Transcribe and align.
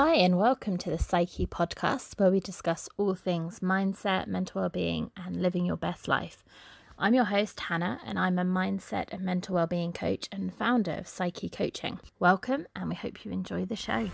Hi, 0.00 0.14
and 0.14 0.38
welcome 0.38 0.78
to 0.78 0.90
the 0.90 0.96
Psyche 0.96 1.44
podcast, 1.44 2.20
where 2.20 2.30
we 2.30 2.38
discuss 2.38 2.88
all 2.98 3.16
things 3.16 3.58
mindset, 3.58 4.28
mental 4.28 4.60
well-being, 4.60 5.10
and 5.16 5.42
living 5.42 5.66
your 5.66 5.76
best 5.76 6.06
life. 6.06 6.44
I'm 6.96 7.14
your 7.14 7.24
host, 7.24 7.58
Hannah, 7.58 7.98
and 8.06 8.16
I'm 8.16 8.38
a 8.38 8.44
mindset 8.44 9.06
and 9.10 9.22
mental 9.22 9.56
well-being 9.56 9.92
coach 9.92 10.28
and 10.30 10.54
founder 10.54 10.92
of 10.92 11.08
Psyche 11.08 11.48
Coaching. 11.48 11.98
Welcome, 12.20 12.68
and 12.76 12.90
we 12.90 12.94
hope 12.94 13.24
you 13.24 13.32
enjoy 13.32 13.64
the 13.64 13.74
show. 13.74 14.08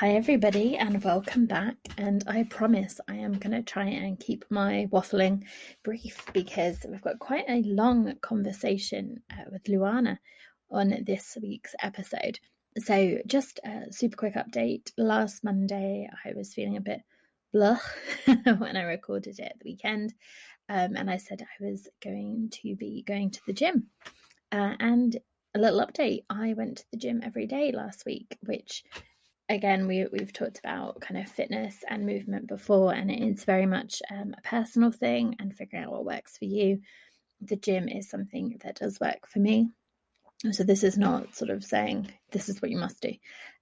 Hi, 0.00 0.10
everybody, 0.10 0.76
and 0.76 1.02
welcome 1.02 1.46
back. 1.46 1.74
And 1.96 2.22
I 2.26 2.42
promise 2.42 3.00
I 3.08 3.14
am 3.14 3.32
going 3.38 3.52
to 3.52 3.62
try 3.62 3.86
and 3.86 4.20
keep 4.20 4.44
my 4.50 4.86
waffling 4.92 5.44
brief 5.82 6.22
because 6.34 6.84
we've 6.86 7.00
got 7.00 7.18
quite 7.18 7.46
a 7.48 7.62
long 7.62 8.12
conversation 8.20 9.22
uh, 9.32 9.44
with 9.50 9.64
Luana 9.64 10.18
on 10.70 11.02
this 11.06 11.38
week's 11.40 11.74
episode. 11.80 12.38
So, 12.76 13.16
just 13.26 13.58
a 13.64 13.90
super 13.90 14.18
quick 14.18 14.34
update. 14.34 14.92
Last 14.98 15.42
Monday, 15.42 16.10
I 16.26 16.34
was 16.36 16.52
feeling 16.52 16.76
a 16.76 16.82
bit 16.82 17.00
blah 17.54 17.78
when 18.58 18.76
I 18.76 18.82
recorded 18.82 19.38
it 19.38 19.44
at 19.44 19.58
the 19.60 19.70
weekend, 19.70 20.12
um, 20.68 20.94
and 20.94 21.08
I 21.08 21.16
said 21.16 21.40
I 21.40 21.64
was 21.64 21.88
going 22.04 22.50
to 22.62 22.76
be 22.76 23.02
going 23.02 23.30
to 23.30 23.40
the 23.46 23.54
gym. 23.54 23.86
Uh, 24.52 24.74
and 24.78 25.16
a 25.54 25.58
little 25.58 25.80
update 25.80 26.24
I 26.28 26.52
went 26.52 26.76
to 26.76 26.84
the 26.92 26.98
gym 26.98 27.22
every 27.24 27.46
day 27.46 27.72
last 27.72 28.04
week, 28.04 28.36
which 28.42 28.84
again 29.48 29.86
we 29.86 30.06
we've 30.12 30.32
talked 30.32 30.58
about 30.58 31.00
kind 31.00 31.20
of 31.20 31.28
fitness 31.28 31.84
and 31.88 32.06
movement 32.06 32.48
before 32.48 32.92
and 32.92 33.10
it's 33.10 33.44
very 33.44 33.66
much 33.66 34.02
um, 34.10 34.34
a 34.36 34.42
personal 34.42 34.90
thing 34.90 35.36
and 35.38 35.54
figuring 35.54 35.84
out 35.84 35.92
what 35.92 36.04
works 36.04 36.36
for 36.36 36.46
you. 36.46 36.80
The 37.40 37.56
gym 37.56 37.88
is 37.88 38.08
something 38.08 38.58
that 38.64 38.76
does 38.76 38.98
work 39.00 39.26
for 39.26 39.38
me. 39.38 39.70
So 40.52 40.64
this 40.64 40.84
is 40.84 40.98
not 40.98 41.34
sort 41.34 41.50
of 41.50 41.64
saying 41.64 42.10
this 42.30 42.48
is 42.48 42.60
what 42.60 42.70
you 42.70 42.78
must 42.78 43.00
do. 43.00 43.12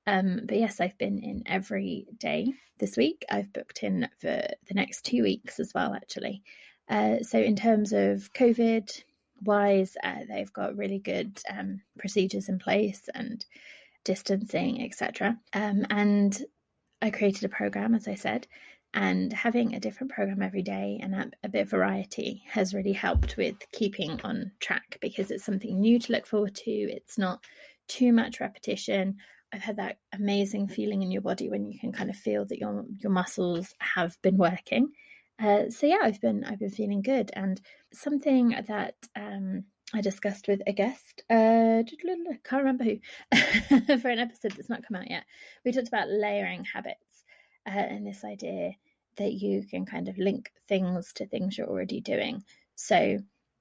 Um, 0.06 0.40
but 0.46 0.58
yes 0.58 0.80
i've 0.80 0.98
been 0.98 1.18
in 1.18 1.42
every 1.46 2.06
day 2.18 2.52
this 2.78 2.96
week. 2.96 3.24
I've 3.30 3.52
booked 3.52 3.82
in 3.82 4.08
for 4.20 4.28
the 4.28 4.74
next 4.74 5.04
two 5.04 5.22
weeks 5.22 5.60
as 5.60 5.72
well 5.74 5.94
actually. 5.94 6.42
Uh, 6.88 7.20
so 7.22 7.38
in 7.38 7.56
terms 7.56 7.92
of 7.92 8.32
covid 8.32 8.90
wise 9.42 9.96
uh, 10.02 10.20
they've 10.28 10.52
got 10.52 10.76
really 10.76 10.98
good 10.98 11.40
um, 11.50 11.80
procedures 11.98 12.48
in 12.48 12.58
place 12.58 13.08
and 13.14 13.44
distancing, 14.04 14.82
etc. 14.84 15.38
Um, 15.52 15.86
and 15.90 16.40
I 17.02 17.10
created 17.10 17.44
a 17.44 17.48
program, 17.48 17.94
as 17.94 18.08
I 18.08 18.14
said, 18.14 18.46
and 18.94 19.32
having 19.32 19.74
a 19.74 19.80
different 19.80 20.12
program 20.12 20.40
every 20.40 20.62
day 20.62 21.00
and 21.02 21.14
a, 21.14 21.30
a 21.42 21.48
bit 21.48 21.62
of 21.62 21.70
variety 21.70 22.42
has 22.46 22.72
really 22.72 22.92
helped 22.92 23.36
with 23.36 23.56
keeping 23.72 24.20
on 24.22 24.52
track 24.60 24.98
because 25.00 25.30
it's 25.30 25.44
something 25.44 25.80
new 25.80 25.98
to 25.98 26.12
look 26.12 26.26
forward 26.26 26.54
to. 26.54 26.70
It's 26.70 27.18
not 27.18 27.44
too 27.88 28.12
much 28.12 28.40
repetition. 28.40 29.16
I've 29.52 29.62
had 29.62 29.76
that 29.76 29.98
amazing 30.12 30.68
feeling 30.68 31.02
in 31.02 31.10
your 31.10 31.22
body 31.22 31.48
when 31.48 31.66
you 31.66 31.78
can 31.78 31.92
kind 31.92 32.10
of 32.10 32.16
feel 32.16 32.44
that 32.46 32.58
your 32.58 32.84
your 32.98 33.12
muscles 33.12 33.74
have 33.78 34.20
been 34.22 34.36
working. 34.36 34.88
Uh, 35.42 35.70
so 35.70 35.86
yeah, 35.86 35.98
I've 36.02 36.20
been 36.20 36.44
I've 36.44 36.60
been 36.60 36.70
feeling 36.70 37.02
good, 37.02 37.30
and 37.34 37.60
something 37.92 38.54
that 38.68 38.94
um, 39.16 39.64
I 39.94 40.00
discussed 40.00 40.48
with 40.48 40.60
a 40.66 40.72
guest, 40.72 41.22
uh, 41.30 41.82
can't 41.84 42.64
remember 42.64 42.84
who, 42.84 42.98
for 43.98 44.08
an 44.08 44.18
episode 44.18 44.52
that's 44.52 44.68
not 44.68 44.84
come 44.84 44.96
out 44.96 45.08
yet. 45.08 45.22
We 45.64 45.70
talked 45.70 45.86
about 45.86 46.08
layering 46.08 46.64
habits 46.64 47.24
uh, 47.64 47.70
and 47.70 48.04
this 48.04 48.24
idea 48.24 48.72
that 49.18 49.32
you 49.32 49.62
can 49.62 49.86
kind 49.86 50.08
of 50.08 50.18
link 50.18 50.50
things 50.68 51.12
to 51.14 51.26
things 51.26 51.56
you're 51.56 51.68
already 51.68 52.00
doing. 52.00 52.42
So 52.74 53.18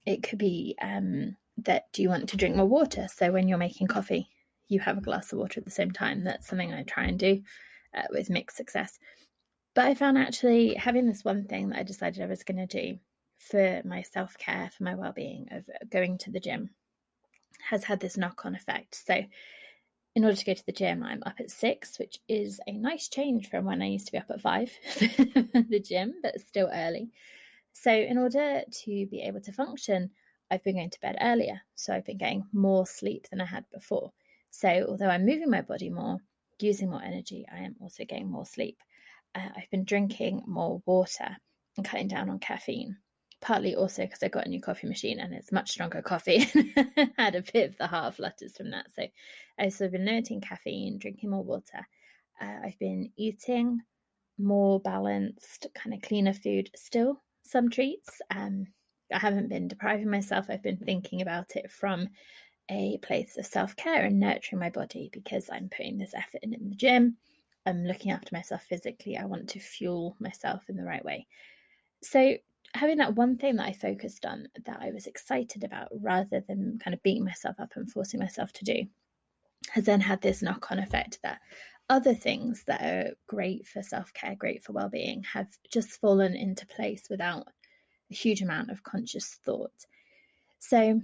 it 0.07 0.23
could 0.23 0.39
be 0.39 0.75
um, 0.81 1.37
that 1.59 1.83
do 1.93 2.01
you 2.01 2.09
want 2.09 2.29
to 2.29 2.37
drink 2.37 2.55
more 2.55 2.65
water? 2.65 3.07
So 3.13 3.31
when 3.31 3.47
you're 3.47 3.59
making 3.59 3.85
coffee, 3.85 4.27
you 4.67 4.79
have 4.79 4.97
a 4.97 5.01
glass 5.01 5.31
of 5.31 5.37
water 5.37 5.59
at 5.59 5.65
the 5.65 5.71
same 5.71 5.91
time. 5.91 6.23
That's 6.23 6.47
something 6.47 6.73
I 6.73 6.81
try 6.81 7.03
and 7.03 7.19
do 7.19 7.43
uh, 7.95 8.07
with 8.09 8.31
mixed 8.31 8.57
success. 8.57 8.97
But 9.75 9.85
I 9.85 9.93
found 9.93 10.17
actually 10.17 10.73
having 10.73 11.05
this 11.05 11.23
one 11.23 11.45
thing 11.45 11.69
that 11.69 11.79
I 11.79 11.83
decided 11.83 12.23
I 12.23 12.27
was 12.27 12.43
going 12.43 12.65
to 12.65 12.65
do 12.65 12.99
for 13.49 13.81
my 13.85 14.01
self 14.01 14.37
care, 14.37 14.69
for 14.75 14.83
my 14.83 14.95
well 14.95 15.13
being 15.13 15.47
of 15.51 15.69
going 15.89 16.17
to 16.19 16.31
the 16.31 16.39
gym 16.39 16.69
has 17.69 17.83
had 17.83 17.99
this 17.99 18.17
knock 18.17 18.45
on 18.45 18.55
effect. 18.55 18.95
So, 18.95 19.23
in 20.15 20.23
order 20.23 20.37
to 20.37 20.45
go 20.45 20.53
to 20.53 20.65
the 20.65 20.71
gym, 20.71 21.03
I'm 21.03 21.23
up 21.25 21.39
at 21.39 21.49
six, 21.49 21.97
which 21.97 22.19
is 22.27 22.59
a 22.67 22.73
nice 22.73 23.07
change 23.09 23.49
from 23.49 23.65
when 23.65 23.81
I 23.81 23.87
used 23.87 24.05
to 24.05 24.11
be 24.11 24.19
up 24.19 24.29
at 24.29 24.41
five 24.41 24.71
for 24.91 25.07
the 25.07 25.83
gym, 25.83 26.13
but 26.21 26.39
still 26.39 26.69
early. 26.71 27.09
So, 27.73 27.91
in 27.91 28.17
order 28.17 28.61
to 28.69 29.07
be 29.07 29.21
able 29.21 29.41
to 29.41 29.51
function, 29.51 30.11
I've 30.51 30.63
been 30.63 30.75
going 30.75 30.91
to 30.91 31.01
bed 31.01 31.17
earlier. 31.21 31.61
So, 31.75 31.93
I've 31.93 32.05
been 32.05 32.17
getting 32.17 32.45
more 32.53 32.85
sleep 32.85 33.27
than 33.29 33.41
I 33.41 33.45
had 33.45 33.65
before. 33.73 34.11
So, 34.51 34.85
although 34.87 35.09
I'm 35.09 35.25
moving 35.25 35.49
my 35.49 35.61
body 35.61 35.89
more, 35.89 36.17
using 36.59 36.89
more 36.89 37.03
energy, 37.03 37.45
I 37.51 37.59
am 37.59 37.75
also 37.81 38.05
getting 38.05 38.29
more 38.29 38.45
sleep. 38.45 38.77
Uh, 39.35 39.49
I've 39.57 39.69
been 39.71 39.83
drinking 39.83 40.43
more 40.45 40.81
water 40.85 41.37
and 41.75 41.85
cutting 41.85 42.07
down 42.07 42.29
on 42.29 42.39
caffeine 42.39 42.97
partly 43.43 43.75
also 43.75 44.03
because 44.03 44.23
I 44.23 44.29
got 44.29 44.45
a 44.45 44.49
new 44.49 44.61
coffee 44.61 44.87
machine 44.87 45.19
and 45.19 45.33
it's 45.33 45.51
much 45.51 45.71
stronger 45.71 46.01
coffee. 46.01 46.49
had 47.17 47.35
a 47.35 47.43
bit 47.53 47.69
of 47.69 47.77
the 47.77 47.87
heart 47.87 48.15
flutters 48.15 48.55
from 48.55 48.71
that. 48.71 48.87
So 48.95 49.03
I've 49.59 49.73
sort 49.73 49.87
of 49.87 49.91
been 49.91 50.05
limiting 50.05 50.39
caffeine, 50.39 50.97
drinking 50.97 51.29
more 51.29 51.43
water. 51.43 51.85
Uh, 52.41 52.59
I've 52.63 52.79
been 52.79 53.11
eating 53.17 53.81
more 54.39 54.79
balanced, 54.79 55.67
kind 55.75 55.93
of 55.93 56.01
cleaner 56.01 56.33
food. 56.33 56.71
Still 56.75 57.21
some 57.43 57.69
treats. 57.69 58.21
Um, 58.31 58.67
I 59.13 59.19
haven't 59.19 59.49
been 59.49 59.67
depriving 59.67 60.09
myself. 60.09 60.45
I've 60.49 60.63
been 60.63 60.77
thinking 60.77 61.21
about 61.21 61.57
it 61.57 61.69
from 61.69 62.07
a 62.71 62.97
place 62.99 63.37
of 63.37 63.45
self 63.45 63.75
care 63.75 64.05
and 64.05 64.21
nurturing 64.21 64.61
my 64.61 64.69
body 64.69 65.09
because 65.11 65.49
I'm 65.51 65.69
putting 65.69 65.97
this 65.97 66.13
effort 66.13 66.39
in 66.43 66.53
in 66.53 66.69
the 66.69 66.75
gym. 66.75 67.17
I'm 67.65 67.83
looking 67.83 68.11
after 68.11 68.29
myself 68.33 68.63
physically. 68.63 69.17
I 69.17 69.25
want 69.25 69.49
to 69.49 69.59
fuel 69.59 70.15
myself 70.19 70.69
in 70.69 70.77
the 70.77 70.85
right 70.85 71.03
way. 71.03 71.27
So 72.01 72.37
having 72.73 72.97
that 72.97 73.15
one 73.15 73.37
thing 73.37 73.57
that 73.57 73.67
I 73.67 73.73
focused 73.73 74.25
on 74.25 74.47
that 74.65 74.79
I 74.81 74.91
was 74.91 75.07
excited 75.07 75.63
about 75.63 75.89
rather 75.91 76.43
than 76.47 76.79
kind 76.83 76.93
of 76.93 77.03
beating 77.03 77.25
myself 77.25 77.59
up 77.59 77.73
and 77.75 77.91
forcing 77.91 78.19
myself 78.19 78.51
to 78.53 78.65
do 78.65 78.85
has 79.71 79.85
then 79.85 80.01
had 80.01 80.21
this 80.21 80.41
knock 80.41 80.71
on 80.71 80.79
effect 80.79 81.19
that 81.23 81.39
other 81.89 82.13
things 82.13 82.63
that 82.65 82.81
are 82.81 83.13
great 83.27 83.67
for 83.67 83.83
self 83.83 84.13
care, 84.13 84.35
great 84.35 84.63
for 84.63 84.73
well 84.73 84.89
being, 84.89 85.23
have 85.23 85.47
just 85.71 85.99
fallen 86.01 86.35
into 86.35 86.65
place 86.67 87.03
without 87.09 87.47
a 88.11 88.13
huge 88.13 88.41
amount 88.41 88.71
of 88.71 88.83
conscious 88.83 89.37
thought. 89.45 89.85
So 90.59 91.01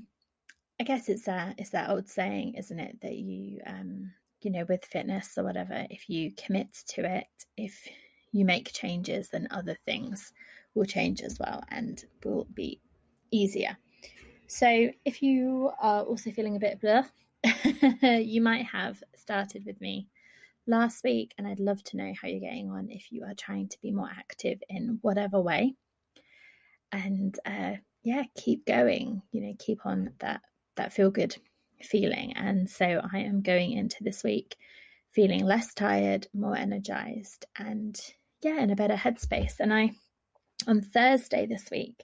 I 0.79 0.83
guess 0.83 1.09
it's 1.09 1.23
that 1.25 1.55
it's 1.57 1.71
that 1.71 1.89
old 1.89 2.07
saying, 2.09 2.55
isn't 2.55 2.79
it, 2.79 3.01
that 3.01 3.15
you 3.15 3.59
um, 3.65 4.11
you 4.41 4.51
know, 4.51 4.65
with 4.67 4.85
fitness 4.85 5.37
or 5.37 5.43
whatever, 5.43 5.85
if 5.89 6.09
you 6.09 6.31
commit 6.35 6.73
to 6.87 7.03
it, 7.03 7.27
if 7.57 7.87
you 8.31 8.45
make 8.45 8.71
changes, 8.73 9.29
then 9.29 9.47
other 9.51 9.77
things 9.85 10.31
will 10.75 10.85
change 10.85 11.21
as 11.21 11.37
well 11.39 11.63
and 11.69 12.03
will 12.23 12.47
be 12.53 12.79
easier. 13.31 13.77
So, 14.47 14.89
if 15.05 15.21
you 15.21 15.71
are 15.81 16.03
also 16.03 16.31
feeling 16.31 16.55
a 16.55 16.59
bit 16.59 16.81
blah, 16.81 17.03
you 18.01 18.41
might 18.41 18.65
have 18.65 19.01
started 19.15 19.63
with 19.65 19.79
me 19.79 20.07
last 20.65 21.03
week, 21.03 21.33
and 21.37 21.47
I'd 21.47 21.59
love 21.59 21.83
to 21.85 21.97
know 21.97 22.13
how 22.19 22.27
you're 22.27 22.39
getting 22.39 22.69
on 22.71 22.89
if 22.89 23.11
you 23.11 23.23
are 23.23 23.35
trying 23.35 23.67
to 23.69 23.77
be 23.81 23.91
more 23.91 24.09
active 24.09 24.59
in 24.69 24.99
whatever 25.01 25.39
way. 25.39 25.75
And 26.91 27.37
uh, 27.45 27.73
yeah, 28.03 28.23
keep 28.35 28.65
going. 28.65 29.21
You 29.31 29.41
know, 29.41 29.53
keep 29.59 29.85
on 29.85 30.11
that 30.19 30.41
that 30.75 30.93
feel 30.93 31.11
good 31.11 31.35
feeling. 31.83 32.33
And 32.35 32.69
so 32.69 33.01
I 33.11 33.19
am 33.19 33.41
going 33.41 33.71
into 33.73 34.03
this 34.03 34.23
week 34.23 34.57
feeling 35.11 35.45
less 35.45 35.73
tired, 35.73 36.27
more 36.33 36.55
energized, 36.55 37.45
and 37.57 37.99
yeah, 38.41 38.61
in 38.61 38.69
a 38.69 38.75
better 38.75 38.95
headspace. 38.95 39.59
And 39.59 39.73
I 39.73 39.91
on 40.67 40.81
Thursday 40.81 41.45
this 41.45 41.69
week. 41.71 42.03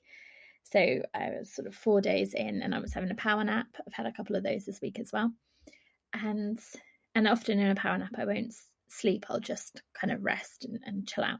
So 0.64 0.80
I 1.14 1.30
was 1.38 1.54
sort 1.54 1.68
of 1.68 1.76
four 1.76 2.02
days 2.02 2.34
in 2.34 2.62
and 2.62 2.74
I 2.74 2.80
was 2.80 2.94
having 2.94 3.12
a 3.12 3.16
power 3.16 3.44
nap. 3.44 3.68
I've 3.86 3.94
had 3.94 4.08
a 4.08 4.12
couple 4.12 4.36
of 4.36 4.44
those 4.44 4.66
this 4.66 4.82
week 4.82 5.00
as 5.00 5.12
well. 5.12 5.32
And 6.14 6.60
and 7.14 7.28
often 7.28 7.60
in 7.60 7.70
a 7.70 7.76
power 7.76 7.98
nap 7.98 8.16
I 8.18 8.26
won't 8.26 8.54
sleep, 8.90 9.26
I'll 9.30 9.40
just 9.40 9.82
kind 10.00 10.12
of 10.12 10.24
rest 10.24 10.66
and, 10.66 10.80
and 10.86 11.08
chill 11.08 11.24
out. 11.24 11.40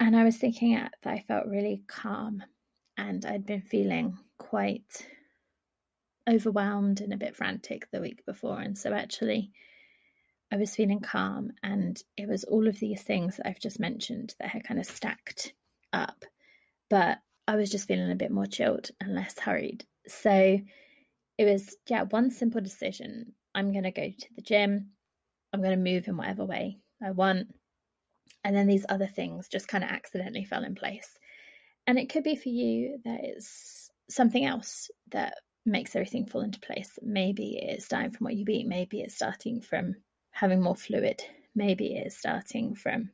And 0.00 0.16
I 0.16 0.24
was 0.24 0.36
thinking 0.36 0.74
that 0.74 0.94
I 1.04 1.24
felt 1.26 1.46
really 1.46 1.82
calm 1.86 2.42
and 2.96 3.24
I'd 3.24 3.46
been 3.46 3.62
feeling 3.62 4.18
quite 4.38 5.06
overwhelmed 6.28 7.00
and 7.00 7.12
a 7.12 7.18
bit 7.18 7.36
frantic 7.36 7.90
the 7.90 8.00
week 8.00 8.24
before. 8.24 8.60
And 8.60 8.76
so 8.76 8.92
actually 8.92 9.50
I 10.52 10.56
was 10.56 10.76
feeling 10.76 11.00
calm 11.00 11.52
and 11.62 12.00
it 12.16 12.28
was 12.28 12.44
all 12.44 12.68
of 12.68 12.78
these 12.78 13.02
things 13.02 13.36
that 13.36 13.48
I've 13.48 13.60
just 13.60 13.80
mentioned 13.80 14.34
that 14.38 14.48
had 14.48 14.64
kind 14.64 14.78
of 14.78 14.86
stacked 14.86 15.54
up, 15.92 16.24
but 16.90 17.18
I 17.46 17.56
was 17.56 17.70
just 17.70 17.88
feeling 17.88 18.10
a 18.10 18.16
bit 18.16 18.30
more 18.30 18.46
chilled 18.46 18.90
and 19.00 19.14
less 19.14 19.38
hurried. 19.38 19.84
So 20.06 20.58
it 21.38 21.44
was, 21.44 21.76
yeah, 21.88 22.02
one 22.02 22.30
simple 22.30 22.60
decision. 22.60 23.32
I'm 23.54 23.72
going 23.72 23.84
to 23.84 23.90
go 23.90 24.08
to 24.08 24.28
the 24.36 24.42
gym. 24.42 24.90
I'm 25.52 25.60
going 25.60 25.76
to 25.76 25.92
move 25.92 26.08
in 26.08 26.16
whatever 26.16 26.44
way 26.44 26.78
I 27.02 27.10
want. 27.10 27.48
And 28.44 28.56
then 28.56 28.66
these 28.66 28.86
other 28.88 29.06
things 29.06 29.48
just 29.48 29.68
kind 29.68 29.84
of 29.84 29.90
accidentally 29.90 30.44
fell 30.44 30.64
in 30.64 30.74
place. 30.74 31.18
And 31.86 31.98
it 31.98 32.08
could 32.08 32.24
be 32.24 32.36
for 32.36 32.48
you 32.48 32.98
that 33.04 33.20
it's 33.22 33.90
something 34.08 34.44
else 34.44 34.90
that 35.10 35.34
makes 35.64 35.94
everything 35.94 36.26
fall 36.26 36.42
into 36.42 36.60
place. 36.60 36.98
Maybe 37.02 37.58
it's 37.60 37.84
starting 37.84 38.12
from 38.12 38.24
what 38.24 38.34
you 38.34 38.44
eat. 38.48 38.66
Maybe 38.66 39.00
it's 39.00 39.14
starting 39.14 39.60
from 39.60 39.96
having 40.30 40.60
more 40.60 40.76
fluid. 40.76 41.22
Maybe 41.54 41.94
it's 41.94 42.18
starting 42.18 42.74
from 42.74 43.10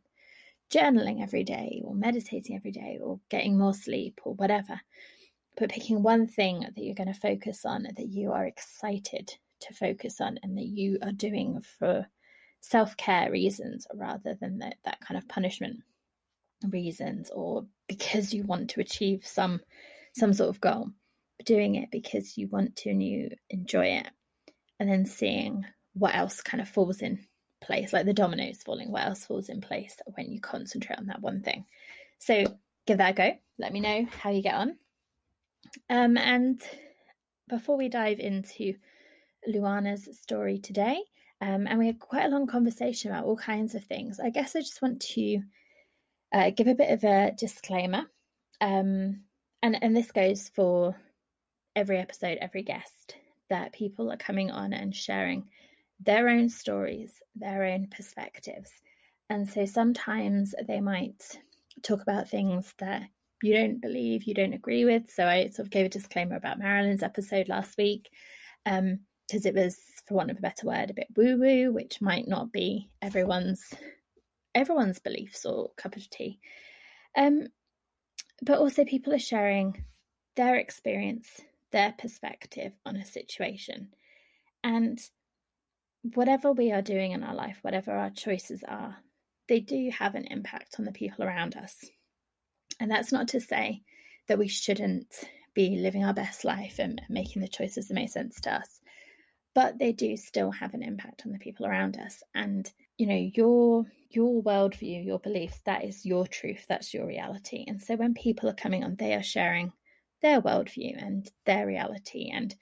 journaling 0.73 1.23
every 1.23 1.45
day 1.45 1.83
or 1.85 1.95
meditating 1.95 2.57
every 2.57 2.73
day 2.73 2.99
or 3.03 3.21
getting 3.31 3.57
more 3.57 3.75
sleep 3.75 4.21
or 4.25 4.35
whatever. 4.35 4.81
But 5.57 5.71
picking 5.71 6.03
one 6.03 6.27
thing 6.27 6.61
that 6.61 6.83
you're 6.83 6.95
going 6.95 7.13
to 7.13 7.21
focus 7.21 7.65
on 7.65 7.83
that 7.83 8.09
you 8.09 8.33
are 8.33 8.47
excited 8.47 9.35
to 9.61 9.75
focus 9.75 10.21
on 10.21 10.39
and 10.43 10.57
that 10.57 10.67
you 10.67 10.99
are 11.03 11.13
doing 11.13 11.61
for 11.79 12.07
self 12.61 12.97
care 12.97 13.31
reasons 13.31 13.87
rather 13.95 14.37
than 14.41 14.59
that, 14.59 14.77
that 14.85 15.01
kind 15.01 15.19
of 15.19 15.29
punishment 15.29 15.81
reasons 16.71 17.31
or 17.31 17.67
because 17.87 18.35
you 18.35 18.43
want 18.43 18.71
to 18.71 18.81
achieve 18.81 19.25
some 19.25 19.61
some 20.15 20.33
sort 20.33 20.51
of 20.51 20.61
goal 20.61 20.91
doing 21.45 21.77
it 21.77 21.89
because 21.93 22.37
you 22.37 22.49
want 22.49 22.75
to 22.75 22.91
and 22.91 23.03
you 23.03 23.31
enjoy 23.51 23.87
it 23.87 24.09
and 24.81 24.91
then 24.91 25.07
seeing 25.07 25.65
what 25.95 26.15
else 26.15 26.41
kind 26.41 26.61
of 26.61 26.69
falls 26.69 27.01
in 27.01 27.25
place 27.69 27.93
like 27.93 28.07
the 28.07 28.13
dominoes 28.13 28.63
falling 28.65 28.91
what 28.91 29.07
else 29.07 29.25
falls 29.25 29.49
in 29.49 29.61
place 29.61 29.97
when 30.17 30.33
you 30.33 30.41
concentrate 30.41 30.99
on 30.99 31.07
that 31.07 31.23
one 31.23 31.41
thing? 31.41 31.65
So 32.19 32.45
give 32.87 32.99
that 32.99 33.11
a 33.11 33.15
go. 33.15 33.39
Let 33.59 33.73
me 33.73 33.81
know 33.81 34.07
how 34.21 34.31
you 34.31 34.43
get 34.43 34.55
on. 34.55 34.77
Um, 35.89 36.17
and 36.17 36.61
before 37.49 37.77
we 37.77 37.89
dive 37.89 38.19
into 38.19 38.75
luana's 39.49 40.19
story 40.19 40.59
today 40.59 41.01
um, 41.41 41.69
and 41.69 41.79
we 41.79 41.87
had 41.87 42.01
quite 42.01 42.25
a 42.25 42.29
long 42.29 42.49
conversation 42.49 43.11
about 43.11 43.25
all 43.25 43.37
kinds 43.37 43.75
of 43.75 43.85
things 43.85 44.19
i 44.19 44.29
guess 44.29 44.57
i 44.57 44.61
just 44.61 44.83
want 44.83 45.01
to 45.01 45.41
uh, 46.33 46.51
give 46.51 46.67
a 46.67 46.75
bit 46.75 46.91
of 46.91 47.05
a 47.05 47.33
disclaimer. 47.37 48.07
Um, 48.61 49.23
and 49.63 49.83
and 49.83 49.97
this 49.97 50.13
goes 50.13 50.51
for 50.55 50.97
every 51.75 51.99
episode, 51.99 52.39
every 52.41 52.63
guest, 52.63 53.17
that 53.51 53.73
people 53.73 54.11
are 54.13 54.17
coming 54.17 54.51
on 54.51 54.73
and 54.73 54.95
sharing 54.95 55.49
their 56.01 56.29
own 56.29 56.49
stories, 56.49 57.23
their 57.35 57.65
own 57.65 57.89
perspectives. 57.91 58.71
And 59.31 59.49
so 59.49 59.65
sometimes 59.67 60.55
they 60.67 60.81
might 60.81 61.39
talk 61.83 62.03
about 62.03 62.29
things 62.29 62.75
that 62.79 63.03
you 63.43 63.55
don't 63.55 63.81
believe, 63.81 64.25
you 64.25 64.35
don't 64.35 64.53
agree 64.53 64.85
with. 64.85 65.11
So 65.11 65.27
I 65.27 65.49
sort 65.51 65.67
of 65.67 65.71
gave 65.71 65.87
a 65.87 65.91
disclaimer 65.91 66.37
about 66.37 66.59
Marilyn's 66.59 67.03
episode 67.03 67.49
last 67.49 67.77
week, 67.79 68.09
because 68.65 68.81
um, 68.81 68.99
it 69.33 69.55
was, 69.55 69.79
for 70.07 70.15
want 70.15 70.31
of 70.31 70.39
a 70.39 70.43
better 70.43 70.67
word, 70.67 70.91
a 70.91 70.95
bit 70.95 71.09
woo 71.17 71.39
woo, 71.39 71.73
which 71.73 72.01
might 72.01 72.27
not 72.27 72.53
be 72.53 72.91
everyone's 73.03 73.73
everyone's 74.55 74.99
beliefs 74.99 75.45
or 75.45 75.71
cup 75.77 75.95
of 75.95 76.09
tea. 76.11 76.41
Um, 77.17 77.49
but 78.43 78.59
also 78.59 78.85
people 78.85 79.13
are 79.13 79.19
sharing 79.19 79.85
their 80.37 80.57
experience, 80.57 81.41
their 81.71 81.95
perspective 81.99 82.73
on 82.85 82.97
a 82.97 83.05
situation. 83.05 83.91
And 84.65 84.99
whatever 86.03 86.53
we 86.53 86.73
are 86.73 86.83
doing 86.83 87.13
in 87.13 87.23
our 87.23 87.35
life, 87.35 87.59
whatever 87.63 87.93
our 87.93 88.11
choices 88.11 88.63
are, 88.67 88.97
they 89.49 89.61
do 89.61 89.91
have 89.99 90.15
an 90.15 90.27
impact 90.27 90.77
on 90.79 90.85
the 90.85 90.93
people 90.93 91.25
around 91.25 91.57
us. 91.57 91.75
And 92.81 92.91
that's 92.91 93.13
not 93.13 93.29
to 93.29 93.41
say 93.41 93.83
that 94.29 94.39
we 94.39 94.49
shouldn't 94.49 95.13
be 95.55 95.77
living 95.77 96.05
our 96.05 96.15
best 96.15 96.45
life 96.45 96.79
and 96.79 97.01
making 97.09 97.43
the 97.43 97.49
choices 97.49 97.89
that 97.89 97.95
make 97.95 98.11
sense 98.11 98.41
to 98.43 98.55
us, 98.55 98.81
but 99.55 99.79
they 99.79 99.93
do 99.93 100.17
still 100.17 100.53
have 100.53 100.75
an 100.75 100.83
impact 100.83 101.23
on 101.27 101.33
the 101.33 101.39
people 101.39 101.67
around 101.67 101.97
us. 101.97 102.23
And 102.35 102.71
you 102.97 103.07
know, 103.07 103.31
your 103.35 103.87
your 104.11 104.43
worldview, 104.43 105.05
your 105.05 105.19
beliefs, 105.19 105.61
that 105.67 105.85
is 105.85 106.07
your 106.07 106.27
truth, 106.27 106.65
that's 106.69 106.95
your 106.95 107.07
reality. 107.07 107.65
And 107.67 107.81
so 107.81 107.97
when 107.97 108.15
people 108.15 108.49
are 108.49 108.55
coming 108.55 108.85
on, 108.85 108.97
they 108.97 109.15
are 109.15 109.23
sharing 109.23 109.73
their 110.23 110.41
worldview 110.41 111.05
and 111.05 111.29
their 111.47 111.67
reality 111.67 112.31
and 112.33 112.55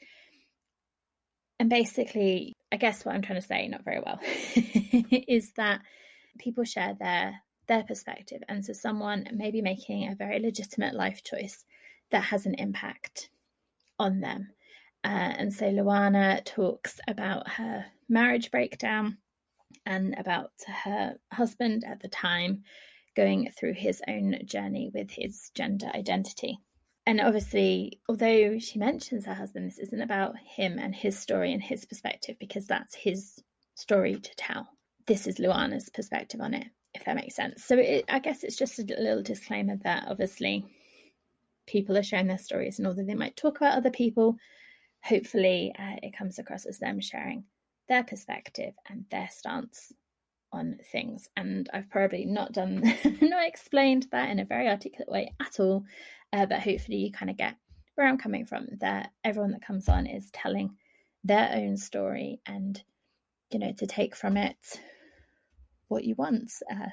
and 1.58 1.70
basically 1.70 2.52
i 2.76 2.78
guess 2.78 3.04
what 3.04 3.14
i'm 3.14 3.22
trying 3.22 3.40
to 3.40 3.46
say 3.46 3.66
not 3.68 3.84
very 3.84 4.00
well 4.04 4.20
is 5.28 5.52
that 5.54 5.80
people 6.38 6.64
share 6.64 6.94
their 7.00 7.40
their 7.66 7.82
perspective. 7.82 8.42
And 8.48 8.64
so 8.64 8.72
someone 8.72 9.26
may 9.32 9.50
be 9.50 9.62
making 9.62 10.08
a 10.08 10.14
very 10.14 10.38
legitimate 10.38 10.94
life 10.94 11.22
choice 11.24 11.64
that 12.10 12.24
has 12.24 12.46
an 12.46 12.54
impact 12.54 13.30
on 13.98 14.20
them. 14.20 14.48
Uh, 15.04 15.34
and 15.38 15.52
so 15.52 15.66
luana 15.66 16.44
talks 16.44 16.98
about 17.06 17.48
her 17.48 17.86
marriage 18.08 18.50
breakdown 18.50 19.18
and 19.84 20.14
about 20.18 20.50
her 20.84 21.16
husband 21.32 21.84
at 21.86 22.00
the 22.00 22.08
time 22.08 22.62
going 23.14 23.50
through 23.58 23.72
his 23.72 24.02
own 24.08 24.36
journey 24.44 24.90
with 24.92 25.10
his 25.10 25.50
gender 25.54 25.90
identity 25.94 26.58
and 27.06 27.20
obviously, 27.20 28.00
although 28.08 28.58
she 28.58 28.78
mentions 28.80 29.26
her 29.26 29.34
husband, 29.34 29.66
this 29.66 29.78
isn't 29.78 30.00
about 30.00 30.34
him 30.38 30.78
and 30.78 30.94
his 30.94 31.16
story 31.16 31.52
and 31.52 31.62
his 31.62 31.84
perspective 31.84 32.36
because 32.40 32.66
that's 32.66 32.94
his 32.94 33.40
story 33.76 34.16
to 34.16 34.36
tell. 34.36 34.68
This 35.06 35.28
is 35.28 35.36
Luana's 35.36 35.88
perspective 35.88 36.40
on 36.40 36.52
it, 36.52 36.66
if 36.94 37.04
that 37.04 37.14
makes 37.14 37.36
sense. 37.36 37.64
So 37.64 37.78
it, 37.78 38.06
I 38.08 38.18
guess 38.18 38.42
it's 38.42 38.56
just 38.56 38.80
a 38.80 38.82
little 38.82 39.22
disclaimer 39.22 39.76
that 39.84 40.08
obviously 40.08 40.64
people 41.66 41.96
are 41.96 42.02
sharing 42.02 42.26
their 42.26 42.38
stories, 42.38 42.78
and 42.78 42.88
although 42.88 43.04
they 43.04 43.14
might 43.14 43.36
talk 43.36 43.56
about 43.56 43.76
other 43.76 43.90
people, 43.90 44.36
hopefully 45.04 45.72
uh, 45.78 45.96
it 46.02 46.16
comes 46.16 46.40
across 46.40 46.66
as 46.66 46.78
them 46.78 47.00
sharing 47.00 47.44
their 47.88 48.02
perspective 48.02 48.74
and 48.90 49.04
their 49.12 49.28
stance 49.30 49.92
on 50.56 50.78
things. 50.90 51.28
And 51.36 51.68
I've 51.72 51.90
probably 51.90 52.24
not 52.24 52.52
done, 52.52 52.82
not 53.20 53.46
explained 53.46 54.06
that 54.12 54.30
in 54.30 54.38
a 54.38 54.44
very 54.44 54.68
articulate 54.68 55.10
way 55.10 55.32
at 55.40 55.60
all. 55.60 55.84
Uh, 56.32 56.46
but 56.46 56.60
hopefully 56.60 56.98
you 56.98 57.12
kind 57.12 57.30
of 57.30 57.36
get 57.36 57.56
where 57.94 58.06
I'm 58.06 58.18
coming 58.18 58.46
from. 58.46 58.66
That 58.80 59.12
everyone 59.24 59.52
that 59.52 59.64
comes 59.64 59.88
on 59.88 60.06
is 60.06 60.30
telling 60.32 60.76
their 61.24 61.50
own 61.54 61.76
story, 61.76 62.40
and 62.46 62.82
you 63.50 63.58
know 63.58 63.72
to 63.78 63.86
take 63.86 64.16
from 64.16 64.36
it 64.36 64.56
what 65.88 66.04
you 66.04 66.14
want. 66.16 66.52
Uh, 66.70 66.90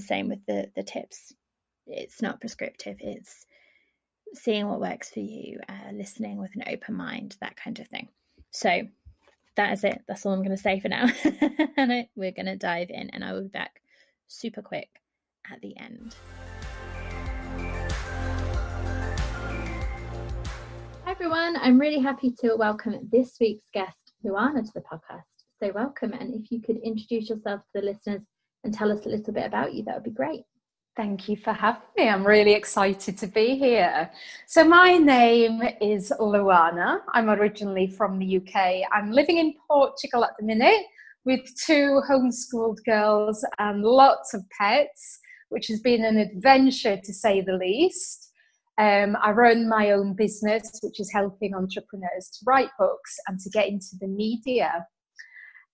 same 0.00 0.28
with 0.28 0.44
the 0.46 0.70
the 0.76 0.82
tips. 0.82 1.32
It's 1.86 2.20
not 2.20 2.40
prescriptive. 2.40 2.96
It's 3.00 3.46
seeing 4.34 4.66
what 4.66 4.80
works 4.80 5.10
for 5.10 5.20
you, 5.20 5.60
uh, 5.68 5.92
listening 5.92 6.38
with 6.38 6.50
an 6.56 6.64
open 6.66 6.94
mind, 6.94 7.36
that 7.40 7.56
kind 7.56 7.78
of 7.78 7.88
thing. 7.88 8.08
So 8.50 8.82
that 9.56 9.72
is 9.72 9.84
it. 9.84 10.02
That's 10.06 10.24
all 10.24 10.32
I'm 10.32 10.42
going 10.42 10.56
to 10.56 10.62
say 10.62 10.80
for 10.80 10.88
now. 10.88 11.08
and 11.76 12.06
we're 12.14 12.32
going 12.32 12.46
to 12.46 12.56
dive 12.56 12.90
in, 12.90 13.10
and 13.10 13.24
I 13.24 13.32
will 13.32 13.42
be 13.42 13.48
back 13.48 13.80
super 14.28 14.62
quick 14.62 14.88
at 15.50 15.60
the 15.60 15.76
end. 15.78 16.14
Hi, 21.04 21.10
everyone. 21.10 21.56
I'm 21.56 21.78
really 21.78 22.00
happy 22.00 22.32
to 22.40 22.54
welcome 22.56 23.08
this 23.10 23.36
week's 23.40 23.64
guest, 23.72 23.96
Luana, 24.24 24.62
to 24.62 24.72
the 24.74 24.80
podcast. 24.80 25.22
So, 25.62 25.72
welcome. 25.74 26.12
And 26.12 26.34
if 26.34 26.50
you 26.50 26.60
could 26.60 26.76
introduce 26.78 27.30
yourself 27.30 27.62
to 27.62 27.80
the 27.80 27.86
listeners 27.86 28.22
and 28.64 28.74
tell 28.74 28.92
us 28.92 29.06
a 29.06 29.08
little 29.08 29.32
bit 29.32 29.46
about 29.46 29.72
you, 29.74 29.84
that 29.84 29.94
would 29.94 30.04
be 30.04 30.10
great. 30.10 30.42
Thank 30.96 31.28
you 31.28 31.36
for 31.36 31.52
having 31.52 31.82
me. 31.98 32.08
I'm 32.08 32.26
really 32.26 32.54
excited 32.54 33.18
to 33.18 33.26
be 33.26 33.58
here. 33.58 34.10
So, 34.46 34.64
my 34.64 34.96
name 34.96 35.60
is 35.78 36.10
Luana. 36.18 37.00
I'm 37.12 37.28
originally 37.28 37.86
from 37.86 38.18
the 38.18 38.38
UK. 38.38 38.88
I'm 38.90 39.12
living 39.12 39.36
in 39.36 39.52
Portugal 39.68 40.24
at 40.24 40.30
the 40.38 40.46
minute 40.46 40.86
with 41.26 41.40
two 41.66 42.00
homeschooled 42.08 42.78
girls 42.86 43.44
and 43.58 43.82
lots 43.82 44.32
of 44.32 44.42
pets, 44.58 45.18
which 45.50 45.66
has 45.66 45.80
been 45.80 46.02
an 46.02 46.16
adventure 46.16 46.96
to 46.96 47.12
say 47.12 47.42
the 47.42 47.58
least. 47.58 48.32
Um, 48.78 49.18
I 49.22 49.32
run 49.32 49.68
my 49.68 49.90
own 49.90 50.14
business, 50.14 50.80
which 50.82 50.98
is 50.98 51.12
helping 51.12 51.54
entrepreneurs 51.54 52.30
to 52.38 52.44
write 52.46 52.70
books 52.78 53.18
and 53.28 53.38
to 53.40 53.50
get 53.50 53.68
into 53.68 53.96
the 54.00 54.08
media. 54.08 54.86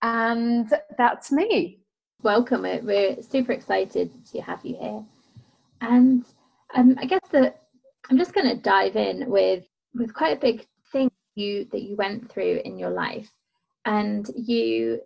And 0.02 0.69
that's 0.99 1.31
me 1.31 1.83
welcome. 2.23 2.62
We're 2.62 3.21
super 3.23 3.52
excited 3.52 4.11
to 4.33 4.41
have 4.41 4.64
you 4.64 4.76
here. 4.81 5.05
And 5.83 6.25
um, 6.75 6.97
I 6.99 7.05
guess 7.05 7.21
that 7.33 7.62
I'm 8.09 8.17
just 8.17 8.33
going 8.33 8.49
to 8.49 8.62
dive 8.62 8.97
in 8.97 9.29
with 9.29 9.65
with 9.95 10.15
quite 10.15 10.37
a 10.37 10.41
big 10.41 10.67
thing 10.93 11.11
you 11.35 11.67
that 11.73 11.83
you 11.83 11.97
went 11.97 12.31
through 12.31 12.62
in 12.65 12.79
your 12.79 12.91
life, 12.91 13.31
and 13.85 14.31
you 14.35 15.01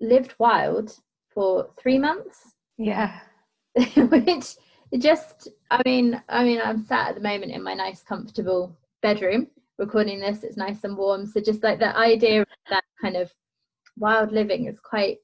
lived 0.00 0.34
wild 0.38 0.96
for 1.34 1.68
three 1.78 1.98
months. 1.98 2.54
Yeah, 2.78 3.18
which 3.96 4.56
just 4.98 5.48
I 5.70 5.82
mean 5.84 6.22
I 6.28 6.44
mean 6.44 6.60
I'm 6.62 6.84
sat 6.84 7.08
at 7.10 7.14
the 7.16 7.20
moment 7.20 7.52
in 7.52 7.62
my 7.62 7.74
nice 7.74 8.02
comfortable 8.02 8.78
bedroom 9.02 9.48
recording 9.78 10.20
this. 10.20 10.44
It's 10.44 10.56
nice 10.56 10.84
and 10.84 10.96
warm. 10.96 11.26
So 11.26 11.40
just 11.40 11.64
like 11.64 11.80
the 11.80 11.96
idea 11.96 12.42
of 12.42 12.48
that 12.70 12.84
kind 13.02 13.16
of 13.16 13.32
wild 13.96 14.30
living 14.30 14.66
is 14.66 14.78
quite 14.78 15.18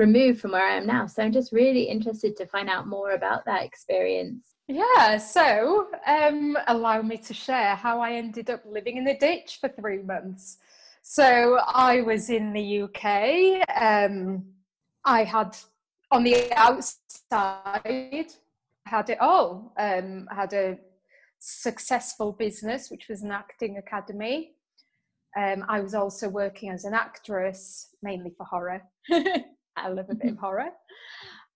removed 0.00 0.40
from 0.40 0.52
where 0.52 0.66
I 0.66 0.76
am 0.76 0.86
now. 0.86 1.06
So 1.06 1.22
I'm 1.22 1.32
just 1.32 1.52
really 1.52 1.82
interested 1.82 2.36
to 2.38 2.46
find 2.46 2.68
out 2.68 2.88
more 2.88 3.10
about 3.12 3.44
that 3.44 3.62
experience. 3.62 4.54
Yeah, 4.66 5.18
so 5.18 5.88
um, 6.06 6.56
allow 6.68 7.02
me 7.02 7.18
to 7.18 7.34
share 7.34 7.74
how 7.74 8.00
I 8.00 8.12
ended 8.12 8.50
up 8.50 8.62
living 8.64 8.96
in 8.96 9.06
a 9.08 9.18
ditch 9.18 9.58
for 9.60 9.68
three 9.68 10.02
months. 10.02 10.58
So 11.02 11.58
I 11.66 12.00
was 12.00 12.30
in 12.30 12.52
the 12.52 12.82
UK. 12.82 13.64
Um, 13.80 14.44
I 15.04 15.24
had 15.24 15.56
on 16.10 16.24
the 16.24 16.52
outside 16.54 18.32
had 18.86 19.10
it 19.10 19.20
all. 19.20 19.72
Um, 19.78 20.28
had 20.30 20.52
a 20.52 20.78
successful 21.38 22.32
business, 22.32 22.90
which 22.90 23.08
was 23.08 23.22
an 23.22 23.32
acting 23.32 23.76
academy. 23.76 24.52
Um, 25.36 25.64
I 25.68 25.80
was 25.80 25.94
also 25.94 26.28
working 26.28 26.70
as 26.70 26.84
an 26.84 26.94
actress, 26.94 27.88
mainly 28.02 28.32
for 28.36 28.46
horror. 28.46 28.82
I 29.82 29.88
love 29.88 30.06
a 30.10 30.14
bit 30.14 30.32
of 30.32 30.38
horror. 30.40 30.70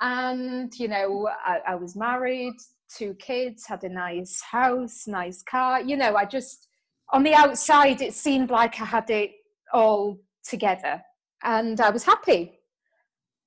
And, 0.00 0.72
you 0.78 0.88
know, 0.88 1.28
I, 1.44 1.60
I 1.68 1.74
was 1.76 1.96
married, 1.96 2.54
two 2.94 3.14
kids, 3.14 3.66
had 3.66 3.84
a 3.84 3.88
nice 3.88 4.40
house, 4.40 5.06
nice 5.06 5.42
car. 5.42 5.80
You 5.80 5.96
know, 5.96 6.16
I 6.16 6.24
just, 6.24 6.68
on 7.12 7.22
the 7.22 7.34
outside, 7.34 8.02
it 8.02 8.14
seemed 8.14 8.50
like 8.50 8.80
I 8.80 8.84
had 8.84 9.08
it 9.10 9.30
all 9.72 10.18
together 10.44 11.02
and 11.42 11.80
I 11.80 11.90
was 11.90 12.04
happy. 12.04 12.58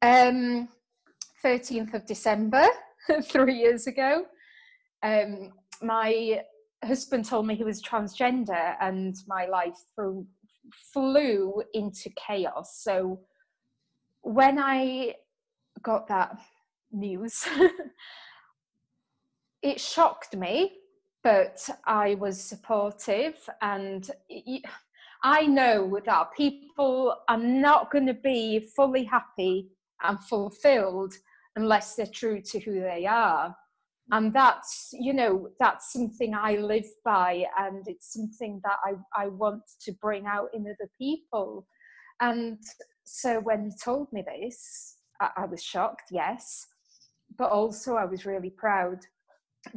Um, 0.01 0.69
13th 1.43 1.93
of 1.93 2.05
December, 2.05 2.65
three 3.23 3.55
years 3.55 3.87
ago, 3.87 4.25
um, 5.03 5.51
my 5.81 6.41
husband 6.83 7.25
told 7.25 7.47
me 7.47 7.55
he 7.55 7.63
was 7.63 7.81
transgender 7.81 8.75
and 8.81 9.15
my 9.27 9.45
life 9.45 9.77
threw, 9.95 10.25
flew 10.93 11.61
into 11.73 12.09
chaos. 12.27 12.81
So 12.83 13.19
when 14.27 14.59
I 14.59 15.15
got 15.81 16.07
that 16.09 16.37
news, 16.91 17.45
it 19.61 19.79
shocked 19.79 20.35
me, 20.35 20.73
but 21.23 21.67
I 21.85 22.15
was 22.15 22.41
supportive 22.43 23.37
and 23.61 24.09
I 25.23 25.47
know 25.47 25.99
that 26.05 26.33
people 26.35 27.15
are 27.29 27.37
not 27.37 27.89
going 27.89 28.05
to 28.07 28.13
be 28.13 28.67
fully 28.75 29.05
happy 29.05 29.69
and 30.03 30.19
fulfilled 30.19 31.13
unless 31.55 31.95
they're 31.95 32.05
true 32.05 32.41
to 32.41 32.59
who 32.59 32.81
they 32.81 33.05
are. 33.05 33.55
And 34.11 34.33
that's 34.33 34.89
you 34.93 35.13
know 35.13 35.49
that's 35.59 35.91
something 35.91 36.33
i 36.33 36.55
live 36.55 36.87
by 37.03 37.43
and 37.59 37.85
it's 37.89 38.13
something 38.13 38.61
that 38.63 38.77
i, 38.85 38.93
I 39.21 39.27
want 39.27 39.63
to 39.81 39.91
bring 40.01 40.25
out 40.25 40.47
in 40.53 40.61
other 40.61 40.89
people. 40.97 41.67
And 42.21 42.57
so 43.07 43.39
when 43.39 43.63
he 43.63 43.71
told 43.81 44.11
me 44.11 44.21
this 44.21 44.97
I, 45.21 45.29
I 45.37 45.45
was 45.45 45.63
shocked 45.63 46.09
yes. 46.11 46.65
But 47.37 47.51
also 47.51 47.95
i 47.95 48.05
was 48.05 48.25
really 48.25 48.49
proud 48.49 48.99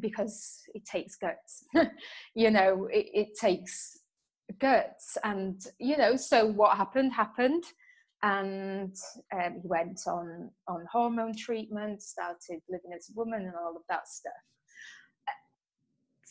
because 0.00 0.60
it 0.74 0.84
takes 0.84 1.16
guts. 1.16 1.64
You 2.34 2.50
know 2.50 2.88
it, 2.92 3.06
it 3.12 3.28
takes 3.38 3.98
guts. 4.58 5.16
And 5.24 5.60
you 5.78 5.96
know 5.96 6.16
so 6.16 6.46
what 6.46 6.76
happened 6.76 7.12
happened. 7.12 7.64
And 8.22 8.94
um, 9.32 9.60
he 9.62 9.68
went 9.68 10.00
on 10.06 10.50
on 10.68 10.84
hormone 10.92 11.34
treatment 11.36 12.02
started 12.02 12.60
living 12.68 12.92
as 12.94 13.08
a 13.10 13.16
woman 13.16 13.42
and 13.42 13.54
all 13.54 13.76
of 13.76 13.82
that 13.88 14.08
stuff. 14.08 14.32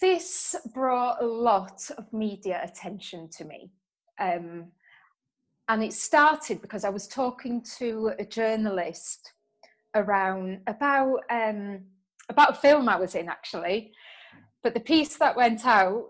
This 0.01 0.55
brought 0.73 1.21
a 1.21 1.25
lot 1.25 1.89
of 1.97 2.11
media 2.13 2.61
attention 2.63 3.29
to 3.37 3.45
me. 3.45 3.71
Um, 4.19 4.71
and 5.69 5.83
it 5.83 5.93
started 5.93 6.61
because 6.61 6.83
i 6.83 6.89
was 6.89 7.07
talking 7.07 7.61
to 7.61 8.11
a 8.19 8.25
journalist 8.25 9.33
around 9.95 10.59
about 10.67 11.19
um, 11.29 11.79
about 12.27 12.51
a 12.51 12.55
film 12.55 12.89
i 12.89 12.95
was 12.95 13.15
in 13.15 13.29
actually 13.29 13.91
but 14.61 14.73
the 14.73 14.79
piece 14.79 15.15
that 15.17 15.35
went 15.35 15.65
out 15.65 16.09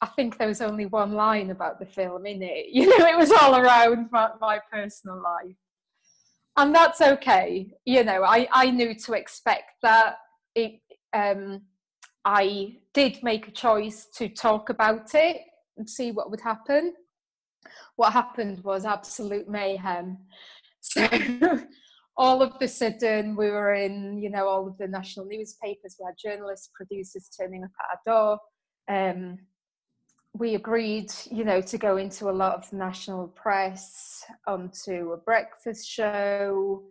I 0.00 0.06
think 0.06 0.38
there 0.38 0.48
was 0.48 0.60
only 0.60 0.86
one 0.86 1.12
line 1.12 1.50
about 1.50 1.80
the 1.80 1.86
film 1.86 2.26
in 2.26 2.42
it. 2.42 2.66
You 2.72 2.98
know, 2.98 3.06
it 3.06 3.16
was 3.16 3.32
all 3.32 3.56
around 3.56 4.10
my, 4.12 4.30
my 4.40 4.60
personal 4.70 5.20
life. 5.20 5.56
And 6.56 6.74
that's 6.74 7.00
okay. 7.00 7.72
You 7.84 8.04
know, 8.04 8.24
I, 8.24 8.48
I 8.52 8.70
knew 8.70 8.94
to 8.94 9.12
expect 9.12 9.72
that. 9.82 10.16
It, 10.54 10.80
um, 11.12 11.62
I 12.24 12.78
did 12.94 13.22
make 13.22 13.48
a 13.48 13.52
choice 13.52 14.06
to 14.16 14.28
talk 14.28 14.68
about 14.70 15.14
it 15.14 15.42
and 15.76 15.88
see 15.88 16.10
what 16.10 16.30
would 16.30 16.40
happen. 16.40 16.94
What 17.98 18.12
happened 18.12 18.62
was 18.62 18.84
absolute 18.84 19.48
mayhem. 19.48 20.18
So 20.78 21.04
all 22.16 22.42
of 22.42 22.52
a 22.60 22.68
sudden 22.68 23.34
we 23.34 23.50
were 23.50 23.74
in, 23.74 24.18
you 24.22 24.30
know, 24.30 24.46
all 24.46 24.68
of 24.68 24.78
the 24.78 24.86
national 24.86 25.26
newspapers. 25.26 25.96
We 25.98 26.06
had 26.06 26.14
journalists, 26.16 26.70
producers 26.72 27.28
turning 27.36 27.64
up 27.64 27.72
at 27.80 27.98
our 28.14 28.38
door. 28.38 28.38
Um, 28.88 29.38
we 30.32 30.54
agreed, 30.54 31.10
you 31.28 31.42
know, 31.42 31.60
to 31.60 31.76
go 31.76 31.96
into 31.96 32.30
a 32.30 32.38
lot 32.42 32.54
of 32.54 32.72
national 32.72 33.26
press, 33.26 34.24
onto 34.46 35.10
a 35.10 35.16
breakfast 35.16 35.88
show, 35.88 36.84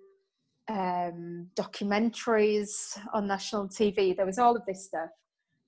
um, 0.68 1.48
documentaries 1.56 3.00
on 3.14 3.28
national 3.28 3.70
TV. 3.70 4.14
There 4.14 4.26
was 4.26 4.40
all 4.40 4.58
of 4.58 4.66
this 4.68 4.84
stuff. 4.84 5.12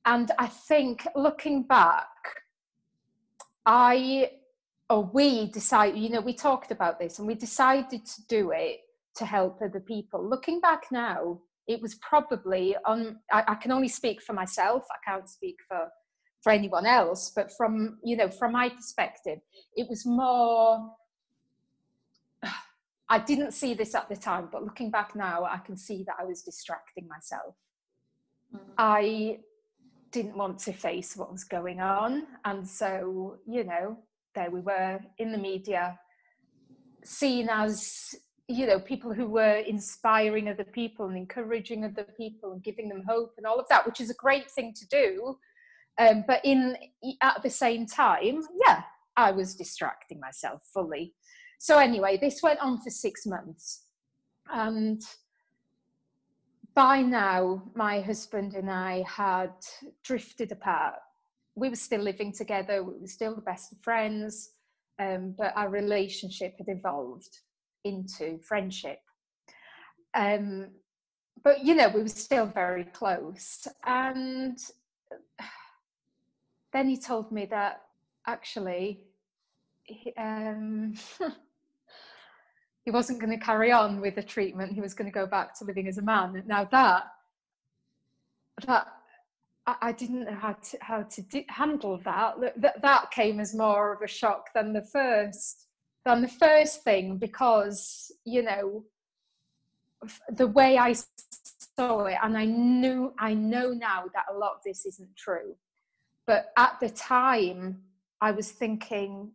And 0.05 0.31
I 0.37 0.47
think 0.47 1.07
looking 1.15 1.63
back, 1.63 2.09
I 3.65 4.31
or 4.89 5.03
we 5.03 5.47
decided, 5.51 5.99
you 5.99 6.09
know, 6.09 6.21
we 6.21 6.33
talked 6.33 6.71
about 6.71 6.99
this 6.99 7.19
and 7.19 7.27
we 7.27 7.35
decided 7.35 8.05
to 8.05 8.25
do 8.27 8.51
it 8.51 8.79
to 9.15 9.25
help 9.25 9.61
other 9.61 9.79
people. 9.79 10.27
Looking 10.27 10.59
back 10.59 10.85
now, 10.91 11.39
it 11.67 11.81
was 11.81 11.95
probably 11.95 12.75
on, 12.85 13.19
I, 13.31 13.43
I 13.49 13.55
can 13.55 13.71
only 13.71 13.87
speak 13.87 14.21
for 14.21 14.33
myself, 14.33 14.85
I 14.91 15.11
can't 15.11 15.29
speak 15.29 15.57
for 15.67 15.89
for 16.41 16.51
anyone 16.51 16.85
else 16.85 17.31
but 17.35 17.51
from 17.55 17.97
you 18.03 18.15
know 18.15 18.29
from 18.29 18.53
my 18.53 18.69
perspective 18.69 19.39
it 19.75 19.87
was 19.89 20.05
more 20.05 20.91
i 23.09 23.19
didn't 23.19 23.51
see 23.51 23.73
this 23.73 23.95
at 23.95 24.07
the 24.09 24.15
time 24.15 24.47
but 24.51 24.63
looking 24.63 24.89
back 24.89 25.15
now 25.15 25.43
i 25.43 25.57
can 25.57 25.75
see 25.75 26.03
that 26.03 26.15
i 26.19 26.25
was 26.25 26.41
distracting 26.41 27.07
myself 27.07 27.55
mm-hmm. 28.55 28.71
i 28.77 29.37
didn't 30.11 30.35
want 30.35 30.57
to 30.57 30.73
face 30.73 31.15
what 31.15 31.31
was 31.31 31.43
going 31.43 31.79
on 31.79 32.25
and 32.45 32.67
so 32.67 33.37
you 33.45 33.63
know 33.63 33.97
there 34.35 34.51
we 34.51 34.61
were 34.61 34.99
in 35.17 35.31
the 35.31 35.37
media 35.37 35.97
seen 37.03 37.49
as 37.49 38.15
you 38.47 38.65
know 38.65 38.79
people 38.79 39.13
who 39.13 39.27
were 39.27 39.57
inspiring 39.57 40.49
other 40.49 40.63
people 40.63 41.07
and 41.07 41.17
encouraging 41.17 41.85
other 41.85 42.05
people 42.17 42.51
and 42.51 42.63
giving 42.63 42.89
them 42.89 43.03
hope 43.07 43.33
and 43.37 43.45
all 43.45 43.59
of 43.59 43.67
that 43.69 43.85
which 43.85 44.01
is 44.01 44.09
a 44.09 44.15
great 44.15 44.49
thing 44.51 44.73
to 44.73 44.87
do 44.87 45.37
um, 45.99 46.23
but 46.25 46.39
in 46.45 46.77
at 47.21 47.43
the 47.43 47.49
same 47.49 47.85
time, 47.85 48.41
yeah, 48.65 48.83
I 49.17 49.31
was 49.31 49.53
distracting 49.53 50.19
myself 50.19 50.63
fully. 50.73 51.13
So 51.59 51.77
anyway, 51.77 52.17
this 52.17 52.41
went 52.41 52.59
on 52.59 52.79
for 52.81 52.89
six 52.89 53.25
months, 53.25 53.83
and 54.51 55.01
by 56.73 57.01
now, 57.01 57.63
my 57.75 57.99
husband 57.99 58.53
and 58.53 58.71
I 58.71 59.03
had 59.05 59.51
drifted 60.03 60.53
apart. 60.53 60.95
We 61.59 61.69
were 61.69 61.75
still 61.75 62.01
living 62.01 62.31
together. 62.31 62.83
We 62.83 62.99
were 62.99 63.07
still 63.07 63.35
the 63.35 63.41
best 63.41 63.71
of 63.71 63.79
friends, 63.79 64.51
um, 64.99 65.35
but 65.37 65.53
our 65.55 65.69
relationship 65.69 66.55
had 66.57 66.67
evolved 66.67 67.39
into 67.83 68.39
friendship. 68.39 68.99
Um, 70.13 70.69
but 71.43 71.63
you 71.65 71.75
know, 71.75 71.89
we 71.89 72.01
were 72.01 72.07
still 72.07 72.45
very 72.45 72.85
close, 72.85 73.67
and 73.85 74.57
then 76.73 76.89
he 76.89 76.97
told 76.97 77.31
me 77.31 77.45
that 77.47 77.81
actually 78.27 79.05
um, 80.17 80.93
he 82.85 82.91
wasn't 82.91 83.19
going 83.19 83.37
to 83.37 83.43
carry 83.43 83.71
on 83.71 84.01
with 84.01 84.15
the 84.15 84.23
treatment. 84.23 84.73
He 84.73 84.81
was 84.81 84.93
going 84.93 85.09
to 85.09 85.13
go 85.13 85.25
back 85.25 85.57
to 85.59 85.65
living 85.65 85.87
as 85.87 85.97
a 85.97 86.01
man. 86.01 86.43
Now 86.45 86.65
that 86.71 87.03
that 88.65 88.87
I, 89.69 89.89
I 89.89 89.91
didn't 89.91 90.25
know 90.25 90.35
how 90.35 90.53
to 90.53 90.77
how 90.81 91.03
to 91.03 91.21
do, 91.21 91.43
handle 91.47 91.97
that. 92.03 92.35
That 92.57 92.81
that 92.81 93.11
came 93.11 93.39
as 93.39 93.55
more 93.55 93.93
of 93.93 94.01
a 94.01 94.07
shock 94.07 94.49
than 94.53 94.73
the 94.73 94.83
first 94.83 95.67
than 96.05 96.21
the 96.21 96.27
first 96.27 96.83
thing 96.83 97.17
because 97.17 98.11
you 98.25 98.41
know 98.43 98.85
the 100.29 100.47
way 100.47 100.77
I 100.77 100.93
saw 101.77 102.05
it, 102.05 102.17
and 102.23 102.37
I 102.37 102.45
knew 102.45 103.13
I 103.19 103.33
know 103.33 103.71
now 103.71 104.05
that 104.13 104.25
a 104.33 104.37
lot 104.37 104.53
of 104.55 104.63
this 104.63 104.85
isn't 104.85 105.15
true 105.15 105.55
but 106.29 106.51
at 106.57 106.79
the 106.79 106.91
time, 106.91 107.81
I 108.21 108.29
was 108.29 108.51
thinking, 108.51 109.31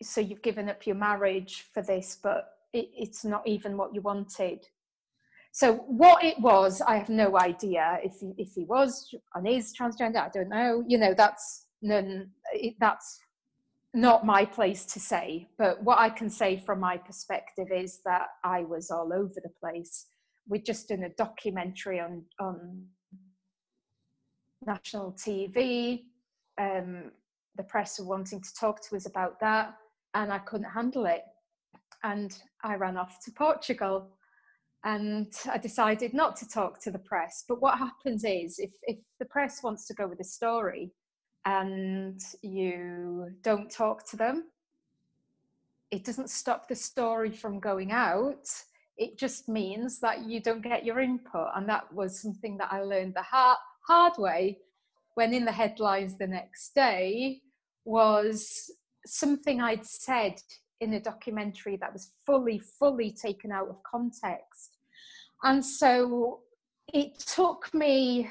so 0.00 0.20
you've 0.20 0.40
given 0.40 0.68
up 0.68 0.86
your 0.86 0.94
marriage 0.94 1.64
for 1.74 1.82
this, 1.82 2.16
but 2.22 2.52
it, 2.72 2.90
it's 2.96 3.24
not 3.24 3.44
even 3.44 3.76
what 3.76 3.92
you 3.92 4.02
wanted. 4.02 4.68
So 5.56 5.76
what 5.86 6.22
it 6.22 6.38
was, 6.38 6.82
I 6.82 6.98
have 6.98 7.08
no 7.08 7.38
idea. 7.38 7.98
If 8.04 8.20
he, 8.20 8.34
if 8.36 8.52
he 8.54 8.64
was 8.64 9.14
and 9.34 9.48
is 9.48 9.72
transgender, 9.74 10.18
I 10.18 10.28
don't 10.28 10.50
know. 10.50 10.84
You 10.86 10.98
know, 10.98 11.14
that's 11.16 11.64
none. 11.80 12.28
It, 12.52 12.74
that's 12.78 13.18
not 13.94 14.26
my 14.26 14.44
place 14.44 14.84
to 14.84 15.00
say. 15.00 15.48
But 15.56 15.82
what 15.82 15.98
I 15.98 16.10
can 16.10 16.28
say 16.28 16.58
from 16.58 16.80
my 16.80 16.98
perspective 16.98 17.68
is 17.74 18.00
that 18.04 18.26
I 18.44 18.64
was 18.64 18.90
all 18.90 19.14
over 19.14 19.40
the 19.42 19.48
place. 19.58 20.08
We'd 20.46 20.66
just 20.66 20.88
done 20.88 21.04
a 21.04 21.08
documentary 21.08 22.00
on 22.00 22.24
on 22.38 22.84
national 24.66 25.12
TV. 25.12 26.02
Um, 26.58 27.12
the 27.56 27.62
press 27.62 27.98
were 27.98 28.04
wanting 28.04 28.42
to 28.42 28.54
talk 28.60 28.86
to 28.90 28.96
us 28.96 29.06
about 29.06 29.40
that, 29.40 29.74
and 30.12 30.30
I 30.30 30.38
couldn't 30.40 30.68
handle 30.68 31.06
it. 31.06 31.22
And 32.02 32.36
I 32.62 32.74
ran 32.74 32.98
off 32.98 33.24
to 33.24 33.30
Portugal 33.30 34.10
and 34.86 35.32
I 35.50 35.58
decided 35.58 36.14
not 36.14 36.36
to 36.36 36.48
talk 36.48 36.80
to 36.82 36.92
the 36.92 37.00
press. 37.00 37.44
But 37.48 37.60
what 37.60 37.76
happens 37.76 38.24
is, 38.24 38.60
if, 38.60 38.70
if 38.84 39.00
the 39.18 39.24
press 39.24 39.60
wants 39.60 39.84
to 39.88 39.94
go 39.94 40.06
with 40.06 40.20
a 40.20 40.24
story 40.24 40.92
and 41.44 42.20
you 42.40 43.30
don't 43.42 43.68
talk 43.68 44.08
to 44.10 44.16
them, 44.16 44.44
it 45.90 46.04
doesn't 46.04 46.30
stop 46.30 46.68
the 46.68 46.76
story 46.76 47.32
from 47.32 47.58
going 47.58 47.90
out. 47.90 48.48
It 48.96 49.18
just 49.18 49.48
means 49.48 49.98
that 50.00 50.24
you 50.24 50.40
don't 50.40 50.62
get 50.62 50.84
your 50.84 51.00
input. 51.00 51.48
And 51.56 51.68
that 51.68 51.92
was 51.92 52.22
something 52.22 52.56
that 52.58 52.72
I 52.72 52.82
learned 52.82 53.14
the 53.14 53.22
hard, 53.22 53.58
hard 53.88 54.12
way 54.18 54.58
when 55.14 55.34
in 55.34 55.44
the 55.44 55.52
headlines 55.52 56.16
the 56.16 56.28
next 56.28 56.76
day 56.76 57.40
was 57.84 58.70
something 59.04 59.60
I'd 59.60 59.84
said 59.84 60.34
in 60.80 60.94
a 60.94 61.00
documentary 61.00 61.76
that 61.78 61.92
was 61.92 62.12
fully, 62.24 62.60
fully 62.78 63.10
taken 63.10 63.50
out 63.50 63.68
of 63.68 63.82
context. 63.82 64.75
And 65.42 65.64
so 65.64 66.40
it 66.88 67.18
took 67.18 67.72
me 67.74 68.30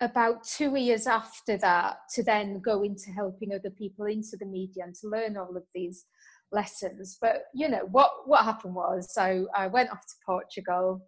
about 0.00 0.44
two 0.44 0.76
years 0.76 1.06
after 1.06 1.56
that 1.58 1.96
to 2.14 2.22
then 2.22 2.60
go 2.60 2.82
into 2.82 3.10
helping 3.10 3.52
other 3.52 3.70
people 3.70 4.06
into 4.06 4.36
the 4.38 4.46
media 4.46 4.84
and 4.84 4.94
to 4.94 5.08
learn 5.08 5.36
all 5.36 5.56
of 5.56 5.64
these 5.74 6.04
lessons. 6.52 7.16
But 7.20 7.44
you 7.54 7.68
know 7.68 7.88
what 7.90 8.10
what 8.26 8.44
happened 8.44 8.74
was 8.74 9.12
so 9.12 9.48
I 9.54 9.66
went 9.66 9.90
off 9.90 10.06
to 10.06 10.14
Portugal. 10.24 11.00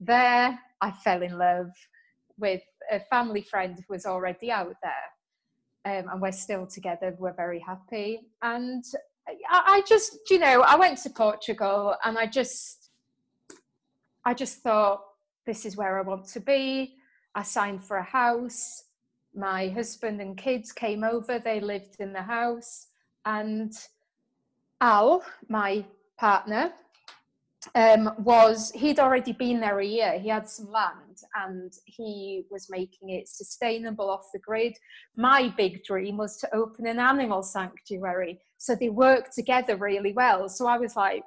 There 0.00 0.58
I 0.80 0.90
fell 0.90 1.22
in 1.22 1.38
love 1.38 1.70
with 2.38 2.62
a 2.90 3.00
family 3.00 3.42
friend 3.42 3.76
who 3.76 3.94
was 3.94 4.06
already 4.06 4.50
out 4.50 4.74
there. 4.82 4.92
Um, 5.86 6.08
and 6.10 6.20
we're 6.20 6.32
still 6.32 6.66
together. 6.66 7.14
We're 7.18 7.34
very 7.34 7.60
happy. 7.60 8.20
And 8.42 8.82
I, 9.28 9.62
I 9.66 9.82
just, 9.86 10.18
you 10.30 10.38
know, 10.38 10.62
I 10.62 10.76
went 10.76 10.98
to 11.02 11.10
Portugal 11.10 11.94
and 12.04 12.18
I 12.18 12.26
just, 12.26 12.83
I 14.24 14.34
just 14.34 14.58
thought, 14.58 15.02
this 15.46 15.66
is 15.66 15.76
where 15.76 15.98
I 15.98 16.02
want 16.02 16.26
to 16.28 16.40
be. 16.40 16.96
I 17.34 17.42
signed 17.42 17.84
for 17.84 17.98
a 17.98 18.02
house. 18.02 18.84
My 19.34 19.68
husband 19.68 20.20
and 20.20 20.36
kids 20.36 20.72
came 20.72 21.04
over. 21.04 21.38
They 21.38 21.60
lived 21.60 21.96
in 21.98 22.12
the 22.12 22.22
house. 22.22 22.86
And 23.26 23.72
Al, 24.80 25.24
my 25.48 25.84
partner, 26.16 26.72
um, 27.74 28.10
was 28.18 28.70
he'd 28.72 29.00
already 29.00 29.32
been 29.32 29.60
there 29.60 29.80
a 29.80 29.86
year. 29.86 30.18
He 30.18 30.28
had 30.28 30.48
some 30.48 30.70
land 30.70 31.22
and 31.34 31.72
he 31.86 32.44
was 32.50 32.68
making 32.70 33.10
it 33.10 33.28
sustainable 33.28 34.10
off 34.10 34.28
the 34.32 34.38
grid. 34.38 34.76
My 35.16 35.52
big 35.56 35.84
dream 35.84 36.16
was 36.16 36.36
to 36.38 36.54
open 36.54 36.86
an 36.86 36.98
animal 36.98 37.42
sanctuary. 37.42 38.40
So 38.58 38.74
they 38.74 38.90
worked 38.90 39.34
together 39.34 39.76
really 39.76 40.12
well. 40.12 40.48
So 40.48 40.66
I 40.66 40.78
was 40.78 40.96
like, 40.96 41.24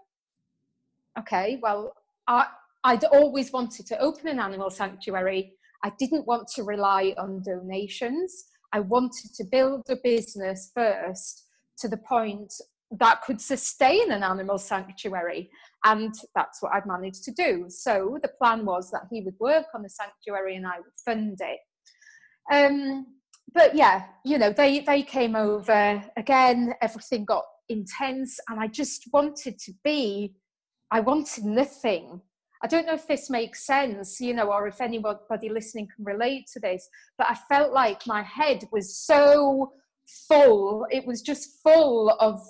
okay, 1.19 1.59
well, 1.61 1.93
I, 2.27 2.47
I'd 2.83 3.03
always 3.05 3.51
wanted 3.51 3.85
to 3.87 3.99
open 3.99 4.27
an 4.27 4.39
animal 4.39 4.69
sanctuary. 4.69 5.53
I 5.83 5.91
didn't 5.99 6.27
want 6.27 6.47
to 6.55 6.63
rely 6.63 7.13
on 7.17 7.43
donations. 7.43 8.45
I 8.73 8.79
wanted 8.81 9.33
to 9.35 9.43
build 9.43 9.83
a 9.89 9.95
business 10.03 10.71
first 10.73 11.45
to 11.79 11.87
the 11.87 11.97
point 11.97 12.53
that 12.91 13.21
could 13.21 13.41
sustain 13.41 14.11
an 14.11 14.23
animal 14.23 14.57
sanctuary. 14.57 15.49
And 15.83 16.13
that's 16.35 16.61
what 16.61 16.73
I'd 16.73 16.85
managed 16.85 17.23
to 17.25 17.31
do. 17.31 17.65
So 17.69 18.17
the 18.21 18.29
plan 18.29 18.65
was 18.65 18.89
that 18.91 19.07
he 19.11 19.21
would 19.21 19.35
work 19.39 19.65
on 19.75 19.83
the 19.83 19.89
sanctuary 19.89 20.55
and 20.55 20.65
I 20.65 20.77
would 20.77 20.93
fund 21.05 21.39
it. 21.41 21.59
Um, 22.51 23.05
but 23.53 23.75
yeah, 23.75 24.05
you 24.23 24.37
know, 24.37 24.51
they, 24.51 24.79
they 24.79 25.03
came 25.03 25.35
over 25.35 26.03
again, 26.15 26.73
everything 26.81 27.25
got 27.25 27.43
intense, 27.69 28.39
and 28.49 28.59
I 28.59 28.67
just 28.67 29.07
wanted 29.11 29.59
to 29.59 29.73
be, 29.83 30.35
I 30.91 30.99
wanted 31.01 31.45
nothing. 31.45 32.21
I 32.63 32.67
don't 32.67 32.85
know 32.85 32.93
if 32.93 33.07
this 33.07 33.29
makes 33.29 33.65
sense, 33.65 34.19
you 34.19 34.33
know, 34.33 34.51
or 34.51 34.67
if 34.67 34.81
anybody 34.81 35.49
listening 35.49 35.87
can 35.95 36.05
relate 36.05 36.47
to 36.53 36.59
this, 36.59 36.89
but 37.17 37.27
I 37.29 37.35
felt 37.35 37.73
like 37.73 38.07
my 38.07 38.23
head 38.23 38.67
was 38.71 38.97
so 38.97 39.73
full. 40.27 40.87
It 40.89 41.05
was 41.05 41.21
just 41.21 41.61
full 41.61 42.09
of 42.19 42.41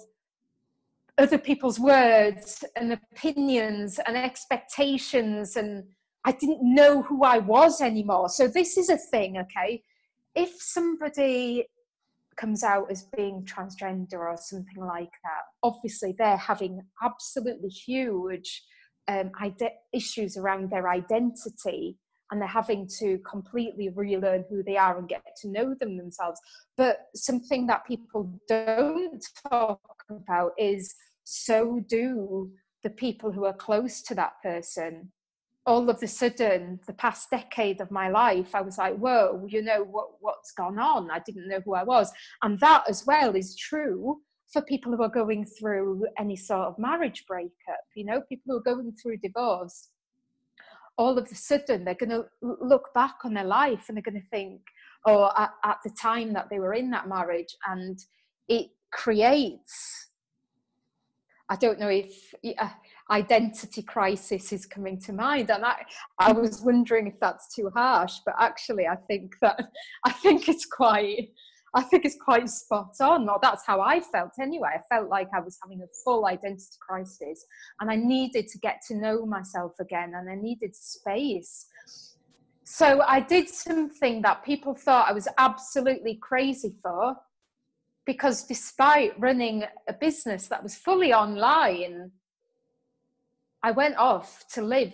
other 1.18 1.38
people's 1.38 1.80
words 1.80 2.64
and 2.76 2.94
opinions 2.94 4.00
and 4.06 4.16
expectations 4.16 5.56
and 5.56 5.84
I 6.26 6.34
didn't 6.34 6.60
know 6.62 7.02
who 7.02 7.24
I 7.24 7.40
was 7.40 7.82
anymore. 7.82 8.30
So 8.30 8.48
this 8.48 8.78
is 8.78 8.90
a 8.90 8.98
thing, 8.98 9.38
okay? 9.38 9.82
If 10.36 10.62
somebody 10.62 11.66
comes 12.36 12.64
out 12.64 12.92
as 12.92 13.04
being 13.16 13.44
transgender 13.46 14.20
or 14.20 14.38
something 14.38 14.86
like 14.86 15.12
that, 15.24 15.44
obviously 15.64 16.14
they're 16.18 16.38
having 16.38 16.82
absolutely 17.02 17.70
huge 17.70 18.64
um, 19.08 19.32
ide- 19.40 19.72
issues 19.94 20.38
around 20.38 20.70
their 20.70 20.90
identity 20.90 21.98
and 22.32 22.42
they're 22.42 22.48
having 22.48 22.88
to 23.00 23.20
completely 23.20 23.90
relearn 23.90 24.44
who 24.50 24.62
they 24.64 24.78
are 24.78 24.98
and 24.98 25.08
get 25.08 25.24
to 25.42 25.48
know 25.48 25.74
them 25.74 25.98
themselves. 25.98 26.40
But 26.76 27.06
something 27.16 27.68
that 27.68 27.88
people 27.88 28.30
don't 28.48 29.26
talk 29.50 29.80
about 30.10 30.52
is 30.58 30.94
so 31.24 31.80
do 31.88 32.52
the 32.84 32.90
people 32.90 33.32
who 33.32 33.46
are 33.46 33.54
close 33.54 34.02
to 34.04 34.16
that 34.16 34.34
person. 34.44 35.12
All 35.66 35.90
of 35.90 36.02
a 36.02 36.08
sudden, 36.08 36.80
the 36.88 36.94
past 36.94 37.30
decade 37.30 37.82
of 37.82 37.92
my 37.92 38.10
life, 38.10 38.56
I 38.56 38.62
was 38.62 38.78
like, 38.78 38.96
whoa, 38.98 39.46
you 39.50 39.62
know, 39.62 39.84
what, 39.84 40.08
what's 40.22 40.52
gone 40.54 40.80
on? 40.80 41.12
I 41.12 41.20
didn't 41.20 41.50
know 41.50 41.60
who 41.66 41.76
I 41.76 41.84
was. 41.84 42.12
And 42.42 42.60
that 42.60 42.84
as 42.88 43.06
well 43.06 43.36
is 43.36 43.56
true 43.56 44.22
for 44.52 44.62
people 44.62 44.96
who 44.96 45.04
are 45.04 45.10
going 45.10 45.46
through 45.46 46.06
any 46.18 46.36
sort 46.36 46.68
of 46.68 46.80
marriage 46.80 47.26
breakup, 47.28 47.84
you 47.96 48.06
know, 48.06 48.22
people 48.30 48.44
who 48.48 48.58
are 48.58 48.76
going 48.76 48.94
through 49.02 49.18
divorce. 49.18 49.90
All 50.98 51.18
of 51.18 51.28
a 51.32 51.36
sudden, 51.36 51.86
they're 51.86 51.94
going 51.94 52.10
to 52.10 52.26
look 52.42 52.94
back 52.96 53.18
on 53.24 53.34
their 53.34 53.44
life 53.44 53.86
and 53.88 53.98
they're 53.98 54.02
going 54.02 54.22
to 54.22 54.30
think, 54.30 54.62
oh, 55.06 55.32
at, 55.38 55.52
at 55.64 55.78
the 55.84 55.92
time 55.92 56.34
that 56.34 56.50
they 56.50 56.60
were 56.60 56.74
in 56.74 56.90
that 56.92 57.08
marriage, 57.08 57.56
and 57.68 58.00
it 58.48 58.70
creates 58.92 60.08
I 61.50 61.56
don't 61.56 61.80
know 61.80 61.88
if 61.88 62.34
uh, 62.60 62.70
identity 63.10 63.82
crisis 63.82 64.52
is 64.52 64.66
coming 64.66 65.00
to 65.02 65.14
mind, 65.14 65.50
and 65.50 65.64
I, 65.64 65.86
I 66.20 66.34
was 66.34 66.62
wondering 66.62 67.08
if 67.08 67.18
that's 67.22 67.54
too 67.56 67.72
harsh, 67.74 68.16
but 68.26 68.36
actually, 68.38 68.86
I 68.86 68.98
think 69.08 69.36
that 69.42 69.58
I 70.06 70.12
think 70.12 70.50
it's 70.50 70.66
quite. 70.66 71.30
I 71.74 71.84
think 71.84 72.06
it's 72.06 72.18
quite 72.20 72.50
spot 72.50 72.96
on, 73.02 73.28
that's 73.42 73.66
how 73.66 73.82
I 73.82 74.00
felt 74.00 74.32
anyway. 74.42 74.70
I 74.76 74.82
felt 74.90 75.10
like 75.10 75.28
I 75.36 75.40
was 75.40 75.58
having 75.62 75.82
a 75.82 75.88
full 76.04 76.26
identity 76.26 76.78
crisis, 76.80 77.46
and 77.80 77.92
I 77.92 77.96
needed 77.96 78.48
to 78.48 78.58
get 78.60 78.82
to 78.88 78.96
know 78.96 79.26
myself 79.26 79.74
again, 79.80 80.14
and 80.16 80.30
I 80.30 80.36
needed 80.36 80.76
space. 80.76 81.68
So 82.64 83.02
I 83.02 83.20
did 83.20 83.50
something 83.50 84.22
that 84.24 84.44
people 84.44 84.76
thought 84.76 85.10
I 85.10 85.14
was 85.14 85.28
absolutely 85.38 86.16
crazy 86.16 86.74
for, 86.82 87.16
because 88.06 88.44
despite 88.44 89.20
running 89.20 89.66
a 89.88 89.94
business 89.94 90.48
that 90.48 90.64
was 90.64 90.76
fully 90.76 91.14
online, 91.14 92.12
I 93.62 93.72
went 93.72 93.98
off 93.98 94.46
to 94.54 94.62
live 94.62 94.94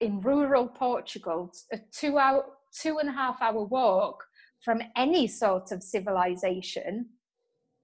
in 0.00 0.20
rural 0.20 0.66
Portugal, 0.68 1.50
a 1.72 1.78
two 1.90 2.18
hour, 2.18 2.44
two 2.78 2.98
and 2.98 3.08
a 3.08 3.12
half 3.12 3.40
hour 3.40 3.64
walk 3.64 4.24
from 4.64 4.80
any 4.96 5.26
sort 5.26 5.72
of 5.72 5.82
civilization, 5.82 7.06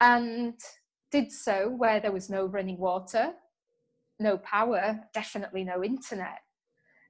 and 0.00 0.54
did 1.10 1.30
so 1.30 1.68
where 1.68 2.00
there 2.00 2.12
was 2.12 2.30
no 2.30 2.46
running 2.46 2.78
water, 2.78 3.32
no 4.18 4.38
power, 4.38 5.00
definitely 5.12 5.64
no 5.64 5.82
internet. 5.84 6.38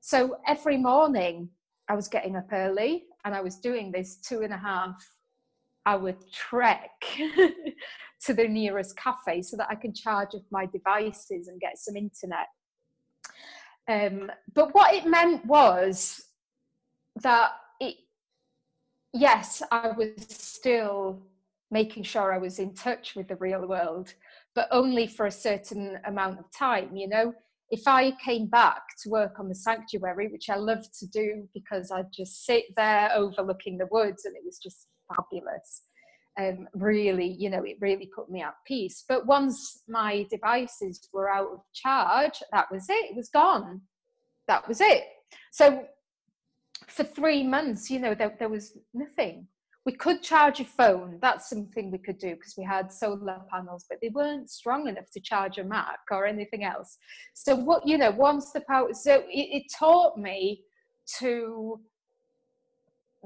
So 0.00 0.38
every 0.46 0.76
morning 0.76 1.50
I 1.88 1.94
was 1.94 2.08
getting 2.08 2.36
up 2.36 2.48
early 2.52 3.04
and 3.24 3.34
I 3.34 3.42
was 3.42 3.56
doing 3.56 3.92
this 3.92 4.16
two 4.16 4.40
and 4.40 4.52
a 4.52 4.58
half 4.58 4.96
would 5.96 6.30
trek 6.32 6.90
to 8.24 8.34
the 8.34 8.46
nearest 8.46 8.96
cafe 8.96 9.42
so 9.42 9.56
that 9.56 9.68
I 9.70 9.74
can 9.74 9.94
charge 9.94 10.34
up 10.34 10.42
my 10.50 10.66
devices 10.66 11.48
and 11.48 11.60
get 11.60 11.78
some 11.78 11.96
internet. 11.96 12.48
Um, 13.88 14.30
but 14.54 14.74
what 14.74 14.94
it 14.94 15.06
meant 15.06 15.44
was 15.46 16.22
that 17.22 17.52
yes, 19.12 19.62
I 19.70 19.90
was 19.90 20.12
still 20.28 21.22
making 21.70 22.02
sure 22.02 22.32
I 22.32 22.38
was 22.38 22.58
in 22.58 22.74
touch 22.74 23.14
with 23.14 23.28
the 23.28 23.36
real 23.36 23.66
world, 23.66 24.14
but 24.54 24.68
only 24.70 25.06
for 25.06 25.26
a 25.26 25.30
certain 25.30 25.98
amount 26.06 26.38
of 26.38 26.50
time, 26.56 26.96
you 26.96 27.08
know. 27.08 27.32
If 27.70 27.86
I 27.86 28.10
came 28.12 28.46
back 28.46 28.82
to 29.02 29.10
work 29.10 29.38
on 29.38 29.48
the 29.48 29.54
sanctuary, 29.54 30.26
which 30.26 30.50
I 30.50 30.56
loved 30.56 30.98
to 30.98 31.06
do 31.06 31.48
because 31.54 31.92
I'd 31.92 32.12
just 32.12 32.44
sit 32.44 32.64
there 32.76 33.10
overlooking 33.14 33.78
the 33.78 33.88
woods 33.92 34.24
and 34.24 34.34
it 34.34 34.42
was 34.44 34.58
just 34.58 34.88
fabulous. 35.14 35.82
Um, 36.38 36.68
really, 36.74 37.36
you 37.38 37.48
know, 37.50 37.62
it 37.62 37.76
really 37.80 38.10
put 38.14 38.30
me 38.30 38.42
at 38.42 38.54
peace. 38.66 39.04
But 39.08 39.26
once 39.26 39.82
my 39.88 40.26
devices 40.30 41.08
were 41.12 41.30
out 41.30 41.50
of 41.52 41.60
charge, 41.72 42.42
that 42.52 42.70
was 42.72 42.86
it. 42.88 43.10
It 43.10 43.16
was 43.16 43.28
gone. 43.28 43.82
That 44.48 44.66
was 44.66 44.80
it. 44.80 45.04
So 45.52 45.84
for 46.86 47.04
three 47.04 47.42
months, 47.42 47.90
you 47.90 47.98
know, 47.98 48.14
there, 48.14 48.34
there 48.38 48.48
was 48.48 48.76
nothing. 48.94 49.46
We 49.86 49.92
could 49.92 50.22
charge 50.22 50.60
a 50.60 50.64
phone. 50.64 51.18
That's 51.22 51.48
something 51.48 51.90
we 51.90 51.98
could 51.98 52.18
do 52.18 52.34
because 52.34 52.54
we 52.56 52.64
had 52.64 52.92
solar 52.92 53.40
panels, 53.50 53.86
but 53.88 53.98
they 54.02 54.10
weren't 54.10 54.50
strong 54.50 54.88
enough 54.88 55.10
to 55.12 55.20
charge 55.20 55.58
a 55.58 55.64
Mac 55.64 56.00
or 56.10 56.26
anything 56.26 56.64
else. 56.64 56.98
So 57.34 57.54
what, 57.54 57.86
you 57.86 57.96
know, 57.96 58.10
once 58.10 58.52
the 58.52 58.60
power, 58.60 58.92
so 58.92 59.24
it, 59.30 59.62
it 59.62 59.62
taught 59.76 60.18
me 60.18 60.64
to 61.18 61.80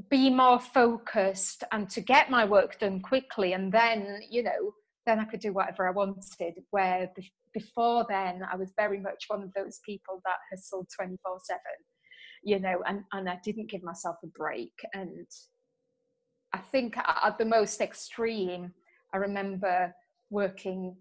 be 0.08 0.30
more 0.30 0.60
focused 0.60 1.64
and 1.72 1.88
to 1.90 2.00
get 2.00 2.30
my 2.30 2.44
work 2.44 2.78
done 2.78 3.00
quickly 3.00 3.52
and 3.52 3.70
then 3.70 4.20
you 4.28 4.42
know 4.42 4.74
then 5.06 5.20
i 5.20 5.24
could 5.24 5.38
do 5.38 5.52
whatever 5.52 5.86
i 5.86 5.90
wanted 5.90 6.54
where 6.70 7.08
before 7.52 8.04
then 8.08 8.42
i 8.52 8.56
was 8.56 8.72
very 8.76 8.98
much 8.98 9.24
one 9.28 9.42
of 9.42 9.52
those 9.54 9.78
people 9.86 10.20
that 10.24 10.36
hustled 10.50 10.88
24 10.96 11.38
7 11.44 11.60
you 12.44 12.58
know 12.58 12.82
and, 12.86 13.04
and 13.12 13.28
i 13.28 13.38
didn't 13.42 13.70
give 13.70 13.82
myself 13.82 14.16
a 14.22 14.26
break 14.28 14.72
and 14.94 15.26
i 16.52 16.58
think 16.58 16.96
at 16.96 17.36
the 17.38 17.44
most 17.44 17.80
extreme 17.80 18.72
i 19.12 19.16
remember 19.16 19.92
working 20.30 20.96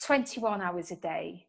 21 0.00 0.60
hours 0.60 0.90
a 0.90 0.96
day 0.96 1.48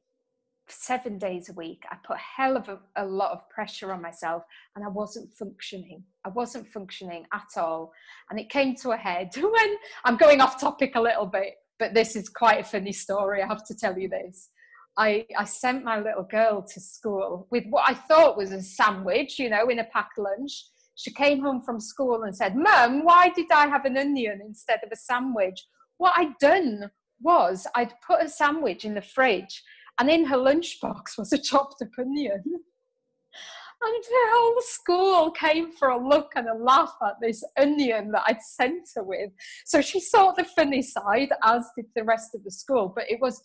seven 0.71 1.17
days 1.17 1.49
a 1.49 1.53
week. 1.53 1.83
I 1.89 1.97
put 2.05 2.17
a 2.17 2.19
hell 2.19 2.57
of 2.57 2.69
a, 2.69 2.79
a, 2.95 3.05
lot 3.05 3.31
of 3.31 3.49
pressure 3.49 3.91
on 3.91 4.01
myself 4.01 4.43
and 4.75 4.85
I 4.85 4.87
wasn't 4.87 5.33
functioning. 5.33 6.03
I 6.25 6.29
wasn't 6.29 6.67
functioning 6.67 7.25
at 7.33 7.61
all. 7.61 7.91
And 8.29 8.39
it 8.39 8.49
came 8.49 8.75
to 8.77 8.91
a 8.91 8.97
head 8.97 9.29
when 9.35 9.75
I'm 10.05 10.17
going 10.17 10.41
off 10.41 10.59
topic 10.59 10.93
a 10.95 11.01
little 11.01 11.25
bit, 11.25 11.55
but 11.77 11.93
this 11.93 12.15
is 12.15 12.29
quite 12.29 12.61
a 12.61 12.63
funny 12.63 12.91
story. 12.91 13.41
I 13.41 13.47
have 13.47 13.65
to 13.67 13.75
tell 13.75 13.97
you 13.97 14.09
this. 14.09 14.49
I, 14.99 15.25
I 15.38 15.45
sent 15.45 15.85
my 15.85 15.97
little 16.01 16.23
girl 16.23 16.62
to 16.62 16.79
school 16.81 17.47
with 17.51 17.63
what 17.69 17.89
I 17.89 17.93
thought 17.93 18.35
was 18.35 18.51
a 18.51 18.62
sandwich, 18.62 19.39
you 19.39 19.49
know, 19.49 19.69
in 19.69 19.79
a 19.79 19.85
packed 19.85 20.19
lunch. 20.19 20.65
She 20.95 21.12
came 21.12 21.39
home 21.39 21.62
from 21.62 21.79
school 21.79 22.23
and 22.23 22.35
said, 22.35 22.57
Mum, 22.57 23.05
why 23.05 23.29
did 23.29 23.49
I 23.49 23.67
have 23.67 23.85
an 23.85 23.97
onion 23.97 24.41
instead 24.45 24.81
of 24.83 24.91
a 24.91 24.97
sandwich? 24.97 25.65
What 25.99 26.15
I'd 26.17 26.38
done 26.39 26.91
was 27.21 27.65
I'd 27.75 27.93
put 28.05 28.21
a 28.21 28.27
sandwich 28.27 28.83
in 28.83 28.93
the 28.93 29.01
fridge 29.01 29.63
and 30.01 30.09
in 30.09 30.25
her 30.25 30.35
lunchbox 30.35 31.01
was 31.17 31.31
a 31.31 31.38
chopped 31.38 31.81
up 31.81 31.97
onion. 31.97 32.43
And 33.81 34.03
the 34.03 34.29
whole 34.33 34.62
school 34.62 35.31
came 35.31 35.71
for 35.71 35.88
a 35.88 36.09
look 36.09 36.33
and 36.35 36.49
a 36.49 36.53
laugh 36.53 36.95
at 37.01 37.13
this 37.21 37.41
onion 37.57 38.12
that 38.12 38.23
I'd 38.27 38.41
sent 38.41 38.89
her 38.95 39.03
with. 39.03 39.31
So 39.65 39.79
she 39.79 40.01
saw 40.01 40.33
the 40.33 40.43
funny 40.43 40.81
side, 40.81 41.29
as 41.45 41.65
did 41.77 41.85
the 41.95 42.03
rest 42.03 42.35
of 42.35 42.43
the 42.43 42.51
school. 42.51 42.91
But 42.93 43.09
it 43.09 43.21
was 43.21 43.41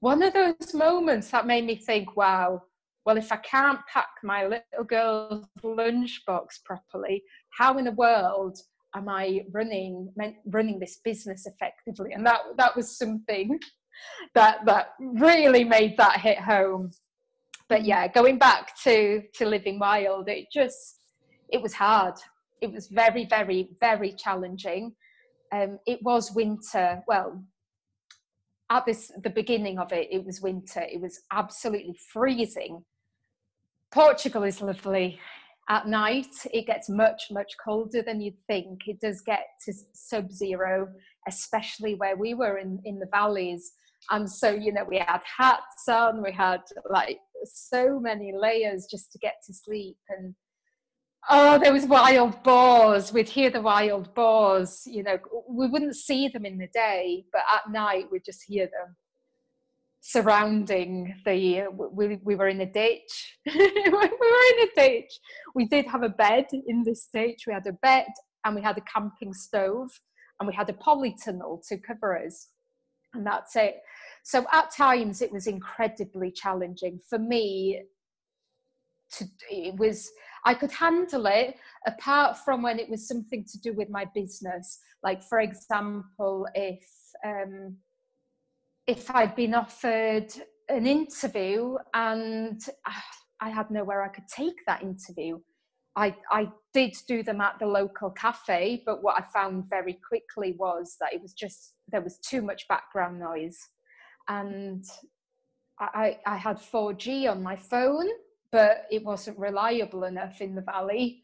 one 0.00 0.22
of 0.22 0.32
those 0.32 0.74
moments 0.74 1.30
that 1.30 1.46
made 1.46 1.64
me 1.64 1.76
think, 1.76 2.16
wow, 2.16 2.62
well, 3.04 3.16
if 3.16 3.32
I 3.32 3.36
can't 3.36 3.80
pack 3.92 4.08
my 4.22 4.44
little 4.44 4.84
girl's 4.86 5.46
lunchbox 5.64 6.62
properly, 6.64 7.22
how 7.56 7.78
in 7.78 7.86
the 7.86 7.92
world 7.92 8.58
am 8.94 9.08
I 9.08 9.44
running 9.52 10.12
running 10.46 10.78
this 10.78 11.00
business 11.02 11.46
effectively? 11.46 12.12
And 12.12 12.26
that 12.26 12.40
that 12.58 12.76
was 12.76 12.98
something 12.98 13.58
that 14.34 14.64
that 14.66 14.90
really 15.00 15.64
made 15.64 15.96
that 15.96 16.20
hit 16.20 16.38
home. 16.38 16.90
But 17.68 17.84
yeah, 17.84 18.08
going 18.08 18.38
back 18.38 18.76
to 18.84 19.22
to 19.34 19.46
living 19.46 19.78
wild, 19.78 20.28
it 20.28 20.46
just 20.52 21.00
it 21.48 21.62
was 21.62 21.72
hard. 21.72 22.14
It 22.60 22.72
was 22.72 22.88
very, 22.88 23.24
very, 23.24 23.70
very 23.80 24.12
challenging. 24.12 24.94
Um, 25.52 25.78
it 25.86 26.00
was 26.02 26.32
winter. 26.32 27.02
Well, 27.06 27.42
at 28.70 28.86
this 28.86 29.10
the 29.22 29.30
beginning 29.30 29.78
of 29.78 29.92
it, 29.92 30.08
it 30.10 30.24
was 30.24 30.40
winter. 30.40 30.80
It 30.80 31.00
was 31.00 31.20
absolutely 31.32 31.96
freezing. 32.12 32.84
Portugal 33.90 34.44
is 34.44 34.60
lovely. 34.60 35.18
At 35.70 35.86
night, 35.86 36.34
it 36.52 36.66
gets 36.66 36.88
much, 36.88 37.24
much 37.30 37.52
colder 37.62 38.02
than 38.02 38.20
you'd 38.20 38.38
think. 38.46 38.80
It 38.86 39.00
does 39.00 39.20
get 39.20 39.44
to 39.66 39.72
sub 39.92 40.32
zero, 40.32 40.88
especially 41.26 41.94
where 41.94 42.16
we 42.16 42.32
were 42.34 42.58
in, 42.58 42.80
in 42.84 42.98
the 42.98 43.08
valleys 43.12 43.72
and 44.10 44.30
so 44.30 44.50
you 44.50 44.72
know 44.72 44.84
we 44.84 44.98
had 44.98 45.20
hats 45.36 45.88
on 45.88 46.22
we 46.22 46.32
had 46.32 46.60
like 46.90 47.18
so 47.44 47.98
many 48.00 48.32
layers 48.34 48.86
just 48.90 49.12
to 49.12 49.18
get 49.18 49.34
to 49.46 49.52
sleep 49.52 49.96
and 50.08 50.34
oh 51.30 51.58
there 51.58 51.72
was 51.72 51.84
wild 51.86 52.42
boars 52.42 53.12
we'd 53.12 53.28
hear 53.28 53.50
the 53.50 53.60
wild 53.60 54.14
boars 54.14 54.82
you 54.86 55.02
know 55.02 55.18
we 55.48 55.66
wouldn't 55.66 55.96
see 55.96 56.28
them 56.28 56.44
in 56.44 56.58
the 56.58 56.68
day 56.68 57.24
but 57.32 57.42
at 57.52 57.70
night 57.70 58.06
we'd 58.10 58.24
just 58.24 58.42
hear 58.44 58.66
them 58.66 58.96
surrounding 60.00 61.14
the 61.24 61.66
we, 61.92 62.18
we 62.22 62.34
were 62.34 62.48
in 62.48 62.60
a 62.60 62.66
ditch 62.66 63.36
we 63.46 63.90
were 63.90 64.02
in 64.02 64.68
a 64.68 64.68
ditch 64.76 65.18
we 65.54 65.66
did 65.66 65.86
have 65.86 66.02
a 66.02 66.08
bed 66.08 66.46
in 66.66 66.82
this 66.84 67.08
ditch 67.12 67.44
we 67.46 67.52
had 67.52 67.66
a 67.66 67.72
bed 67.72 68.06
and 68.44 68.54
we 68.54 68.62
had 68.62 68.78
a 68.78 68.82
camping 68.82 69.34
stove 69.34 69.90
and 70.38 70.46
we 70.46 70.54
had 70.54 70.70
a 70.70 70.74
polytunnel 70.74 71.60
to 71.66 71.76
cover 71.76 72.16
us 72.24 72.48
and 73.14 73.26
that's 73.26 73.56
it. 73.56 73.80
So 74.22 74.44
at 74.52 74.74
times 74.74 75.22
it 75.22 75.32
was 75.32 75.46
incredibly 75.46 76.30
challenging 76.30 77.00
for 77.08 77.18
me. 77.18 77.82
To 79.12 79.24
it 79.50 79.76
was 79.76 80.10
I 80.48 80.54
could 80.54 80.72
handle 80.72 81.26
it 81.26 81.56
apart 81.86 82.38
from 82.38 82.62
when 82.62 82.78
it 82.78 82.88
was 82.88 83.06
something 83.06 83.44
to 83.44 83.60
do 83.60 83.74
with 83.74 83.90
my 83.90 84.06
business. 84.14 84.78
Like 85.02 85.22
for 85.22 85.40
example, 85.40 86.46
if 86.54 86.82
um, 87.22 87.76
if 88.86 89.10
I'd 89.10 89.36
been 89.36 89.52
offered 89.52 90.32
an 90.70 90.86
interview 90.86 91.76
and 91.92 92.58
I 93.40 93.50
had 93.50 93.70
nowhere 93.70 94.02
I 94.02 94.08
could 94.08 94.26
take 94.26 94.64
that 94.66 94.82
interview. 94.82 95.38
I, 95.96 96.16
I 96.30 96.48
did 96.72 96.96
do 97.06 97.22
them 97.22 97.42
at 97.42 97.58
the 97.58 97.66
local 97.66 98.10
cafe, 98.10 98.82
but 98.86 99.02
what 99.02 99.18
I 99.18 99.24
found 99.32 99.68
very 99.68 99.98
quickly 100.08 100.54
was 100.58 100.96
that 101.00 101.12
it 101.12 101.20
was 101.20 101.34
just 101.34 101.74
there 101.88 102.00
was 102.00 102.18
too 102.18 102.40
much 102.40 102.68
background 102.68 103.18
noise, 103.18 103.58
and 104.28 104.84
I, 105.80 106.18
I 106.24 106.36
had 106.36 106.56
4G 106.58 107.30
on 107.30 107.42
my 107.42 107.56
phone, 107.56 108.08
but 108.50 108.86
it 108.90 109.04
wasn't 109.04 109.38
reliable 109.38 110.04
enough 110.04 110.40
in 110.40 110.54
the 110.54 110.62
valley 110.62 111.22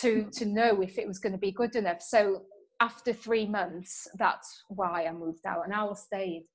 to 0.00 0.22
hmm. 0.22 0.28
to 0.30 0.46
know 0.46 0.80
if 0.80 0.98
it 0.98 1.06
was 1.06 1.18
going 1.18 1.32
to 1.32 1.38
be 1.38 1.52
good 1.52 1.76
enough. 1.76 2.02
So 2.02 2.42
after 2.80 3.12
three 3.12 3.46
months, 3.46 4.08
that's 4.18 4.64
why 4.68 5.06
I 5.06 5.12
moved 5.12 5.46
out, 5.46 5.64
and 5.64 5.72
Al 5.72 5.94
stayed. 5.94 6.46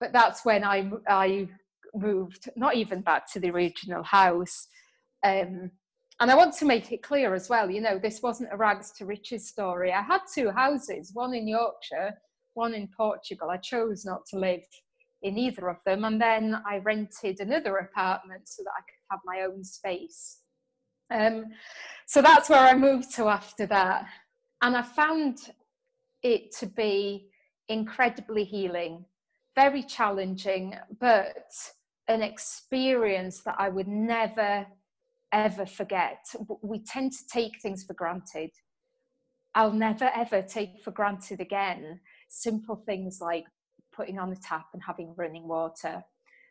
But 0.00 0.12
that's 0.12 0.44
when 0.44 0.64
I 0.64 0.90
I 1.08 1.48
moved, 1.94 2.50
not 2.56 2.74
even 2.74 3.00
back 3.00 3.30
to 3.32 3.40
the 3.40 3.50
original 3.50 4.02
house. 4.02 4.68
Um, 5.24 5.70
and 6.20 6.30
I 6.30 6.36
want 6.36 6.54
to 6.56 6.64
make 6.64 6.92
it 6.92 7.02
clear 7.02 7.34
as 7.34 7.48
well, 7.48 7.70
you 7.70 7.80
know, 7.80 7.98
this 7.98 8.22
wasn't 8.22 8.52
a 8.52 8.56
rags 8.56 8.92
to 8.92 9.06
riches 9.06 9.48
story. 9.48 9.92
I 9.92 10.02
had 10.02 10.20
two 10.32 10.50
houses, 10.50 11.10
one 11.12 11.34
in 11.34 11.48
Yorkshire, 11.48 12.14
one 12.54 12.72
in 12.72 12.88
Portugal. 12.96 13.50
I 13.50 13.56
chose 13.56 14.04
not 14.04 14.24
to 14.26 14.38
live 14.38 14.62
in 15.24 15.38
either 15.38 15.68
of 15.68 15.78
them. 15.84 16.04
And 16.04 16.20
then 16.20 16.62
I 16.68 16.78
rented 16.78 17.40
another 17.40 17.78
apartment 17.78 18.42
so 18.48 18.62
that 18.62 18.70
I 18.70 18.82
could 18.82 19.10
have 19.10 19.20
my 19.24 19.40
own 19.40 19.64
space. 19.64 20.38
Um, 21.10 21.46
so 22.06 22.22
that's 22.22 22.48
where 22.48 22.60
I 22.60 22.74
moved 22.76 23.12
to 23.16 23.28
after 23.28 23.66
that. 23.66 24.06
And 24.62 24.76
I 24.76 24.82
found 24.82 25.38
it 26.22 26.54
to 26.58 26.66
be 26.66 27.30
incredibly 27.68 28.44
healing, 28.44 29.06
very 29.56 29.82
challenging, 29.82 30.74
but 31.00 31.52
an 32.06 32.22
experience 32.22 33.42
that 33.44 33.56
I 33.58 33.70
would 33.70 33.88
never 33.88 34.66
ever 35.32 35.66
forget. 35.66 36.24
We 36.62 36.78
tend 36.78 37.12
to 37.12 37.26
take 37.32 37.60
things 37.60 37.82
for 37.82 37.94
granted. 37.94 38.50
I'll 39.56 39.72
never 39.72 40.10
ever 40.14 40.42
take 40.42 40.80
for 40.84 40.92
granted 40.92 41.40
again 41.40 42.00
simple 42.28 42.76
things 42.86 43.18
like 43.20 43.44
putting 43.96 44.18
on 44.18 44.30
the 44.30 44.36
tap 44.36 44.66
and 44.72 44.82
having 44.82 45.14
running 45.16 45.46
water. 45.48 46.04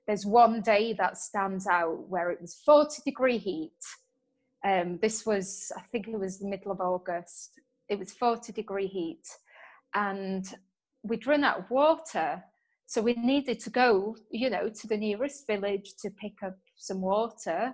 There's 0.08 0.26
one 0.26 0.62
day 0.62 0.94
that 0.94 1.18
stands 1.18 1.68
out 1.68 2.10
where 2.10 2.30
it 2.32 2.42
was 2.42 2.56
40 2.66 3.02
degree 3.06 3.38
heat. 3.38 3.72
Um, 4.66 4.98
this 5.02 5.26
was, 5.26 5.72
I 5.78 5.82
think 5.82 6.08
it 6.08 6.20
was 6.20 6.40
the 6.40 6.48
middle 6.48 6.72
of 6.72 6.82
August. 6.82 7.60
It 7.90 8.00
was 8.00 8.12
40 8.12 8.54
degree 8.54 8.88
heat, 8.88 9.24
and 9.94 10.46
we'd 11.04 11.28
run 11.28 11.44
out 11.44 11.60
of 11.60 11.70
water. 11.70 12.44
So 12.86 13.02
we 13.02 13.14
needed 13.14 13.60
to 13.62 13.70
go, 13.70 14.16
you 14.30 14.50
know, 14.50 14.70
to 14.70 14.88
the 14.88 14.98
nearest 14.98 15.48
village 15.48 15.94
to 16.02 16.10
pick 16.10 16.44
up 16.44 16.58
some 16.76 17.02
water 17.02 17.74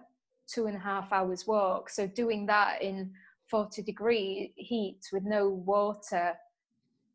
two 0.52 0.66
and 0.66 0.76
a 0.76 0.80
half 0.80 1.12
hours 1.12 1.46
walk. 1.46 1.90
So 1.90 2.08
doing 2.08 2.46
that 2.48 2.82
in 2.82 3.12
40 3.50 3.82
degree 3.84 4.54
heat 4.56 5.00
with 5.12 5.24
no 5.24 5.50
water, 5.50 6.34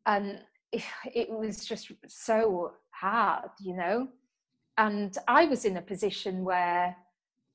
and 0.05 0.39
it, 1.13 1.29
was 1.29 1.65
just 1.65 1.91
so 2.07 2.73
hard, 2.91 3.49
you 3.59 3.75
know. 3.75 4.07
And 4.77 5.17
I 5.27 5.45
was 5.45 5.65
in 5.65 5.77
a 5.77 5.81
position 5.81 6.43
where 6.43 6.95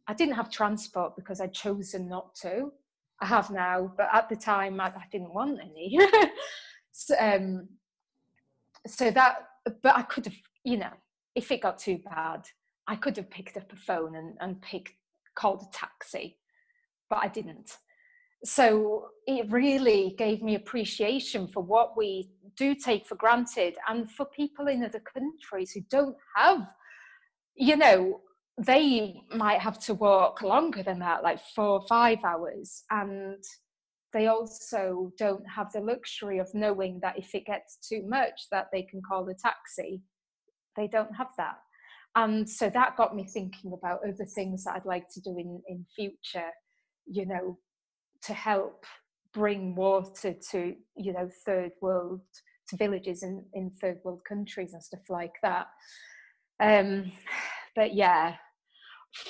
I 0.06 0.14
didn't 0.14 0.34
have 0.34 0.50
transport 0.50 1.16
because 1.16 1.40
I'd 1.40 1.52
chosen 1.52 2.08
not 2.08 2.34
to. 2.36 2.72
I 3.20 3.26
have 3.26 3.50
now, 3.50 3.92
but 3.96 4.08
at 4.12 4.28
the 4.28 4.36
time 4.36 4.80
I, 4.80 4.86
I 4.86 5.04
didn't 5.12 5.34
want 5.34 5.60
any. 5.60 5.98
so, 6.92 7.14
um, 7.20 7.68
so 8.86 9.10
that, 9.10 9.48
but 9.82 9.96
I 9.96 10.02
could 10.02 10.24
have, 10.24 10.36
you 10.64 10.78
know, 10.78 10.92
if 11.34 11.50
it 11.50 11.60
got 11.60 11.78
too 11.78 11.98
bad, 11.98 12.46
I 12.86 12.96
could 12.96 13.16
have 13.18 13.30
picked 13.30 13.56
up 13.58 13.70
a 13.72 13.76
phone 13.76 14.16
and, 14.16 14.36
and 14.40 14.60
picked 14.62 14.94
called 15.34 15.62
a 15.62 15.76
taxi, 15.76 16.38
but 17.08 17.20
I 17.22 17.28
didn't. 17.28 17.76
So 18.44 19.08
it 19.26 19.50
really 19.50 20.14
gave 20.16 20.42
me 20.42 20.54
appreciation 20.54 21.46
for 21.46 21.62
what 21.62 21.96
we 21.96 22.30
do 22.56 22.74
take 22.74 23.06
for 23.06 23.14
granted. 23.16 23.74
And 23.88 24.10
for 24.10 24.26
people 24.26 24.68
in 24.68 24.84
other 24.84 25.00
countries 25.00 25.72
who 25.72 25.80
don't 25.90 26.16
have, 26.36 26.66
you 27.54 27.76
know, 27.76 28.20
they 28.58 29.22
might 29.34 29.60
have 29.60 29.78
to 29.80 29.94
walk 29.94 30.42
longer 30.42 30.82
than 30.82 30.98
that, 31.00 31.22
like 31.22 31.40
four 31.54 31.80
or 31.80 31.86
five 31.86 32.22
hours. 32.24 32.84
And 32.90 33.42
they 34.12 34.26
also 34.26 35.12
don't 35.18 35.44
have 35.48 35.72
the 35.72 35.80
luxury 35.80 36.38
of 36.38 36.48
knowing 36.52 36.98
that 37.02 37.18
if 37.18 37.34
it 37.34 37.46
gets 37.46 37.78
too 37.86 38.02
much 38.06 38.48
that 38.50 38.66
they 38.72 38.82
can 38.82 39.00
call 39.02 39.28
a 39.28 39.34
taxi. 39.34 40.02
They 40.76 40.88
don't 40.88 41.14
have 41.16 41.30
that. 41.38 41.56
And 42.16 42.48
so 42.48 42.68
that 42.70 42.96
got 42.96 43.14
me 43.14 43.26
thinking 43.32 43.72
about 43.72 44.00
other 44.06 44.24
things 44.24 44.64
that 44.64 44.74
i'd 44.74 44.84
like 44.84 45.08
to 45.10 45.20
do 45.20 45.36
in 45.38 45.62
in 45.68 45.86
future 45.94 46.50
you 47.06 47.26
know 47.26 47.58
to 48.22 48.34
help 48.34 48.84
bring 49.32 49.74
water 49.74 50.34
to 50.50 50.74
you 50.96 51.12
know 51.12 51.28
third 51.46 51.72
world 51.80 52.20
to 52.68 52.76
villages 52.76 53.22
in 53.22 53.44
in 53.54 53.70
third 53.80 53.98
world 54.04 54.20
countries 54.28 54.72
and 54.72 54.82
stuff 54.82 55.08
like 55.08 55.34
that. 55.42 55.66
Um 56.60 57.12
but 57.74 57.94
yeah 57.94 58.34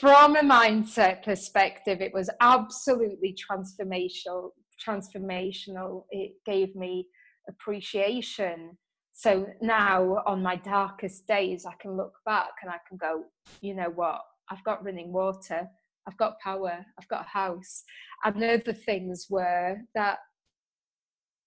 from 0.00 0.36
a 0.36 0.42
mindset 0.42 1.22
perspective 1.22 2.00
it 2.00 2.12
was 2.12 2.30
absolutely 2.40 3.34
transformational 3.34 4.50
transformational. 4.86 6.04
It 6.10 6.32
gave 6.46 6.74
me 6.74 7.06
appreciation. 7.48 8.78
So 9.12 9.46
now 9.60 10.22
on 10.26 10.42
my 10.42 10.56
darkest 10.56 11.26
days 11.26 11.66
i 11.66 11.74
can 11.80 11.96
look 11.96 12.14
back 12.24 12.52
and 12.62 12.70
i 12.70 12.78
can 12.88 12.96
go 12.96 13.24
you 13.60 13.74
know 13.74 13.90
what? 13.94 14.20
I've 14.50 14.64
got 14.64 14.84
running 14.84 15.12
water 15.12 15.68
i've 16.06 16.16
got 16.16 16.38
power 16.40 16.84
i've 16.98 17.08
got 17.08 17.26
a 17.26 17.28
house. 17.28 17.82
And 18.24 18.42
other 18.42 18.72
things 18.72 19.26
were 19.30 19.78
that 19.94 20.18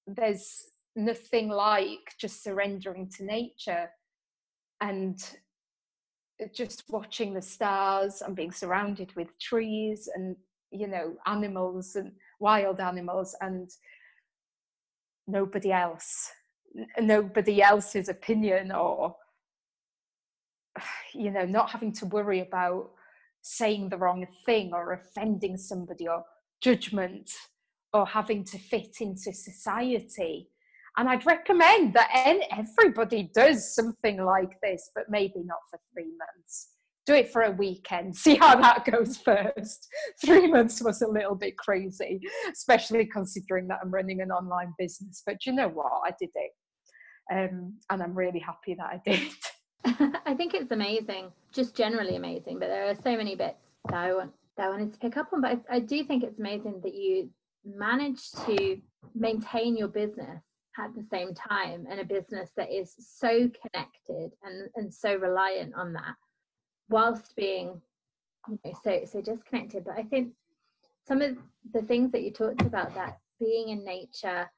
there's 0.08 0.66
nothing 0.96 1.50
like 1.50 2.13
just 2.20 2.44
surrendering 2.44 3.10
to 3.18 3.26
nature 3.26 3.89
and 4.82 5.20
just 6.54 6.84
watching 6.89 7.34
the 7.34 7.42
stars 7.42 8.22
and 8.22 8.36
being 8.36 8.52
surrounded 8.52 9.16
with 9.16 9.38
trees 9.39 10.10
and 10.16 10.36
you 10.72 10.88
know 10.88 11.16
animals 11.26 11.96
and 11.96 12.12
wild 12.39 12.80
animals 12.80 13.36
and 13.42 13.70
nobody 15.28 15.72
else. 15.72 16.32
Nobody 17.00 17.62
else's 17.62 18.10
opinion 18.10 18.72
or 18.72 19.16
you 21.13 21.32
know 21.32 21.46
not 21.46 21.70
having 21.70 21.92
to 21.94 22.06
worry 22.08 22.39
about 22.42 22.92
saying 23.44 23.90
the 23.90 23.98
wrong 23.98 24.26
thing 24.46 24.72
or 24.74 24.94
offending 24.94 25.58
somebody 25.58 26.08
or 26.08 26.24
judgment 26.62 27.30
or 27.94 28.06
having 28.08 28.44
to 28.44 28.58
fit 28.58 28.96
into 29.02 29.32
society 29.32 30.50
and 30.98 31.10
i'd 31.10 31.26
recommend 31.26 31.94
that 31.94 32.10
everybody 32.52 33.30
does 33.36 33.76
something 33.76 34.24
like 34.24 34.60
this 34.64 34.90
but 34.96 35.06
maybe 35.10 35.44
not 35.44 35.60
for 35.70 35.80
three 35.94 36.12
months 36.18 36.70
do 37.06 37.14
it 37.14 37.32
for 37.32 37.44
a 37.44 37.52
weekend, 37.52 38.16
see 38.16 38.36
how 38.36 38.56
that 38.56 38.86
goes 38.86 39.18
first. 39.18 39.88
Three 40.24 40.48
months 40.48 40.82
was 40.82 41.02
a 41.02 41.08
little 41.08 41.36
bit 41.36 41.58
crazy, 41.58 42.22
especially 42.52 43.06
considering 43.06 43.68
that 43.68 43.80
I'm 43.84 43.92
running 43.92 44.22
an 44.22 44.32
online 44.32 44.74
business. 44.78 45.22
But 45.26 45.46
you 45.46 45.54
know 45.54 45.70
what? 45.70 45.92
I 46.06 46.12
did 46.20 46.30
it. 46.36 46.52
Um, 47.32 47.78
and 47.90 48.04
I'm 48.04 48.16
really 48.16 48.40
happy 48.40 48.76
that 48.76 48.86
I 48.86 49.02
did. 49.06 49.32
I 50.26 50.34
think 50.36 50.54
it's 50.54 50.72
amazing, 50.72 51.32
just 51.52 51.76
generally 51.76 52.15
amazing. 52.15 52.60
But 52.60 52.67
there 52.69 52.89
are 52.89 52.96
so 52.96 53.17
many 53.17 53.36
bits 53.36 53.58
that 53.89 53.96
I, 53.96 54.13
want, 54.13 54.32
that 54.58 54.67
I 54.67 54.69
wanted 54.69 54.93
to 54.93 55.00
pick 55.00 55.17
up 55.17 55.34
on. 55.34 55.41
But 55.41 55.60
I, 55.69 55.76
I 55.76 55.80
do 55.80 56.04
think 56.04 56.24
it's 56.24 56.39
amazing 56.39 56.80
that 56.84 56.93
you 56.93 57.30
managed 57.65 58.38
to 58.46 58.78
maintain 59.13 59.76
your 59.76 59.88
business 59.88 60.41
at 60.80 60.93
the 60.96 61.04
same 61.12 61.34
time 61.34 61.86
and 61.89 62.00
a 62.00 62.06
business 62.06 62.52
that 62.58 62.72
is 62.72 62.96
so 62.98 63.50
connected 63.62 64.32
and, 64.43 64.69
and 64.76 64.93
so 64.93 65.15
reliant 65.15 65.74
on 65.76 65.93
that 65.93 66.15
whilst 66.89 67.36
being 67.36 67.80
you 68.50 68.60
know, 68.65 68.74
so 68.84 69.02
so 69.06 69.22
disconnected. 69.22 69.86
But 69.86 69.98
I 69.98 70.04
think 70.04 70.34
some 71.06 71.22
of 71.22 71.38
the 71.74 71.82
things 71.84 72.12
that 72.12 72.24
you 72.24 72.32
talked 72.32 72.62
about 72.62 72.93
that 72.96 73.19
being 73.39 73.69
in 73.69 73.84
nature 73.84 74.50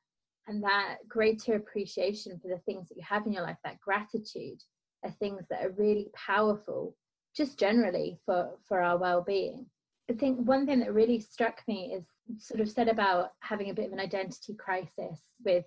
and 0.48 0.64
that 0.64 0.98
greater 1.08 1.56
appreciation 1.56 2.40
for 2.40 2.48
the 2.48 2.60
things 2.66 2.88
that 2.88 2.98
you 2.98 3.04
have 3.08 3.26
in 3.26 3.34
your 3.34 3.44
life, 3.44 3.58
that 3.64 3.82
gratitude 3.82 4.62
are 5.06 5.12
things 5.12 5.44
that 5.50 5.64
are 5.64 5.72
really 5.72 6.10
powerful 6.14 6.96
just 7.36 7.60
generally 7.60 8.18
for 8.26 8.52
for 8.68 8.82
our 8.82 8.98
well-being. 8.98 9.66
I 10.10 10.14
think 10.14 10.40
one 10.40 10.66
thing 10.66 10.80
that 10.82 10.94
really 10.94 11.20
struck 11.20 11.62
me 11.68 11.94
is 11.96 12.06
sort 12.38 12.62
of 12.62 12.70
said 12.70 12.88
about 12.88 13.34
having 13.40 13.70
a 13.70 13.74
bit 13.74 13.88
of 13.88 13.94
an 13.94 14.00
identity 14.00 14.54
crisis 14.54 15.20
with 15.44 15.66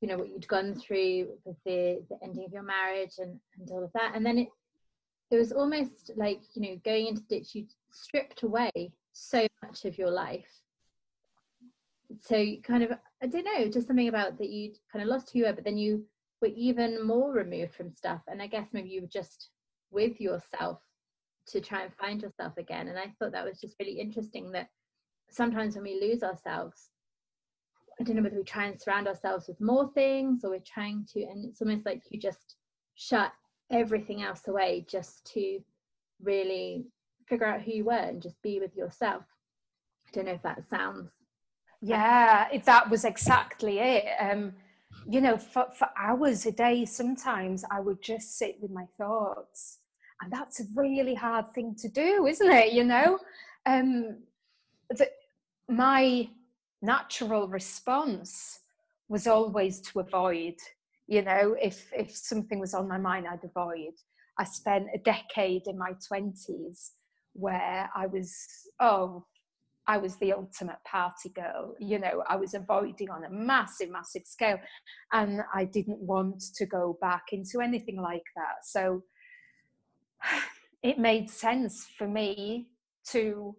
you 0.00 0.08
know 0.08 0.16
what 0.16 0.28
you'd 0.28 0.48
gone 0.48 0.74
through 0.74 1.28
with 1.44 1.56
the, 1.64 2.02
the 2.08 2.16
ending 2.22 2.44
of 2.44 2.52
your 2.52 2.62
marriage 2.62 3.14
and, 3.18 3.38
and 3.58 3.70
all 3.70 3.84
of 3.84 3.92
that 3.92 4.12
and 4.14 4.24
then 4.24 4.38
it 4.38 4.48
it 5.30 5.36
was 5.36 5.52
almost 5.52 6.10
like 6.16 6.40
you 6.54 6.62
know 6.62 6.80
going 6.84 7.06
into 7.06 7.22
ditch 7.22 7.54
you 7.54 7.66
stripped 7.92 8.42
away 8.42 8.70
so 9.12 9.46
much 9.62 9.84
of 9.84 9.98
your 9.98 10.10
life 10.10 10.48
so 12.22 12.36
you 12.36 12.62
kind 12.62 12.82
of 12.82 12.92
i 13.22 13.26
don't 13.26 13.44
know 13.44 13.68
just 13.68 13.86
something 13.86 14.08
about 14.08 14.38
that 14.38 14.48
you 14.48 14.72
kind 14.90 15.02
of 15.02 15.08
lost 15.08 15.30
who 15.30 15.40
you 15.40 15.44
were 15.44 15.52
but 15.52 15.64
then 15.64 15.76
you 15.76 16.04
were 16.40 16.48
even 16.54 17.06
more 17.06 17.32
removed 17.32 17.74
from 17.74 17.90
stuff 17.90 18.20
and 18.28 18.40
i 18.40 18.46
guess 18.46 18.68
maybe 18.72 18.88
you 18.88 19.02
were 19.02 19.06
just 19.06 19.50
with 19.90 20.20
yourself 20.20 20.80
to 21.46 21.60
try 21.60 21.82
and 21.82 21.94
find 21.94 22.22
yourself 22.22 22.56
again 22.58 22.88
and 22.88 22.98
i 22.98 23.12
thought 23.18 23.32
that 23.32 23.44
was 23.44 23.60
just 23.60 23.76
really 23.80 23.98
interesting 23.98 24.50
that 24.52 24.68
sometimes 25.30 25.74
when 25.74 25.84
we 25.84 26.00
lose 26.00 26.22
ourselves 26.22 26.90
i 27.98 28.04
don't 28.04 28.16
know 28.16 28.22
whether 28.22 28.36
we 28.36 28.44
try 28.44 28.66
and 28.66 28.80
surround 28.80 29.08
ourselves 29.08 29.48
with 29.48 29.60
more 29.60 29.90
things 29.92 30.44
or 30.44 30.50
we're 30.50 30.60
trying 30.60 31.06
to 31.12 31.22
and 31.22 31.44
it's 31.44 31.60
almost 31.60 31.86
like 31.86 32.02
you 32.10 32.18
just 32.18 32.56
shut 32.94 33.32
everything 33.70 34.22
else 34.22 34.48
away 34.48 34.84
just 34.88 35.24
to 35.32 35.60
really 36.22 36.84
figure 37.26 37.46
out 37.46 37.62
who 37.62 37.72
you 37.72 37.84
were 37.84 37.92
and 37.92 38.20
just 38.20 38.40
be 38.42 38.60
with 38.60 38.76
yourself. 38.76 39.22
I 40.06 40.10
don't 40.12 40.26
know 40.26 40.32
if 40.32 40.42
that 40.42 40.68
sounds. 40.68 41.10
Yeah, 41.80 42.48
if 42.52 42.64
that 42.64 42.90
was 42.90 43.04
exactly 43.04 43.78
it. 43.78 44.04
Um, 44.20 44.52
you 45.08 45.20
know, 45.20 45.36
for, 45.36 45.66
for 45.76 45.88
hours 45.98 46.46
a 46.46 46.52
day, 46.52 46.84
sometimes 46.84 47.64
I 47.70 47.80
would 47.80 48.02
just 48.02 48.38
sit 48.38 48.56
with 48.60 48.70
my 48.70 48.84
thoughts. 48.96 49.78
And 50.22 50.32
that's 50.32 50.60
a 50.60 50.64
really 50.74 51.14
hard 51.14 51.48
thing 51.54 51.74
to 51.76 51.88
do, 51.88 52.26
isn't 52.26 52.50
it? 52.50 52.72
You 52.72 52.84
know, 52.84 53.18
um, 53.66 54.18
the, 54.90 55.08
my 55.68 56.28
natural 56.82 57.48
response 57.48 58.60
was 59.08 59.26
always 59.26 59.80
to 59.80 60.00
avoid 60.00 60.54
you 61.06 61.20
know 61.20 61.56
if 61.60 61.90
if 61.92 62.16
something 62.16 62.58
was 62.58 62.72
on 62.72 62.88
my 62.88 62.96
mind 62.96 63.26
i'd 63.26 63.44
avoid 63.44 63.92
i 64.38 64.44
spent 64.44 64.86
a 64.94 64.98
decade 64.98 65.66
in 65.66 65.76
my 65.76 65.92
20s 66.10 66.92
where 67.34 67.90
i 67.94 68.06
was 68.06 68.46
oh 68.78 69.24
i 69.86 69.96
was 69.96 70.16
the 70.16 70.32
ultimate 70.32 70.82
party 70.84 71.30
girl 71.30 71.74
you 71.78 71.98
know 71.98 72.22
i 72.28 72.36
was 72.36 72.54
avoiding 72.54 73.10
on 73.10 73.24
a 73.24 73.30
massive 73.30 73.90
massive 73.90 74.22
scale 74.24 74.58
and 75.12 75.40
i 75.54 75.64
didn't 75.64 76.00
want 76.00 76.42
to 76.54 76.66
go 76.66 76.96
back 77.00 77.24
into 77.32 77.60
anything 77.60 78.00
like 78.00 78.24
that 78.36 78.64
so 78.64 79.02
it 80.82 80.98
made 80.98 81.28
sense 81.28 81.86
for 81.98 82.08
me 82.08 82.68
to 83.06 83.54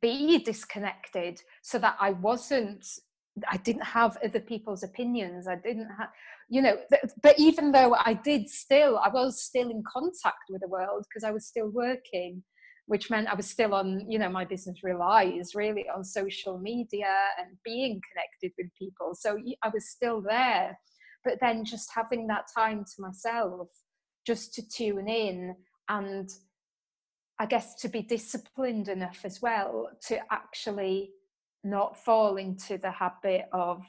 be 0.00 0.38
disconnected 0.38 1.40
so 1.62 1.78
that 1.78 1.96
I 2.00 2.10
wasn't 2.10 2.86
I 3.48 3.56
didn't 3.58 3.84
have 3.84 4.18
other 4.24 4.40
people's 4.40 4.82
opinions. 4.82 5.46
I 5.46 5.54
didn't 5.54 5.90
have, 5.96 6.08
you 6.48 6.60
know, 6.60 6.76
but 7.22 7.38
even 7.38 7.70
though 7.70 7.94
I 7.94 8.14
did 8.14 8.48
still, 8.48 8.98
I 8.98 9.10
was 9.10 9.40
still 9.40 9.70
in 9.70 9.84
contact 9.86 10.42
with 10.50 10.60
the 10.60 10.66
world 10.66 11.04
because 11.08 11.22
I 11.22 11.30
was 11.30 11.46
still 11.46 11.68
working, 11.68 12.42
which 12.88 13.10
meant 13.10 13.28
I 13.28 13.34
was 13.34 13.48
still 13.48 13.74
on, 13.74 14.10
you 14.10 14.18
know, 14.18 14.30
my 14.30 14.46
business 14.46 14.82
relies 14.82 15.54
really 15.54 15.84
on 15.94 16.02
social 16.02 16.58
media 16.58 17.14
and 17.38 17.48
being 17.62 18.00
connected 18.10 18.52
with 18.56 18.72
people. 18.78 19.14
So 19.14 19.38
I 19.62 19.68
was 19.68 19.90
still 19.90 20.22
there. 20.22 20.76
But 21.22 21.34
then 21.42 21.66
just 21.66 21.90
having 21.94 22.26
that 22.28 22.46
time 22.56 22.84
to 22.84 23.02
myself, 23.02 23.68
just 24.26 24.54
to 24.54 24.66
tune 24.66 25.06
in 25.06 25.54
and 25.90 26.30
I 27.38 27.44
guess 27.44 27.74
to 27.82 27.88
be 27.88 28.00
disciplined 28.00 28.88
enough 28.88 29.20
as 29.22 29.42
well 29.42 29.90
to 30.06 30.20
actually 30.32 31.10
not 31.62 32.02
fall 32.02 32.38
into 32.38 32.78
the 32.78 32.90
habit 32.90 33.50
of 33.52 33.82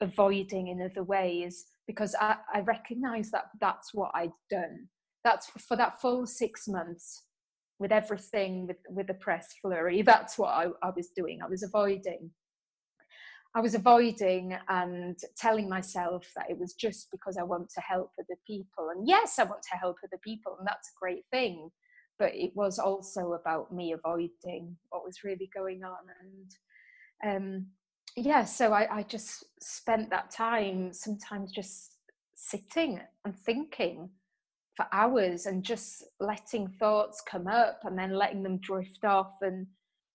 avoiding 0.00 0.68
in 0.68 0.80
other 0.80 1.02
ways 1.02 1.66
because 1.86 2.14
I, 2.18 2.36
I 2.54 2.60
recognize 2.60 3.30
that 3.32 3.50
that's 3.60 3.92
what 3.92 4.12
I'd 4.14 4.32
done. 4.48 4.88
That's 5.24 5.50
for 5.68 5.76
that 5.76 6.00
full 6.00 6.26
six 6.26 6.66
months 6.66 7.22
with 7.80 7.90
everything 7.90 8.66
with, 8.66 8.76
with 8.88 9.06
the 9.08 9.14
press 9.14 9.54
flurry. 9.60 10.02
That's 10.02 10.38
what 10.38 10.50
I, 10.50 10.66
I 10.82 10.90
was 10.94 11.08
doing. 11.16 11.40
I 11.42 11.48
was 11.48 11.64
avoiding. 11.64 12.30
I 13.56 13.60
was 13.60 13.74
avoiding 13.74 14.56
and 14.68 15.18
telling 15.36 15.68
myself 15.68 16.30
that 16.36 16.48
it 16.48 16.58
was 16.58 16.74
just 16.74 17.10
because 17.10 17.36
I 17.36 17.42
want 17.42 17.68
to 17.70 17.80
help 17.80 18.12
other 18.16 18.38
people. 18.46 18.90
And 18.94 19.08
yes, 19.08 19.40
I 19.40 19.44
want 19.44 19.62
to 19.72 19.78
help 19.78 19.96
other 20.04 20.20
people, 20.22 20.54
and 20.58 20.68
that's 20.68 20.90
a 20.90 21.00
great 21.00 21.24
thing. 21.32 21.70
But 22.16 22.34
it 22.34 22.52
was 22.54 22.78
also 22.78 23.32
about 23.32 23.72
me 23.74 23.92
avoiding 23.92 24.76
what 24.90 25.04
was 25.04 25.24
really 25.24 25.50
going 25.52 25.82
on. 25.82 26.04
And 27.24 27.36
um, 27.36 27.66
yeah, 28.14 28.44
so 28.44 28.72
I, 28.72 28.98
I 28.98 29.02
just 29.04 29.44
spent 29.60 30.10
that 30.10 30.30
time 30.30 30.92
sometimes 30.92 31.50
just 31.50 31.96
sitting 32.36 33.00
and 33.24 33.36
thinking 33.36 34.10
for 34.80 34.96
hours 34.96 35.44
and 35.44 35.62
just 35.62 36.04
letting 36.20 36.66
thoughts 36.66 37.22
come 37.28 37.46
up 37.46 37.80
and 37.84 37.98
then 37.98 38.14
letting 38.14 38.42
them 38.42 38.58
drift 38.58 39.04
off 39.04 39.32
and 39.42 39.66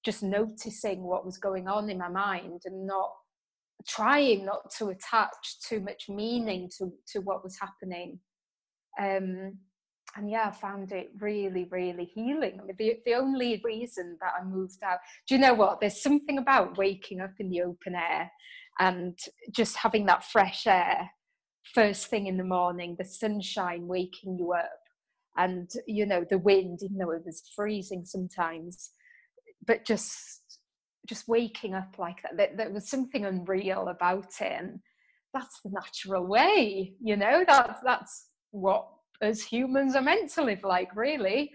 just 0.03 0.23
noticing 0.23 1.03
what 1.03 1.25
was 1.25 1.37
going 1.37 1.67
on 1.67 1.89
in 1.89 1.99
my 1.99 2.09
mind 2.09 2.61
and 2.65 2.87
not 2.87 3.11
trying 3.87 4.43
not 4.43 4.71
to 4.75 4.87
attach 4.87 5.59
too 5.67 5.79
much 5.79 6.05
meaning 6.09 6.67
to 6.75 6.91
to 7.05 7.19
what 7.19 7.43
was 7.43 7.57
happening 7.59 8.19
um 8.99 9.53
and 10.17 10.29
yeah, 10.29 10.47
I 10.47 10.51
found 10.51 10.93
it 10.93 11.09
really, 11.19 11.67
really 11.69 12.05
healing. 12.05 12.57
I 12.61 12.63
mean, 12.63 12.75
the, 12.77 12.99
the 13.05 13.15
only 13.15 13.61
reason 13.65 14.17
that 14.21 14.31
I 14.39 14.45
moved 14.45 14.81
out, 14.81 14.99
do 15.27 15.35
you 15.35 15.41
know 15.41 15.53
what? 15.53 15.81
There's 15.81 16.01
something 16.01 16.37
about 16.37 16.77
waking 16.77 17.19
up 17.19 17.33
in 17.37 17.49
the 17.49 17.63
open 17.63 17.95
air 17.95 18.31
and 18.79 19.19
just 19.51 19.75
having 19.75 20.05
that 20.05 20.23
fresh 20.23 20.67
air 20.67 21.09
first 21.73 22.07
thing 22.07 22.27
in 22.27 22.37
the 22.37 22.43
morning, 22.43 22.95
the 22.97 23.05
sunshine 23.05 23.87
waking 23.87 24.37
you 24.37 24.53
up, 24.53 24.79
and 25.37 25.69
you 25.87 26.05
know, 26.05 26.25
the 26.29 26.37
wind, 26.37 26.79
even 26.83 26.97
though 26.97 27.11
it 27.11 27.25
was 27.25 27.43
freezing 27.55 28.05
sometimes, 28.05 28.91
but 29.65 29.85
just 29.85 30.41
just 31.07 31.27
waking 31.27 31.73
up 31.73 31.95
like 31.97 32.21
that. 32.23 32.37
There, 32.37 32.51
there 32.55 32.69
was 32.71 32.89
something 32.89 33.25
unreal 33.25 33.87
about 33.89 34.33
it. 34.41 34.51
And 34.59 34.79
that's 35.33 35.61
the 35.61 35.69
natural 35.69 36.25
way, 36.25 36.93
you 37.01 37.15
know, 37.15 37.43
that's 37.47 37.79
that's 37.83 38.29
what 38.51 38.87
as 39.21 39.41
humans 39.41 39.95
are 39.95 40.01
meant 40.01 40.31
to 40.31 40.43
live 40.43 40.63
like, 40.63 40.95
really. 40.95 41.51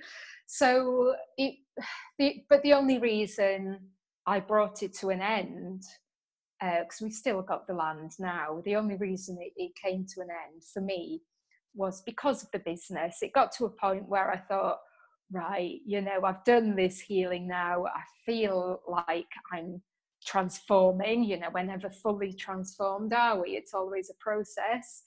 So, 0.46 1.14
it, 1.36 1.54
the, 2.18 2.42
but 2.48 2.62
the 2.62 2.74
only 2.74 2.98
reason 2.98 3.80
I 4.26 4.40
brought 4.40 4.82
it 4.82 4.94
to 4.98 5.08
an 5.10 5.20
end, 5.20 5.82
because 6.60 7.00
uh, 7.00 7.04
we've 7.04 7.12
still 7.12 7.42
got 7.42 7.66
the 7.66 7.74
land 7.74 8.12
now, 8.18 8.60
the 8.64 8.76
only 8.76 8.96
reason 8.96 9.38
it, 9.40 9.52
it 9.56 9.72
came 9.74 10.04
to 10.14 10.20
an 10.20 10.28
end 10.30 10.62
for 10.74 10.80
me 10.82 11.22
was 11.74 12.02
because 12.02 12.42
of 12.42 12.50
the 12.52 12.58
business. 12.58 13.18
It 13.22 13.32
got 13.32 13.52
to 13.52 13.64
a 13.64 13.70
point 13.70 14.08
where 14.08 14.30
I 14.30 14.36
thought, 14.36 14.80
right, 15.32 15.78
you 15.86 16.00
know, 16.00 16.22
I've 16.24 16.44
done 16.44 16.76
this 16.76 17.00
healing 17.00 17.48
now. 17.48 17.86
I 17.86 18.02
feel 18.26 18.80
like 18.88 19.28
I'm 19.52 19.80
transforming, 20.26 21.24
you 21.24 21.38
know, 21.38 21.48
we're 21.54 21.62
never 21.62 21.90
fully 21.90 22.32
transformed, 22.32 23.12
are 23.12 23.40
we? 23.40 23.50
It's 23.50 23.72
always 23.72 24.10
a 24.10 24.22
process 24.22 25.02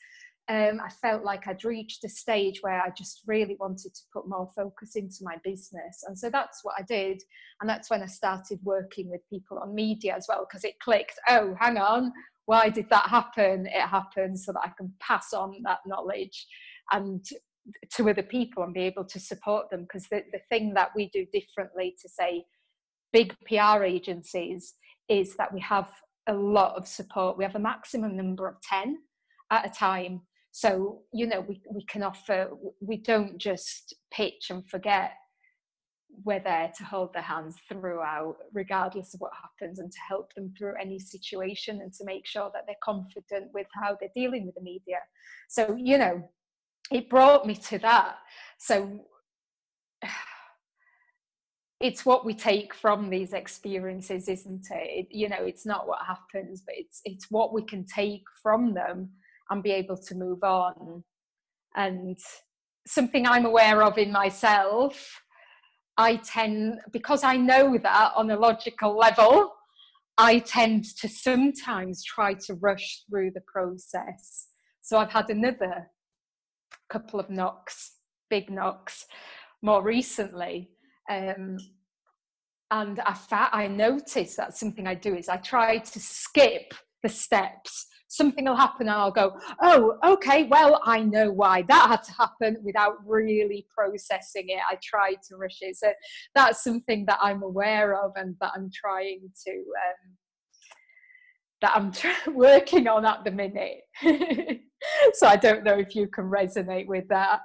um, 0.50 0.82
I 0.84 0.90
felt 0.90 1.24
like 1.24 1.48
I'd 1.48 1.64
reached 1.64 2.04
a 2.04 2.10
stage 2.10 2.62
where 2.62 2.82
I 2.82 2.90
just 2.90 3.22
really 3.26 3.56
wanted 3.60 3.94
to 3.94 4.02
put 4.12 4.28
more 4.28 4.50
focus 4.54 4.96
into 4.96 5.20
my 5.22 5.38
business. 5.44 6.04
And 6.06 6.20
so 6.20 6.30
that's 6.30 6.60
what 6.64 6.76
I 6.78 6.84
did. 6.84 7.22
And 7.62 7.70
that's 7.70 7.90
when 7.90 8.02
I 8.02 8.08
started 8.08 8.60
working 8.64 9.10
with 9.10 9.22
people 9.30 9.58
on 9.60 9.74
media 9.74 10.16
as 10.16 10.26
well, 10.28 10.46
because 10.48 10.66
it 10.66 10.80
clicked 10.80 11.18
oh, 11.30 11.56
hang 11.60 11.78
on, 11.78 12.12
why 12.46 12.70
did 12.70 12.90
that 12.90 13.08
happen? 13.08 13.68
It 13.68 13.88
happened 13.88 14.38
so 14.38 14.52
that 14.52 14.64
I 14.66 14.72
can 14.78 14.92
pass 15.00 15.34
on 15.34 15.62
that 15.64 15.80
knowledge 15.86 16.46
and 16.92 17.24
to 17.94 18.10
other 18.10 18.24
people 18.24 18.64
and 18.64 18.74
be 18.74 18.82
able 18.82 19.06
to 19.06 19.20
support 19.22 19.70
them. 19.70 19.84
Because 19.84 20.08
the, 20.10 20.24
the 20.34 20.42
thing 20.50 20.74
that 20.74 20.90
we 20.94 21.10
do 21.14 21.26
differently 21.32 21.96
to, 22.02 22.10
say, 22.10 22.44
big 23.14 23.34
PR 23.48 23.86
agencies 23.86 24.74
is 25.08 25.38
that 25.38 25.54
we 25.54 25.62
have 25.62 25.90
a 26.28 26.34
lot 26.34 26.76
of 26.76 26.86
support. 26.86 27.38
We 27.38 27.46
have 27.46 27.56
a 27.56 27.60
maximum 27.60 28.18
number 28.18 28.46
of 28.46 28.56
10 28.62 28.98
at 29.50 29.66
a 29.66 29.70
time 29.70 30.22
so, 30.56 31.02
you 31.12 31.26
know, 31.26 31.42
we, 31.42 31.60
we 31.68 31.84
can 31.86 32.04
offer, 32.04 32.52
we 32.80 32.98
don't 32.98 33.40
just 33.40 33.96
pitch 34.12 34.52
and 34.52 34.64
forget. 34.70 35.14
We're 36.24 36.42
there 36.42 36.72
to 36.78 36.84
hold 36.84 37.12
their 37.12 37.24
hands 37.24 37.56
throughout, 37.68 38.36
regardless 38.54 39.16
of 39.16 39.20
what 39.20 39.32
happens, 39.34 39.80
and 39.80 39.92
to 39.92 39.98
help 40.08 40.32
them 40.36 40.54
through 40.56 40.76
any 40.80 41.00
situation 41.00 41.82
and 41.82 41.92
to 41.94 42.06
make 42.06 42.28
sure 42.28 42.52
that 42.54 42.66
they're 42.68 42.76
confident 42.84 43.50
with 43.52 43.66
how 43.74 43.98
they're 44.00 44.12
dealing 44.16 44.46
with 44.46 44.54
the 44.54 44.62
media. 44.62 45.00
So, 45.50 45.76
you 45.76 45.98
know, 45.98 46.30
it 46.92 47.10
brought 47.10 47.48
me 47.48 47.56
to 47.56 47.80
that. 47.80 48.18
So, 48.60 49.08
it's 51.80 52.06
what 52.06 52.26
we 52.26 52.36
take 52.36 52.76
from 52.76 53.10
these 53.10 53.34
experiences 53.34 54.30
isn't 54.30 54.68
it? 54.72 54.88
it? 54.90 55.08
you 55.12 55.28
know 55.28 55.42
it's 55.42 55.66
not 55.66 55.86
what 55.86 56.00
happens 56.06 56.62
but 56.66 56.76
it's 56.78 57.02
it's 57.04 57.30
what 57.30 57.52
we 57.52 57.62
can 57.62 57.84
take 57.84 58.24
from 58.42 58.74
them 58.74 59.10
and 59.50 59.64
be 59.64 59.72
able 59.72 59.98
to 59.98 60.16
move 60.16 60.44
on. 60.44 61.04
And 61.76 62.18
something 62.88 63.28
I'm 63.28 63.46
aware 63.46 63.84
of 63.84 63.98
in 63.98 64.12
myself, 64.12 65.22
I 65.98 66.18
tend, 66.18 66.80
because 66.92 67.24
I 67.24 67.38
know 67.38 67.78
that 67.78 68.14
on 68.16 68.32
a 68.32 68.40
logical 68.40 68.98
level, 68.98 69.54
I 70.18 70.40
tend 70.40 70.86
to 70.98 71.08
sometimes 71.08 72.04
try 72.04 72.36
to 72.46 72.56
rush 72.56 73.04
through 73.10 73.32
the 73.32 73.42
process. 73.42 74.48
So 74.82 74.98
I've 74.98 75.12
had 75.12 75.30
another 75.30 75.88
couple 76.90 77.20
of 77.20 77.30
knocks, 77.30 77.94
big 78.30 78.52
knocks, 78.52 79.06
more 79.62 79.82
recently. 79.82 80.70
Um, 81.10 81.58
and 82.70 83.00
I, 83.00 83.14
fa- 83.14 83.50
I 83.52 83.68
notice 83.68 84.36
that 84.36 84.58
something 84.58 84.88
I 84.88 84.96
do 84.96 85.16
is 85.16 85.30
I 85.30 85.38
try 85.38 85.78
to 85.78 86.00
skip 86.00 86.74
the 87.02 87.10
steps 87.10 87.88
something 88.14 88.46
will 88.46 88.56
happen 88.56 88.88
and 88.88 88.96
I'll 88.96 89.12
go, 89.12 89.40
oh, 89.62 89.98
okay, 90.06 90.44
well, 90.44 90.80
I 90.84 91.02
know 91.02 91.32
why 91.32 91.64
that 91.64 91.88
had 91.90 92.04
to 92.04 92.12
happen 92.14 92.58
without 92.64 92.98
really 93.06 93.66
processing 93.76 94.50
it. 94.50 94.60
I 94.70 94.78
tried 94.84 95.18
to 95.30 95.36
rush 95.36 95.58
it. 95.62 95.78
So 95.78 95.92
that's 96.36 96.64
something 96.64 97.06
that 97.08 97.18
I'm 97.22 97.42
aware 97.42 97.96
of 98.00 98.12
and 98.16 98.36
that 98.40 98.52
I'm 98.56 98.70
trying 98.72 99.32
to, 99.46 99.52
um, 99.52 100.12
that 101.62 101.72
I'm 101.76 101.92
working 102.36 102.88
on 102.88 103.04
at 103.04 103.24
the 103.24 103.32
minute. 103.32 103.82
so 105.14 105.26
I 105.26 105.36
don't 105.36 105.64
know 105.64 105.80
if 105.80 105.96
you 105.96 106.08
can 106.08 106.26
resonate 106.26 106.86
with 106.86 107.08
that. 107.10 107.42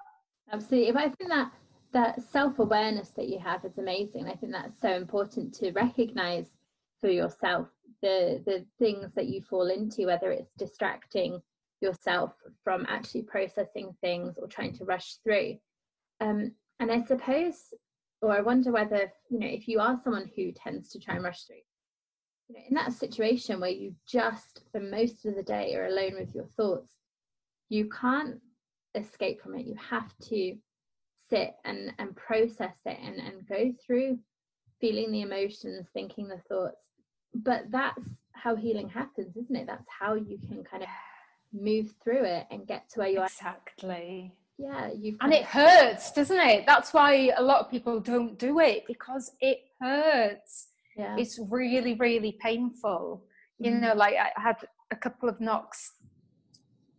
Absolutely. 0.52 0.92
But 0.92 1.02
I 1.02 1.08
think 1.08 1.30
that 1.30 1.52
that 1.94 2.22
self-awareness 2.22 3.10
that 3.16 3.28
you 3.28 3.38
have 3.38 3.64
is 3.64 3.78
amazing. 3.78 4.26
I 4.26 4.34
think 4.34 4.52
that's 4.52 4.78
so 4.78 4.94
important 4.94 5.54
to 5.54 5.72
recognize 5.72 6.50
for 7.00 7.08
yourself 7.08 7.68
the 8.02 8.42
the 8.46 8.64
things 8.78 9.12
that 9.14 9.26
you 9.26 9.42
fall 9.42 9.68
into 9.68 10.06
whether 10.06 10.30
it's 10.30 10.52
distracting 10.56 11.40
yourself 11.80 12.32
from 12.64 12.86
actually 12.88 13.22
processing 13.22 13.94
things 14.00 14.36
or 14.38 14.48
trying 14.48 14.72
to 14.76 14.84
rush 14.84 15.16
through. 15.22 15.56
Um, 16.20 16.52
and 16.80 16.92
i 16.92 17.04
suppose 17.04 17.74
or 18.22 18.30
i 18.30 18.40
wonder 18.40 18.70
whether 18.70 19.12
you 19.30 19.38
know 19.40 19.48
if 19.48 19.66
you 19.66 19.80
are 19.80 20.00
someone 20.02 20.30
who 20.36 20.52
tends 20.52 20.90
to 20.90 21.00
try 21.00 21.16
and 21.16 21.24
rush 21.24 21.42
through 21.42 21.56
you 22.48 22.54
know 22.54 22.62
in 22.68 22.74
that 22.74 22.92
situation 22.92 23.58
where 23.58 23.70
you 23.70 23.94
just 24.08 24.62
for 24.70 24.80
most 24.80 25.26
of 25.26 25.34
the 25.34 25.42
day 25.42 25.74
are 25.74 25.86
alone 25.86 26.14
with 26.16 26.32
your 26.36 26.46
thoughts 26.56 26.94
you 27.68 27.88
can't 27.88 28.40
escape 28.94 29.40
from 29.40 29.54
it. 29.54 29.66
You 29.66 29.76
have 29.90 30.12
to 30.28 30.56
sit 31.30 31.54
and 31.64 31.92
and 31.98 32.16
process 32.16 32.76
it 32.86 32.98
and 33.02 33.16
and 33.16 33.46
go 33.46 33.72
through 33.84 34.18
feeling 34.80 35.12
the 35.12 35.22
emotions 35.22 35.86
thinking 35.92 36.28
the 36.28 36.40
thoughts 36.48 36.80
but 37.34 37.70
that's 37.70 38.08
how 38.32 38.54
healing 38.56 38.88
happens 38.88 39.36
isn't 39.36 39.56
it? 39.56 39.66
That's 39.66 39.86
how 40.00 40.14
you 40.14 40.38
can 40.38 40.64
kind 40.64 40.82
of 40.82 40.88
move 41.52 41.94
through 42.02 42.24
it 42.24 42.46
and 42.50 42.66
get 42.66 42.88
to 42.90 43.00
where 43.00 43.08
you 43.08 43.20
are. 43.20 43.26
Exactly. 43.26 44.34
Yeah 44.58 44.90
you've 44.92 45.16
and 45.20 45.32
it 45.32 45.44
hurts 45.44 46.12
doesn't 46.12 46.38
it? 46.38 46.66
That's 46.66 46.92
why 46.92 47.32
a 47.36 47.42
lot 47.42 47.60
of 47.60 47.70
people 47.70 48.00
don't 48.00 48.38
do 48.38 48.60
it 48.60 48.84
because 48.86 49.32
it 49.40 49.58
hurts. 49.80 50.68
Yeah. 50.96 51.16
It's 51.16 51.38
really 51.50 51.94
really 51.94 52.38
painful. 52.40 53.24
Mm-hmm. 53.62 53.74
you 53.74 53.80
know 53.80 53.94
like 53.94 54.14
i 54.14 54.40
had 54.40 54.56
a 54.92 54.96
couple 54.96 55.28
of 55.28 55.40
knocks 55.40 55.92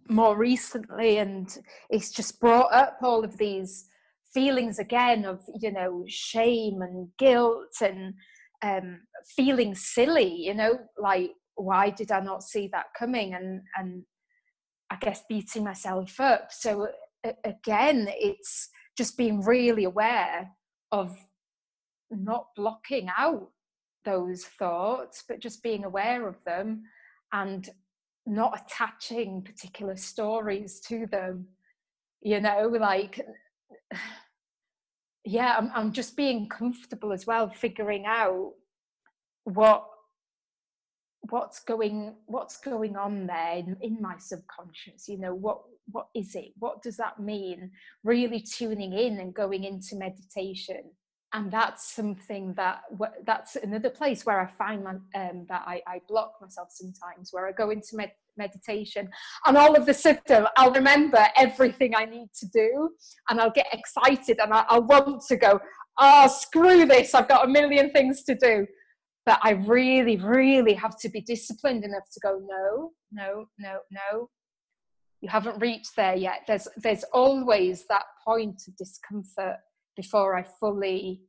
more 0.09 0.35
recently 0.35 1.17
and 1.17 1.57
it's 1.89 2.11
just 2.11 2.39
brought 2.39 2.73
up 2.73 2.97
all 3.01 3.23
of 3.23 3.37
these 3.37 3.85
feelings 4.33 4.79
again 4.79 5.23
of 5.25 5.41
you 5.61 5.71
know 5.71 6.03
shame 6.07 6.81
and 6.81 7.07
guilt 7.17 7.75
and 7.81 8.13
um, 8.61 9.01
feeling 9.35 9.75
silly, 9.75 10.33
you 10.33 10.53
know, 10.53 10.79
like 10.97 11.31
why 11.55 11.89
did 11.89 12.11
I 12.11 12.19
not 12.19 12.43
see 12.43 12.69
that 12.71 12.87
coming? 12.97 13.33
And 13.33 13.61
and 13.77 14.03
I 14.89 14.97
guess 14.99 15.23
beating 15.29 15.63
myself 15.63 16.19
up. 16.19 16.51
So 16.51 16.87
again, 17.43 18.07
it's 18.09 18.69
just 18.97 19.17
being 19.17 19.41
really 19.41 19.83
aware 19.83 20.51
of 20.91 21.15
not 22.09 22.47
blocking 22.55 23.09
out 23.17 23.49
those 24.05 24.45
thoughts, 24.45 25.23
but 25.27 25.39
just 25.39 25.61
being 25.61 25.83
aware 25.83 26.27
of 26.27 26.43
them 26.43 26.83
and 27.33 27.69
not 28.25 28.59
attaching 28.61 29.43
particular 29.43 29.95
stories 29.95 30.79
to 30.81 31.05
them. 31.07 31.47
You 32.21 32.41
know, 32.41 32.67
like 32.79 33.21
yeah 35.25 35.55
I'm, 35.57 35.71
I'm 35.75 35.91
just 35.91 36.15
being 36.15 36.47
comfortable 36.47 37.11
as 37.11 37.27
well 37.27 37.49
figuring 37.49 38.05
out 38.05 38.53
what 39.43 39.85
what's 41.29 41.59
going 41.59 42.15
what's 42.25 42.57
going 42.57 42.95
on 42.95 43.27
there 43.27 43.57
in, 43.57 43.77
in, 43.81 44.01
my 44.01 44.15
subconscious 44.17 45.07
you 45.07 45.17
know 45.17 45.35
what 45.35 45.61
what 45.91 46.07
is 46.15 46.35
it? 46.35 46.51
What 46.57 46.81
does 46.81 46.97
that 46.97 47.19
mean? 47.19 47.71
Really 48.03 48.39
tuning 48.39 48.93
in 48.93 49.19
and 49.19 49.33
going 49.33 49.63
into 49.63 49.95
meditation 49.95 50.91
and 51.33 51.51
that's 51.51 51.93
something 51.93 52.53
that 52.55 52.81
that's 53.25 53.55
another 53.55 53.89
place 53.89 54.25
where 54.25 54.39
i 54.39 54.47
find 54.47 54.83
my, 54.83 54.91
um, 55.15 55.45
that 55.47 55.63
I, 55.67 55.81
I 55.85 56.01
block 56.07 56.33
myself 56.41 56.69
sometimes 56.71 57.29
where 57.31 57.47
i 57.47 57.51
go 57.51 57.69
into 57.69 57.95
med- 57.95 58.13
meditation 58.39 59.09
and 59.45 59.57
all 59.57 59.75
of 59.75 59.87
a 59.87 59.93
sudden 59.93 60.47
I'll 60.57 60.71
remember 60.71 61.23
everything 61.35 61.93
I 61.95 62.05
need 62.05 62.29
to 62.39 62.47
do 62.47 62.89
and 63.29 63.39
I'll 63.39 63.51
get 63.51 63.67
excited 63.71 64.39
and 64.39 64.51
I'll, 64.51 64.81
want 64.81 65.21
to 65.27 65.37
go, 65.37 65.59
oh, 65.99 66.27
screw 66.27 66.85
this, 66.85 67.13
I've 67.13 67.27
got 67.27 67.45
a 67.45 67.47
million 67.47 67.91
things 67.91 68.23
to 68.23 68.33
do. 68.35 68.65
but 69.25 69.39
I 69.43 69.51
really, 69.51 70.17
really 70.17 70.73
have 70.73 70.97
to 71.01 71.09
be 71.09 71.21
disciplined 71.21 71.83
enough 71.83 72.09
to 72.13 72.19
go, 72.21 72.41
no, 72.43 72.91
no, 73.11 73.45
no, 73.59 73.79
no. 73.91 74.29
You 75.21 75.29
haven't 75.29 75.59
reached 75.59 75.97
there 75.97 76.15
yet. 76.15 76.43
There's 76.47 76.67
there's 76.77 77.03
always 77.11 77.85
that 77.87 78.05
point 78.25 78.61
of 78.69 78.77
discomfort 78.77 79.57
before 79.99 80.37
I 80.37 80.45
fully 80.61 81.21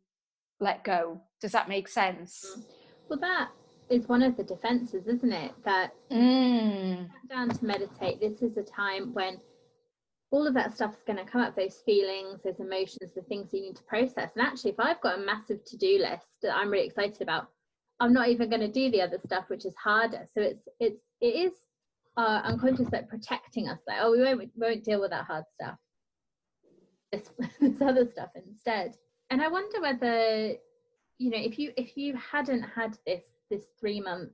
let 0.60 0.84
go. 0.84 1.20
Does 1.40 1.50
that 1.50 1.68
make 1.68 1.88
sense? 1.88 2.46
Mm. 2.56 2.64
Well, 3.08 3.18
that 3.18 3.48
is 3.88 4.06
one 4.06 4.22
of 4.22 4.36
the 4.36 4.44
defenses, 4.44 5.08
isn't 5.08 5.32
it? 5.32 5.50
That 5.64 5.92
mm. 6.08 7.08
down 7.28 7.48
to 7.48 7.64
meditate. 7.64 8.20
This 8.20 8.42
is 8.42 8.56
a 8.56 8.62
time 8.62 9.12
when 9.12 9.40
all 10.30 10.46
of 10.46 10.54
that 10.54 10.72
stuff's 10.72 11.02
going 11.04 11.18
to 11.18 11.24
come 11.24 11.40
up 11.40 11.56
those 11.56 11.82
feelings 11.84 12.38
those 12.44 12.60
emotions 12.60 13.10
the 13.16 13.22
things 13.22 13.52
you 13.52 13.62
need 13.62 13.74
to 13.74 13.82
process 13.82 14.30
and 14.36 14.46
actually 14.46 14.70
if 14.70 14.78
i've 14.78 15.00
got 15.00 15.18
a 15.18 15.22
massive 15.22 15.58
to-do 15.64 15.98
list 15.98 16.28
that 16.40 16.54
i'm 16.54 16.70
really 16.70 16.86
excited 16.86 17.20
about 17.20 17.48
i'm 17.98 18.12
not 18.12 18.28
even 18.28 18.48
going 18.48 18.60
to 18.60 18.70
do 18.70 18.92
the 18.92 19.00
other 19.00 19.18
stuff 19.26 19.46
which 19.48 19.64
is 19.64 19.74
harder 19.74 20.24
so 20.32 20.40
it's 20.40 20.62
it's 20.78 21.02
it 21.20 21.34
is 21.34 21.52
uh, 22.16 22.42
unconscious 22.44 22.86
like 22.92 23.08
protecting 23.08 23.68
us 23.68 23.80
like 23.88 23.98
oh 24.00 24.12
we 24.12 24.22
won't 24.22 24.38
we 24.38 24.48
won't 24.56 24.84
deal 24.84 25.00
with 25.00 25.10
that 25.10 25.24
hard 25.24 25.42
stuff 25.60 25.76
this, 27.12 27.30
this 27.60 27.80
other 27.80 28.06
stuff 28.06 28.30
instead. 28.34 28.96
And 29.30 29.40
i 29.40 29.48
wonder 29.48 29.80
whether 29.80 30.54
you 31.18 31.30
know 31.30 31.38
if 31.38 31.58
you 31.58 31.72
if 31.76 31.96
you 31.96 32.16
hadn't 32.16 32.62
had 32.62 32.98
this 33.06 33.22
this 33.48 33.66
three 33.78 34.00
month 34.00 34.32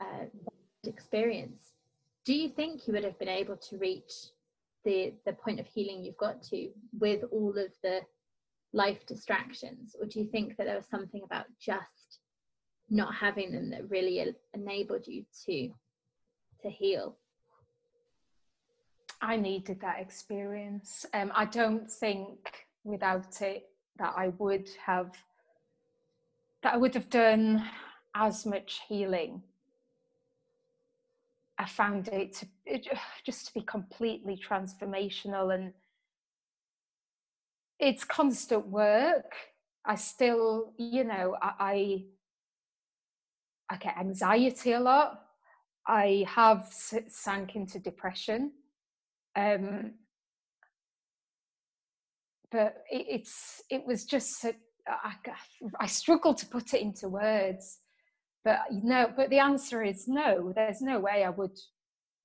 uh, 0.00 0.24
experience 0.84 1.72
do 2.24 2.34
you 2.34 2.48
think 2.48 2.86
you 2.86 2.94
would 2.94 3.04
have 3.04 3.18
been 3.18 3.28
able 3.28 3.56
to 3.56 3.78
reach 3.78 4.12
the 4.84 5.12
the 5.26 5.32
point 5.32 5.60
of 5.60 5.66
healing 5.66 6.04
you've 6.04 6.16
got 6.16 6.42
to 6.44 6.70
with 6.98 7.24
all 7.32 7.50
of 7.50 7.72
the 7.82 8.00
life 8.72 9.04
distractions? 9.06 9.96
Or 9.98 10.06
do 10.06 10.20
you 10.20 10.26
think 10.26 10.56
that 10.56 10.64
there 10.64 10.76
was 10.76 10.86
something 10.86 11.22
about 11.24 11.46
just 11.60 12.18
not 12.88 13.14
having 13.14 13.52
them 13.52 13.70
that 13.70 13.90
really 13.90 14.24
enabled 14.54 15.06
you 15.06 15.24
to 15.46 15.70
to 16.62 16.70
heal 16.70 17.16
i 19.20 19.36
needed 19.36 19.80
that 19.80 20.00
experience 20.00 21.06
um, 21.14 21.32
i 21.34 21.44
don't 21.44 21.90
think 21.90 22.66
without 22.84 23.40
it 23.42 23.68
that 23.98 24.14
i 24.16 24.28
would 24.38 24.68
have 24.84 25.16
that 26.62 26.74
i 26.74 26.76
would 26.76 26.94
have 26.94 27.10
done 27.10 27.64
as 28.14 28.44
much 28.46 28.80
healing 28.88 29.42
I 31.60 31.66
found 31.66 32.08
it 32.08 32.32
to 32.36 32.46
it, 32.64 32.88
just 33.22 33.48
to 33.48 33.52
be 33.52 33.60
completely 33.60 34.34
transformational 34.34 35.54
and 35.54 35.74
it's 37.78 38.02
constant 38.02 38.66
work. 38.66 39.34
I 39.84 39.96
still, 39.96 40.72
you 40.78 41.04
know, 41.04 41.36
I 41.42 42.04
I 43.68 43.76
get 43.76 43.98
anxiety 43.98 44.72
a 44.72 44.80
lot. 44.80 45.20
I 45.86 46.24
have 46.28 46.72
sank 46.72 47.56
into 47.56 47.78
depression. 47.78 48.52
Um, 49.36 49.92
but 52.50 52.82
it, 52.90 53.06
it's 53.08 53.62
it 53.70 53.86
was 53.86 54.04
just 54.04 54.44
I, 54.44 55.14
I 55.80 55.86
struggle 55.86 56.34
to 56.34 56.46
put 56.46 56.74
it 56.74 56.82
into 56.82 57.08
words 57.08 57.78
but 58.44 58.60
no 58.70 59.12
but 59.16 59.30
the 59.30 59.38
answer 59.38 59.82
is 59.82 60.08
no 60.08 60.52
there's 60.54 60.80
no 60.80 60.98
way 60.98 61.24
i 61.24 61.30
would 61.30 61.56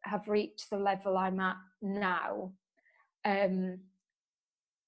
have 0.04 0.28
reached 0.28 0.70
the 0.70 0.78
level 0.78 1.18
i'm 1.18 1.40
at 1.40 1.58
now. 1.82 2.54
Um, 3.26 3.80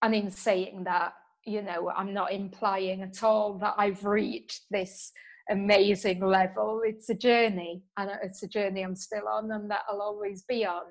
and 0.04 0.14
in 0.16 0.30
saying 0.32 0.84
that 0.86 1.14
you 1.46 1.62
know 1.62 1.92
i'm 1.96 2.14
not 2.14 2.32
implying 2.32 3.02
at 3.02 3.24
all 3.24 3.58
that 3.60 3.74
i've 3.78 4.06
reached 4.06 4.64
this 4.70 5.12
amazing 5.50 6.20
level. 6.26 6.82
It's 6.84 7.10
a 7.10 7.16
journey 7.16 7.82
and 7.98 8.12
it's 8.22 8.44
a 8.44 8.48
journey 8.48 8.84
i'm 8.84 8.96
still 8.96 9.28
on 9.28 9.52
and 9.52 9.72
that 9.72 9.84
i'll 9.90 10.02
always 10.02 10.44
be 10.44 10.66
on 10.66 10.84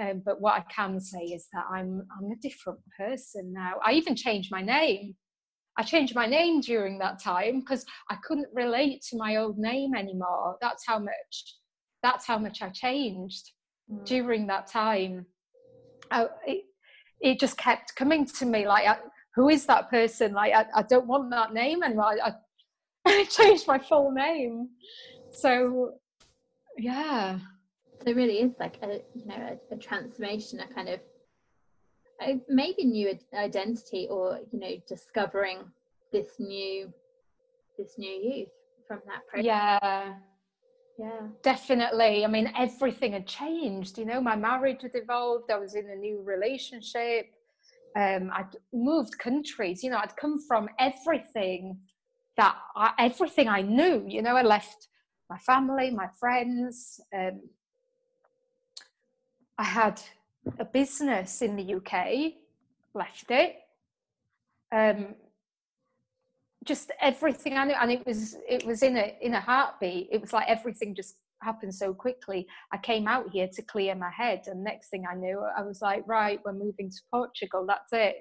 um, 0.00 0.22
but 0.24 0.40
what 0.40 0.54
i 0.54 0.64
can 0.72 1.00
say 1.00 1.20
is 1.20 1.48
that 1.52 1.64
i'm 1.72 2.06
i'm 2.16 2.30
a 2.30 2.36
different 2.42 2.78
person 2.96 3.52
now 3.52 3.74
i 3.84 3.92
even 3.92 4.14
changed 4.16 4.50
my 4.50 4.62
name 4.62 5.14
I 5.76 5.82
changed 5.82 6.14
my 6.14 6.26
name 6.26 6.60
during 6.60 6.98
that 6.98 7.20
time 7.20 7.60
because 7.60 7.84
I 8.08 8.16
couldn't 8.22 8.46
relate 8.52 9.02
to 9.10 9.16
my 9.16 9.36
old 9.36 9.58
name 9.58 9.94
anymore. 9.94 10.56
That's 10.60 10.86
how 10.86 10.98
much 11.00 11.56
that's 12.04 12.26
how 12.26 12.38
much 12.38 12.62
I 12.62 12.68
changed 12.68 13.50
mm. 13.90 14.04
during 14.04 14.46
that 14.48 14.66
time. 14.66 15.26
I, 16.10 16.28
it, 16.46 16.64
it, 17.20 17.40
just 17.40 17.56
kept 17.56 17.96
coming 17.96 18.26
to 18.26 18.44
me 18.44 18.68
like, 18.68 18.86
I, 18.86 18.98
who 19.34 19.48
is 19.48 19.64
that 19.66 19.90
person? 19.90 20.34
Like, 20.34 20.52
I, 20.52 20.66
I 20.76 20.82
don't 20.82 21.06
want 21.06 21.30
that 21.30 21.54
name 21.54 21.82
anymore. 21.82 22.14
I, 22.22 22.34
I 23.06 23.24
changed 23.30 23.66
my 23.66 23.78
full 23.78 24.12
name. 24.12 24.68
So, 25.32 25.94
yeah. 26.76 27.38
It 28.06 28.16
really 28.16 28.40
is 28.40 28.52
like 28.58 28.76
a 28.82 29.00
you 29.14 29.26
know 29.26 29.58
a, 29.70 29.74
a 29.74 29.78
transformation, 29.78 30.60
a 30.60 30.66
kind 30.72 30.88
of 30.88 31.00
maybe 32.48 32.84
new 32.84 33.18
identity 33.34 34.06
or 34.10 34.40
you 34.52 34.58
know 34.60 34.76
discovering 34.86 35.58
this 36.12 36.38
new 36.38 36.92
this 37.78 37.94
new 37.98 38.10
youth 38.10 38.48
from 38.86 39.00
that 39.06 39.26
process. 39.26 39.44
Yeah. 39.44 40.14
Yeah. 40.98 41.28
Definitely. 41.42 42.24
I 42.24 42.28
mean 42.28 42.52
everything 42.56 43.12
had 43.12 43.26
changed. 43.26 43.98
You 43.98 44.04
know 44.04 44.20
my 44.20 44.36
marriage 44.36 44.82
had 44.82 44.92
evolved. 44.94 45.50
I 45.50 45.58
was 45.58 45.74
in 45.74 45.88
a 45.90 45.96
new 45.96 46.22
relationship. 46.22 47.26
Um, 47.96 48.30
i'd 48.34 48.56
moved 48.72 49.18
countries. 49.18 49.82
You 49.82 49.90
know 49.90 49.98
i'd 49.98 50.16
come 50.16 50.38
from 50.46 50.68
everything 50.78 51.78
that 52.36 52.56
I, 52.76 52.92
everything 52.98 53.48
i 53.48 53.62
knew. 53.62 54.04
You 54.06 54.22
know 54.22 54.36
i 54.36 54.42
left 54.42 54.88
my 55.30 55.38
family 55.38 55.90
my 55.90 56.08
friends 56.20 57.00
um, 57.16 57.40
i 59.58 59.64
had 59.64 60.00
a 60.58 60.64
business 60.64 61.42
in 61.42 61.56
the 61.56 61.74
UK, 61.74 62.34
left 62.94 63.30
it. 63.30 63.56
Um, 64.72 65.14
just 66.64 66.90
everything 67.00 67.56
I 67.56 67.64
knew, 67.64 67.74
and 67.74 67.92
it 67.92 68.06
was 68.06 68.36
it 68.48 68.66
was 68.66 68.82
in 68.82 68.96
a 68.96 69.16
in 69.20 69.34
a 69.34 69.40
heartbeat. 69.40 70.08
It 70.10 70.20
was 70.20 70.32
like 70.32 70.48
everything 70.48 70.94
just 70.94 71.16
happened 71.42 71.74
so 71.74 71.92
quickly. 71.92 72.46
I 72.72 72.78
came 72.78 73.06
out 73.06 73.30
here 73.30 73.48
to 73.52 73.62
clear 73.62 73.94
my 73.94 74.10
head, 74.10 74.44
and 74.46 74.64
next 74.64 74.88
thing 74.88 75.04
I 75.10 75.14
knew, 75.14 75.44
I 75.56 75.62
was 75.62 75.82
like, 75.82 76.04
right, 76.06 76.40
we're 76.44 76.52
moving 76.52 76.90
to 76.90 77.00
Portugal. 77.10 77.66
That's 77.66 77.92
it. 77.92 78.16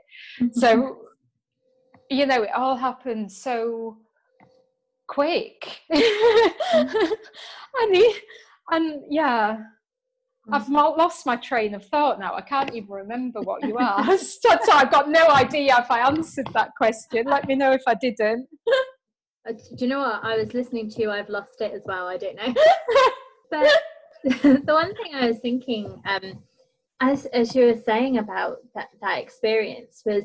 so, 0.53 0.97
you 2.09 2.25
know, 2.25 2.43
it 2.43 2.53
all 2.53 2.75
happened 2.75 3.31
so 3.31 3.97
quick. 5.07 5.81
and, 5.89 6.91
and 8.71 9.03
yeah, 9.09 9.57
I've 10.51 10.67
lost 10.69 11.25
my 11.25 11.37
train 11.37 11.73
of 11.73 11.85
thought 11.85 12.19
now. 12.19 12.33
I 12.35 12.41
can't 12.41 12.73
even 12.75 12.89
remember 12.89 13.41
what 13.41 13.63
you 13.63 13.77
asked. 13.79 14.41
so 14.43 14.71
I've 14.71 14.91
got 14.91 15.09
no 15.09 15.29
idea 15.29 15.77
if 15.79 15.89
I 15.89 15.99
answered 16.05 16.47
that 16.53 16.71
question. 16.75 17.25
Let 17.25 17.47
me 17.47 17.55
know 17.55 17.71
if 17.71 17.81
I 17.87 17.93
didn't. 17.93 18.47
Uh, 19.47 19.53
do 19.53 19.85
you 19.85 19.87
know 19.87 19.99
what? 19.99 20.23
I 20.23 20.37
was 20.37 20.53
listening 20.53 20.89
to 20.91 21.01
you. 21.01 21.11
I've 21.11 21.29
lost 21.29 21.61
it 21.61 21.73
as 21.73 21.81
well. 21.85 22.07
I 22.07 22.17
don't 22.17 22.35
know. 22.35 22.53
but 23.51 23.67
the 24.23 24.73
one 24.73 24.93
thing 24.95 25.15
I 25.15 25.27
was 25.27 25.39
thinking, 25.39 26.01
um, 26.05 26.43
as 26.99 27.25
as 27.27 27.55
you 27.55 27.65
were 27.65 27.81
saying 27.85 28.17
about 28.17 28.57
that 28.75 28.89
that 29.01 29.19
experience, 29.19 30.01
was 30.05 30.23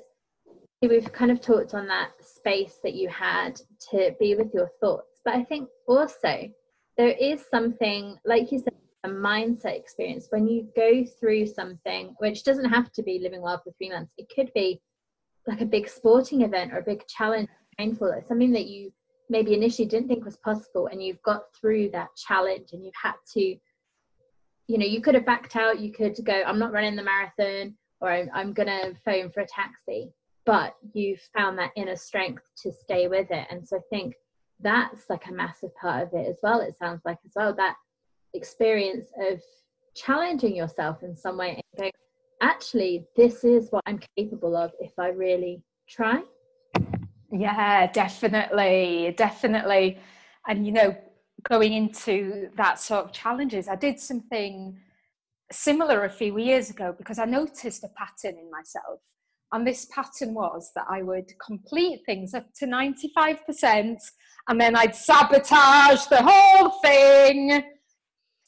we've 0.82 1.12
kind 1.12 1.30
of 1.30 1.40
talked 1.40 1.74
on 1.74 1.86
that 1.88 2.10
space 2.20 2.78
that 2.82 2.94
you 2.94 3.08
had 3.08 3.60
to 3.90 4.14
be 4.20 4.34
with 4.34 4.52
your 4.54 4.70
thoughts. 4.80 5.20
But 5.24 5.34
I 5.34 5.44
think 5.44 5.68
also 5.86 6.48
there 6.96 7.14
is 7.20 7.44
something, 7.50 8.16
like 8.24 8.52
you 8.52 8.58
said 8.58 8.74
a 9.04 9.08
mindset 9.08 9.76
experience. 9.76 10.26
When 10.30 10.48
you 10.48 10.68
go 10.74 11.04
through 11.20 11.46
something 11.46 12.14
which 12.18 12.44
doesn't 12.44 12.70
have 12.70 12.92
to 12.92 13.02
be 13.02 13.20
living 13.20 13.42
well 13.42 13.60
for 13.62 13.72
three 13.72 13.90
months 13.90 14.12
it 14.18 14.26
could 14.34 14.52
be 14.54 14.80
like 15.46 15.60
a 15.60 15.66
big 15.66 15.88
sporting 15.88 16.42
event 16.42 16.72
or 16.72 16.78
a 16.78 16.82
big 16.82 17.06
challenge 17.08 17.48
painful 17.78 18.12
something 18.26 18.52
that 18.52 18.66
you 18.66 18.92
maybe 19.30 19.54
initially 19.54 19.86
didn't 19.86 20.08
think 20.08 20.24
was 20.24 20.36
possible 20.38 20.88
and 20.88 21.02
you've 21.02 21.22
got 21.22 21.42
through 21.58 21.88
that 21.90 22.08
challenge 22.16 22.70
and 22.72 22.84
you've 22.84 22.94
had 23.00 23.14
to 23.32 23.40
you 23.40 24.78
know 24.78 24.86
you 24.86 25.00
could 25.00 25.14
have 25.14 25.26
backed 25.26 25.56
out 25.56 25.80
you 25.80 25.92
could 25.92 26.16
go 26.24 26.42
i'm 26.46 26.58
not 26.58 26.72
running 26.72 26.96
the 26.96 27.02
marathon 27.02 27.74
or 28.00 28.10
i'm, 28.10 28.28
I'm 28.34 28.52
gonna 28.52 28.94
phone 29.04 29.30
for 29.30 29.40
a 29.40 29.46
taxi 29.46 30.12
but 30.44 30.74
you've 30.94 31.20
found 31.36 31.58
that 31.58 31.72
inner 31.76 31.94
strength 31.94 32.42
to 32.62 32.72
stay 32.72 33.06
with 33.06 33.30
it. 33.30 33.46
And 33.50 33.68
so 33.68 33.76
i 33.76 33.80
think 33.90 34.14
that's 34.60 35.08
like 35.10 35.26
a 35.28 35.32
massive 35.32 35.74
part 35.76 36.02
of 36.02 36.14
it 36.14 36.26
as 36.26 36.38
well 36.42 36.60
it 36.60 36.74
sounds 36.76 37.02
like 37.04 37.18
as 37.24 37.32
well 37.36 37.54
that 37.54 37.76
experience 38.34 39.06
of 39.30 39.40
challenging 39.94 40.54
yourself 40.54 41.02
in 41.02 41.16
some 41.16 41.36
way 41.38 41.50
and 41.50 41.62
going, 41.76 41.92
actually, 42.42 43.06
this 43.16 43.44
is 43.44 43.68
what 43.70 43.82
I'm 43.86 44.00
capable 44.16 44.56
of 44.56 44.72
if 44.80 44.92
I 44.98 45.08
really 45.08 45.62
try. 45.88 46.22
Yeah, 47.32 47.90
definitely, 47.90 49.14
definitely. 49.16 49.98
And 50.46 50.66
you 50.66 50.72
know, 50.72 50.96
going 51.48 51.72
into 51.72 52.48
that 52.56 52.80
sort 52.80 53.04
of 53.04 53.12
challenges, 53.12 53.68
I 53.68 53.76
did 53.76 54.00
something 54.00 54.78
similar 55.50 56.04
a 56.04 56.10
few 56.10 56.38
years 56.38 56.70
ago 56.70 56.94
because 56.96 57.18
I 57.18 57.24
noticed 57.24 57.84
a 57.84 57.88
pattern 57.88 58.38
in 58.38 58.50
myself. 58.50 59.00
And 59.52 59.66
this 59.66 59.86
pattern 59.86 60.34
was 60.34 60.70
that 60.74 60.84
I 60.90 61.02
would 61.02 61.32
complete 61.44 62.00
things 62.04 62.34
up 62.34 62.46
to 62.58 62.66
95% 62.66 63.96
and 64.48 64.60
then 64.60 64.76
I'd 64.76 64.94
sabotage 64.94 66.06
the 66.06 66.22
whole 66.22 66.70
thing. 66.80 67.62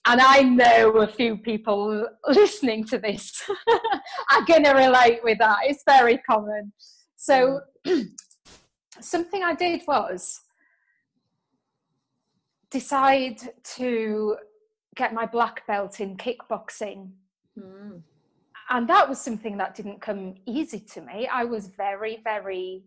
And 0.06 0.20
I 0.20 0.40
know 0.42 0.98
a 0.98 1.06
few 1.06 1.36
people 1.36 2.06
listening 2.26 2.84
to 2.84 2.98
this 2.98 3.42
are 4.32 4.44
going 4.46 4.64
to 4.64 4.72
relate 4.72 5.20
with 5.22 5.38
that. 5.38 5.58
It's 5.64 5.82
very 5.86 6.18
common. 6.18 6.72
So, 7.16 7.60
something 9.00 9.42
I 9.42 9.54
did 9.54 9.82
was 9.86 10.40
decide 12.70 13.40
to 13.76 14.36
get 14.96 15.12
my 15.12 15.26
black 15.26 15.66
belt 15.66 16.00
in 16.00 16.16
kickboxing. 16.16 17.10
Mm. 17.58 18.02
And 18.70 18.88
that 18.88 19.08
was 19.08 19.20
something 19.20 19.56
that 19.58 19.74
didn't 19.74 20.00
come 20.00 20.36
easy 20.46 20.80
to 20.80 21.00
me. 21.00 21.28
I 21.30 21.44
was 21.44 21.66
very, 21.66 22.20
very, 22.22 22.84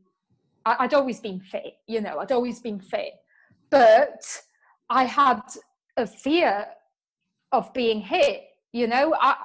I, 0.66 0.84
would 0.86 0.94
always 0.94 1.20
been 1.20 1.42
fit, 1.42 1.76
you 1.88 2.00
know, 2.02 2.20
I'd 2.20 2.32
always 2.32 2.62
been 2.62 2.80
fit. 2.80 3.14
But 3.70 4.24
I 4.90 5.04
had 5.04 5.42
a 5.98 6.08
fear 6.08 6.66
of 7.54 7.72
being 7.74 8.02
hit, 8.02 8.42
you 8.74 8.88
know, 8.88 9.16
I, 9.22 9.36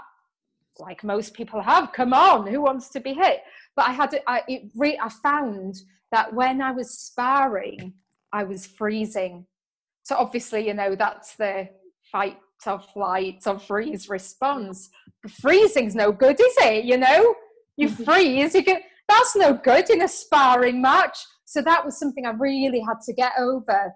like 0.79 1.05
most 1.05 1.35
people 1.35 1.61
have, 1.61 1.93
come 1.93 2.13
on, 2.13 2.47
who 2.47 2.63
wants 2.63 2.89
to 2.91 3.01
be 3.01 3.13
hit? 3.13 3.43
But 3.77 3.89
I 3.89 3.93
had, 3.93 4.21
I, 4.27 4.43
it 4.49 4.71
re, 4.75 4.99
I 5.01 5.09
found 5.09 5.77
that 6.11 6.33
when 6.33 6.63
I 6.63 6.73
was 6.73 6.91
sparring, 6.99 7.93
I 8.33 8.45
was 8.45 8.67
freezing. 8.67 9.47
So 10.03 10.17
obviously, 10.17 10.67
you 10.67 10.75
know, 10.75 10.95
that's 10.95 11.37
the 11.37 11.69
fight 12.11 12.39
or 12.67 12.81
flight 12.81 13.43
or 13.47 13.59
freeze 13.59 14.09
response. 14.09 14.89
Freezing's 15.41 15.95
no 15.95 16.11
good, 16.11 16.41
is 16.41 16.55
it? 16.61 16.85
You 16.85 16.97
know, 16.97 17.35
you 17.77 17.89
freeze, 18.05 18.55
you 18.55 18.63
get 18.63 18.83
that's 19.09 19.37
no 19.37 19.55
good 19.55 19.89
in 19.91 20.03
a 20.03 20.09
sparring 20.09 20.83
match. 20.83 21.19
So 21.45 21.63
that 21.63 21.85
was 21.85 21.99
something 21.99 22.27
I 22.27 22.31
really 22.31 22.81
had 22.81 23.01
to 23.07 23.13
get 23.13 23.33
over. 23.39 23.93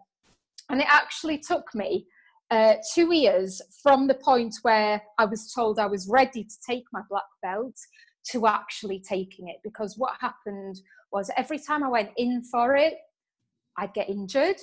And 0.71 0.81
it 0.81 0.87
actually 0.89 1.39
took 1.39 1.75
me 1.75 2.07
uh, 2.53 2.75
two 2.95 3.15
years 3.15 3.63
from 3.83 4.07
the 4.07 4.15
point 4.15 4.55
where 4.61 5.03
I 5.19 5.25
was 5.25 5.51
told 5.53 5.79
I 5.79 5.87
was 5.87 6.07
ready 6.07 6.45
to 6.45 6.55
take 6.69 6.85
my 6.93 7.01
black 7.09 7.25
belt 7.43 7.75
to 8.31 8.47
actually 8.47 9.01
taking 9.01 9.49
it. 9.49 9.57
Because 9.65 9.95
what 9.97 10.13
happened 10.21 10.79
was 11.11 11.31
every 11.39 11.59
time 11.59 11.83
I 11.83 11.89
went 11.89 12.11
in 12.19 12.43
for 12.43 12.77
it, 12.77 12.95
I'd 13.79 13.95
get 13.95 14.11
injured, 14.11 14.57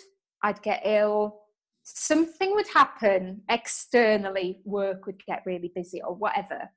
I'd 0.44 0.62
get 0.62 0.84
ill, 0.86 1.42
something 1.82 2.54
would 2.54 2.68
happen 2.68 3.42
externally, 3.50 4.60
work 4.66 5.08
would 5.08 5.26
get 5.26 5.42
really 5.48 5.72
busy 5.74 6.00
or 6.04 6.14
whatever. 6.14 6.70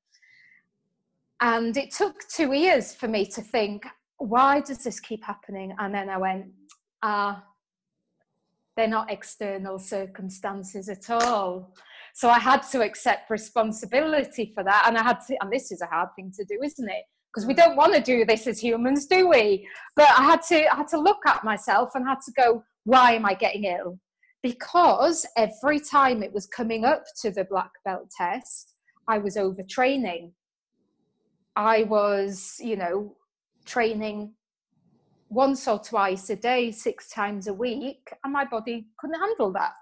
And 1.42 1.76
it 1.76 1.90
took 1.90 2.26
two 2.34 2.54
years 2.54 2.94
for 2.94 3.06
me 3.06 3.26
to 3.26 3.42
think, 3.42 3.84
why 4.16 4.60
does 4.60 4.82
this 4.82 4.98
keep 4.98 5.22
happening? 5.24 5.74
And 5.78 5.94
then 5.94 6.08
I 6.08 6.16
went, 6.16 6.46
ah, 7.02 7.44
they're 8.76 8.88
not 8.88 9.10
external 9.10 9.78
circumstances 9.78 10.88
at 10.88 11.10
all. 11.10 11.74
So 12.14 12.28
I 12.28 12.38
had 12.38 12.62
to 12.72 12.82
accept 12.82 13.30
responsibility 13.30 14.52
for 14.54 14.64
that. 14.64 14.84
And 14.86 14.96
I 14.96 15.02
had 15.02 15.18
to, 15.28 15.36
and 15.40 15.52
this 15.52 15.70
is 15.72 15.80
a 15.80 15.86
hard 15.86 16.08
thing 16.16 16.32
to 16.36 16.44
do, 16.44 16.58
isn't 16.62 16.88
it? 16.88 17.04
Because 17.32 17.46
we 17.46 17.54
mm. 17.54 17.58
don't 17.58 17.76
want 17.76 17.94
to 17.94 18.00
do 18.00 18.24
this 18.24 18.46
as 18.46 18.58
humans, 18.58 19.06
do 19.06 19.28
we? 19.28 19.66
But 19.96 20.08
I 20.18 20.22
had 20.22 20.42
to, 20.48 20.72
I 20.72 20.76
had 20.76 20.88
to 20.88 21.00
look 21.00 21.20
at 21.26 21.44
myself 21.44 21.90
and 21.94 22.06
had 22.06 22.20
to 22.26 22.32
go, 22.32 22.62
why 22.84 23.12
am 23.12 23.24
I 23.24 23.34
getting 23.34 23.64
ill? 23.64 23.98
because 24.42 25.24
every 25.36 25.78
time 25.78 26.22
it 26.22 26.32
was 26.32 26.46
coming 26.46 26.84
up 26.84 27.04
to 27.22 27.30
the 27.30 27.44
black 27.44 27.70
belt 27.84 28.10
test, 28.16 28.74
I 29.08 29.18
was 29.18 29.36
overtraining. 29.36 30.32
I 31.54 31.84
was, 31.84 32.56
you 32.60 32.76
know, 32.76 33.16
training 33.64 34.32
once 35.32 35.66
or 35.66 35.78
twice 35.78 36.30
a 36.30 36.36
day, 36.36 36.70
six 36.70 37.08
times 37.10 37.46
a 37.46 37.54
week, 37.54 38.12
and 38.22 38.32
my 38.32 38.44
body 38.44 38.86
couldn't 38.98 39.18
handle 39.18 39.52
that. 39.52 39.72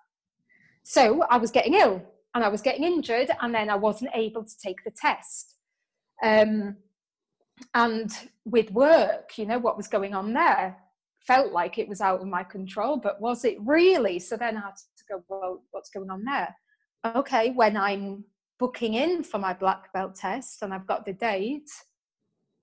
So 0.83 1.23
I 1.31 1.37
was 1.37 1.51
getting 1.51 1.75
ill 1.75 2.03
and 2.35 2.45
I 2.45 2.49
was 2.49 2.63
getting 2.63 2.85
injured, 2.85 3.31
and 3.41 3.55
then 3.55 3.69
I 3.69 3.75
wasn't 3.75 4.13
able 4.15 4.45
to 4.45 4.59
take 4.65 4.85
the 4.85 4.93
test. 4.93 5.57
Um, 6.23 6.77
and 7.75 8.11
with 8.45 8.71
work, 8.71 9.37
you 9.37 9.47
know, 9.47 9.59
what 9.59 9.77
was 9.77 9.89
going 9.89 10.15
on 10.15 10.33
there? 10.33 10.77
felt 11.21 11.53
like 11.53 11.79
it 11.79 11.89
was 11.89 12.01
out 12.01 12.21
of 12.21 12.27
my 12.27 12.43
control, 12.43 12.97
but 12.97 13.21
was 13.21 13.45
it 13.45 13.57
really? 13.61 14.19
So 14.19 14.37
then 14.37 14.57
I 14.57 14.61
had 14.61 14.77
to 14.77 15.05
go, 15.09 15.23
well, 15.29 15.63
what's 15.71 15.91
going 15.91 16.11
on 16.11 16.25
there? 16.25 16.55
Okay, 17.05 17.51
when 17.51 17.77
I'm 17.77 18.25
booking 18.59 18.95
in 18.95 19.23
for 19.23 19.39
my 19.39 19.53
black 19.53 19.93
belt 19.93 20.15
test 20.15 20.63
and 20.63 20.73
I've 20.73 20.87
got 20.87 21.05
the 21.05 21.13
date, 21.13 21.71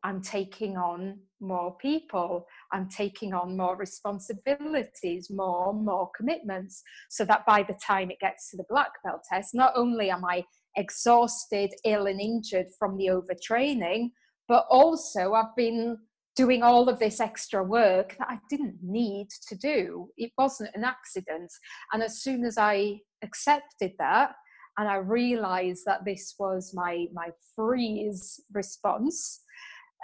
I'm 0.03 0.21
taking 0.21 0.77
on 0.77 1.19
more 1.39 1.75
people, 1.77 2.45
I'm 2.71 2.89
taking 2.89 3.33
on 3.33 3.57
more 3.57 3.75
responsibilities, 3.75 5.29
more, 5.29 5.73
more 5.73 6.09
commitments, 6.15 6.83
so 7.09 7.25
that 7.25 7.45
by 7.45 7.63
the 7.63 7.77
time 7.85 8.11
it 8.11 8.19
gets 8.19 8.49
to 8.51 8.57
the 8.57 8.65
black 8.69 8.91
belt 9.03 9.21
test, 9.29 9.53
not 9.53 9.73
only 9.75 10.09
am 10.09 10.25
I 10.25 10.43
exhausted, 10.75 11.71
ill, 11.85 12.07
and 12.07 12.19
injured 12.19 12.67
from 12.77 12.97
the 12.97 13.07
overtraining, 13.07 14.11
but 14.47 14.65
also 14.69 15.33
I've 15.33 15.55
been 15.55 15.97
doing 16.35 16.61
all 16.61 16.87
of 16.87 16.99
this 16.99 17.19
extra 17.19 17.63
work 17.63 18.15
that 18.19 18.27
I 18.29 18.39
didn't 18.49 18.77
need 18.83 19.27
to 19.47 19.55
do. 19.55 20.09
It 20.17 20.31
wasn't 20.37 20.69
an 20.75 20.83
accident. 20.83 21.51
And 21.91 22.03
as 22.03 22.21
soon 22.21 22.45
as 22.45 22.57
I 22.59 22.99
accepted 23.23 23.93
that 23.97 24.33
and 24.77 24.87
I 24.87 24.97
realized 24.97 25.83
that 25.87 26.05
this 26.05 26.35
was 26.37 26.73
my, 26.75 27.07
my 27.11 27.29
freeze 27.55 28.39
response 28.53 29.41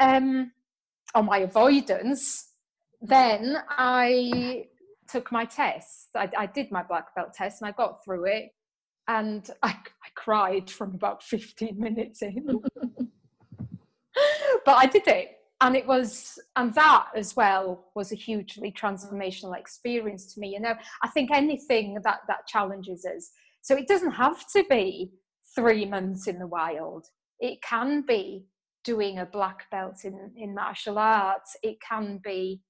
um, 0.02 0.52
or 1.16 1.24
my 1.24 1.40
avoidance, 1.40 2.50
then 3.02 3.58
I 3.70 4.68
took 5.10 5.32
my 5.32 5.46
test. 5.46 6.10
I, 6.16 6.30
I 6.38 6.46
did 6.46 6.72
my 6.72 6.84
black 6.84 7.14
belt 7.16 7.34
test 7.34 7.62
and 7.62 7.68
I 7.70 7.72
got 7.72 8.04
through 8.04 8.26
it. 8.26 8.50
And 9.08 9.50
I, 9.62 9.70
I 9.70 10.10
cried 10.16 10.70
from 10.70 10.96
about 10.96 11.22
15 11.24 11.80
minutes 11.80 12.22
in. 12.22 12.46
but 14.66 14.78
I 14.78 14.86
did 14.86 15.08
it 15.08 15.32
and 15.64 15.78
it 15.78 15.88
was 15.88 16.38
and 16.58 16.74
that 16.74 17.08
as 17.16 17.36
well 17.36 17.86
was 17.96 18.12
a 18.12 18.16
hugely 18.16 18.72
transformational 18.72 19.58
experience 19.58 20.34
to 20.34 20.40
me 20.40 20.50
you 20.50 20.60
know 20.60 20.74
i 21.02 21.08
think 21.08 21.32
anything 21.32 21.98
that 22.04 22.20
that 22.28 22.46
challenges 22.48 23.06
us 23.06 23.32
so 23.62 23.76
it 23.76 23.88
doesn't 23.88 24.12
have 24.12 24.46
to 24.52 24.64
be 24.70 25.12
three 25.56 25.86
months 25.86 26.28
in 26.28 26.38
the 26.38 26.48
wild 26.48 27.08
it 27.40 27.62
can 27.62 28.02
be 28.06 28.46
doing 28.84 29.20
a 29.20 29.26
black 29.26 29.70
belt 29.72 30.04
in 30.04 30.32
in 30.36 30.54
martial 30.54 30.98
arts 30.98 31.56
it 31.64 31.78
can 31.82 32.20
be 32.24 32.62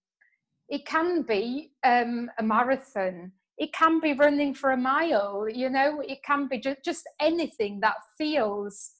it 0.70 0.86
can 0.86 1.22
be 1.22 1.72
um, 1.84 2.32
a 2.40 2.44
marathon. 2.44 3.32
It 3.58 3.72
can 3.74 4.00
be 4.00 4.14
running 4.14 4.56
for 4.56 4.72
a 4.72 4.78
mile 4.78 5.48
you 5.48 5.70
know? 5.70 6.02
It 6.02 6.24
can 6.26 6.48
be 6.48 6.58
just, 6.58 6.84
just 6.84 7.04
anything 7.22 7.80
that 7.82 7.96
feels 8.18 8.92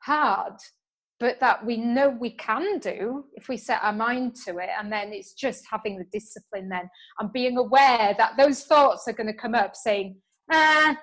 hard 0.00 0.54
but 1.20 1.40
that 1.40 1.66
we 1.66 1.76
know 1.76 2.08
we 2.08 2.30
can 2.30 2.78
do 2.78 3.24
if 3.34 3.48
we 3.48 3.56
set 3.56 3.82
our 3.82 3.92
mind 3.92 4.36
to 4.36 4.58
it 4.58 4.70
and 4.78 4.90
then 4.90 5.12
it's 5.12 5.34
just 5.34 5.64
having 5.68 5.98
the 5.98 6.06
discipline 6.12 6.68
then 6.68 6.88
and 7.18 7.32
being 7.32 7.56
aware 7.58 8.14
that 8.16 8.36
those 8.38 8.62
thoughts 8.62 9.08
are 9.08 9.12
going 9.12 9.26
to 9.26 9.32
come 9.32 9.54
up 9.54 9.74
saying 9.74 10.16
ah 10.52 10.96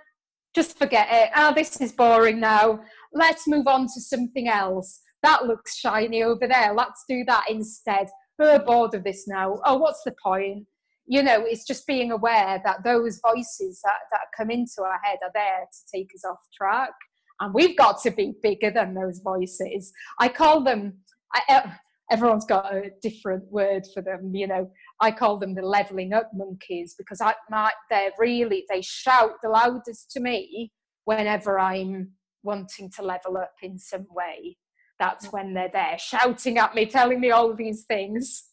just 0.55 0.77
forget 0.77 1.07
it. 1.11 1.29
Oh 1.35 1.53
this 1.53 1.79
is 1.81 1.91
boring 1.91 2.39
now. 2.39 2.79
Let's 3.13 3.47
move 3.47 3.67
on 3.67 3.83
to 3.93 4.01
something 4.01 4.47
else 4.47 5.01
that 5.25 5.45
looks 5.45 5.77
shiny 5.77 6.23
over 6.23 6.47
there 6.47 6.73
let's 6.73 7.03
do 7.07 7.23
that 7.25 7.43
instead 7.49 8.07
we're 8.39 8.59
bored 8.59 8.93
of 8.93 9.03
this 9.03 9.27
now 9.27 9.59
oh 9.65 9.77
what's 9.77 10.03
the 10.03 10.13
point 10.23 10.65
you 11.07 11.21
know 11.21 11.43
it's 11.45 11.65
just 11.65 11.85
being 11.85 12.11
aware 12.11 12.61
that 12.63 12.83
those 12.83 13.19
voices 13.25 13.81
that, 13.83 13.99
that 14.11 14.21
come 14.35 14.49
into 14.49 14.81
our 14.81 14.99
head 15.03 15.17
are 15.23 15.31
there 15.33 15.65
to 15.71 15.97
take 15.97 16.09
us 16.15 16.23
off 16.25 16.39
track 16.53 16.91
and 17.39 17.53
we've 17.53 17.77
got 17.77 18.01
to 18.03 18.11
be 18.11 18.33
bigger 18.41 18.71
than 18.71 18.93
those 18.93 19.19
voices. 19.19 19.91
I 20.19 20.29
call 20.29 20.63
them, 20.63 20.99
I, 21.33 21.73
everyone's 22.11 22.45
got 22.45 22.73
a 22.73 22.91
different 23.01 23.43
word 23.51 23.85
for 23.93 24.01
them, 24.01 24.33
you 24.33 24.47
know. 24.47 24.69
I 25.01 25.11
call 25.11 25.37
them 25.37 25.53
the 25.53 25.61
leveling 25.61 26.13
up 26.13 26.31
monkeys 26.33 26.95
because 26.97 27.19
I, 27.21 27.33
my, 27.49 27.71
they're 27.89 28.11
really, 28.17 28.65
they 28.69 28.81
shout 28.81 29.33
the 29.43 29.49
loudest 29.49 30.11
to 30.11 30.19
me 30.19 30.71
whenever 31.03 31.59
I'm 31.59 32.11
wanting 32.43 32.89
to 32.95 33.01
level 33.01 33.37
up 33.37 33.53
in 33.61 33.77
some 33.77 34.07
way. 34.09 34.57
That's 34.99 35.27
when 35.27 35.53
they're 35.53 35.69
there 35.71 35.97
shouting 35.97 36.57
at 36.57 36.73
me, 36.75 36.85
telling 36.85 37.19
me 37.19 37.31
all 37.31 37.53
these 37.53 37.83
things. 37.83 38.45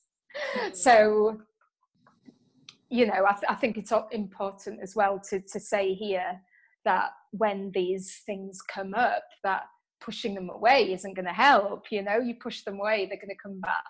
Mm. 0.56 0.76
So, 0.76 1.38
you 2.90 3.06
know, 3.06 3.24
I, 3.26 3.32
th- 3.32 3.44
I 3.48 3.54
think 3.54 3.78
it's 3.78 3.92
important 4.10 4.80
as 4.82 4.96
well 4.96 5.20
to, 5.30 5.40
to 5.40 5.60
say 5.60 5.94
here 5.94 6.40
that 6.84 7.10
when 7.30 7.70
these 7.74 8.22
things 8.26 8.60
come 8.62 8.94
up 8.94 9.22
that 9.44 9.62
pushing 10.00 10.34
them 10.34 10.50
away 10.50 10.92
isn't 10.92 11.14
going 11.14 11.26
to 11.26 11.32
help 11.32 11.84
you 11.90 12.02
know 12.02 12.18
you 12.18 12.34
push 12.34 12.62
them 12.64 12.80
away 12.80 13.06
they're 13.06 13.18
going 13.18 13.28
to 13.28 13.42
come 13.42 13.60
back 13.60 13.84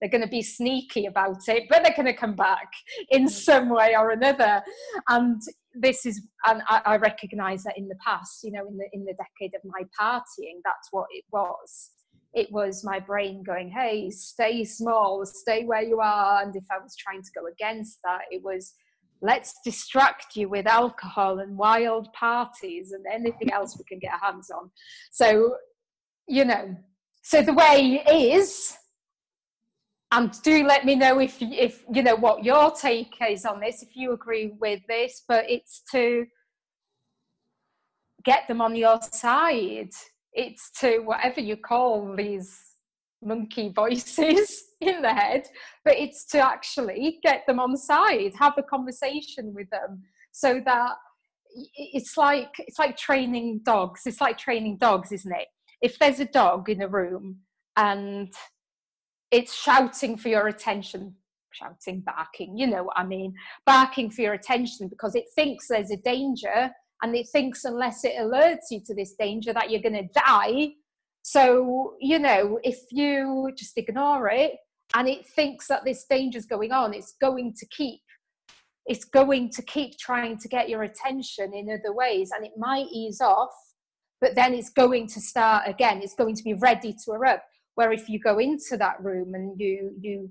they're 0.00 0.10
going 0.10 0.22
to 0.22 0.28
be 0.28 0.42
sneaky 0.42 1.06
about 1.06 1.48
it 1.48 1.64
but 1.70 1.82
they're 1.82 1.94
going 1.94 2.06
to 2.06 2.12
come 2.12 2.34
back 2.34 2.68
in 3.10 3.26
mm. 3.26 3.30
some 3.30 3.68
way 3.68 3.94
or 3.96 4.10
another 4.10 4.62
and 5.08 5.40
this 5.74 6.06
is 6.06 6.26
and 6.46 6.62
I, 6.68 6.82
I 6.84 6.96
recognize 6.96 7.64
that 7.64 7.78
in 7.78 7.88
the 7.88 7.96
past 8.04 8.44
you 8.44 8.52
know 8.52 8.66
in 8.66 8.76
the 8.76 8.86
in 8.92 9.04
the 9.04 9.14
decade 9.14 9.54
of 9.54 9.62
my 9.64 9.82
partying 9.98 10.60
that's 10.64 10.88
what 10.90 11.06
it 11.10 11.24
was 11.32 11.90
it 12.34 12.50
was 12.50 12.84
my 12.84 12.98
brain 12.98 13.42
going 13.42 13.70
hey 13.70 14.10
stay 14.10 14.64
small 14.64 15.24
stay 15.24 15.64
where 15.64 15.82
you 15.82 16.00
are 16.00 16.42
and 16.42 16.54
if 16.56 16.64
i 16.70 16.78
was 16.78 16.94
trying 16.96 17.22
to 17.22 17.30
go 17.34 17.46
against 17.46 17.98
that 18.04 18.22
it 18.30 18.42
was 18.42 18.74
let's 19.22 19.54
distract 19.64 20.34
you 20.34 20.48
with 20.48 20.66
alcohol 20.66 21.38
and 21.38 21.56
wild 21.56 22.12
parties 22.12 22.92
and 22.92 23.04
anything 23.10 23.52
else 23.52 23.78
we 23.78 23.84
can 23.84 24.00
get 24.00 24.12
our 24.12 24.32
hands 24.32 24.50
on. 24.50 24.70
So, 25.12 25.54
you 26.26 26.44
know, 26.44 26.76
so 27.22 27.40
the 27.40 27.52
way 27.52 28.02
is, 28.10 28.76
and 30.12 30.30
do 30.42 30.64
let 30.64 30.84
me 30.84 30.94
know 30.94 31.18
if 31.18 31.40
if 31.40 31.82
you 31.92 32.02
know 32.02 32.16
what 32.16 32.44
your 32.44 32.70
take 32.70 33.14
is 33.28 33.46
on 33.46 33.60
this, 33.60 33.82
if 33.82 33.96
you 33.96 34.12
agree 34.12 34.52
with 34.60 34.80
this. 34.86 35.22
But 35.26 35.50
it's 35.50 35.82
to 35.90 36.26
get 38.22 38.46
them 38.46 38.60
on 38.60 38.76
your 38.76 39.00
side. 39.00 39.90
It's 40.34 40.70
to 40.80 40.98
whatever 40.98 41.40
you 41.40 41.56
call 41.56 42.14
these 42.14 42.54
monkey 43.22 43.70
voices 43.74 44.62
in 44.82 45.00
the 45.00 45.14
head, 45.14 45.46
but 45.84 45.96
it's 45.96 46.26
to 46.26 46.38
actually 46.38 47.18
get 47.22 47.46
them 47.46 47.58
on 47.58 47.76
side, 47.76 48.32
have 48.38 48.54
a 48.58 48.62
conversation 48.62 49.54
with 49.54 49.70
them, 49.70 50.02
so 50.32 50.60
that 50.66 50.92
it's 51.74 52.18
like 52.18 52.52
it's 52.58 52.78
like 52.78 52.98
training 52.98 53.60
dogs. 53.64 54.02
It's 54.04 54.20
like 54.20 54.36
training 54.36 54.76
dogs, 54.76 55.10
isn't 55.10 55.32
it? 55.32 55.48
If 55.80 55.98
there's 55.98 56.20
a 56.20 56.26
dog 56.26 56.68
in 56.68 56.82
a 56.82 56.88
room 56.88 57.38
and 57.78 58.30
it's 59.32 59.54
shouting 59.54 60.16
for 60.16 60.28
your 60.28 60.46
attention, 60.46 61.14
shouting, 61.52 62.00
barking, 62.00 62.56
you 62.56 62.66
know 62.66 62.84
what 62.84 62.98
I 62.98 63.04
mean, 63.04 63.34
barking 63.66 64.10
for 64.10 64.20
your 64.20 64.34
attention 64.34 64.88
because 64.88 65.14
it 65.14 65.24
thinks 65.34 65.68
there's 65.68 65.90
a 65.90 65.96
danger 65.96 66.70
and 67.02 67.16
it 67.16 67.26
thinks 67.32 67.64
unless 67.64 68.04
it 68.04 68.14
alerts 68.20 68.70
you 68.70 68.80
to 68.86 68.94
this 68.94 69.14
danger 69.18 69.52
that 69.54 69.70
you're 69.70 69.82
going 69.82 69.94
to 69.94 70.20
die. 70.20 70.72
So, 71.22 71.94
you 72.00 72.18
know, 72.18 72.60
if 72.62 72.78
you 72.90 73.50
just 73.56 73.76
ignore 73.78 74.28
it 74.28 74.52
and 74.94 75.08
it 75.08 75.26
thinks 75.26 75.66
that 75.68 75.84
this 75.84 76.04
danger 76.08 76.38
is 76.38 76.46
going 76.46 76.70
on, 76.70 76.94
it's 76.94 77.14
going 77.20 77.54
to 77.56 77.66
keep 77.66 78.00
it's 78.84 79.04
going 79.04 79.48
to 79.48 79.62
keep 79.62 79.96
trying 79.96 80.36
to 80.36 80.48
get 80.48 80.68
your 80.68 80.82
attention 80.82 81.54
in 81.54 81.70
other 81.70 81.94
ways 81.94 82.32
and 82.36 82.44
it 82.44 82.50
might 82.58 82.88
ease 82.90 83.20
off 83.20 83.52
but 84.22 84.36
then 84.36 84.54
it's 84.54 84.70
going 84.70 85.08
to 85.08 85.20
start 85.20 85.64
again. 85.66 86.00
It's 86.00 86.14
going 86.14 86.36
to 86.36 86.44
be 86.44 86.54
ready 86.54 86.94
to 87.04 87.12
erupt 87.12 87.51
where 87.74 87.92
if 87.92 88.08
you 88.08 88.18
go 88.20 88.38
into 88.38 88.76
that 88.76 89.02
room 89.02 89.34
and 89.34 89.60
you 89.60 89.92
you 90.00 90.30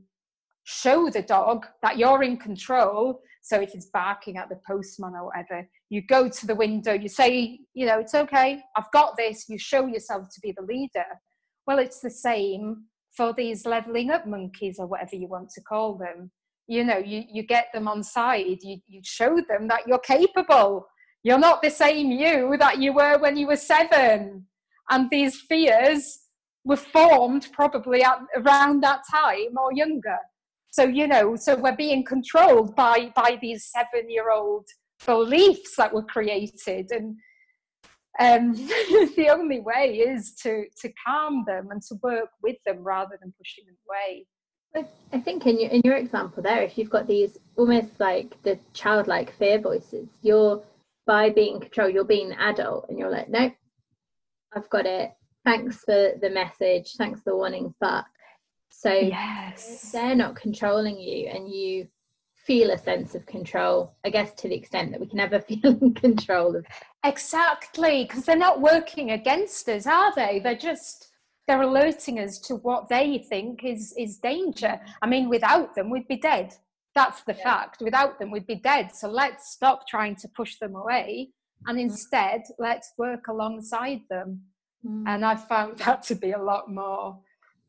show 0.63 1.09
the 1.09 1.21
dog 1.21 1.65
that 1.81 1.97
you're 1.97 2.23
in 2.23 2.37
control 2.37 3.21
so 3.41 3.59
if 3.59 3.73
it's 3.73 3.87
barking 3.87 4.37
at 4.37 4.49
the 4.49 4.59
postman 4.67 5.15
or 5.15 5.25
whatever, 5.25 5.67
you 5.89 6.03
go 6.03 6.29
to 6.29 6.45
the 6.45 6.55
window, 6.55 6.93
you 6.93 7.09
say, 7.09 7.59
you 7.73 7.87
know, 7.87 7.99
it's 7.99 8.13
okay, 8.13 8.61
I've 8.77 8.91
got 8.93 9.17
this, 9.17 9.49
you 9.49 9.57
show 9.57 9.87
yourself 9.87 10.27
to 10.33 10.39
be 10.41 10.53
the 10.55 10.63
leader. 10.63 11.05
Well, 11.65 11.79
it's 11.79 11.99
the 11.99 12.11
same 12.11 12.85
for 13.17 13.33
these 13.33 13.65
leveling 13.65 14.11
up 14.11 14.27
monkeys 14.27 14.77
or 14.79 14.85
whatever 14.85 15.15
you 15.15 15.27
want 15.27 15.49
to 15.51 15.61
call 15.61 15.97
them. 15.97 16.31
You 16.67 16.83
know, 16.83 16.99
you, 16.99 17.23
you 17.29 17.43
get 17.43 17.67
them 17.73 17.87
on 17.87 18.03
side, 18.03 18.59
you, 18.61 18.77
you 18.87 19.01
show 19.03 19.35
them 19.49 19.67
that 19.67 19.87
you're 19.87 19.99
capable. 19.99 20.87
You're 21.23 21.39
not 21.39 21.61
the 21.61 21.71
same 21.71 22.11
you 22.11 22.55
that 22.57 22.79
you 22.79 22.93
were 22.93 23.17
when 23.17 23.37
you 23.37 23.47
were 23.47 23.55
seven. 23.55 24.45
And 24.89 25.09
these 25.09 25.41
fears 25.41 26.19
were 26.63 26.77
formed 26.77 27.47
probably 27.53 28.03
at, 28.03 28.19
around 28.35 28.81
that 28.81 29.01
time 29.09 29.57
or 29.57 29.73
younger. 29.73 30.17
So 30.71 30.83
you 30.83 31.07
know 31.07 31.35
so 31.35 31.55
we're 31.55 31.75
being 31.75 32.03
controlled 32.03 32.75
by 32.75 33.11
by 33.15 33.37
these 33.41 33.65
seven 33.65 34.09
year 34.09 34.31
old 34.31 34.65
beliefs 35.05 35.75
that 35.77 35.93
were 35.93 36.03
created. 36.03 36.91
And 36.91 37.17
um, 38.19 38.53
the 39.15 39.29
only 39.31 39.59
way 39.59 39.97
is 39.97 40.33
to 40.43 40.65
to 40.81 40.91
calm 41.05 41.43
them 41.45 41.69
and 41.71 41.81
to 41.83 41.95
work 42.01 42.29
with 42.41 42.57
them 42.65 42.83
rather 42.83 43.17
than 43.21 43.33
pushing 43.37 43.65
them 43.65 43.75
away. 43.87 44.25
I 45.13 45.19
think 45.19 45.45
in 45.45 45.59
your 45.59 45.69
in 45.69 45.81
your 45.83 45.97
example 45.97 46.41
there, 46.41 46.61
if 46.61 46.77
you've 46.77 46.89
got 46.89 47.07
these 47.07 47.37
almost 47.57 47.99
like 47.99 48.41
the 48.43 48.57
childlike 48.73 49.33
fear 49.37 49.59
voices, 49.59 50.07
you're 50.21 50.63
by 51.05 51.29
being 51.29 51.59
controlled, 51.59 51.93
you're 51.93 52.05
being 52.05 52.31
an 52.31 52.39
adult, 52.39 52.85
and 52.87 52.97
you're 52.97 53.09
like, 53.09 53.29
no, 53.29 53.51
I've 54.55 54.69
got 54.69 54.85
it. 54.85 55.11
Thanks 55.43 55.83
for 55.83 56.13
the 56.21 56.29
message. 56.29 56.95
Thanks 56.97 57.21
for 57.21 57.31
the 57.31 57.35
warning, 57.35 57.73
but 57.79 58.05
so 58.69 58.93
yes. 58.93 59.91
they're 59.91 60.15
not 60.15 60.35
controlling 60.35 60.99
you 60.99 61.27
and 61.27 61.49
you 61.49 61.87
feel 62.45 62.71
a 62.71 62.77
sense 62.77 63.15
of 63.15 63.25
control, 63.25 63.93
I 64.03 64.09
guess 64.09 64.33
to 64.33 64.49
the 64.49 64.55
extent 64.55 64.91
that 64.91 64.99
we 64.99 65.07
can 65.07 65.19
ever 65.19 65.39
feel 65.47 65.77
in 65.81 65.93
control 65.93 66.55
of 66.55 66.65
Exactly, 67.03 68.03
because 68.03 68.25
they're 68.25 68.35
not 68.35 68.61
working 68.61 69.11
against 69.11 69.67
us, 69.69 69.87
are 69.87 70.13
they? 70.15 70.39
They're 70.39 70.55
just 70.55 71.07
they're 71.47 71.61
alerting 71.61 72.19
us 72.19 72.37
to 72.39 72.55
what 72.57 72.89
they 72.89 73.25
think 73.29 73.63
is 73.63 73.93
is 73.97 74.17
danger. 74.17 74.79
I 75.01 75.07
mean, 75.07 75.27
without 75.27 75.73
them, 75.75 75.89
we'd 75.89 76.07
be 76.07 76.17
dead. 76.17 76.53
That's 76.93 77.23
the 77.23 77.33
yeah. 77.33 77.43
fact. 77.43 77.81
Without 77.81 78.19
them, 78.19 78.29
we'd 78.29 78.45
be 78.45 78.55
dead. 78.55 78.95
So 78.95 79.09
let's 79.09 79.51
stop 79.51 79.87
trying 79.87 80.15
to 80.17 80.27
push 80.27 80.57
them 80.57 80.75
away 80.75 81.29
and 81.65 81.77
mm. 81.77 81.81
instead 81.81 82.43
let's 82.59 82.93
work 82.97 83.27
alongside 83.27 84.01
them. 84.09 84.41
Mm. 84.85 85.03
And 85.07 85.25
I've 85.25 85.47
found 85.47 85.77
that 85.85 86.03
to 86.03 86.15
be 86.15 86.31
a 86.31 86.41
lot 86.41 86.71
more 86.71 87.19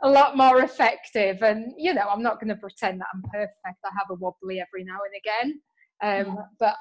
a 0.05 0.11
lot 0.11 0.37
more 0.37 0.63
effective. 0.63 1.43
And 1.43 1.73
you 1.77 1.95
know, 1.95 2.09
I'm 2.09 2.23
not 2.23 2.41
going 2.41 2.49
to 2.49 2.57
pretend 2.57 3.01
that 3.01 3.07
I'm 3.15 3.23
perfect. 3.33 3.79
I 3.85 3.91
have 3.97 4.11
a 4.11 4.15
wobbly 4.15 4.61
every 4.61 4.85
now 4.85 4.99
and 5.07 5.15
again, 5.17 5.61
um, 6.03 6.37
yeah. 6.37 6.43
but 6.59 6.77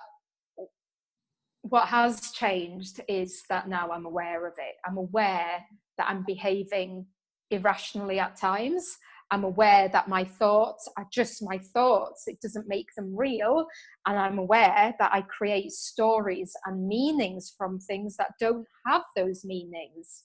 what 1.62 1.88
has 1.88 2.32
changed 2.32 3.02
is 3.08 3.44
that 3.50 3.70
now 3.70 3.90
I'm 3.92 4.06
aware 4.06 4.48
of 4.48 4.54
it. 4.58 4.76
I'm 4.86 4.98
aware 4.98 5.64
that 5.98 6.10
I'm 6.10 6.24
behaving 6.26 7.06
irrationally 7.52 8.20
at 8.20 8.36
times. 8.36 8.98
I'm 9.32 9.46
aware 9.46 9.88
that 9.88 10.10
my 10.10 10.26
thoughts 10.26 10.90
are 10.98 11.08
just 11.12 11.42
my 11.42 11.58
thoughts. 11.58 12.28
It 12.28 12.42
doesn't 12.42 12.68
make 12.68 12.94
them 12.96 13.16
real. 13.16 13.66
And 14.06 14.20
I'm 14.20 14.38
aware 14.38 14.94
that 15.00 15.14
I 15.14 15.22
create 15.22 15.72
stories 15.72 16.54
and 16.66 16.86
meanings 16.88 17.54
from 17.58 17.80
things 17.80 18.18
that 18.18 18.34
don't 18.40 18.68
have 18.86 19.04
those 19.16 19.46
meanings. 19.46 20.24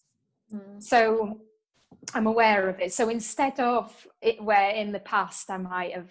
Mm. 0.53 0.83
So 0.83 1.41
I'm 2.15 2.27
aware 2.27 2.69
of 2.69 2.81
it. 2.81 2.93
So 2.93 3.09
instead 3.09 3.61
of 3.61 4.07
it 4.21 4.43
where 4.43 4.71
in 4.71 4.91
the 4.91 5.01
past 5.01 5.51
I 5.51 5.59
might 5.59 5.95
have 5.95 6.11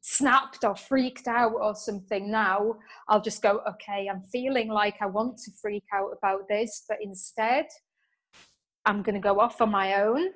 snapped 0.00 0.64
or 0.64 0.74
freaked 0.74 1.28
out 1.28 1.52
or 1.54 1.76
something, 1.76 2.28
now 2.28 2.74
I'll 3.08 3.22
just 3.22 3.40
go, 3.40 3.60
okay, 3.68 4.08
I'm 4.10 4.22
feeling 4.32 4.68
like 4.68 4.96
I 5.00 5.06
want 5.06 5.38
to 5.38 5.52
freak 5.60 5.84
out 5.94 6.10
about 6.18 6.48
this, 6.48 6.84
but 6.88 6.98
instead 7.00 7.66
I'm 8.84 9.02
going 9.02 9.14
to 9.14 9.20
go 9.20 9.38
off 9.38 9.60
on 9.60 9.70
my 9.70 10.02
own 10.02 10.30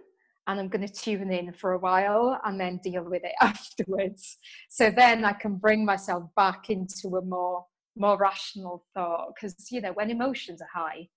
and 0.46 0.60
I'm 0.60 0.68
going 0.68 0.86
to 0.86 0.92
tune 0.92 1.32
in 1.32 1.52
for 1.52 1.72
a 1.72 1.78
while 1.78 2.40
and 2.44 2.60
then 2.60 2.80
deal 2.82 3.04
with 3.04 3.24
it 3.24 3.34
afterwards. 3.40 4.38
So 4.68 4.90
then 4.90 5.24
I 5.24 5.32
can 5.32 5.56
bring 5.56 5.84
myself 5.84 6.24
back 6.36 6.70
into 6.70 7.16
a 7.16 7.24
more 7.24 7.64
more 7.98 8.18
rational 8.18 8.84
thought 8.92 9.32
because 9.34 9.54
you 9.70 9.80
know 9.80 9.92
when 9.92 10.10
emotions 10.10 10.60
are 10.60 10.68
high 10.72 11.08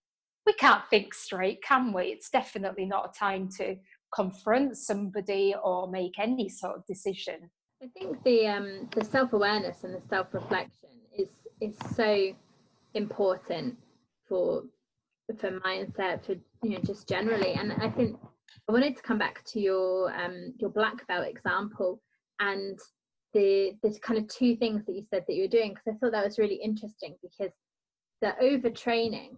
we 0.49 0.53
can't 0.53 0.83
think 0.89 1.13
straight, 1.13 1.61
can 1.61 1.93
we? 1.93 2.05
It's 2.05 2.31
definitely 2.31 2.85
not 2.85 3.13
a 3.13 3.19
time 3.19 3.49
to 3.57 3.75
confront 4.13 4.77
somebody 4.77 5.53
or 5.63 5.87
make 5.87 6.17
any 6.17 6.49
sort 6.49 6.77
of 6.77 6.85
decision. 6.87 7.51
I 7.83 7.87
think 7.87 8.23
the 8.23 8.47
um, 8.47 8.89
the 8.95 9.05
self 9.05 9.33
awareness 9.33 9.83
and 9.83 9.93
the 9.93 10.01
self 10.09 10.33
reflection 10.33 10.89
is 11.15 11.29
is 11.61 11.75
so 11.95 12.33
important 12.95 13.77
for 14.27 14.63
for 15.39 15.51
mindset 15.59 16.25
for 16.25 16.33
you 16.63 16.71
know 16.71 16.79
just 16.83 17.07
generally. 17.07 17.53
And 17.53 17.71
I 17.73 17.89
think 17.89 18.17
I 18.69 18.71
wanted 18.71 18.95
to 18.97 19.01
come 19.01 19.17
back 19.17 19.43
to 19.45 19.59
your 19.59 20.13
um, 20.13 20.53
your 20.59 20.69
black 20.69 21.07
belt 21.07 21.27
example 21.27 21.99
and 22.39 22.77
the 23.33 23.73
the 23.81 23.97
kind 23.99 24.19
of 24.19 24.27
two 24.27 24.55
things 24.55 24.85
that 24.85 24.95
you 24.95 25.03
said 25.09 25.23
that 25.27 25.33
you 25.33 25.43
were 25.43 25.47
doing 25.47 25.71
because 25.71 25.87
I 25.87 25.97
thought 25.97 26.11
that 26.11 26.23
was 26.23 26.37
really 26.37 26.61
interesting 26.63 27.15
because 27.23 27.51
the 28.21 28.35
overtraining 28.41 29.37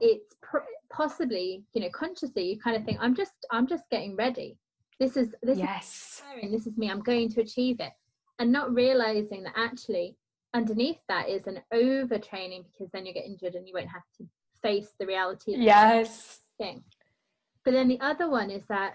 it's 0.00 0.36
pr- 0.42 0.58
possibly 0.92 1.64
you 1.72 1.80
know 1.80 1.88
consciously 1.92 2.44
you 2.44 2.58
kind 2.58 2.76
of 2.76 2.84
think 2.84 2.98
i'm 3.00 3.14
just 3.14 3.32
i'm 3.50 3.66
just 3.66 3.84
getting 3.90 4.14
ready. 4.14 4.56
This 5.00 5.16
is 5.16 5.34
this 5.42 5.58
yes. 5.58 6.22
is 6.40 6.52
this 6.52 6.66
is 6.68 6.78
me. 6.78 6.88
I'm 6.88 7.02
going 7.02 7.28
to 7.30 7.40
achieve 7.40 7.80
it. 7.80 7.92
And 8.38 8.52
not 8.52 8.72
realizing 8.72 9.42
that 9.42 9.54
actually 9.56 10.16
underneath 10.54 11.00
that 11.08 11.28
is 11.28 11.48
an 11.48 11.60
overtraining 11.72 12.64
because 12.70 12.92
then 12.92 13.06
you 13.06 13.12
get 13.12 13.24
injured 13.24 13.56
and 13.56 13.66
you 13.66 13.74
won't 13.74 13.88
have 13.88 14.06
to 14.18 14.26
face 14.62 14.92
the 15.00 15.06
reality 15.06 15.54
of 15.54 15.60
yes. 15.60 16.42
thing 16.58 16.84
but 17.64 17.72
then 17.72 17.88
the 17.88 18.00
other 18.00 18.28
one 18.28 18.50
is 18.50 18.62
that 18.68 18.94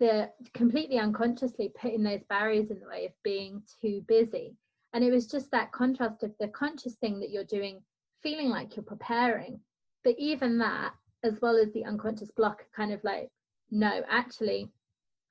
they're 0.00 0.30
completely 0.54 0.98
unconsciously 0.98 1.72
putting 1.78 2.02
those 2.02 2.22
barriers 2.28 2.70
in 2.70 2.80
the 2.80 2.88
way 2.88 3.04
of 3.04 3.12
being 3.22 3.62
too 3.82 4.02
busy. 4.08 4.56
And 4.94 5.04
it 5.04 5.10
was 5.10 5.26
just 5.26 5.50
that 5.50 5.72
contrast 5.72 6.22
of 6.22 6.32
the 6.40 6.48
conscious 6.48 6.94
thing 6.94 7.20
that 7.20 7.30
you're 7.30 7.44
doing 7.44 7.82
feeling 8.22 8.48
like 8.48 8.74
you're 8.74 8.84
preparing 8.84 9.60
but 10.02 10.14
even 10.18 10.58
that 10.58 10.92
as 11.24 11.40
well 11.40 11.56
as 11.56 11.72
the 11.72 11.84
unconscious 11.84 12.30
block 12.36 12.64
kind 12.74 12.92
of 12.92 13.02
like 13.04 13.28
no 13.70 14.02
actually 14.10 14.68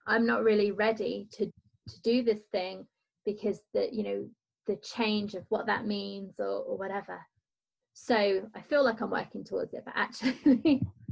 i'm 0.08 0.26
not 0.26 0.44
really 0.44 0.72
ready 0.72 1.28
to 1.32 1.46
to 1.88 2.02
do 2.02 2.24
this 2.24 2.42
thing 2.52 2.86
because 3.26 3.62
the 3.74 3.90
you 3.92 4.04
know 4.04 4.28
the 4.68 4.78
change 4.78 5.34
of 5.34 5.44
what 5.50 5.66
that 5.66 5.86
means 5.86 6.36
or, 6.40 6.46
or 6.46 6.78
whatever. 6.78 7.20
So 7.94 8.16
i 8.56 8.62
feel 8.62 8.84
like 8.84 9.02
i'm 9.02 9.12
working 9.12 9.44
towards 9.44 9.74
it 9.74 9.84
but 9.86 9.94
actually 9.96 10.82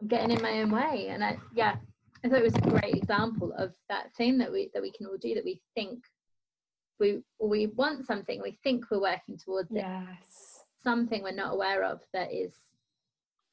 i'm 0.00 0.08
getting 0.08 0.30
in 0.30 0.42
my 0.42 0.60
own 0.60 0.70
way. 0.70 1.08
And 1.10 1.24
i 1.24 1.38
yeah 1.54 1.76
i 2.24 2.28
thought 2.28 2.38
it 2.38 2.44
was 2.44 2.56
a 2.56 2.60
great 2.60 2.94
example 2.94 3.52
of 3.56 3.74
that 3.88 4.14
thing 4.16 4.38
that 4.38 4.50
we 4.52 4.70
that 4.74 4.82
we 4.82 4.92
can 4.92 5.06
all 5.06 5.16
do 5.16 5.34
that 5.34 5.44
we 5.44 5.60
think 5.74 6.04
we 6.98 7.22
we 7.40 7.66
want 7.66 8.06
something. 8.06 8.40
We 8.42 8.58
think 8.62 8.90
we're 8.90 9.00
working 9.00 9.38
towards 9.38 9.70
it. 9.70 9.76
Yes. 9.76 10.60
Something 10.82 11.22
we're 11.22 11.32
not 11.32 11.54
aware 11.54 11.84
of 11.84 12.00
that 12.12 12.32
is 12.32 12.52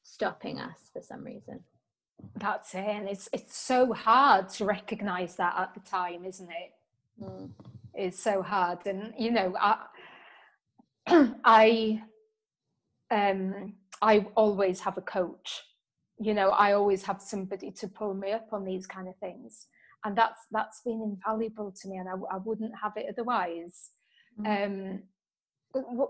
stopping 0.02 0.58
us 0.58 0.90
for 0.92 1.02
some 1.02 1.24
reason. 1.24 1.60
That's 2.36 2.74
it. 2.74 2.86
And 2.86 3.08
it's 3.08 3.28
it's 3.32 3.56
so 3.56 3.92
hard 3.92 4.48
to 4.50 4.64
recognize 4.64 5.36
that 5.36 5.54
at 5.56 5.74
the 5.74 5.80
time 5.88 6.24
isn't 6.24 6.50
it? 6.50 6.72
Mm. 7.22 7.50
it's 7.94 8.20
so 8.20 8.42
hard. 8.42 8.86
And 8.86 9.14
you 9.18 9.30
know 9.30 9.54
i 9.58 9.86
i 11.44 12.02
um 13.10 13.74
i 14.02 14.26
always 14.34 14.80
have 14.80 14.98
a 14.98 15.02
coach 15.02 15.62
you 16.18 16.34
know 16.34 16.50
i 16.50 16.72
always 16.72 17.02
have 17.02 17.20
somebody 17.20 17.70
to 17.70 17.88
pull 17.88 18.14
me 18.14 18.32
up 18.32 18.48
on 18.52 18.64
these 18.64 18.86
kind 18.86 19.08
of 19.08 19.16
things 19.16 19.66
and 20.04 20.16
that's 20.16 20.46
that's 20.50 20.80
been 20.82 21.02
invaluable 21.02 21.72
to 21.72 21.88
me 21.88 21.96
and 21.96 22.08
i, 22.08 22.12
I 22.34 22.38
wouldn't 22.38 22.72
have 22.82 22.92
it 22.96 23.06
otherwise 23.08 23.90
mm. 24.40 24.64
um 24.64 25.02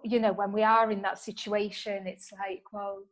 you 0.05 0.21
know 0.21 0.33
when 0.33 0.53
we 0.53 0.63
are 0.63 0.91
in 0.91 1.03
that 1.03 1.19
situation 1.19 2.07
it's 2.07 2.33
like 2.33 2.63
well 2.73 3.03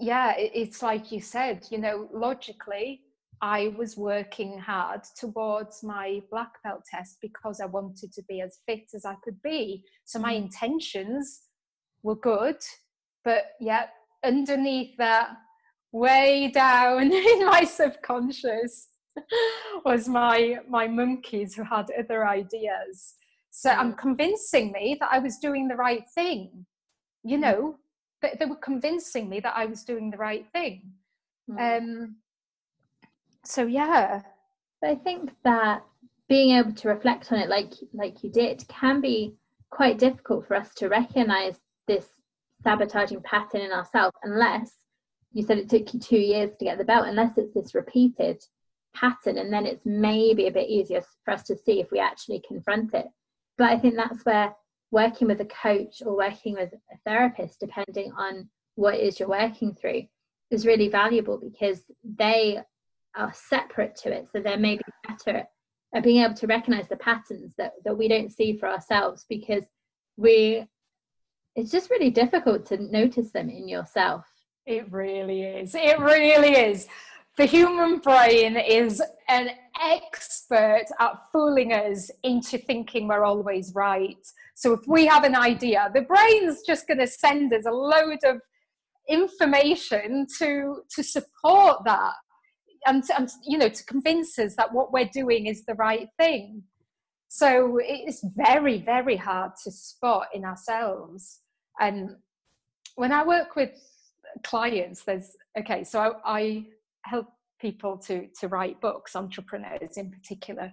yeah 0.00 0.34
it's 0.36 0.82
like 0.82 1.12
you 1.12 1.20
said 1.20 1.66
you 1.70 1.78
know 1.78 2.08
logically 2.12 3.02
i 3.40 3.72
was 3.76 3.96
working 3.96 4.58
hard 4.58 5.02
towards 5.16 5.84
my 5.84 6.20
black 6.30 6.60
belt 6.64 6.82
test 6.90 7.18
because 7.20 7.60
i 7.60 7.66
wanted 7.66 8.12
to 8.12 8.22
be 8.28 8.40
as 8.40 8.58
fit 8.66 8.88
as 8.94 9.04
i 9.04 9.14
could 9.22 9.40
be 9.42 9.84
so 10.04 10.18
my 10.18 10.32
mm. 10.32 10.44
intentions 10.44 11.42
were 12.02 12.16
good 12.16 12.56
but 13.24 13.52
yet 13.60 13.90
underneath 14.24 14.96
that 14.98 15.30
way 15.92 16.50
down 16.52 17.12
in 17.12 17.46
my 17.46 17.64
subconscious 17.64 18.88
was 19.84 20.08
my 20.08 20.58
my 20.68 20.86
monkeys 20.86 21.54
who 21.54 21.64
had 21.64 21.86
other 21.98 22.26
ideas 22.26 23.14
so 23.50 23.70
i'm 23.70 23.92
mm. 23.92 23.98
convincing 23.98 24.70
me 24.70 24.96
that 25.00 25.08
i 25.10 25.18
was 25.18 25.38
doing 25.38 25.66
the 25.66 25.74
right 25.74 26.04
thing 26.14 26.64
you 27.24 27.36
mm. 27.36 27.40
know 27.40 27.76
they, 28.22 28.36
they 28.38 28.46
were 28.46 28.56
convincing 28.56 29.28
me 29.28 29.40
that 29.40 29.54
i 29.56 29.64
was 29.64 29.82
doing 29.82 30.10
the 30.10 30.16
right 30.16 30.46
thing 30.52 30.82
mm. 31.50 31.78
um 31.78 32.16
so 33.44 33.66
yeah 33.66 34.22
but 34.80 34.90
i 34.90 34.94
think 34.94 35.30
that 35.42 35.82
being 36.28 36.56
able 36.56 36.72
to 36.72 36.88
reflect 36.88 37.32
on 37.32 37.38
it 37.38 37.48
like 37.48 37.72
like 37.92 38.22
you 38.22 38.30
did 38.30 38.62
can 38.68 39.00
be 39.00 39.34
quite 39.70 39.98
difficult 39.98 40.46
for 40.46 40.54
us 40.54 40.74
to 40.74 40.88
recognize 40.88 41.58
this 41.86 42.17
sabotaging 42.62 43.22
pattern 43.22 43.60
in 43.60 43.72
ourselves 43.72 44.16
unless 44.22 44.72
you 45.32 45.42
said 45.42 45.58
it 45.58 45.68
took 45.68 45.92
you 45.92 46.00
two 46.00 46.18
years 46.18 46.50
to 46.58 46.64
get 46.64 46.78
the 46.78 46.84
belt 46.84 47.06
unless 47.06 47.36
it's 47.36 47.54
this 47.54 47.74
repeated 47.74 48.42
pattern 48.94 49.38
and 49.38 49.52
then 49.52 49.66
it's 49.66 49.84
maybe 49.84 50.46
a 50.46 50.52
bit 50.52 50.68
easier 50.68 51.02
for 51.24 51.32
us 51.32 51.44
to 51.44 51.56
see 51.56 51.80
if 51.80 51.90
we 51.90 51.98
actually 51.98 52.42
confront 52.46 52.94
it. 52.94 53.06
But 53.56 53.70
i 53.70 53.78
think 53.78 53.96
that's 53.96 54.24
where 54.24 54.54
working 54.90 55.26
with 55.28 55.40
a 55.40 55.44
coach 55.44 56.02
or 56.04 56.16
working 56.16 56.54
with 56.54 56.72
a 56.72 56.96
therapist 57.04 57.60
depending 57.60 58.12
on 58.12 58.48
what 58.74 58.94
it 58.94 59.00
is 59.00 59.18
you're 59.18 59.28
working 59.28 59.74
through 59.74 60.04
is 60.50 60.66
really 60.66 60.88
valuable 60.88 61.38
because 61.38 61.82
they 62.02 62.58
are 63.16 63.32
separate 63.34 63.96
to 63.96 64.12
it. 64.12 64.28
So 64.32 64.40
they're 64.40 64.56
maybe 64.56 64.82
better 65.06 65.44
at 65.94 66.02
being 66.02 66.22
able 66.22 66.34
to 66.34 66.46
recognize 66.46 66.88
the 66.88 66.96
patterns 66.96 67.54
that, 67.58 67.72
that 67.84 67.96
we 67.96 68.08
don't 68.08 68.32
see 68.32 68.56
for 68.56 68.68
ourselves 68.68 69.26
because 69.28 69.64
we 70.16 70.66
it's 71.58 71.70
just 71.70 71.90
really 71.90 72.10
difficult 72.10 72.64
to 72.66 72.78
notice 72.78 73.30
them 73.32 73.50
in 73.50 73.68
yourself 73.68 74.24
it 74.68 74.92
really 74.92 75.44
is. 75.44 75.74
It 75.74 75.98
really 75.98 76.50
is. 76.50 76.88
The 77.38 77.46
human 77.46 78.00
brain 78.00 78.58
is 78.58 79.02
an 79.30 79.48
expert 79.80 80.84
at 81.00 81.12
fooling 81.32 81.72
us 81.72 82.10
into 82.22 82.58
thinking 82.58 83.08
we're 83.08 83.24
always 83.24 83.74
right. 83.74 84.18
So 84.54 84.74
if 84.74 84.80
we 84.86 85.06
have 85.06 85.24
an 85.24 85.34
idea, 85.34 85.90
the 85.94 86.02
brain's 86.02 86.60
just 86.66 86.86
going 86.86 86.98
to 86.98 87.06
send 87.06 87.54
us 87.54 87.64
a 87.64 87.70
load 87.70 88.18
of 88.24 88.42
information 89.08 90.26
to 90.38 90.82
to 90.90 91.02
support 91.02 91.82
that 91.86 92.12
and, 92.84 93.02
and 93.16 93.30
you 93.46 93.56
know 93.56 93.70
to 93.70 93.84
convince 93.86 94.38
us 94.38 94.54
that 94.56 94.74
what 94.74 94.92
we're 94.92 95.08
doing 95.14 95.46
is 95.46 95.64
the 95.64 95.74
right 95.76 96.08
thing 96.18 96.62
so 97.28 97.78
it's 97.80 98.22
very 98.36 98.76
very 98.76 99.16
hard 99.16 99.52
to 99.64 99.70
spot 99.70 100.26
in 100.34 100.44
ourselves 100.44 101.40
and 101.80 102.16
when 102.96 103.12
i 103.12 103.24
work 103.24 103.56
with 103.56 103.70
clients 104.44 105.02
there's 105.02 105.36
okay 105.58 105.82
so 105.84 106.00
I, 106.24 106.38
I, 106.38 106.66
help 107.04 107.28
people 107.60 107.96
to 107.98 108.26
to 108.40 108.48
write 108.48 108.80
books 108.80 109.16
entrepreneurs 109.16 109.96
in 109.96 110.10
particular. 110.10 110.72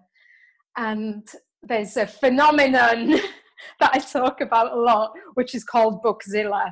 And 0.78 1.28
there's 1.64 1.98
a 1.98 2.06
phenomenon 2.06 3.12
that 3.80 3.92
i 3.94 4.00
talk 4.00 4.42
about 4.42 4.74
a 4.74 4.80
lot 4.80 5.14
which 5.36 5.56
is 5.56 5.64
called 5.64 6.04
bookzilla. 6.04 6.72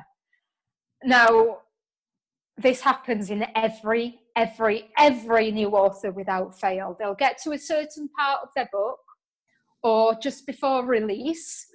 Now 1.02 1.58
this 2.56 2.80
happens 2.80 3.30
in 3.30 3.46
every 3.54 4.20
every 4.36 4.90
every 4.98 5.50
new 5.50 5.70
author 5.70 6.12
without 6.12 6.58
fail. 6.58 6.96
They'll 6.98 7.14
get 7.14 7.38
to 7.44 7.52
a 7.52 7.58
certain 7.58 8.08
part 8.08 8.40
of 8.42 8.48
their 8.54 8.68
book 8.72 8.98
or 9.82 10.14
just 10.14 10.46
before 10.46 10.84
release 10.84 11.66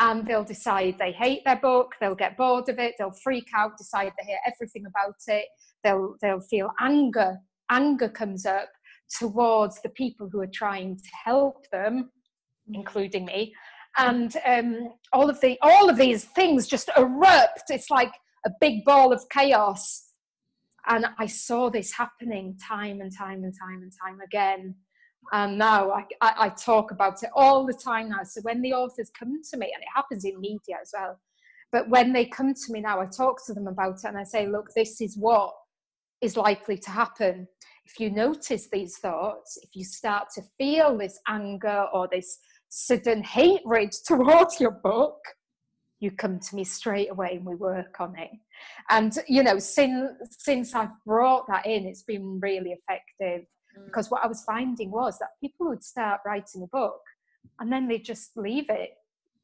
and 0.00 0.26
they'll 0.26 0.44
decide 0.44 0.96
they 0.98 1.12
hate 1.12 1.42
their 1.44 1.60
book 1.60 1.94
they'll 2.00 2.14
get 2.14 2.36
bored 2.36 2.68
of 2.68 2.78
it 2.78 2.94
they'll 2.98 3.12
freak 3.22 3.48
out 3.54 3.76
decide 3.76 4.12
they 4.18 4.32
hate 4.32 4.38
everything 4.46 4.84
about 4.86 5.14
it. 5.28 5.46
They'll 5.84 6.16
they'll 6.20 6.40
feel 6.40 6.70
anger 6.80 7.38
anger 7.70 8.08
comes 8.08 8.44
up 8.46 8.68
towards 9.18 9.80
the 9.82 9.88
people 9.90 10.28
who 10.30 10.40
are 10.40 10.50
trying 10.52 10.96
to 10.96 11.10
help 11.24 11.66
them 11.70 12.10
including 12.72 13.24
me. 13.24 13.52
And 13.98 14.36
um, 14.46 14.90
all 15.12 15.28
of 15.28 15.40
the 15.40 15.58
all 15.62 15.90
of 15.90 15.96
these 15.96 16.24
things 16.24 16.68
just 16.68 16.90
erupt. 16.96 17.64
It's 17.70 17.90
like 17.90 18.12
a 18.46 18.50
big 18.60 18.84
ball 18.84 19.12
of 19.12 19.24
chaos. 19.30 20.06
And 20.86 21.06
i 21.18 21.26
saw 21.26 21.68
this 21.68 21.92
happening 21.92 22.56
time 22.66 23.00
and 23.00 23.12
time 23.16 23.44
and 23.44 23.52
time 23.60 23.82
and 23.82 23.92
time 24.02 24.18
again 24.24 24.74
and 25.32 25.58
now 25.58 25.90
I, 25.90 26.04
I, 26.20 26.34
I, 26.38 26.48
talk 26.48 26.90
about 26.90 27.22
it 27.22 27.30
all 27.34 27.64
the 27.64 27.74
time 27.74 28.08
now. 28.08 28.22
So 28.24 28.40
when 28.42 28.62
the 28.62 28.72
authors 28.72 29.10
come 29.16 29.40
to 29.50 29.56
me, 29.56 29.70
and 29.72 29.82
it 29.82 29.88
happens 29.94 30.24
in 30.24 30.40
media 30.40 30.76
as 30.80 30.90
well, 30.92 31.18
but 31.72 31.88
when 31.88 32.12
they 32.12 32.24
come 32.26 32.52
to 32.52 32.72
me 32.72 32.80
now, 32.80 33.00
I 33.00 33.06
talk 33.06 33.44
to 33.46 33.54
them 33.54 33.68
about 33.68 33.96
it 33.96 34.04
and 34.04 34.18
I 34.18 34.24
say, 34.24 34.48
look, 34.48 34.68
this 34.74 35.00
is 35.00 35.16
what 35.16 35.52
is 36.20 36.36
likely 36.36 36.76
to 36.78 36.90
happen. 36.90 37.46
If 37.86 37.98
you 38.00 38.10
notice 38.10 38.68
these 38.70 38.98
thoughts, 38.98 39.58
if 39.62 39.70
you 39.74 39.84
start 39.84 40.28
to 40.34 40.42
feel 40.58 40.98
this 40.98 41.18
anger 41.28 41.86
or 41.92 42.08
this 42.10 42.38
sudden 42.68 43.22
hatred 43.22 43.92
towards 44.06 44.60
your 44.60 44.72
book, 44.72 45.18
you 46.00 46.10
come 46.10 46.40
to 46.40 46.56
me 46.56 46.64
straight 46.64 47.10
away 47.10 47.36
and 47.36 47.44
we 47.44 47.54
work 47.54 48.00
on 48.00 48.18
it. 48.18 48.30
And 48.88 49.12
you 49.28 49.42
know, 49.42 49.58
since 49.58 50.10
since 50.30 50.74
I've 50.74 50.88
brought 51.06 51.46
that 51.48 51.66
in, 51.66 51.84
it's 51.84 52.02
been 52.02 52.40
really 52.40 52.72
effective. 52.72 53.46
Mm. 53.78 53.86
Because 53.86 54.10
what 54.10 54.24
I 54.24 54.26
was 54.26 54.42
finding 54.44 54.90
was 54.90 55.18
that 55.18 55.30
people 55.40 55.68
would 55.68 55.84
start 55.84 56.20
writing 56.24 56.62
a 56.62 56.66
book 56.66 57.00
and 57.58 57.72
then 57.72 57.88
they'd 57.88 58.04
just 58.04 58.36
leave 58.36 58.70
it. 58.70 58.90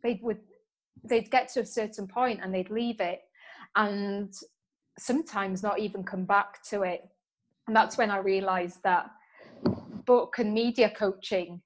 They 0.03 0.21
would 0.23 0.41
they'd 1.05 1.31
get 1.31 1.49
to 1.49 1.61
a 1.61 1.67
certain 1.67 2.07
point 2.07 2.41
and 2.43 2.55
they'd 2.55 2.71
leave 2.71 3.01
it 3.01 3.21
and 3.77 4.33
sometimes 4.99 5.63
not 5.63 5.79
even 5.79 6.03
come 6.03 6.25
back 6.25 6.63
to 6.71 6.83
it. 6.83 7.07
And 7.67 7.77
that's 7.77 7.99
when 7.99 8.11
I 8.11 8.19
realized 8.19 8.83
that 8.83 9.11
book 10.07 10.37
and 10.39 10.55
media 10.55 10.91
coaching 10.91 11.61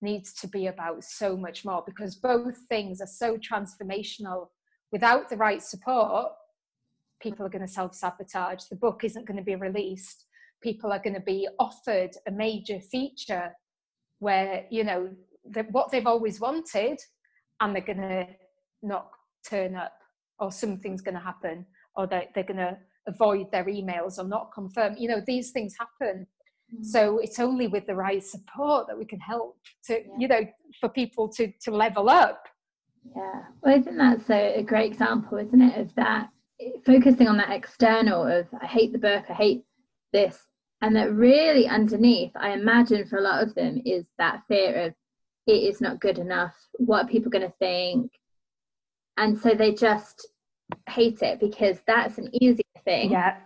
needs 0.00 0.32
to 0.32 0.48
be 0.48 0.66
about 0.66 1.04
so 1.04 1.36
much 1.36 1.64
more 1.64 1.84
because 1.86 2.16
both 2.16 2.56
things 2.68 3.00
are 3.00 3.06
so 3.06 3.36
transformational. 3.38 4.48
Without 4.90 5.28
the 5.28 5.36
right 5.36 5.62
support, 5.62 6.32
people 7.20 7.46
are 7.46 7.50
going 7.50 7.66
to 7.66 7.72
self 7.72 7.94
sabotage. 7.94 8.64
The 8.64 8.76
book 8.76 9.04
isn't 9.04 9.26
going 9.26 9.36
to 9.36 9.44
be 9.44 9.54
released 9.54 10.26
people 10.62 10.92
are 10.92 10.98
going 10.98 11.14
to 11.14 11.20
be 11.20 11.48
offered 11.58 12.10
a 12.26 12.30
major 12.30 12.80
feature 12.80 13.52
where 14.18 14.64
you 14.70 14.84
know 14.84 15.10
what 15.70 15.90
they've 15.90 16.06
always 16.06 16.40
wanted 16.40 16.98
and 17.60 17.74
they're 17.74 17.82
going 17.82 17.98
to 17.98 18.26
not 18.82 19.08
turn 19.48 19.74
up 19.74 19.92
or 20.38 20.52
something's 20.52 21.02
going 21.02 21.14
to 21.14 21.20
happen 21.20 21.66
or 21.96 22.06
they're, 22.06 22.26
they're 22.34 22.44
going 22.44 22.56
to 22.56 22.76
avoid 23.08 23.50
their 23.50 23.64
emails 23.64 24.18
or 24.18 24.24
not 24.24 24.50
confirm 24.54 24.94
you 24.96 25.08
know 25.08 25.20
these 25.26 25.50
things 25.50 25.74
happen 25.78 26.26
mm. 26.72 26.84
so 26.84 27.18
it's 27.18 27.40
only 27.40 27.66
with 27.66 27.84
the 27.86 27.94
right 27.94 28.22
support 28.22 28.86
that 28.86 28.96
we 28.96 29.04
can 29.04 29.18
help 29.18 29.58
to 29.84 29.94
yeah. 29.94 30.14
you 30.18 30.28
know 30.28 30.40
for 30.80 30.88
people 30.88 31.28
to 31.28 31.52
to 31.60 31.72
level 31.72 32.08
up 32.08 32.46
yeah 33.16 33.42
well 33.62 33.76
isn't 33.76 33.96
that 33.96 34.20
a, 34.30 34.60
a 34.60 34.62
great 34.62 34.92
example 34.92 35.36
isn't 35.38 35.62
it 35.62 35.80
of 35.80 35.92
that 35.96 36.28
focusing 36.86 37.26
on 37.26 37.36
that 37.36 37.50
external 37.50 38.24
of 38.24 38.46
i 38.62 38.66
hate 38.66 38.92
the 38.92 38.98
book 38.98 39.24
i 39.28 39.32
hate 39.32 39.64
this 40.12 40.38
and 40.82 40.94
that 40.94 41.12
really 41.12 41.66
underneath 41.66 42.32
i 42.36 42.50
imagine 42.50 43.06
for 43.06 43.18
a 43.18 43.22
lot 43.22 43.42
of 43.42 43.54
them 43.54 43.80
is 43.86 44.04
that 44.18 44.42
fear 44.48 44.86
of 44.86 44.94
it 45.46 45.52
is 45.52 45.80
not 45.80 46.00
good 46.00 46.18
enough 46.18 46.54
what 46.78 47.04
are 47.04 47.08
people 47.08 47.30
going 47.30 47.46
to 47.46 47.54
think? 47.58 48.10
And 49.16 49.38
so 49.38 49.54
they 49.54 49.72
just 49.72 50.28
hate 50.88 51.22
it 51.22 51.40
because 51.40 51.78
that's 51.86 52.18
an 52.18 52.30
easier 52.40 52.62
thing 52.84 53.12
yeah. 53.12 53.38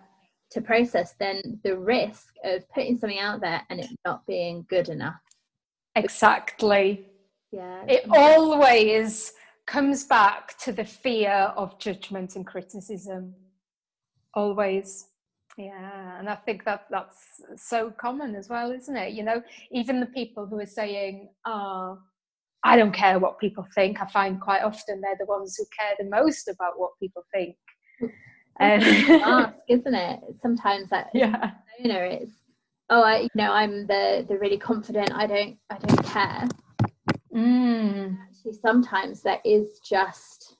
to 0.53 0.61
process 0.61 1.15
than 1.19 1.61
the 1.65 1.77
risk 1.77 2.35
of 2.45 2.69
putting 2.71 2.99
something 2.99 3.19
out 3.19 3.41
there 3.41 3.63
and 3.69 3.81
it 3.81 3.89
not 4.05 4.27
being 4.27 4.65
good 4.69 4.89
enough. 4.89 5.21
Exactly. 5.95 7.07
Yeah 7.53 7.85
it 7.89 8.05
always 8.11 9.33
comes 9.67 10.05
back 10.05 10.57
to 10.59 10.73
the 10.73 10.85
fear 10.85 11.53
of 11.57 11.79
judgment 11.79 12.37
and 12.37 12.47
criticism. 12.47 13.35
Always 14.35 15.07
yeah 15.57 16.19
and 16.19 16.29
i 16.29 16.35
think 16.35 16.65
that 16.65 16.85
that's 16.91 17.41
so 17.57 17.91
common 17.91 18.35
as 18.35 18.49
well 18.49 18.71
isn't 18.71 18.97
it? 18.97 19.13
You 19.13 19.25
know 19.25 19.43
even 19.73 20.01
the 20.01 20.07
people 20.07 20.47
who 20.47 20.59
are 20.59 20.67
saying 20.67 21.29
oh 21.47 21.99
i 22.65 22.77
don't 22.77 22.93
care 22.93 23.19
what 23.19 23.39
people 23.39 23.67
think 23.75 24.01
i 24.01 24.07
find 24.07 24.41
quite 24.41 24.63
often 24.63 25.01
they're 25.01 25.17
the 25.19 25.27
ones 25.27 25.57
who 25.57 25.65
care 25.79 25.95
the 25.99 26.11
most 26.11 26.49
about 26.49 26.79
what 26.79 26.91
people 27.01 27.23
think. 27.33 27.57
Um, 28.59 28.81
ask, 28.83 29.55
isn't 29.69 29.95
it? 29.95 30.21
Sometimes 30.41 30.89
that 30.89 31.11
yeah. 31.13 31.51
you 31.79 31.93
know 31.93 32.01
it's 32.01 32.33
oh 32.89 33.03
i 33.03 33.21
you 33.21 33.29
know 33.35 33.53
i'm 33.53 33.87
the 33.87 34.25
the 34.29 34.39
really 34.39 34.57
confident 34.57 35.13
i 35.13 35.27
don't 35.27 35.59
i 35.71 35.77
don't 35.79 36.05
care. 36.05 36.49
Mm. 37.35 38.17
actually 38.23 38.55
sometimes 38.55 39.21
that 39.23 39.41
is 39.45 39.79
just 39.81 40.57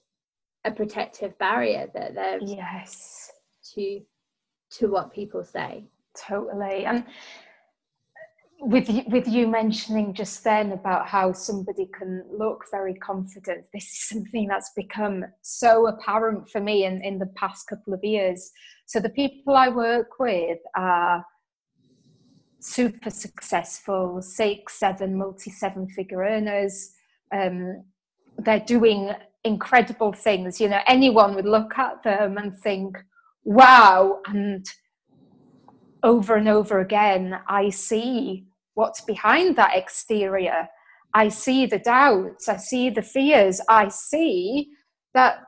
a 0.67 0.71
protective 0.71 1.39
barrier 1.39 1.89
that 1.95 2.15
there's 2.15 2.53
yes. 2.53 3.31
to 3.75 4.01
to 4.79 4.89
what 4.89 5.13
people 5.13 5.45
say. 5.45 5.85
Totally. 6.17 6.85
And 6.85 7.05
with 8.61 8.89
you, 8.89 9.03
with 9.09 9.29
you 9.29 9.47
mentioning 9.47 10.15
just 10.15 10.43
then 10.43 10.73
about 10.73 11.07
how 11.07 11.33
somebody 11.33 11.89
can 11.97 12.25
look 12.31 12.65
very 12.71 12.95
confident 12.95 13.67
this 13.73 13.85
is 13.85 14.09
something 14.09 14.49
that's 14.49 14.73
become 14.75 15.25
so 15.43 15.89
apparent 15.89 16.49
for 16.49 16.61
me 16.61 16.85
in, 16.85 17.03
in 17.03 17.19
the 17.19 17.31
past 17.37 17.69
couple 17.69 17.93
of 17.93 18.03
years. 18.03 18.51
So 18.87 18.99
the 18.99 19.11
people 19.11 19.55
i 19.55 19.69
work 19.69 20.19
with 20.19 20.59
are 20.75 21.25
super 22.61 23.11
successful 23.11 24.23
six 24.23 24.79
seven 24.79 25.17
multi 25.17 25.51
seven 25.51 25.89
figure 25.89 26.23
earners. 26.23 26.93
Um, 27.33 27.85
they're 28.39 28.61
doing 28.61 29.13
incredible 29.45 30.13
things. 30.13 30.61
You 30.61 30.71
know 30.71 30.81
anyone 30.87 31.35
would 31.35 31.47
look 31.47 31.79
at 31.79 32.03
them 32.03 32.39
and 32.39 32.57
think 32.59 32.97
wow 33.47 34.21
and 34.27 34.67
over 36.03 36.35
and 36.35 36.49
over 36.49 36.81
again 36.81 37.39
i 37.49 37.71
see 37.71 38.45
what's 38.75 39.01
behind 39.01 39.57
that 39.57 39.75
exterior. 39.75 40.69
I 41.15 41.29
see 41.29 41.65
the 41.65 41.79
doubts 41.79 42.49
i 42.49 42.57
see 42.57 42.91
the 42.91 43.03
fears 43.03 43.61
i 43.69 43.89
see 43.89 44.69
that 45.15 45.39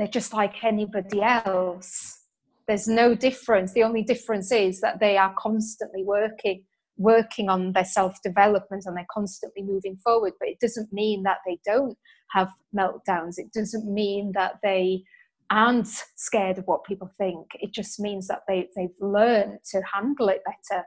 they're 0.00 0.06
just 0.06 0.32
like 0.32 0.64
anybody 0.64 1.20
else. 1.20 2.22
There's 2.66 2.88
no 2.88 3.14
difference. 3.14 3.74
The 3.74 3.82
only 3.82 4.02
difference 4.02 4.50
is 4.50 4.80
that 4.80 4.98
they 4.98 5.18
are 5.18 5.34
constantly 5.36 6.04
working 6.04 6.64
working 6.96 7.50
on 7.50 7.72
their 7.72 7.84
self 7.84 8.16
development 8.22 8.84
and 8.86 8.96
they're 8.96 9.06
constantly 9.12 9.62
moving 9.62 9.96
forward 10.04 10.32
but 10.38 10.48
it 10.48 10.60
doesn't 10.60 10.92
mean 10.92 11.22
that 11.22 11.38
they 11.46 11.58
don't 11.66 11.98
have 12.32 12.48
meltdowns. 12.74 13.34
It 13.36 13.52
doesn't 13.52 13.92
mean 13.92 14.32
that 14.34 14.54
they 14.62 15.02
aren't 15.50 15.88
scared 16.16 16.58
of 16.58 16.66
what 16.66 16.84
people 16.84 17.10
think. 17.18 17.46
It 17.54 17.72
just 17.72 18.00
means 18.00 18.28
that 18.28 18.42
they, 18.46 18.68
they've 18.76 18.88
learned 19.00 19.58
to 19.72 19.82
handle 19.92 20.28
it 20.28 20.42
better. 20.44 20.84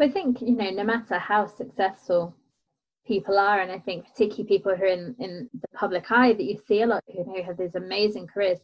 I 0.00 0.08
think, 0.08 0.40
you 0.40 0.56
know, 0.56 0.70
no 0.70 0.84
matter 0.84 1.18
how 1.18 1.46
successful 1.46 2.34
people 3.06 3.38
are, 3.38 3.60
and 3.60 3.70
I 3.70 3.78
think 3.78 4.06
particularly 4.06 4.48
people 4.48 4.74
who 4.74 4.82
are 4.82 4.86
in, 4.86 5.14
in 5.18 5.48
the 5.54 5.68
public 5.74 6.10
eye 6.10 6.32
that 6.32 6.42
you 6.42 6.58
see 6.66 6.82
a 6.82 6.86
lot 6.86 7.04
who 7.06 7.24
know 7.24 7.42
have 7.42 7.56
these 7.56 7.74
amazing 7.74 8.26
careers, 8.26 8.58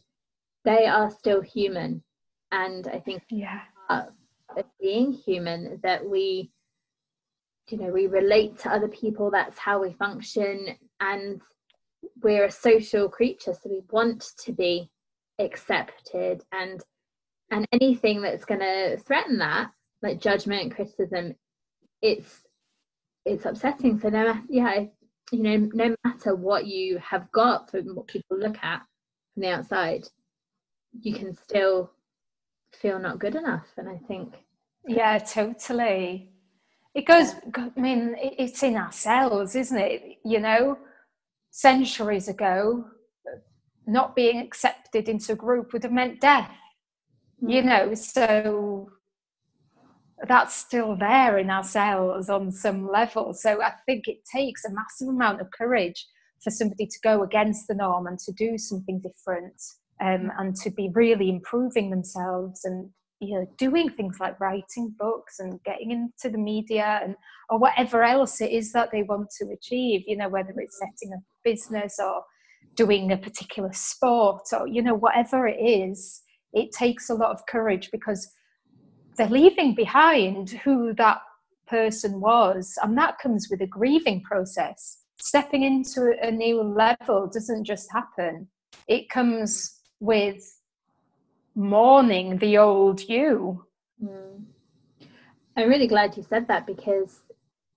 they 0.65 0.85
are 0.85 1.09
still 1.09 1.41
human. 1.41 2.03
And 2.51 2.87
I 2.87 2.99
think 2.99 3.23
yeah. 3.29 3.61
being 4.81 5.13
human 5.13 5.79
that 5.83 6.05
we 6.05 6.51
you 7.69 7.77
know 7.77 7.91
we 7.91 8.07
relate 8.07 8.57
to 8.57 8.73
other 8.73 8.87
people 8.87 9.29
that's 9.29 9.59
how 9.59 9.79
we 9.79 9.93
function 9.93 10.75
and 11.01 11.39
we're 12.23 12.45
a 12.45 12.51
social 12.51 13.07
creature 13.07 13.53
so 13.53 13.69
we 13.69 13.83
want 13.91 14.25
to 14.43 14.51
be 14.51 14.89
accepted 15.39 16.43
and 16.51 16.81
and 17.51 17.65
anything 17.73 18.21
that's 18.21 18.45
going 18.45 18.59
to 18.59 18.97
threaten 18.97 19.37
that 19.39 19.71
like 20.01 20.21
judgment 20.21 20.75
criticism 20.75 21.33
it's 22.01 22.41
it's 23.25 23.45
upsetting. 23.45 23.99
So 23.99 24.09
no 24.09 24.39
yeah 24.49 24.85
you 25.31 25.43
know 25.43 25.69
no 25.73 25.95
matter 26.03 26.35
what 26.35 26.65
you 26.65 26.97
have 26.99 27.31
got 27.31 27.69
from 27.69 27.95
what 27.95 28.07
people 28.07 28.37
look 28.37 28.57
at 28.63 28.81
from 29.33 29.41
the 29.41 29.49
outside 29.49 30.07
you 31.01 31.13
can 31.13 31.35
still 31.35 31.91
feel 32.73 32.99
not 32.99 33.19
good 33.19 33.35
enough 33.35 33.67
and 33.77 33.87
i 33.89 33.97
think 34.07 34.33
yeah 34.87 35.17
totally. 35.19 36.31
It 36.95 37.05
goes 37.05 37.35
i 37.55 37.79
mean 37.79 38.15
it's 38.17 38.63
in 38.63 38.75
ourselves 38.75 39.55
isn't 39.55 39.77
it? 39.77 40.17
You 40.25 40.39
know 40.39 40.77
centuries 41.51 42.27
ago 42.27 42.85
not 43.89 44.15
being 44.15 44.39
accepted 44.39 45.09
into 45.09 45.33
a 45.33 45.35
group 45.35 45.73
would 45.73 45.83
have 45.83 45.91
meant 45.91 46.21
death 46.21 46.51
you 47.41 47.61
hmm. 47.61 47.67
know? 47.67 47.93
So 47.93 48.89
that's 50.27 50.55
still 50.55 50.95
there 50.97 51.37
in 51.37 51.49
ourselves 51.49 52.29
on 52.29 52.51
some 52.51 52.89
level. 52.89 53.33
So 53.33 53.61
i 53.61 53.71
think 53.85 54.07
it 54.07 54.19
takes 54.25 54.65
a 54.65 54.71
massive 54.71 55.07
amount 55.07 55.41
of 55.41 55.51
courage 55.51 56.05
for 56.43 56.51
somebody 56.51 56.85
to 56.85 56.99
go 57.03 57.23
against 57.23 57.67
the 57.67 57.75
norm 57.75 58.07
and 58.07 58.19
to 58.19 58.31
do 58.33 58.57
something 58.57 58.99
different 58.99 59.61
um, 60.01 60.31
and 60.37 60.55
to 60.57 60.69
be 60.69 60.89
really 60.93 61.29
improving 61.29 61.89
themselves 61.89 62.63
and 62.63 62.89
you 63.19 63.37
know 63.37 63.45
doing 63.57 63.89
things 63.89 64.17
like 64.21 64.39
writing 64.39 64.93
books 64.97 65.39
and 65.39 65.61
getting 65.65 65.91
into 65.91 66.29
the 66.29 66.37
media 66.37 67.01
and 67.03 67.15
or 67.49 67.59
whatever 67.59 68.03
else 68.03 68.39
it 68.39 68.51
is 68.51 68.71
that 68.71 68.89
they 68.91 69.03
want 69.03 69.29
to 69.29 69.49
achieve 69.51 70.01
you 70.07 70.15
know 70.15 70.29
whether 70.29 70.53
it's 70.55 70.79
setting 70.79 71.13
a 71.13 71.19
business 71.43 71.99
or 72.01 72.23
doing 72.81 73.11
a 73.11 73.17
particular 73.17 73.73
sport 73.73 74.45
or 74.53 74.67
you 74.75 74.81
know 74.81 74.97
whatever 75.05 75.47
it 75.47 75.59
is 75.59 76.21
it 76.53 76.71
takes 76.71 77.09
a 77.09 77.13
lot 77.13 77.31
of 77.31 77.45
courage 77.45 77.89
because 77.91 78.21
they're 79.17 79.27
leaving 79.27 79.75
behind 79.75 80.49
who 80.63 80.93
that 80.93 81.19
person 81.67 82.19
was 82.19 82.77
and 82.81 82.97
that 82.97 83.19
comes 83.19 83.47
with 83.49 83.61
a 83.61 83.67
grieving 83.67 84.21
process. 84.21 85.03
Stepping 85.19 85.63
into 85.63 86.15
a 86.21 86.31
new 86.31 86.61
level 86.61 87.27
doesn't 87.27 87.65
just 87.65 87.91
happen. 87.91 88.47
It 88.87 89.09
comes 89.09 89.81
with 89.99 90.41
mourning 91.55 92.37
the 92.37 92.57
old 92.57 93.01
you. 93.01 93.65
Mm. 94.01 94.45
i'm 95.57 95.67
really 95.67 95.87
glad 95.87 96.15
you 96.15 96.23
said 96.23 96.47
that 96.47 96.65
because 96.65 97.19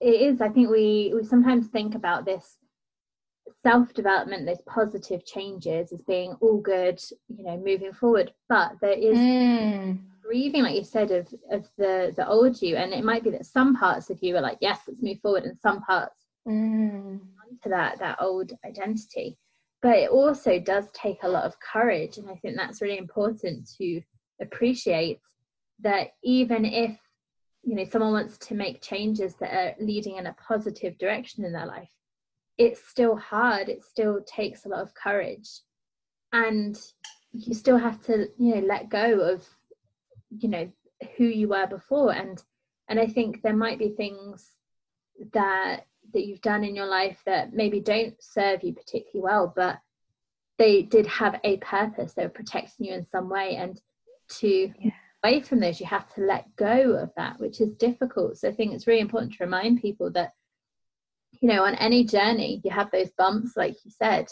it 0.00 0.20
is 0.28 0.40
i 0.40 0.48
think 0.48 0.70
we 0.70 1.12
we 1.12 1.24
sometimes 1.24 1.66
think 1.66 1.96
about 1.96 2.24
this 2.24 2.58
self 3.62 3.94
development, 3.94 4.46
those 4.46 4.62
positive 4.66 5.24
changes 5.24 5.92
as 5.92 6.02
being 6.02 6.34
all 6.40 6.58
good, 6.60 7.00
you 7.28 7.44
know, 7.44 7.56
moving 7.56 7.92
forward. 7.92 8.32
But 8.48 8.72
there 8.80 8.92
is 8.92 9.16
mm. 9.16 9.98
grieving, 10.22 10.62
like 10.62 10.74
you 10.74 10.84
said, 10.84 11.10
of 11.10 11.32
of 11.50 11.68
the 11.78 12.12
the 12.16 12.26
old 12.26 12.60
you, 12.60 12.76
and 12.76 12.92
it 12.92 13.04
might 13.04 13.24
be 13.24 13.30
that 13.30 13.46
some 13.46 13.76
parts 13.76 14.10
of 14.10 14.22
you 14.22 14.36
are 14.36 14.40
like, 14.40 14.58
yes, 14.60 14.80
let's 14.86 15.02
move 15.02 15.20
forward, 15.20 15.44
and 15.44 15.58
some 15.58 15.80
parts 15.82 16.26
mm. 16.46 17.20
to 17.62 17.68
that 17.68 17.98
that 17.98 18.18
old 18.20 18.52
identity. 18.64 19.38
But 19.80 19.98
it 19.98 20.10
also 20.10 20.60
does 20.60 20.86
take 20.92 21.22
a 21.22 21.28
lot 21.28 21.44
of 21.44 21.58
courage, 21.60 22.18
and 22.18 22.28
I 22.28 22.34
think 22.36 22.56
that's 22.56 22.82
really 22.82 22.98
important 22.98 23.68
to 23.78 24.00
appreciate 24.40 25.20
that 25.80 26.08
even 26.22 26.64
if 26.64 26.96
you 27.62 27.76
know 27.76 27.84
someone 27.84 28.12
wants 28.12 28.38
to 28.38 28.54
make 28.54 28.82
changes 28.82 29.34
that 29.36 29.52
are 29.52 29.74
leading 29.80 30.16
in 30.16 30.26
a 30.26 30.34
positive 30.34 30.98
direction 30.98 31.44
in 31.44 31.52
their 31.52 31.66
life 31.66 31.88
it's 32.62 32.86
still 32.88 33.16
hard 33.16 33.68
it 33.68 33.82
still 33.84 34.22
takes 34.22 34.64
a 34.64 34.68
lot 34.68 34.80
of 34.80 34.94
courage. 34.94 35.48
And 36.32 36.78
you 37.32 37.54
still 37.54 37.78
have 37.78 38.02
to 38.06 38.28
you 38.38 38.54
know 38.54 38.66
let 38.66 38.88
go 38.88 39.20
of 39.20 39.46
you 40.30 40.48
know 40.48 40.70
who 41.16 41.24
you 41.24 41.48
were 41.48 41.66
before. 41.66 42.12
And 42.12 42.42
and 42.88 42.98
i 43.00 43.06
think 43.06 43.42
there 43.42 43.56
might 43.56 43.78
be 43.78 43.90
things 43.90 44.50
that 45.32 45.86
that 46.12 46.26
you've 46.26 46.42
done 46.42 46.64
in 46.64 46.74
your 46.74 46.86
life 46.86 47.20
that 47.24 47.54
maybe 47.54 47.80
don't 47.80 48.14
serve 48.20 48.62
you 48.62 48.72
particularly 48.74 49.22
well 49.22 49.52
but 49.54 49.78
they 50.58 50.82
did 50.82 51.06
have 51.06 51.40
a 51.42 51.56
purpose. 51.58 52.12
They 52.12 52.24
were 52.24 52.28
protecting 52.28 52.86
you 52.86 52.94
in 52.94 53.06
some 53.06 53.28
way. 53.28 53.56
And 53.56 53.80
to 54.38 54.72
yeah. 54.78 54.90
away 55.24 55.40
from 55.40 55.60
those 55.60 55.80
you 55.80 55.86
have 55.86 56.12
to 56.14 56.20
let 56.20 56.54
go 56.56 56.92
of 56.92 57.10
that 57.16 57.38
which 57.40 57.60
is 57.60 57.74
difficult. 57.74 58.38
So 58.38 58.48
i 58.48 58.52
think 58.52 58.72
it's 58.72 58.86
really 58.86 59.00
important 59.00 59.32
to 59.34 59.44
remind 59.44 59.82
people 59.82 60.10
that 60.12 60.34
you 61.42 61.48
know 61.48 61.64
on 61.64 61.74
any 61.74 62.04
journey 62.04 62.62
you 62.64 62.70
have 62.70 62.90
those 62.90 63.10
bumps 63.18 63.52
like 63.56 63.74
you 63.84 63.90
said 63.90 64.26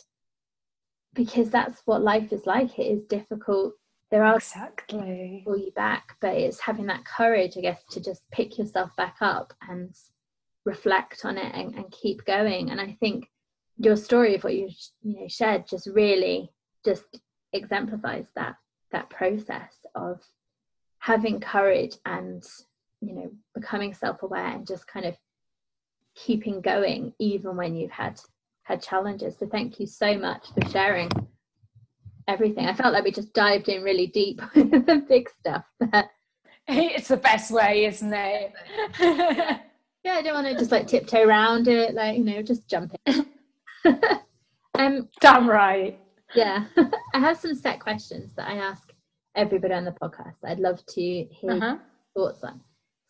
because 1.15 1.51
that's 1.51 1.83
what 1.85 2.03
life 2.03 2.33
is 2.33 2.47
like. 2.47 2.79
It 2.79 2.85
is 2.85 3.03
difficult. 3.05 3.75
There 4.11 4.25
are 4.25 4.37
exactly. 4.37 5.43
pull 5.45 5.57
you 5.57 5.71
back 5.73 6.17
but 6.21 6.35
it's 6.35 6.59
having 6.59 6.87
that 6.87 7.05
courage 7.05 7.57
i 7.57 7.61
guess 7.61 7.81
to 7.91 8.01
just 8.01 8.23
pick 8.33 8.59
yourself 8.59 8.91
back 8.97 9.17
up 9.21 9.55
and 9.69 9.95
reflect 10.65 11.25
on 11.25 11.39
it 11.39 11.55
and, 11.55 11.75
and 11.77 11.91
keep 11.93 12.25
going. 12.25 12.71
And 12.71 12.81
i 12.81 12.97
think 12.99 13.29
your 13.79 13.97
story 13.97 14.35
of 14.35 14.43
what 14.43 14.55
you 14.55 14.69
you 15.03 15.21
know 15.21 15.29
shared 15.29 15.67
just 15.69 15.87
really 15.87 16.51
just 16.85 17.05
exemplifies 17.53 18.27
that 18.35 18.57
that 18.91 19.11
process 19.11 19.75
of 19.95 20.21
having 20.99 21.39
courage 21.39 21.97
and 22.05 22.43
you 23.01 23.15
know 23.15 23.31
becoming 23.55 23.95
self-aware 23.95 24.47
and 24.57 24.67
just 24.67 24.89
kind 24.89 25.07
of 25.07 25.17
keeping 26.15 26.61
going 26.61 27.13
even 27.19 27.57
when 27.57 27.75
you've 27.75 27.91
had 27.91 28.21
had 28.65 28.83
challenges. 28.83 29.37
So 29.39 29.47
thank 29.47 29.81
you 29.81 29.87
so 29.87 30.17
much 30.17 30.47
for 30.55 30.69
sharing 30.71 31.11
everything. 32.29 32.67
I 32.67 32.75
felt 32.75 32.93
like 32.93 33.05
we 33.05 33.11
just 33.11 33.33
dived 33.33 33.69
in 33.69 33.83
really 33.83 34.07
deep 34.07 34.41
with 34.55 34.87
the 34.87 35.05
big 35.09 35.29
stuff. 35.29 35.65
it's 36.69 37.09
the 37.09 37.17
best 37.17 37.51
way, 37.51 37.87
isn't 37.87 38.13
it? 38.13 38.53
yeah, 40.05 40.13
I 40.13 40.23
don't 40.23 40.35
want 40.35 40.47
to 40.47 40.55
just 40.55 40.71
like 40.71 40.87
tiptoe 40.87 41.27
around 41.27 41.69
it, 41.69 41.95
like 41.95 42.17
you 42.17 42.25
know, 42.25 42.43
just 42.43 42.69
jump 42.69 42.95
in. 43.07 43.27
um, 44.79 45.09
damn 45.21 45.49
right. 45.49 45.99
Yeah, 46.35 46.67
I 47.15 47.19
have 47.19 47.39
some 47.39 47.55
set 47.55 47.81
questions 47.81 48.35
that 48.37 48.49
I 48.49 48.55
ask 48.55 48.93
everybody 49.35 49.75
on 49.75 49.85
the 49.85 49.93
podcast. 49.93 50.37
I'd 50.45 50.61
love 50.61 50.85
to 50.87 51.01
hear 51.01 51.51
uh-huh. 51.51 51.77
thoughts 52.15 52.45
on. 52.45 52.61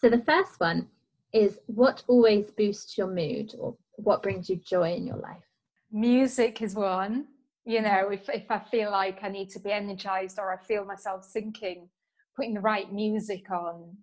So 0.01 0.09
the 0.09 0.23
first 0.25 0.59
one 0.59 0.89
is, 1.33 1.59
what 1.67 2.03
always 2.09 2.51
boosts 2.51 2.97
your 2.99 3.09
mood, 3.09 3.55
or 3.59 3.77
what 3.97 4.23
brings 4.23 4.49
you 4.49 4.57
joy 4.57 4.93
in 4.95 5.07
your 5.07 5.19
life? 5.19 5.45
Music 5.93 6.63
is 6.63 6.75
one. 6.75 7.27
You 7.65 7.83
know, 7.83 8.09
if 8.11 8.29
if 8.29 8.51
I 8.51 8.59
feel 8.59 8.91
like 8.91 9.23
I 9.23 9.29
need 9.29 9.51
to 9.51 9.61
be 9.61 9.71
energized 9.71 10.39
or 10.39 10.53
I 10.53 10.63
feel 10.65 10.85
myself 10.85 11.25
sinking, 11.25 11.89
putting 12.37 12.55
the 12.55 12.61
right 12.61 12.93
music 12.93 13.51
on 13.51 13.97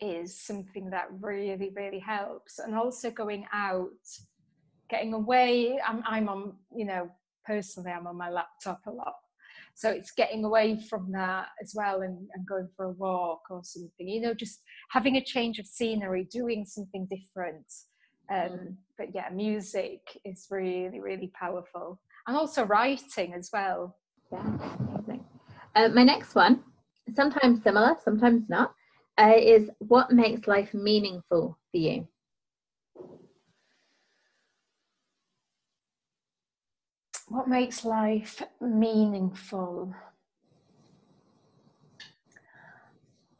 is 0.00 0.38
something 0.38 0.90
that 0.90 1.06
really 1.20 1.70
really 1.76 1.98
helps 1.98 2.58
and 2.58 2.74
also 2.74 3.10
going 3.10 3.46
out 3.52 3.88
getting 4.90 5.14
away 5.14 5.78
i'm, 5.86 6.02
I'm 6.06 6.28
on 6.28 6.54
you 6.74 6.84
know 6.84 7.08
personally 7.46 7.92
i'm 7.92 8.06
on 8.06 8.16
my 8.16 8.30
laptop 8.30 8.80
a 8.86 8.90
lot 8.90 9.14
so 9.74 9.90
it's 9.90 10.12
getting 10.12 10.44
away 10.44 10.78
from 10.88 11.10
that 11.12 11.46
as 11.62 11.72
well 11.74 12.02
and, 12.02 12.16
and 12.34 12.46
going 12.46 12.68
for 12.76 12.86
a 12.86 12.92
walk 12.92 13.42
or 13.50 13.62
something 13.62 14.08
you 14.08 14.20
know 14.20 14.34
just 14.34 14.62
having 14.90 15.16
a 15.16 15.24
change 15.24 15.58
of 15.58 15.66
scenery 15.66 16.26
doing 16.30 16.64
something 16.64 17.06
different. 17.10 17.66
Um, 18.30 18.38
mm. 18.38 18.76
but 18.96 19.08
yeah 19.14 19.28
music 19.32 20.00
is 20.24 20.46
really 20.50 21.00
really 21.00 21.32
powerful. 21.38 22.00
And 22.26 22.36
also 22.36 22.64
writing 22.64 23.34
as 23.34 23.50
well. 23.52 23.96
Yeah 24.30 24.46
amazing. 24.78 25.24
Uh, 25.74 25.88
my 25.88 26.04
next 26.04 26.34
one 26.34 26.62
sometimes 27.14 27.62
similar 27.62 27.96
sometimes 28.04 28.44
not 28.48 28.74
uh, 29.18 29.34
is 29.36 29.70
what 29.78 30.12
makes 30.12 30.46
life 30.46 30.72
meaningful 30.72 31.58
for 31.70 31.76
you 31.76 32.06
what 37.32 37.48
makes 37.48 37.82
life 37.82 38.42
meaningful? 38.60 39.94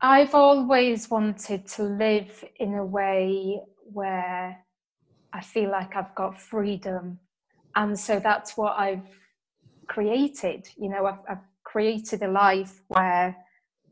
I've 0.01 0.35
always 0.35 1.11
wanted 1.11 1.67
to 1.75 1.83
live 1.83 2.43
in 2.59 2.75
a 2.75 2.85
way 2.85 3.61
where 3.85 4.65
I 5.35 5.41
feel 5.43 5.71
like 5.71 5.95
I've 5.95 6.15
got 6.15 6.41
freedom. 6.41 7.19
And 7.77 7.99
so 7.99 8.19
that's 8.19 8.57
what 8.57 8.79
I've 8.79 9.11
created. 9.89 10.69
You 10.79 10.89
know, 10.89 11.05
I've, 11.05 11.21
I've 11.29 11.45
created 11.63 12.23
a 12.23 12.29
life 12.29 12.81
where 12.89 13.37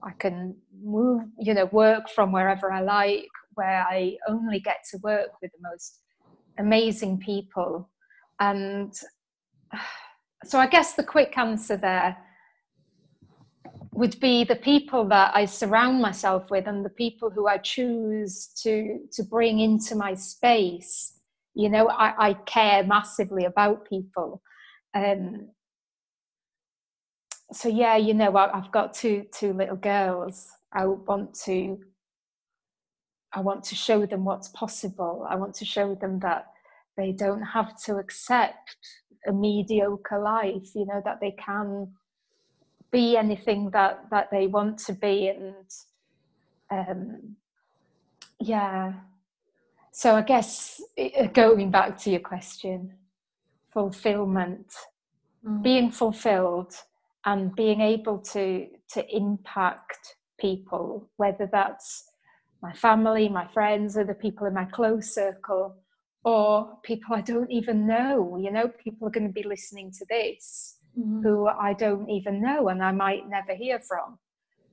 I 0.03 0.12
can 0.18 0.57
move, 0.82 1.24
you 1.38 1.53
know, 1.53 1.66
work 1.66 2.09
from 2.09 2.32
wherever 2.32 2.72
I 2.72 2.80
like, 2.80 3.28
where 3.53 3.86
I 3.86 4.16
only 4.26 4.61
get 4.61 4.78
to 4.92 4.98
work 5.03 5.28
with 5.42 5.53
the 5.53 5.68
most 5.70 5.98
amazing 6.59 7.18
people. 7.18 7.90
And 8.40 8.98
so 10.45 10.59
I 10.59 10.66
guess 10.66 10.95
the 10.95 11.05
quick 11.05 11.37
answer 11.37 11.77
there 11.77 12.16
would 13.93 14.18
be 14.21 14.45
the 14.45 14.57
people 14.57 15.05
that 15.09 15.33
I 15.35 15.45
surround 15.45 16.01
myself 16.01 16.51
with 16.51 16.66
and 16.66 16.85
the 16.85 16.91
people 16.91 17.31
who 17.31 17.47
I 17.47 17.59
choose 17.59 18.49
to 18.62 19.01
to 19.12 19.23
bring 19.23 19.61
into 19.61 19.95
my 19.95 20.14
space. 20.14 21.14
You 21.55 21.68
know, 21.68 21.89
I, 21.89 22.29
I 22.29 22.35
care 22.35 22.85
massively 22.85 23.45
about 23.45 23.89
people. 23.89 24.43
Um, 24.95 25.51
so 27.53 27.68
yeah, 27.68 27.97
you 27.97 28.14
know, 28.14 28.37
I, 28.37 28.57
I've 28.57 28.71
got 28.71 28.95
two 28.95 29.27
two 29.33 29.53
little 29.53 29.77
girls. 29.77 30.49
I 30.73 30.87
want 30.87 31.35
to 31.47 31.79
I 33.33 33.41
want 33.41 33.64
to 33.64 33.75
show 33.75 34.07
them 34.07 34.25
what's 34.25 34.49
possible. 34.49 35.27
I 35.29 35.37
want 35.37 35.55
to 35.57 35.64
show 35.64 35.95
them 35.95 36.21
that 36.21 36.47
they 36.97 37.12
don't 37.12 37.43
have 37.43 37.81
to 37.85 37.97
accept 37.97 38.77
a 39.27 39.33
mediocre 39.33 40.18
life 40.18 40.75
you 40.75 40.87
know 40.87 41.01
that 41.05 41.21
they 41.21 41.33
can 41.33 41.89
be 42.91 43.16
anything 43.16 43.71
that 43.71 44.05
that 44.11 44.31
they 44.31 44.47
want 44.47 44.79
to 44.79 44.93
be 44.93 45.29
and 45.29 45.55
um 46.71 47.37
yeah 48.41 48.93
so 49.93 50.16
i 50.16 50.23
guess 50.23 50.81
uh, 50.99 51.27
going 51.29 51.71
back 51.71 51.97
to 51.99 52.11
your 52.11 52.21
question 52.21 52.93
fulfillment 53.73 54.73
mm. 55.47 55.62
being 55.62 55.91
fulfilled 55.91 56.73
and 57.27 57.55
being 57.55 57.81
able 57.81 58.18
to 58.18 58.66
to 58.89 59.16
impact 59.16 60.16
people 60.39 61.09
whether 61.16 61.49
that's 61.53 62.05
my 62.62 62.73
family 62.73 63.29
my 63.29 63.47
friends 63.49 63.97
or 63.97 64.05
the 64.05 64.14
people 64.14 64.47
in 64.47 64.55
my 64.55 64.64
close 64.64 65.14
circle 65.14 65.77
or 66.25 66.77
people 66.83 67.14
I 67.14 67.21
don't 67.21 67.51
even 67.51 67.87
know. 67.87 68.39
You 68.39 68.51
know, 68.51 68.68
people 68.68 69.09
are 69.09 69.11
going 69.11 69.27
to 69.27 69.33
be 69.33 69.43
listening 69.43 69.91
to 69.93 70.07
this 70.09 70.77
mm-hmm. 70.99 71.23
who 71.23 71.47
I 71.47 71.73
don't 71.73 72.09
even 72.11 72.43
know 72.43 72.68
and 72.68 72.83
I 72.83 72.93
might 72.93 73.29
never 73.29 73.55
hear 73.55 73.81
from. 73.81 74.18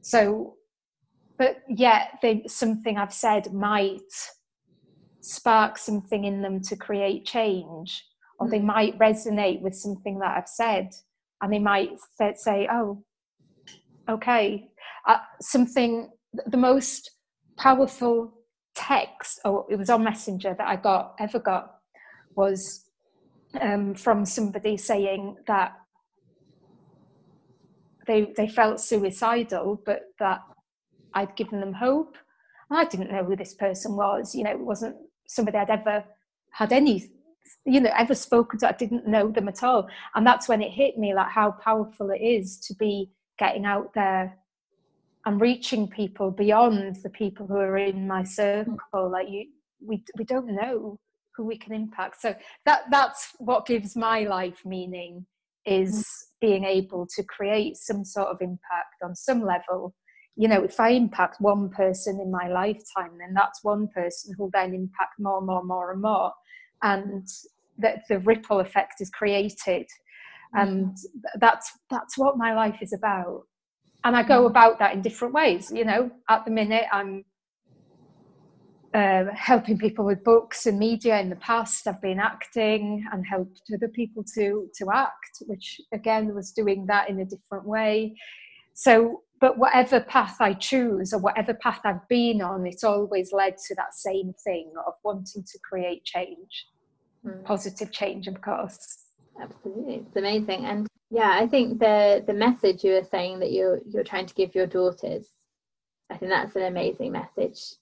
So, 0.02 0.56
but 1.38 1.58
yet, 1.70 2.20
they, 2.22 2.43
something 2.48 2.98
I've 2.98 3.14
said 3.14 3.54
might 3.54 4.00
spark 5.22 5.78
something 5.78 6.24
in 6.24 6.41
them 6.41 6.62
to 6.62 6.76
create 6.76 7.26
change, 7.26 8.04
or 8.39 8.48
mm-hmm. 8.48 8.52
they 8.52 8.60
might 8.60 8.98
resonate 9.00 9.62
with 9.62 9.76
something 9.76 10.20
that 10.20 10.38
I've 10.38 10.48
said, 10.48 10.89
and 11.41 11.52
they 11.52 11.60
might 11.60 11.91
say, 12.36 12.68
"Oh, 12.72 13.04
okay." 14.10 14.70
Uh, 15.06 15.20
something 15.41 16.10
the 16.48 16.58
most 16.58 17.12
powerful 17.58 18.37
text, 18.88 19.40
or 19.44 19.66
it 19.70 19.76
was 19.78 19.90
on 19.90 20.04
Messenger 20.04 20.56
that 20.58 20.68
I 20.68 20.76
got 20.76 21.16
ever 21.20 21.40
got, 21.40 21.76
was 22.36 22.86
um, 23.60 23.96
from 23.96 24.26
somebody 24.26 24.78
saying 24.78 25.38
that 25.48 25.74
they 28.06 28.34
they 28.38 28.48
felt 28.48 28.80
suicidal, 28.80 29.82
but 29.86 30.02
that 30.20 30.42
I'd 31.14 31.36
given 31.36 31.60
them 31.60 31.74
hope. 31.74 32.18
I 32.70 32.86
didn't 32.86 33.12
know 33.12 33.24
who 33.24 33.36
this 33.36 33.54
person 33.54 33.96
was. 33.96 34.36
You 34.36 34.44
know, 34.44 34.52
it 34.52 34.60
wasn't 34.60 34.96
somebody 35.28 35.58
I'd 35.58 35.70
ever 35.70 36.04
had 36.52 36.74
any, 36.74 37.10
you 37.66 37.80
know, 37.80 37.92
ever 37.98 38.16
spoken 38.16 38.60
to. 38.60 38.70
I 38.70 38.74
didn't 38.74 39.08
know 39.08 39.32
them 39.32 39.48
at 39.48 39.64
all. 39.64 39.88
And 40.16 40.26
that's 40.28 40.50
when 40.50 40.62
it 40.62 40.72
hit 40.72 40.98
me, 40.98 41.14
like 41.14 41.30
how 41.30 41.52
powerful 41.52 42.10
it 42.12 42.22
is 42.22 42.58
to 42.68 42.76
be 42.76 43.12
getting 43.40 43.66
out 43.66 43.94
there 43.94 44.38
I'm 45.28 45.39
reaching 45.39 45.89
people 45.89 46.32
beyond 46.32 46.95
the 47.03 47.09
people 47.09 47.47
who 47.47 47.57
are 47.57 47.78
in 47.78 48.07
my 48.07 48.23
circle. 48.23 49.11
Like 49.11 49.28
you, 49.30 49.47
we 49.86 50.01
we 50.17 50.23
don't 50.23 50.47
know 50.47 50.97
who 51.36 51.43
we 51.43 51.57
can 51.57 51.73
impact. 51.73 52.21
So 52.21 52.34
that 52.65 52.84
that's 52.89 53.36
what 53.38 53.65
gives 53.65 53.97
my 53.97 54.21
life 54.21 54.61
meaning 54.63 55.25
is 55.65 55.99
mm. 55.99 56.05
being 56.39 56.63
able 56.63 57.05
to 57.17 57.23
create 57.23 57.75
some 57.75 58.05
sort 58.05 58.30
of 58.30 58.38
impact 58.39 59.03
on 59.03 59.15
some 59.15 59.43
level. 59.43 59.93
You 60.38 60.47
know, 60.47 60.63
if 60.63 60.80
I 60.80 60.91
impact 60.91 61.41
one 61.41 61.71
person 61.71 62.21
in 62.21 62.32
my 62.32 62.47
lifetime, 62.47 63.17
then 63.19 63.34
that's 63.34 63.65
one 63.65 63.89
person 63.89 64.34
who'll 64.38 64.51
then 64.53 64.73
impact 64.73 65.15
more, 65.19 65.39
and 65.39 65.47
more, 65.47 65.63
more, 65.65 65.91
and 65.91 66.01
more, 66.01 66.32
and 66.84 67.28
that 67.80 68.03
the 68.07 68.19
ripple 68.19 68.61
effect 68.61 69.01
is 69.01 69.09
created. 69.09 69.88
Mm. 70.55 70.61
And 70.61 70.97
that's 71.36 71.69
that's 71.89 72.17
what 72.17 72.38
my 72.38 72.53
life 72.53 72.82
is 72.82 72.93
about 72.93 73.43
and 74.08 74.16
I 74.16 74.24
go 74.24 74.43
mm. 74.43 74.47
about 74.47 74.80
that 74.80 74.93
in 74.93 75.01
different 75.01 75.34
ways. 75.34 75.70
You 75.74 75.84
know, 75.84 76.10
at 76.30 76.45
the 76.45 76.51
minute 76.51 76.86
I'm 76.93 77.26
uh, 78.93 79.26
helping 79.36 79.78
people 79.78 80.05
with 80.05 80.24
books 80.24 80.66
and 80.66 80.80
media. 80.80 81.20
In 81.20 81.30
the 81.30 81.36
past, 81.36 81.86
I've 81.88 82.01
been 82.01 82.20
acting 82.20 83.05
and 83.12 83.26
helped 83.28 83.62
other 83.74 83.89
people 83.89 84.24
to 84.36 84.70
to 84.76 84.88
act, 84.93 85.43
which 85.45 85.82
again 85.91 86.34
was 86.34 86.51
doing 86.51 86.86
that 86.88 87.10
in 87.10 87.20
a 87.20 87.26
different 87.26 87.66
way. 87.66 88.16
So, 88.74 89.24
but 89.41 89.58
whatever 89.58 89.99
path 89.99 90.38
I 90.39 90.53
choose 90.53 91.12
or 91.14 91.20
whatever 91.20 91.53
path 91.53 91.82
I've 91.84 92.08
been 92.08 92.41
on, 92.41 92.66
it's 92.66 92.86
always 92.86 93.34
led 93.34 93.58
to 93.68 93.76
that 93.76 93.93
same 93.93 94.34
thing 94.41 94.72
of 94.88 94.93
wanting 95.03 95.43
to 95.43 95.60
create 95.70 96.05
change, 96.05 96.68
mm. 97.26 97.43
positive 97.43 97.91
change, 97.91 98.28
of 98.28 98.41
course. 98.41 98.99
Absolutely, 99.41 99.95
it's 99.95 100.16
amazing, 100.16 100.66
and 100.66 100.88
yeah 101.10 101.38
i 101.39 101.47
think 101.47 101.80
the 101.80 102.24
the 102.28 102.34
message 102.34 102.84
you 102.84 102.93
were 102.93 103.03
saying 103.03 103.39
that 103.39 103.51
you're 103.51 103.80
you're 103.86 104.03
trying 104.03 104.26
to 104.26 104.34
give 104.34 104.53
your 104.55 104.68
daughters 104.68 105.28
i 106.10 106.18
think 106.18 106.32
that's 106.32 106.55
an 106.55 106.64
amazing 106.64 107.12
message 107.12 107.76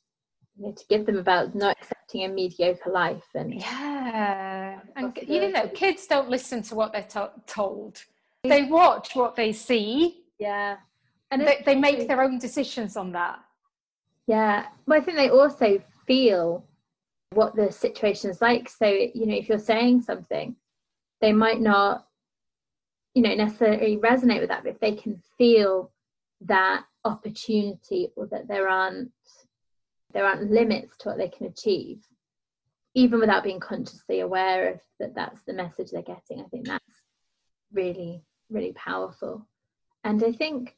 you 0.58 0.68
know, 0.68 0.72
to 0.72 0.86
give 0.88 1.06
them 1.06 1.18
about 1.18 1.54
not 1.54 1.78
accepting 1.78 2.24
a 2.24 2.28
mediocre 2.30 2.90
life 2.90 3.26
and 3.34 3.54
yeah. 3.54 4.80
and 4.96 5.18
you 5.28 5.52
know 5.52 5.68
kids 5.70 6.08
don't 6.08 6.30
listen 6.30 6.62
to 6.64 6.76
what 6.76 6.94
they're 6.94 7.04
to- 7.04 7.32
told. 7.46 8.04
They 8.44 8.64
watch 8.64 9.16
what 9.16 9.36
they 9.36 9.52
see. 9.52 10.24
Yeah. 10.40 10.78
And 11.32 11.42
they, 11.42 11.64
they 11.66 11.76
make 11.76 12.08
their 12.08 12.22
own 12.22 12.38
decisions 12.38 12.96
on 12.96 13.12
that. 13.14 13.40
Yeah. 14.28 14.68
But 14.86 14.98
i 14.98 15.02
think 15.02 15.18
they 15.18 15.30
also 15.30 15.82
feel 16.08 16.66
what 17.32 17.56
the 17.56 17.72
situation 17.72 18.30
is 18.30 18.42
like. 18.42 18.70
So, 18.70 18.86
you 18.86 19.26
know, 19.26 19.36
if 19.36 19.50
you're 19.50 19.58
saying 19.58 20.04
something, 20.04 20.56
they 21.22 21.34
might 21.34 21.60
not, 21.60 22.08
you 23.16 23.24
know, 23.24 23.34
necessarily 23.34 23.98
resonate 23.98 24.42
with 24.42 24.50
that, 24.50 24.64
but 24.64 24.74
if 24.74 24.80
they 24.80 24.94
can 24.94 25.20
feel 25.38 25.92
that 26.42 26.84
opportunity 27.04 28.10
or 28.16 28.28
that 28.28 28.48
there 28.48 28.70
aren't 28.70 29.12
there 30.14 30.26
aren't 30.26 30.52
limits 30.52 30.96
to 30.98 31.10
what 31.10 31.18
they 31.18 31.28
can 31.28 31.48
achieve, 31.48 32.06
even 32.94 33.20
without 33.20 33.44
being 33.44 33.60
consciously 33.60 34.20
aware 34.20 34.72
of 34.72 34.80
that 35.00 35.16
that's 35.16 35.42
the 35.44 35.54
message 35.54 35.90
they're 35.92 36.02
getting. 36.04 36.40
I 36.40 36.48
think 36.48 36.68
that's 36.68 37.02
really, 37.74 38.24
really 38.50 38.72
powerful. 38.74 39.46
And 40.06 40.24
I 40.24 40.32
think, 40.32 40.78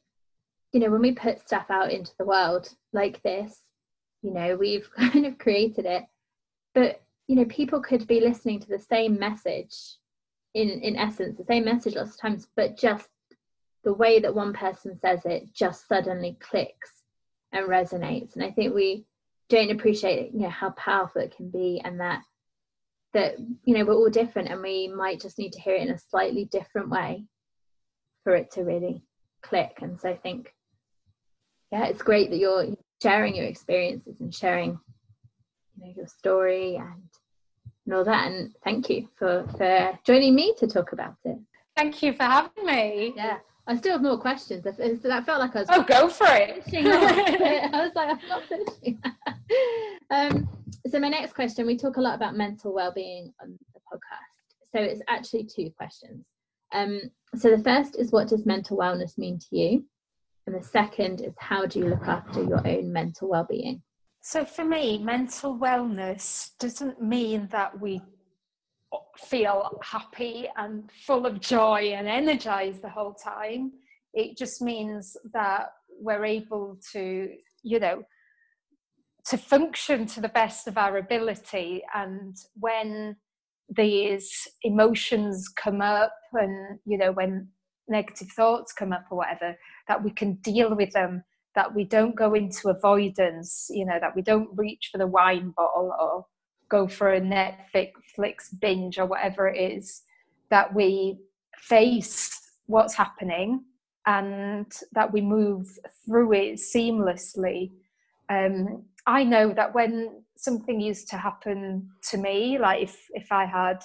you 0.72 0.80
know, 0.80 0.90
when 0.90 1.02
we 1.02 1.12
put 1.12 1.38
stuff 1.38 1.66
out 1.70 1.92
into 1.92 2.10
the 2.18 2.24
world 2.24 2.68
like 2.92 3.22
this, 3.22 3.62
you 4.22 4.32
know, 4.32 4.56
we've 4.56 4.90
kind 4.96 5.26
of 5.26 5.38
created 5.38 5.86
it 5.86 6.04
but 6.78 7.02
you 7.26 7.36
know 7.36 7.44
people 7.46 7.80
could 7.80 8.06
be 8.06 8.20
listening 8.20 8.60
to 8.60 8.68
the 8.68 8.78
same 8.78 9.18
message 9.18 9.96
in 10.54 10.68
in 10.68 10.96
essence 10.96 11.36
the 11.36 11.44
same 11.44 11.64
message 11.64 11.94
lots 11.94 12.14
of 12.14 12.20
times 12.20 12.48
but 12.56 12.76
just 12.76 13.08
the 13.84 13.92
way 13.92 14.18
that 14.18 14.34
one 14.34 14.52
person 14.52 14.98
says 14.98 15.24
it 15.24 15.52
just 15.54 15.88
suddenly 15.88 16.36
clicks 16.40 17.02
and 17.52 17.68
resonates. 17.68 18.34
And 18.34 18.44
i 18.44 18.50
think 18.50 18.74
we 18.74 19.04
don't 19.48 19.70
appreciate 19.70 20.32
you 20.32 20.40
know 20.40 20.50
how 20.50 20.70
powerful 20.70 21.22
it 21.22 21.34
can 21.36 21.50
be 21.50 21.80
and 21.84 22.00
that 22.00 22.22
that 23.14 23.36
you 23.64 23.76
know 23.76 23.84
we're 23.84 23.94
all 23.94 24.10
different 24.10 24.48
and 24.48 24.60
we 24.62 24.88
might 24.88 25.20
just 25.20 25.38
need 25.38 25.52
to 25.52 25.60
hear 25.60 25.74
it 25.74 25.82
in 25.82 25.90
a 25.90 25.98
slightly 25.98 26.44
different 26.46 26.90
way 26.90 27.24
for 28.24 28.34
it 28.34 28.50
to 28.52 28.62
really 28.62 29.02
click. 29.42 29.78
And 29.80 29.98
so 30.00 30.10
i 30.10 30.16
think 30.16 30.52
yeah 31.72 31.86
it's 31.86 32.02
great 32.02 32.30
that 32.30 32.38
you're 32.38 32.66
sharing 33.02 33.34
your 33.34 33.46
experiences 33.46 34.16
and 34.20 34.34
sharing 34.34 34.78
you 35.76 35.86
know 35.86 35.92
your 35.96 36.06
story 36.06 36.76
and 36.76 37.02
all 37.92 38.04
that 38.04 38.30
and 38.30 38.54
thank 38.64 38.88
you 38.90 39.08
for 39.16 39.46
for 39.56 39.98
joining 40.04 40.34
me 40.34 40.54
to 40.58 40.66
talk 40.66 40.92
about 40.92 41.14
it 41.24 41.38
thank 41.76 42.02
you 42.02 42.12
for 42.12 42.24
having 42.24 42.66
me 42.66 43.12
yeah 43.16 43.38
I 43.68 43.76
still 43.76 43.92
have 43.92 44.02
more 44.02 44.16
questions. 44.16 44.64
That 44.64 45.26
felt 45.26 45.40
like 45.40 45.54
I 45.54 45.58
was. 45.58 45.66
Oh, 45.68 45.82
go 45.82 46.08
for 46.08 46.26
it! 46.26 46.62
I 46.74 47.84
was 47.84 47.94
like, 47.94 48.08
I'm 48.08 48.28
not 48.28 48.42
finishing. 48.44 48.98
um, 50.10 50.48
so 50.90 50.98
my 50.98 51.10
next 51.10 51.34
question: 51.34 51.66
We 51.66 51.76
talk 51.76 51.98
a 51.98 52.00
lot 52.00 52.14
about 52.14 52.34
mental 52.34 52.72
well-being 52.72 53.30
on 53.42 53.58
the 53.74 53.80
podcast. 53.80 54.72
So 54.74 54.80
it's 54.80 55.02
actually 55.06 55.44
two 55.44 55.70
questions. 55.76 56.24
Um, 56.72 57.02
so 57.36 57.54
the 57.54 57.62
first 57.62 57.98
is, 57.98 58.10
what 58.10 58.28
does 58.28 58.46
mental 58.46 58.78
wellness 58.78 59.18
mean 59.18 59.38
to 59.38 59.56
you? 59.56 59.84
And 60.46 60.56
the 60.56 60.62
second 60.62 61.20
is, 61.20 61.34
how 61.38 61.66
do 61.66 61.78
you 61.78 61.88
look 61.88 62.08
after 62.08 62.42
your 62.42 62.66
own 62.66 62.90
mental 62.90 63.28
well-being? 63.28 63.82
So 64.20 64.44
for 64.44 64.64
me, 64.64 64.98
mental 64.98 65.56
wellness 65.56 66.50
doesn't 66.58 67.00
mean 67.02 67.48
that 67.50 67.80
we 67.80 68.00
feel 69.16 69.78
happy 69.82 70.48
and 70.56 70.90
full 71.06 71.26
of 71.26 71.40
joy 71.40 71.92
and 71.94 72.08
energized 72.08 72.82
the 72.82 72.88
whole 72.88 73.14
time. 73.14 73.72
It 74.14 74.36
just 74.36 74.62
means 74.62 75.16
that 75.32 75.70
we're 76.00 76.24
able 76.24 76.78
to, 76.92 77.28
you 77.62 77.80
know, 77.80 78.02
to 79.26 79.36
function 79.36 80.06
to 80.06 80.20
the 80.20 80.28
best 80.28 80.68
of 80.68 80.78
our 80.78 80.96
ability. 80.96 81.82
And 81.94 82.36
when 82.54 83.16
these 83.68 84.48
emotions 84.62 85.48
come 85.48 85.80
up 85.80 86.14
and, 86.32 86.78
you 86.86 86.96
know, 86.96 87.12
when 87.12 87.48
negative 87.88 88.28
thoughts 88.28 88.72
come 88.72 88.92
up 88.92 89.04
or 89.10 89.18
whatever, 89.18 89.56
that 89.86 90.02
we 90.02 90.10
can 90.10 90.34
deal 90.36 90.74
with 90.74 90.92
them 90.92 91.24
that 91.58 91.74
we 91.74 91.82
don't 91.82 92.14
go 92.14 92.34
into 92.34 92.68
avoidance, 92.68 93.66
you 93.68 93.84
know, 93.84 93.98
that 94.00 94.14
we 94.14 94.22
don't 94.22 94.48
reach 94.54 94.90
for 94.92 94.98
the 94.98 95.08
wine 95.08 95.52
bottle 95.56 95.92
or 95.98 96.24
go 96.68 96.86
for 96.86 97.14
a 97.14 97.20
Netflix 97.20 98.44
binge 98.60 98.96
or 98.96 99.06
whatever 99.06 99.48
it 99.48 99.58
is, 99.58 100.02
that 100.50 100.72
we 100.72 101.18
face 101.56 102.30
what's 102.66 102.94
happening 102.94 103.64
and 104.06 104.70
that 104.92 105.12
we 105.12 105.20
move 105.20 105.66
through 106.06 106.32
it 106.32 106.60
seamlessly. 106.60 107.72
Um, 108.28 108.84
I 109.08 109.24
know 109.24 109.52
that 109.52 109.74
when 109.74 110.22
something 110.36 110.80
used 110.80 111.08
to 111.08 111.16
happen 111.16 111.88
to 112.10 112.18
me, 112.18 112.56
like 112.60 112.84
if, 112.84 112.96
if 113.14 113.32
I 113.32 113.46
had, 113.46 113.80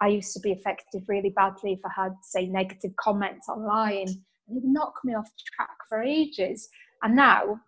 I 0.00 0.08
used 0.10 0.32
to 0.34 0.40
be 0.40 0.52
affected 0.52 1.02
really 1.08 1.32
badly 1.34 1.72
if 1.72 1.80
I 1.84 2.02
had, 2.02 2.12
say, 2.22 2.46
negative 2.46 2.92
comments 3.00 3.48
online, 3.48 4.10
it 4.10 4.14
would 4.46 4.62
knock 4.62 4.94
me 5.02 5.14
off 5.16 5.28
track 5.56 5.76
for 5.88 6.00
ages. 6.00 6.68
And 7.02 7.16
now 7.16 7.60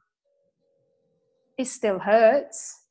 it 1.57 1.67
still 1.67 1.99
hurts. 1.99 2.83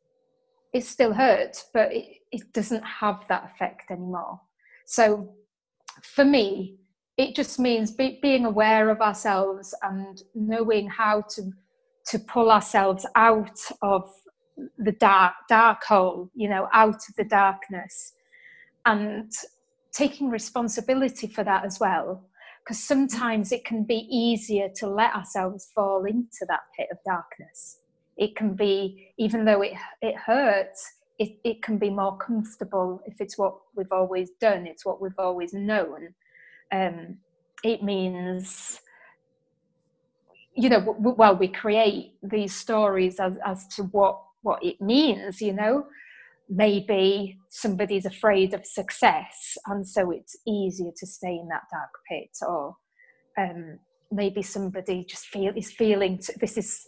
It 0.73 0.83
still 0.85 1.13
hurts, 1.13 1.65
but 1.73 1.93
it, 1.93 2.05
it 2.31 2.53
doesn't 2.53 2.83
have 2.83 3.27
that 3.29 3.45
effect 3.45 3.91
anymore. 3.91 4.39
So 4.85 5.33
for 6.03 6.25
me, 6.25 6.77
it 7.17 7.35
just 7.35 7.59
means 7.59 7.91
be, 7.91 8.19
being 8.21 8.45
aware 8.45 8.89
of 8.89 9.01
ourselves 9.01 9.73
and 9.81 10.21
knowing 10.35 10.87
how 10.87 11.23
to 11.29 11.51
to 12.05 12.19
pull 12.19 12.49
ourselves 12.51 13.05
out 13.15 13.59
of 13.81 14.09
the 14.77 14.93
dark 14.93 15.33
dark 15.49 15.83
hole 15.83 16.31
you 16.33 16.47
know 16.49 16.67
out 16.73 16.95
of 17.09 17.15
the 17.17 17.23
darkness 17.25 18.13
and 18.85 19.31
taking 19.91 20.29
responsibility 20.29 21.27
for 21.27 21.43
that 21.43 21.65
as 21.65 21.79
well 21.79 22.23
because 22.67 22.83
sometimes 22.83 23.53
it 23.53 23.63
can 23.63 23.83
be 23.83 24.05
easier 24.11 24.67
to 24.75 24.89
let 24.89 25.15
ourselves 25.15 25.71
fall 25.73 26.03
into 26.03 26.45
that 26.49 26.63
pit 26.75 26.87
of 26.91 26.97
darkness. 27.05 27.77
It 28.17 28.35
can 28.35 28.55
be, 28.55 29.13
even 29.17 29.45
though 29.45 29.61
it, 29.61 29.71
it 30.01 30.17
hurts, 30.17 30.95
it, 31.17 31.37
it 31.45 31.63
can 31.63 31.77
be 31.77 31.89
more 31.89 32.17
comfortable 32.17 33.01
if 33.05 33.21
it's 33.21 33.37
what 33.37 33.55
we've 33.73 33.91
always 33.93 34.31
done, 34.41 34.67
it's 34.67 34.85
what 34.85 34.99
we've 34.99 35.17
always 35.17 35.53
known. 35.53 36.09
Um, 36.73 37.19
it 37.63 37.83
means, 37.83 38.81
you 40.53 40.67
know, 40.67 40.81
w- 40.81 41.15
well, 41.15 41.37
we 41.37 41.47
create 41.47 42.15
these 42.21 42.53
stories 42.53 43.17
as, 43.21 43.37
as 43.45 43.65
to 43.77 43.83
what, 43.83 44.19
what 44.41 44.61
it 44.61 44.81
means, 44.81 45.41
you 45.41 45.53
know 45.53 45.87
maybe 46.49 47.37
somebody's 47.49 48.05
afraid 48.05 48.53
of 48.53 48.65
success 48.65 49.57
and 49.67 49.87
so 49.87 50.11
it's 50.11 50.37
easier 50.47 50.91
to 50.95 51.05
stay 51.05 51.33
in 51.33 51.47
that 51.49 51.63
dark 51.71 51.89
pit 52.09 52.29
or 52.47 52.75
um, 53.37 53.79
maybe 54.11 54.41
somebody 54.41 55.05
just 55.07 55.27
feel 55.27 55.51
is 55.55 55.71
feeling 55.71 56.19
this 56.39 56.57
is 56.57 56.85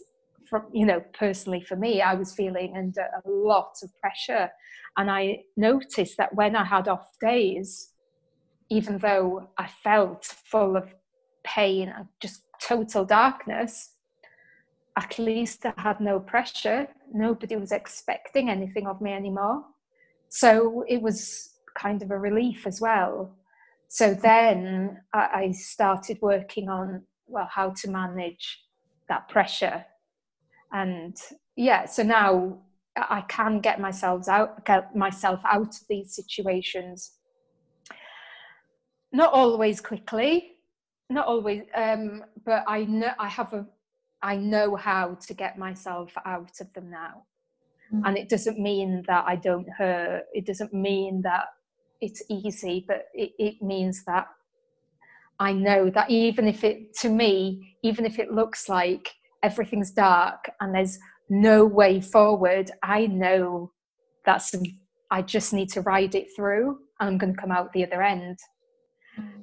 from 0.48 0.64
you 0.72 0.86
know 0.86 1.02
personally 1.12 1.60
for 1.60 1.76
me 1.76 2.00
i 2.00 2.14
was 2.14 2.34
feeling 2.34 2.74
under 2.76 3.02
a 3.02 3.28
lot 3.28 3.72
of 3.82 3.90
pressure. 4.00 4.50
And 4.96 5.10
i 5.10 5.40
noticed 5.56 6.16
that 6.16 6.34
when 6.34 6.56
i 6.56 6.64
had 6.64 6.88
off 6.88 7.08
days 7.20 7.90
even 8.70 8.98
though 8.98 9.48
i 9.58 9.68
felt 9.84 10.24
full 10.24 10.76
of 10.76 10.94
pain 11.44 11.92
and 11.94 12.06
just 12.20 12.42
total 12.60 13.04
darkness 13.04 13.90
at 15.00 15.18
least 15.18 15.64
I 15.64 15.72
had 15.76 16.00
no 16.00 16.20
pressure. 16.20 16.86
Nobody 17.12 17.56
was 17.56 17.72
expecting 17.72 18.50
anything 18.50 18.86
of 18.86 19.00
me 19.00 19.12
anymore. 19.12 19.64
So 20.28 20.84
it 20.88 21.00
was 21.00 21.50
kind 21.74 22.02
of 22.02 22.10
a 22.10 22.18
relief 22.18 22.66
as 22.66 22.80
well. 22.80 23.36
So 23.88 24.14
then 24.14 25.00
I 25.12 25.50
started 25.52 26.18
working 26.20 26.68
on, 26.68 27.02
well, 27.26 27.48
how 27.50 27.70
to 27.70 27.90
manage 27.90 28.62
that 29.08 29.28
pressure. 29.28 29.84
And 30.72 31.16
yeah, 31.56 31.86
so 31.86 32.02
now 32.02 32.58
I 32.96 33.22
can 33.22 33.60
get 33.60 33.80
myself 33.80 34.28
out, 34.28 34.64
get 34.64 34.94
myself 34.94 35.40
out 35.44 35.74
of 35.74 35.88
these 35.88 36.14
situations. 36.14 37.12
Not 39.12 39.32
always 39.32 39.80
quickly, 39.80 40.52
not 41.08 41.26
always, 41.26 41.62
um, 41.74 42.22
but 42.44 42.62
I 42.68 42.84
know 42.84 43.12
I 43.18 43.28
have 43.28 43.52
a 43.52 43.66
I 44.22 44.36
know 44.36 44.76
how 44.76 45.16
to 45.26 45.34
get 45.34 45.58
myself 45.58 46.12
out 46.24 46.60
of 46.60 46.72
them 46.74 46.90
now. 46.90 47.24
Mm. 47.92 48.02
And 48.06 48.18
it 48.18 48.28
doesn't 48.28 48.58
mean 48.58 49.02
that 49.06 49.24
I 49.26 49.36
don't 49.36 49.68
hurt. 49.68 50.24
It 50.32 50.46
doesn't 50.46 50.74
mean 50.74 51.22
that 51.22 51.46
it's 52.00 52.22
easy, 52.28 52.84
but 52.86 53.06
it, 53.14 53.32
it 53.38 53.62
means 53.62 54.04
that 54.04 54.26
I 55.38 55.52
know 55.52 55.90
that 55.90 56.10
even 56.10 56.46
if 56.46 56.64
it, 56.64 56.94
to 56.98 57.08
me, 57.08 57.76
even 57.82 58.04
if 58.04 58.18
it 58.18 58.30
looks 58.30 58.68
like 58.68 59.10
everything's 59.42 59.90
dark 59.90 60.50
and 60.60 60.74
there's 60.74 60.98
no 61.30 61.64
way 61.64 62.00
forward, 62.00 62.70
I 62.82 63.06
know 63.06 63.72
that's, 64.26 64.54
I 65.10 65.22
just 65.22 65.52
need 65.54 65.70
to 65.70 65.80
ride 65.80 66.14
it 66.14 66.28
through 66.36 66.78
and 67.00 67.08
I'm 67.08 67.18
going 67.18 67.34
to 67.34 67.40
come 67.40 67.50
out 67.50 67.72
the 67.72 67.86
other 67.86 68.02
end. 68.02 68.38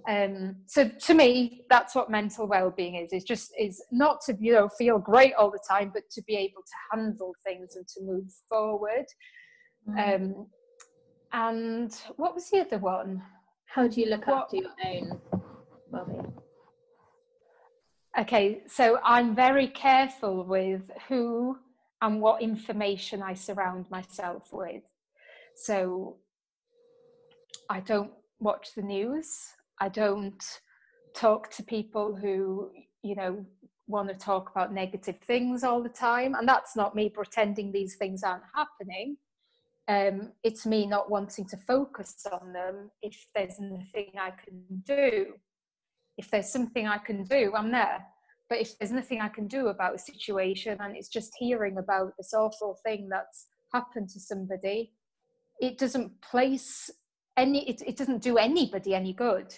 Um, 0.08 0.56
so 0.66 0.88
to 0.88 1.14
me, 1.14 1.64
that's 1.70 1.95
what 1.95 2.10
mental 2.10 2.48
well-being 2.48 2.95
is. 2.95 3.12
It's 3.12 3.26
just 3.26 3.52
is 3.60 3.84
not 3.91 4.22
to 4.26 4.38
you 4.40 4.54
know 4.54 4.70
feel 4.70 4.99
great 4.99 5.34
all 5.34 5.52
the 5.52 5.60
time, 5.70 5.91
but 5.94 6.04
to 6.12 6.22
be 6.24 6.36
able 6.36 6.62
to 6.62 6.98
handle 6.98 7.34
things 7.45 7.76
and 7.76 7.88
to 7.88 8.04
move 8.04 8.32
forward. 8.49 9.06
Mm. 9.90 10.16
Um, 10.16 10.48
and 11.34 11.94
what 12.16 12.34
was 12.34 12.49
the 12.49 12.62
other 12.62 12.78
one? 12.78 13.22
How 13.66 13.88
do 13.88 13.99
you 14.02 14.10
look 14.10 14.28
what, 14.28 14.44
after 14.44 14.58
your 14.58 14.72
own 14.86 15.20
well-being? 15.91 16.34
Okay, 18.20 18.64
so 18.68 18.99
I'm 19.04 19.36
very 19.36 19.68
careful 19.68 20.44
with 20.44 20.90
who 21.08 21.58
and 22.02 22.20
what 22.22 22.41
information 22.41 23.22
I 23.22 23.34
surround 23.34 23.86
myself 23.91 24.49
with. 24.52 24.82
So 25.56 26.18
I 27.70 27.80
don't 27.80 28.12
watch 28.40 28.74
the 28.76 28.82
news. 28.82 29.28
I 29.80 29.90
don't 29.90 30.44
talk 31.16 31.49
to 31.52 31.64
people 31.64 32.16
who, 32.16 32.72
you 33.04 33.16
know, 33.16 33.45
want 33.88 34.10
to 34.10 34.16
talk 34.16 34.52
about 34.52 34.74
negative 34.74 35.18
things 35.20 35.64
all 35.64 35.82
the 35.82 35.90
time. 35.90 36.36
And 36.36 36.48
that's 36.48 36.76
not 36.76 36.95
me 36.95 37.10
pretending 37.10 37.72
these 37.72 37.95
things 37.95 38.24
aren't 38.24 38.44
happening. 38.56 39.18
Um, 39.88 40.34
it's 40.44 40.66
me 40.66 40.86
not 40.86 41.10
wanting 41.10 41.45
to 41.45 41.58
focus 41.58 42.26
on 42.32 42.52
them 42.52 42.91
if 43.02 43.26
there's 43.34 43.60
nothing 43.60 44.12
I 44.20 44.32
can 44.32 44.84
do. 44.86 45.34
If 46.18 46.30
there's 46.30 46.52
something 46.52 46.88
I 46.88 46.98
can 46.98 47.24
do, 47.24 47.54
I'm 47.56 47.72
there. 47.72 48.06
But 48.49 48.60
if 48.60 48.78
there's 48.78 48.91
nothing 48.91 49.22
I 49.22 49.30
can 49.30 49.48
do 49.48 49.68
about 49.68 49.95
a 49.95 49.99
situation 49.99 50.78
and 50.80 50.95
it's 50.95 51.10
just 51.10 51.34
hearing 51.38 51.78
about 51.78 52.14
this 52.18 52.34
awful 52.34 52.78
thing 52.86 53.08
that's 53.10 53.48
happened 53.74 54.10
to 54.10 54.20
somebody, 54.20 54.91
it 55.60 55.78
doesn't 55.78 56.22
place 56.22 56.90
any, 57.38 57.70
it, 57.70 57.82
it 57.86 57.98
doesn't 57.98 58.22
do 58.22 58.38
anybody 58.38 58.95
any 58.95 59.14
good. 59.14 59.54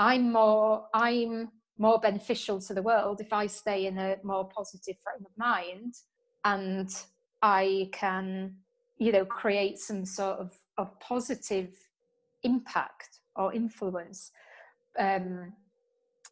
I'm 0.00 0.32
more, 0.32 0.86
I'm 0.94 1.50
more 1.76 2.00
beneficial 2.00 2.58
to 2.62 2.72
the 2.72 2.80
world 2.80 3.20
if 3.20 3.34
I 3.34 3.46
stay 3.46 3.84
in 3.84 3.98
a 3.98 4.16
more 4.22 4.48
positive 4.48 4.96
frame 5.04 5.26
of 5.26 5.36
mind 5.36 5.94
and 6.42 6.88
I 7.42 7.90
can, 7.92 8.54
you 8.96 9.12
know, 9.12 9.26
create 9.26 9.78
some 9.78 10.06
sort 10.06 10.38
of, 10.38 10.54
of 10.78 10.98
positive 11.00 11.74
impact 12.42 13.18
or 13.36 13.52
influence. 13.52 14.32
Um, 14.98 15.52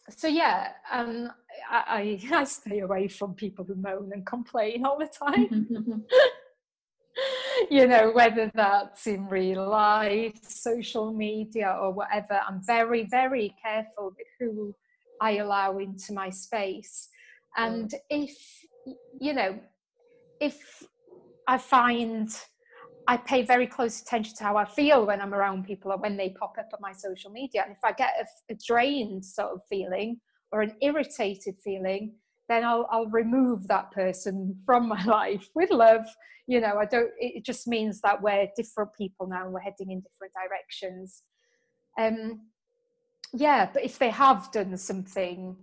so 0.09 0.29
yeah, 0.29 0.73
um, 0.91 1.31
I, 1.71 2.19
I, 2.33 2.37
I 2.41 2.45
stay 2.45 2.79
away 2.79 3.07
from 3.07 3.35
people 3.35 3.67
who 3.67 3.75
moan 3.75 4.13
and 4.15 4.25
complain 4.25 4.87
all 4.87 4.99
the 4.99 5.09
time. 5.09 6.05
you 7.71 7.87
know, 7.87 8.11
whether 8.13 8.51
that's 8.55 9.07
in 9.07 9.29
real 9.29 9.69
life, 9.69 10.39
social 10.43 11.13
media, 11.13 11.77
or 11.81 11.93
whatever. 11.93 12.41
I'm 12.47 12.61
very, 12.65 13.05
very 13.05 13.55
careful 13.63 14.15
with 14.17 14.27
who 14.39 14.75
I 15.21 15.39
allow 15.39 15.79
into 15.79 16.13
my 16.13 16.31
space. 16.31 17.09
And 17.57 17.91
mm. 17.91 17.99
if, 18.11 18.37
you 19.21 19.33
know, 19.33 19.59
if 20.41 20.85
I 21.47 21.59
find 21.59 22.31
I 23.09 23.17
pay 23.17 23.41
very 23.41 23.67
close 23.67 24.03
attention 24.03 24.37
to 24.37 24.45
how 24.45 24.59
I 24.59 24.67
feel 24.67 25.07
when 25.07 25.23
I'm 25.23 25.33
around 25.33 25.65
people 25.65 25.91
or 25.91 25.97
when 25.97 26.19
they 26.19 26.29
pop 26.29 26.57
up 26.59 26.69
on 26.75 26.79
my 26.83 26.93
social 26.93 27.31
media. 27.31 27.63
And 27.65 27.73
if 27.73 27.83
I 27.83 27.93
get 27.93 28.11
a, 28.21 28.53
a 28.53 28.57
drained 28.67 29.25
sort 29.25 29.53
of 29.53 29.63
feeling 29.67 30.21
or 30.53 30.61
an 30.61 30.75
irritated 30.83 31.55
feeling, 31.65 32.13
then 32.49 32.65
I'll, 32.65 32.89
I'll 32.91 33.07
remove 33.07 33.69
that 33.69 33.91
person 33.91 34.57
from 34.65 34.89
my 34.89 35.03
life 35.07 35.49
with 35.55 35.71
love. 35.71 36.07
You 36.47 36.61
know, 36.61 36.79
I 36.79 36.87
don't, 36.87 37.11
it 37.19 37.45
just 37.45 37.69
means 37.69 38.01
that 38.01 38.23
we're 38.23 38.49
different 38.57 38.91
people 38.97 39.27
now 39.27 39.45
and 39.45 39.53
we're 39.53 39.61
heading 39.61 39.91
in 39.91 40.01
different 40.01 40.33
directions. 40.35 41.23
Um, 41.99 42.41
yeah 43.33 43.69
but 43.73 43.85
if 43.85 43.99
they 43.99 44.11
have 44.11 44.51
done 44.53 44.77
something 44.77 45.57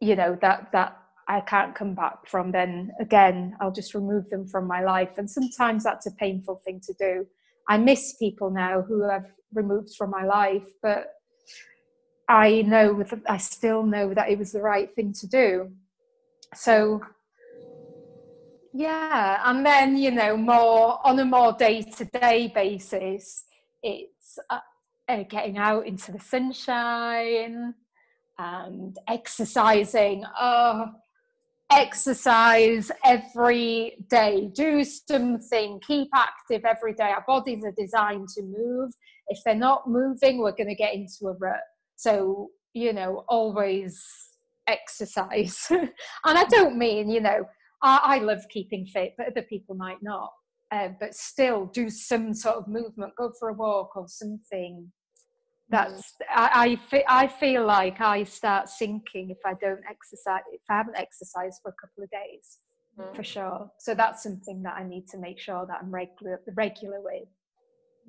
you 0.00 0.14
know 0.14 0.36
that 0.40 0.70
that 0.72 0.98
i 1.28 1.40
can't 1.40 1.74
come 1.74 1.94
back 1.94 2.26
from 2.26 2.52
then 2.52 2.90
again 3.00 3.56
i'll 3.60 3.72
just 3.72 3.94
remove 3.94 4.28
them 4.28 4.46
from 4.46 4.66
my 4.66 4.82
life 4.82 5.16
and 5.16 5.30
sometimes 5.30 5.84
that's 5.84 6.06
a 6.06 6.10
painful 6.12 6.60
thing 6.64 6.80
to 6.80 6.92
do 6.98 7.26
i 7.68 7.78
miss 7.78 8.14
people 8.18 8.50
now 8.50 8.82
who 8.82 9.08
i've 9.08 9.32
removed 9.54 9.94
from 9.96 10.10
my 10.10 10.24
life 10.24 10.66
but 10.82 11.14
i 12.28 12.62
know 12.62 13.02
that 13.02 13.20
i 13.28 13.36
still 13.36 13.82
know 13.82 14.12
that 14.14 14.28
it 14.28 14.38
was 14.38 14.52
the 14.52 14.60
right 14.60 14.92
thing 14.94 15.12
to 15.12 15.26
do 15.26 15.70
so 16.54 17.00
yeah 18.72 19.40
and 19.44 19.64
then 19.64 19.96
you 19.96 20.10
know 20.10 20.36
more 20.36 20.98
on 21.06 21.18
a 21.18 21.24
more 21.24 21.52
day-to-day 21.52 22.52
basis 22.54 23.44
it's 23.82 24.38
uh, 24.50 24.58
uh, 25.08 25.22
getting 25.28 25.56
out 25.56 25.86
into 25.86 26.10
the 26.10 26.18
sunshine 26.18 27.74
and 28.38 28.98
exercising. 29.08 30.24
Oh, 30.38 30.86
exercise 31.70 32.90
every 33.04 33.96
day. 34.08 34.50
Do 34.54 34.84
something. 34.84 35.80
Keep 35.86 36.08
active 36.14 36.64
every 36.64 36.94
day. 36.94 37.10
Our 37.10 37.24
bodies 37.26 37.64
are 37.64 37.72
designed 37.72 38.28
to 38.30 38.42
move. 38.42 38.92
If 39.28 39.38
they're 39.44 39.54
not 39.54 39.88
moving, 39.88 40.38
we're 40.38 40.52
going 40.52 40.68
to 40.68 40.74
get 40.74 40.94
into 40.94 41.28
a 41.28 41.32
rut. 41.32 41.60
So, 41.96 42.50
you 42.74 42.92
know, 42.92 43.24
always 43.28 44.02
exercise. 44.66 45.66
and 45.70 45.90
I 46.24 46.44
don't 46.44 46.76
mean, 46.76 47.10
you 47.10 47.20
know, 47.20 47.44
I, 47.82 48.00
I 48.02 48.18
love 48.18 48.40
keeping 48.50 48.86
fit, 48.86 49.14
but 49.16 49.28
other 49.28 49.42
people 49.42 49.74
might 49.74 50.02
not. 50.02 50.30
Uh, 50.72 50.88
but 50.98 51.14
still 51.14 51.66
do 51.66 51.88
some 51.88 52.34
sort 52.34 52.56
of 52.56 52.66
movement, 52.66 53.12
go 53.16 53.32
for 53.38 53.50
a 53.50 53.54
walk 53.54 53.94
or 53.94 54.08
something. 54.08 54.90
That's 55.68 56.14
I, 56.28 56.78
I, 56.92 57.04
I 57.08 57.26
feel 57.28 57.64
like 57.64 58.00
I 58.00 58.24
start 58.24 58.68
sinking 58.68 59.30
if 59.30 59.38
I 59.44 59.54
don't 59.60 59.80
exercise 59.88 60.42
if 60.52 60.60
I 60.68 60.76
haven't 60.76 60.96
exercised 60.96 61.60
for 61.62 61.70
a 61.70 61.74
couple 61.80 62.04
of 62.04 62.10
days 62.10 62.58
mm. 62.98 63.14
for 63.14 63.22
sure. 63.22 63.70
So 63.78 63.94
that's 63.94 64.22
something 64.22 64.62
that 64.62 64.74
I 64.76 64.84
need 64.84 65.06
to 65.08 65.18
make 65.18 65.38
sure 65.38 65.66
that 65.66 65.78
I'm 65.82 65.90
regular 65.92 66.40
regular 66.56 67.00
with. 67.00 67.28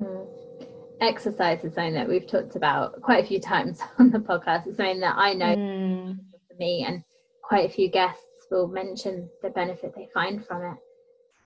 Mm. 0.01 0.68
Exercise 1.01 1.63
is 1.63 1.73
something 1.73 1.93
that 1.93 2.07
we've 2.07 2.27
talked 2.27 2.55
about 2.55 3.01
quite 3.01 3.23
a 3.23 3.27
few 3.27 3.39
times 3.39 3.81
on 3.99 4.09
the 4.09 4.19
podcast. 4.19 4.67
It's 4.67 4.77
something 4.77 4.99
that 5.01 5.15
I 5.17 5.33
know 5.33 5.55
mm. 5.55 6.17
for 6.47 6.55
me, 6.57 6.85
and 6.87 7.03
quite 7.43 7.69
a 7.69 7.73
few 7.73 7.89
guests 7.89 8.23
will 8.49 8.67
mention 8.67 9.29
the 9.41 9.49
benefit 9.49 9.93
they 9.95 10.09
find 10.13 10.45
from 10.45 10.63
it. 10.63 10.77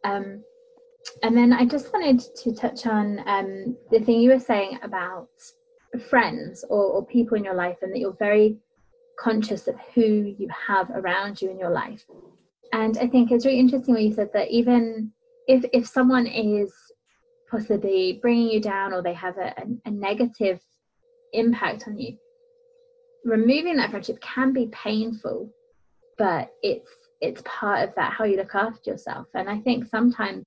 Um, 0.03 0.43
and 1.23 1.35
then 1.35 1.51
I 1.51 1.65
just 1.65 1.91
wanted 1.91 2.19
to 2.35 2.53
touch 2.53 2.85
on 2.85 3.19
um, 3.27 3.75
the 3.89 3.99
thing 3.99 4.21
you 4.21 4.29
were 4.29 4.39
saying 4.39 4.79
about 4.83 5.29
friends 6.09 6.63
or, 6.69 6.83
or 6.83 7.05
people 7.05 7.37
in 7.37 7.43
your 7.43 7.55
life, 7.55 7.77
and 7.81 7.91
that 7.91 7.99
you're 7.99 8.15
very 8.17 8.57
conscious 9.19 9.67
of 9.67 9.75
who 9.93 10.33
you 10.37 10.47
have 10.67 10.89
around 10.91 11.41
you 11.41 11.49
in 11.49 11.59
your 11.59 11.71
life. 11.71 12.05
And 12.73 12.97
I 12.97 13.07
think 13.07 13.31
it's 13.31 13.45
really 13.45 13.59
interesting 13.59 13.95
when 13.95 14.03
you 14.03 14.13
said 14.13 14.29
that 14.33 14.49
even 14.49 15.11
if 15.47 15.65
if 15.73 15.87
someone 15.87 16.25
is 16.25 16.73
possibly 17.51 18.19
bringing 18.21 18.49
you 18.49 18.61
down 18.61 18.93
or 18.93 19.03
they 19.03 19.13
have 19.13 19.37
a, 19.37 19.53
a, 19.57 19.65
a 19.85 19.91
negative 19.91 20.59
impact 21.33 21.83
on 21.87 21.99
you, 21.99 22.17
removing 23.25 23.75
that 23.75 23.91
friendship 23.91 24.19
can 24.21 24.53
be 24.53 24.67
painful, 24.71 25.51
but 26.17 26.49
it's 26.63 26.89
it's 27.19 27.43
part 27.45 27.87
of 27.87 27.93
that 27.95 28.13
how 28.13 28.23
you 28.23 28.37
look 28.37 28.55
after 28.55 28.89
yourself. 28.89 29.27
And 29.35 29.47
I 29.47 29.59
think 29.59 29.85
sometimes 29.85 30.45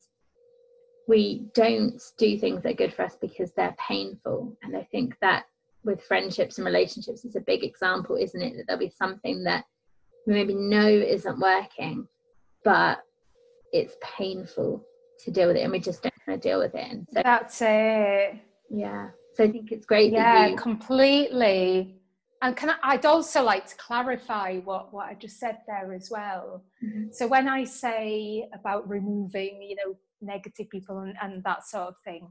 we 1.07 1.47
don't 1.55 2.03
do 2.19 2.37
things 2.39 2.63
that 2.63 2.73
are 2.73 2.77
good 2.77 2.95
for 2.95 3.03
us 3.03 3.17
because 3.21 3.53
they're 3.53 3.77
painful. 3.79 4.57
And 4.63 4.77
I 4.77 4.83
think 4.91 5.15
that 5.21 5.45
with 5.85 6.03
friendships 6.03 6.59
and 6.59 6.65
relationships, 6.65 7.25
is 7.25 7.37
a 7.37 7.41
big 7.41 7.63
example, 7.63 8.17
isn't 8.17 8.41
it? 8.43 8.57
That 8.57 8.65
there'll 8.67 8.81
be 8.81 8.91
something 8.91 9.45
that 9.45 9.65
we 10.27 10.33
maybe 10.33 10.55
know 10.55 10.89
isn't 10.89 11.39
working, 11.39 12.09
but 12.65 12.99
it's 13.73 13.97
painful 14.03 14.83
to 15.21 15.31
deal 15.31 15.49
with 15.49 15.57
it, 15.57 15.63
and 15.63 15.73
we 15.73 15.79
just 15.79 16.03
don't 16.03 16.14
want 16.27 16.43
to 16.43 16.49
deal 16.49 16.59
with 16.59 16.75
it. 16.75 16.91
And 16.91 17.07
so 17.13 17.21
that's 17.23 17.63
it. 17.63 18.41
Yeah. 18.71 19.09
So 19.35 19.45
I 19.45 19.51
think 19.51 19.73
it's 19.73 19.87
great. 19.87 20.13
Yeah, 20.13 20.47
you... 20.47 20.57
completely. 20.57 22.01
And 22.43 22.57
can 22.57 22.71
I, 22.71 22.77
I'd 22.83 23.07
also 23.07 23.43
like 23.43 23.67
to 23.67 23.77
clarify 23.77 24.59
what, 24.59 24.93
what 24.93 25.07
I 25.07 25.15
just 25.15 25.39
said 25.39 25.59
there 25.67 25.93
as 25.93 26.11
well. 26.11 26.63
Mm-hmm. 26.85 27.07
So 27.13 27.27
when 27.27 27.49
I 27.49 27.65
say 27.65 28.49
about 28.53 28.89
removing, 28.89 29.63
you 29.63 29.77
know, 29.77 29.97
negative 30.25 30.69
people 30.71 30.99
and, 30.99 31.15
and 31.23 31.45
that 31.45 31.67
sort 31.67 31.89
of 31.89 31.95
thing. 32.05 32.29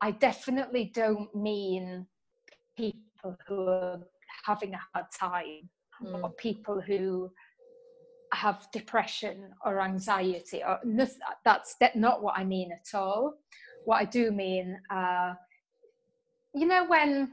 I 0.00 0.10
definitely 0.12 0.90
don't 0.94 1.34
mean 1.34 2.06
people 2.76 3.36
who 3.46 3.68
are 3.68 4.00
having 4.44 4.74
a 4.74 4.80
hard 4.92 5.06
time 5.18 5.68
mm. 6.02 6.22
or 6.22 6.30
people 6.32 6.80
who 6.80 7.30
have 8.32 8.68
depression 8.72 9.52
or 9.64 9.80
anxiety 9.80 10.62
or 10.66 10.78
nothing, 10.84 11.18
that's 11.44 11.76
not 11.94 12.22
what 12.22 12.36
I 12.36 12.44
mean 12.44 12.72
at 12.72 12.96
all. 12.96 13.34
What 13.84 14.00
I 14.00 14.04
do 14.04 14.30
mean, 14.30 14.78
uh, 14.90 15.34
you 16.54 16.66
know, 16.66 16.84
when 16.86 17.32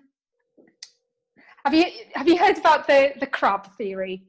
have 1.65 1.74
you 1.74 1.86
have 2.14 2.28
you 2.28 2.38
heard 2.38 2.57
about 2.57 2.88
the 2.88 3.14
the 3.19 3.28
crab 3.28 3.68
theory? 3.78 4.24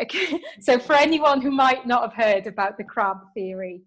Okay, 0.00 0.40
so 0.60 0.78
for 0.78 0.94
anyone 0.94 1.40
who 1.40 1.50
might 1.50 1.86
not 1.86 2.02
have 2.02 2.14
heard 2.14 2.46
about 2.46 2.78
the 2.78 2.84
crab 2.84 3.18
theory, 3.34 3.82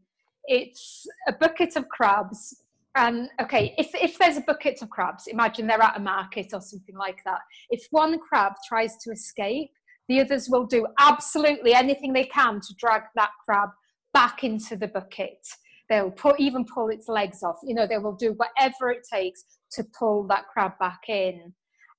it's 0.46 1.06
a 1.28 1.34
bucket 1.34 1.76
of 1.76 1.88
crabs 1.90 2.64
and 2.96 3.30
okay 3.40 3.76
if, 3.78 3.94
if 3.94 4.18
there's 4.18 4.38
a 4.38 4.42
bucket 4.42 4.82
of 4.82 4.90
crabs 4.90 5.28
imagine 5.28 5.68
they're 5.68 5.82
at 5.82 5.98
a 5.98 6.00
market 6.00 6.48
or 6.54 6.62
something 6.62 6.96
like 6.96 7.24
that 7.24 7.40
if 7.70 7.86
one 7.92 8.18
crab 8.20 8.54
tries 8.68 8.98
to 8.98 9.12
escape 9.12 9.72
the 10.08 10.22
others 10.22 10.48
will 10.50 10.66
do 10.66 10.86
absolutely 11.00 11.74
anything 11.74 12.14
they 12.14 12.26
can 12.26 12.60
to 12.62 12.74
drag 12.78 13.04
that 13.16 13.32
crab 13.46 13.70
back 14.14 14.44
into 14.44 14.76
the 14.76 14.88
bucket. 14.88 15.46
They'll 15.90 16.12
put 16.12 16.40
even 16.40 16.66
pull 16.66 16.90
its 16.90 17.08
legs 17.08 17.44
off. 17.44 17.58
You 17.64 17.76
know 17.76 17.88
they 17.88 17.98
will 17.98 18.16
do 18.16 18.34
whatever 18.34 18.92
it 18.92 19.06
takes 19.12 19.44
to 19.72 19.86
pull 19.98 20.28
that 20.28 20.48
crab 20.52 20.74
back 20.80 21.02
in. 21.08 21.54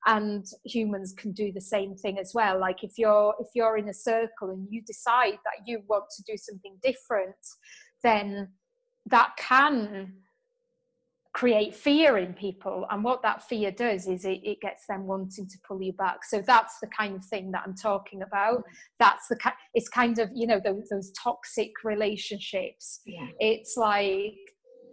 And 0.06 0.44
humans 0.64 1.12
can 1.16 1.32
do 1.32 1.52
the 1.52 1.60
same 1.60 1.96
thing 1.96 2.18
as 2.18 2.32
well. 2.34 2.58
Like 2.58 2.84
if 2.84 2.92
you're 2.96 3.34
if 3.40 3.48
you're 3.54 3.78
in 3.78 3.88
a 3.88 3.94
circle 3.94 4.50
and 4.50 4.66
you 4.70 4.82
decide 4.86 5.38
that 5.44 5.66
you 5.66 5.82
want 5.88 6.04
to 6.16 6.22
do 6.26 6.36
something 6.36 6.76
different 6.82 7.36
then 8.02 8.48
that 9.06 9.30
can 9.36 10.12
create 11.34 11.74
fear 11.74 12.18
in 12.18 12.32
people 12.32 12.86
and 12.90 13.04
what 13.04 13.22
that 13.22 13.42
fear 13.42 13.70
does 13.70 14.06
is 14.08 14.24
it, 14.24 14.40
it 14.42 14.60
gets 14.60 14.86
them 14.88 15.06
wanting 15.06 15.46
to 15.46 15.58
pull 15.66 15.80
you 15.80 15.92
back. 15.92 16.24
So 16.24 16.42
that's 16.44 16.78
the 16.80 16.88
kind 16.88 17.14
of 17.16 17.24
thing 17.24 17.50
that 17.52 17.62
i'm 17.64 17.74
talking 17.74 18.22
about. 18.22 18.58
Mm. 18.58 18.62
That's 18.98 19.28
the 19.28 19.36
kind 19.36 19.54
it's 19.74 19.88
kind 19.88 20.18
of 20.18 20.30
you 20.34 20.46
know 20.46 20.60
those, 20.64 20.88
those 20.90 21.12
toxic 21.12 21.72
relationships. 21.84 23.00
Yeah. 23.06 23.26
it's 23.38 23.76
like 23.76 24.34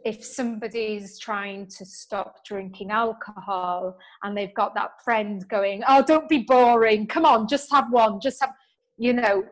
if 0.03 0.23
somebody's 0.23 1.17
trying 1.17 1.67
to 1.77 1.85
stop 1.85 2.45
drinking 2.45 2.91
alcohol 2.91 3.97
and 4.21 4.37
they've 4.37 4.53
got 4.53 4.75
that 4.75 4.91
friend 5.03 5.47
going 5.47 5.83
oh 5.87 6.03
don't 6.03 6.29
be 6.29 6.39
boring. 6.39 7.07
Come 7.07 7.25
on 7.25 7.47
just 7.47 7.71
have 7.71 7.91
one 7.91 8.19
just 8.21 8.41
have 8.41 8.53
you 8.97 9.13
know 9.13 9.45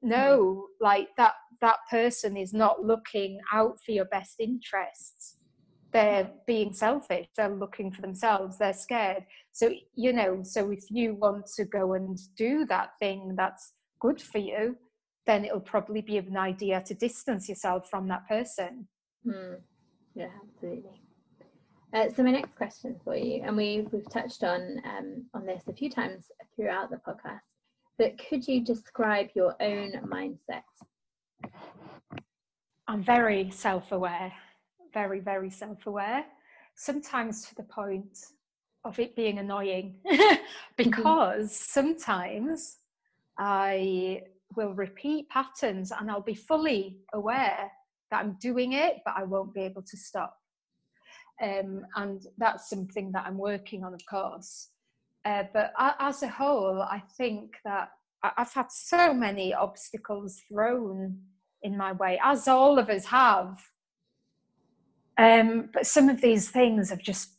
no 0.00 0.38
mm. 0.38 0.84
like 0.84 1.08
that 1.16 1.34
that 1.60 1.76
person 1.90 2.36
is 2.36 2.54
not 2.54 2.82
looking 2.82 3.38
out 3.52 3.78
for 3.84 3.92
your 3.92 4.06
best 4.06 4.36
interests 4.38 5.36
they're 5.92 6.30
being 6.46 6.72
selfish 6.72 7.26
they're 7.36 7.54
looking 7.54 7.90
for 7.90 8.00
themselves 8.02 8.58
they're 8.58 8.72
scared. 8.72 9.24
So 9.52 9.72
you 9.94 10.12
know 10.12 10.40
so 10.42 10.70
if 10.70 10.84
you 10.90 11.14
want 11.14 11.46
to 11.56 11.64
go 11.64 11.94
and 11.94 12.18
do 12.36 12.66
that 12.66 12.90
thing 12.98 13.34
that's 13.36 13.72
good 14.00 14.20
for 14.20 14.38
you 14.38 14.76
then 15.26 15.44
it'll 15.44 15.60
probably 15.60 16.00
be 16.00 16.16
an 16.16 16.36
idea 16.36 16.82
to 16.86 16.94
distance 16.94 17.48
yourself 17.48 17.88
from 17.88 18.08
that 18.08 18.26
person. 18.28 18.88
Hmm. 19.24 19.54
yeah 20.14 20.30
absolutely. 20.44 21.02
Uh, 21.92 22.08
so 22.14 22.22
my 22.22 22.30
next 22.30 22.54
question 22.54 22.94
for 23.04 23.16
you 23.16 23.42
and 23.44 23.56
we, 23.56 23.86
we've 23.90 24.08
touched 24.10 24.44
on 24.44 24.80
um, 24.84 25.26
on 25.34 25.44
this 25.44 25.64
a 25.68 25.72
few 25.72 25.90
times 25.90 26.26
throughout 26.56 26.90
the 26.90 26.96
podcast 26.98 27.40
but 28.00 28.16
could 28.16 28.48
you 28.48 28.64
describe 28.64 29.28
your 29.34 29.54
own 29.60 29.92
mindset? 30.10 30.62
I'm 32.88 33.02
very 33.02 33.50
self-aware 33.50 34.32
very, 34.92 35.20
very 35.20 35.50
self 35.50 35.86
aware, 35.86 36.24
sometimes 36.74 37.46
to 37.48 37.54
the 37.54 37.62
point 37.64 38.18
of 38.84 38.98
it 38.98 39.14
being 39.14 39.38
annoying 39.38 39.96
because 40.76 41.50
mm-hmm. 41.50 41.80
sometimes 41.80 42.78
I 43.38 44.22
will 44.56 44.74
repeat 44.74 45.28
patterns 45.28 45.92
and 45.92 46.10
I'll 46.10 46.20
be 46.20 46.34
fully 46.34 46.98
aware 47.12 47.70
that 48.10 48.20
I'm 48.20 48.36
doing 48.40 48.72
it, 48.72 48.98
but 49.04 49.14
I 49.16 49.24
won't 49.24 49.54
be 49.54 49.60
able 49.62 49.82
to 49.82 49.96
stop. 49.96 50.36
Um, 51.42 51.86
and 51.96 52.22
that's 52.38 52.68
something 52.68 53.12
that 53.12 53.24
I'm 53.26 53.38
working 53.38 53.84
on, 53.84 53.94
of 53.94 54.04
course. 54.06 54.68
Uh, 55.24 55.44
but 55.52 55.72
as 55.78 56.22
a 56.22 56.28
whole, 56.28 56.82
I 56.82 57.02
think 57.16 57.56
that 57.64 57.90
I've 58.22 58.52
had 58.52 58.70
so 58.70 59.14
many 59.14 59.54
obstacles 59.54 60.42
thrown 60.48 61.18
in 61.62 61.76
my 61.76 61.92
way, 61.92 62.20
as 62.22 62.48
all 62.48 62.78
of 62.78 62.90
us 62.90 63.06
have. 63.06 63.58
Um, 65.20 65.68
but 65.74 65.86
some 65.86 66.08
of 66.08 66.22
these 66.22 66.48
things 66.48 66.88
have 66.88 67.02
just 67.02 67.36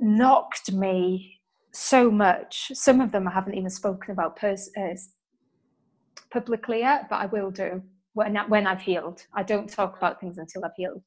knocked 0.00 0.72
me 0.72 1.38
so 1.72 2.10
much. 2.10 2.72
Some 2.74 3.00
of 3.00 3.12
them 3.12 3.28
I 3.28 3.30
haven't 3.30 3.54
even 3.54 3.70
spoken 3.70 4.10
about 4.10 4.34
pers- 4.34 4.72
uh, 4.76 4.96
publicly 6.32 6.80
yet, 6.80 7.08
but 7.08 7.20
I 7.20 7.26
will 7.26 7.52
do 7.52 7.82
when, 8.14 8.36
when 8.48 8.66
I've 8.66 8.80
healed. 8.80 9.24
I 9.32 9.44
don't 9.44 9.68
talk 9.70 9.96
about 9.96 10.20
things 10.20 10.38
until 10.38 10.64
I've 10.64 10.72
healed. 10.76 11.04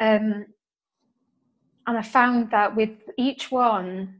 Um, 0.00 0.46
and 1.86 1.98
I 1.98 2.02
found 2.02 2.50
that 2.52 2.74
with 2.74 2.96
each 3.18 3.50
one, 3.50 4.14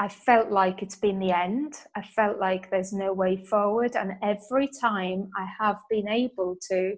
I 0.00 0.08
felt 0.08 0.50
like 0.50 0.82
it's 0.82 0.96
been 0.96 1.20
the 1.20 1.30
end. 1.30 1.74
I 1.94 2.02
felt 2.02 2.40
like 2.40 2.70
there's 2.70 2.92
no 2.92 3.12
way 3.12 3.36
forward. 3.36 3.94
And 3.94 4.14
every 4.20 4.68
time 4.80 5.30
I 5.38 5.46
have 5.60 5.78
been 5.88 6.08
able 6.08 6.56
to 6.70 6.96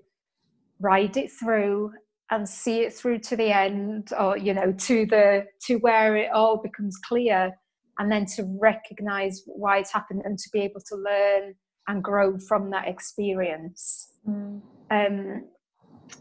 ride 0.80 1.18
it 1.18 1.30
through 1.30 1.92
and 2.34 2.48
see 2.48 2.80
it 2.80 2.92
through 2.92 3.18
to 3.20 3.36
the 3.36 3.50
end 3.54 4.10
or 4.18 4.36
you 4.36 4.52
know 4.52 4.72
to 4.72 5.06
the 5.06 5.44
to 5.62 5.76
where 5.76 6.16
it 6.16 6.30
all 6.32 6.60
becomes 6.60 6.96
clear 6.98 7.52
and 7.98 8.10
then 8.10 8.26
to 8.26 8.42
recognize 8.60 9.42
why 9.46 9.78
it's 9.78 9.92
happened 9.92 10.22
and 10.24 10.36
to 10.36 10.50
be 10.52 10.60
able 10.60 10.80
to 10.80 10.96
learn 10.96 11.54
and 11.86 12.02
grow 12.02 12.36
from 12.38 12.70
that 12.70 12.88
experience 12.88 14.08
mm. 14.28 14.60
um, 14.90 15.44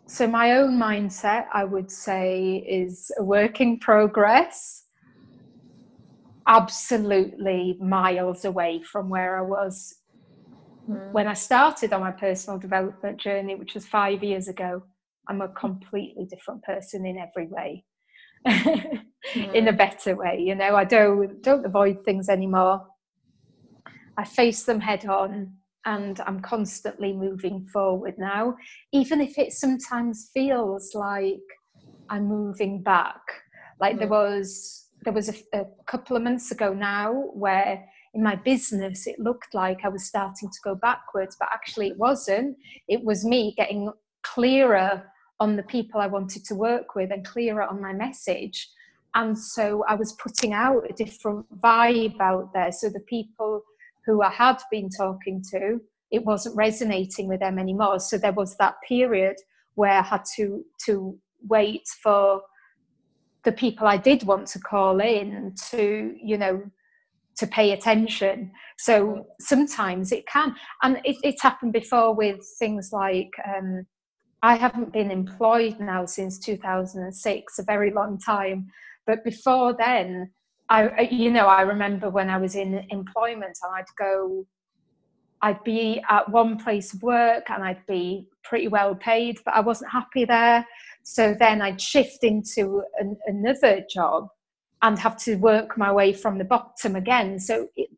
so 0.06 0.28
my 0.28 0.52
own 0.52 0.78
mindset 0.78 1.46
i 1.54 1.64
would 1.64 1.90
say 1.90 2.64
is 2.68 3.12
a 3.18 3.24
work 3.24 3.60
in 3.60 3.80
progress 3.80 4.84
absolutely 6.48 7.76
miles 7.82 8.46
away 8.46 8.82
from 8.84 9.10
where 9.10 9.40
i 9.40 9.42
was 9.42 9.96
mm. 10.88 11.12
when 11.12 11.28
i 11.28 11.34
started 11.34 11.92
on 11.92 12.02
my 12.02 12.12
personal 12.12 12.60
development 12.60 13.20
journey 13.20 13.56
which 13.56 13.74
was 13.74 13.86
five 13.88 14.24
years 14.24 14.48
ago 14.48 14.84
I'm 15.28 15.42
a 15.42 15.48
completely 15.50 16.26
different 16.26 16.64
person 16.64 17.06
in 17.06 17.18
every 17.18 17.48
way. 17.48 17.86
mm. 18.48 19.04
in 19.54 19.68
a 19.68 19.74
mm. 19.74 19.78
better 19.78 20.16
way 20.16 20.38
you 20.40 20.54
know 20.54 20.76
i 20.76 20.84
don't 20.84 21.42
don't 21.42 21.66
avoid 21.66 22.04
things 22.04 22.28
anymore 22.28 22.86
i 24.18 24.24
face 24.24 24.64
them 24.64 24.82
head 24.82 25.06
on 25.06 25.52
and 25.86 26.20
i'm 26.22 26.42
constantly 26.42 27.14
moving 27.14 27.64
forward 27.72 28.16
now 28.18 28.56
even 28.92 29.22
if 29.22 29.38
it 29.38 29.54
sometimes 29.54 30.30
feels 30.34 30.94
like 30.94 31.40
i'm 32.10 32.26
moving 32.26 32.82
back 32.84 33.22
like 33.80 33.96
mm. 33.96 34.00
there 34.00 34.10
was 34.10 34.90
there 35.04 35.14
was 35.14 35.30
a, 35.30 35.36
a 35.54 35.66
couple 35.86 36.16
of 36.16 36.24
months 36.24 36.52
ago 36.52 36.74
now 36.74 37.14
where 37.34 37.84
in 38.14 38.22
my 38.22 38.36
business 38.36 39.08
it 39.08 39.18
looked 39.20 39.54
like 39.54 39.80
i 39.86 39.90
was 39.90 40.04
starting 40.06 40.50
to 40.50 40.60
go 40.64 40.76
backwards 40.76 41.38
but 41.40 41.48
actually 41.52 41.88
it 41.88 41.98
wasn't 41.98 42.56
it 42.88 43.02
was 43.04 43.24
me 43.24 43.54
getting 43.56 43.90
clearer 44.24 45.04
on 45.40 45.56
the 45.56 45.64
people 45.64 46.00
I 46.00 46.08
wanted 46.08 46.46
to 46.46 46.56
work 46.56 46.96
with 46.96 47.12
and 47.12 47.26
clearer 47.26 47.64
on 47.64 47.82
my 47.82 47.94
message. 47.94 48.70
And 49.16 49.38
so 49.38 49.84
I 49.88 49.96
was 49.96 50.14
putting 50.14 50.54
out 50.54 50.90
a 50.90 50.94
different 50.94 51.46
vibe 51.60 52.20
out 52.20 52.52
there. 52.54 52.72
So 52.72 52.90
the 52.90 53.02
people 53.02 53.64
who 54.06 54.22
I 54.22 54.32
had 54.32 54.62
been 54.72 54.90
talking 54.90 55.44
to, 55.52 55.80
it 56.12 56.26
wasn't 56.26 56.56
resonating 56.56 57.28
with 57.28 57.40
them 57.40 57.60
anymore. 57.60 58.00
So 58.00 58.18
there 58.18 58.34
was 58.34 58.56
that 58.58 58.76
period 58.88 59.36
where 59.76 60.00
I 60.00 60.02
had 60.02 60.24
to 60.36 60.64
to 60.86 61.18
wait 61.48 61.88
for 62.02 62.42
the 63.44 63.52
people 63.52 63.88
I 63.88 63.98
did 63.98 64.24
want 64.24 64.48
to 64.48 64.60
call 64.60 65.02
in 65.02 65.54
to, 65.72 66.16
you 66.22 66.38
know, 66.38 66.64
to 67.38 67.48
pay 67.48 67.72
attention. 67.72 68.52
So 68.78 69.28
sometimes 69.40 70.12
it 70.12 70.26
can, 70.28 70.56
and 70.82 71.02
it, 71.04 71.18
it's 71.24 71.42
happened 71.42 71.74
before 71.74 72.16
with 72.16 72.40
things 72.60 72.92
like 72.94 73.32
um, 73.46 73.86
I 74.44 74.56
haven't 74.56 74.92
been 74.92 75.10
employed 75.10 75.80
now 75.80 76.06
since 76.06 76.38
2006, 76.38 77.60
a 77.60 77.64
very 77.64 77.92
long 77.92 78.20
time. 78.20 78.68
But 79.08 79.24
before 79.24 79.74
then, 79.74 80.32
I, 80.70 81.08
you 81.10 81.32
know, 81.32 81.48
I 81.48 81.62
remember 81.62 82.10
when 82.10 82.30
I 82.30 82.38
was 82.38 82.56
in 82.56 82.86
employment 82.90 83.58
I'd 83.74 83.86
go, 83.98 84.46
I'd 85.42 85.64
be 85.64 86.04
at 86.10 86.30
one 86.30 86.58
place 86.58 86.94
of 86.94 87.02
work 87.02 87.50
and 87.50 87.64
I'd 87.64 87.86
be 87.88 88.28
pretty 88.44 88.68
well 88.68 88.96
paid, 88.96 89.40
but 89.46 89.54
I 89.54 89.62
wasn't 89.62 89.92
happy 89.92 90.26
there. 90.26 90.68
So 91.04 91.34
then 91.34 91.62
I'd 91.62 91.80
shift 91.80 92.26
into 92.26 92.84
an, 93.00 93.16
another 93.28 93.86
job 93.90 94.28
and 94.82 95.00
have 95.00 95.16
to 95.20 95.36
work 95.36 95.78
my 95.78 95.92
way 95.92 96.12
from 96.12 96.38
the 96.38 96.44
bottom 96.44 96.98
again. 96.98 97.40
So 97.40 97.70
it, 97.78 97.90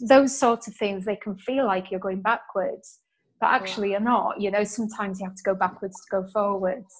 those 0.00 0.38
sorts 0.38 0.66
of 0.66 0.74
things, 0.74 1.04
they 1.04 1.16
can 1.16 1.36
feel 1.36 1.66
like 1.66 1.90
you're 1.90 2.00
going 2.00 2.22
backwards 2.22 3.00
but 3.44 3.52
actually 3.52 3.90
you're 3.90 4.00
not 4.00 4.40
you 4.40 4.50
know 4.50 4.64
sometimes 4.64 5.20
you 5.20 5.26
have 5.26 5.36
to 5.36 5.42
go 5.42 5.54
backwards 5.54 5.96
to 5.96 6.06
go 6.10 6.26
forwards. 6.32 6.92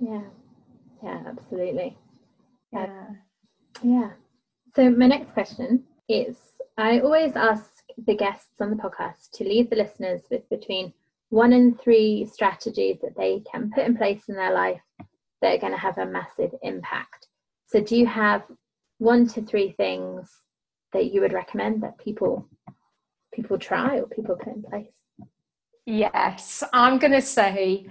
Yeah. 0.00 0.20
Yeah 1.02 1.22
absolutely. 1.26 1.96
Yeah. 2.72 2.82
Uh, 2.82 3.12
yeah. 3.82 4.10
So 4.76 4.90
my 4.90 5.06
next 5.06 5.32
question 5.32 5.84
is 6.08 6.36
i 6.76 7.00
always 7.00 7.34
ask 7.36 7.70
the 8.06 8.14
guests 8.14 8.60
on 8.60 8.70
the 8.70 8.76
podcast 8.76 9.30
to 9.34 9.44
leave 9.44 9.68
the 9.70 9.76
listeners 9.76 10.22
with 10.30 10.48
between 10.50 10.92
one 11.30 11.52
and 11.52 11.80
three 11.80 12.26
strategies 12.30 12.98
that 13.02 13.16
they 13.16 13.42
can 13.50 13.70
put 13.74 13.84
in 13.84 13.96
place 13.96 14.28
in 14.28 14.34
their 14.34 14.52
life 14.52 14.80
that 15.40 15.54
are 15.54 15.58
going 15.58 15.72
to 15.72 15.78
have 15.78 15.98
a 15.98 16.06
massive 16.06 16.52
impact. 16.62 17.26
So 17.66 17.80
do 17.80 17.96
you 17.96 18.06
have 18.06 18.42
one 18.98 19.26
to 19.28 19.42
three 19.42 19.72
things 19.72 20.30
that 20.92 21.12
you 21.12 21.20
would 21.22 21.32
recommend 21.32 21.82
that 21.82 21.98
people 21.98 22.46
people 23.32 23.58
try 23.58 23.98
or 23.98 24.06
people 24.06 24.36
put 24.36 24.54
in 24.54 24.62
place 24.62 24.97
Yes, 25.90 26.62
I'm 26.74 26.98
going 26.98 27.14
to 27.14 27.22
say 27.22 27.86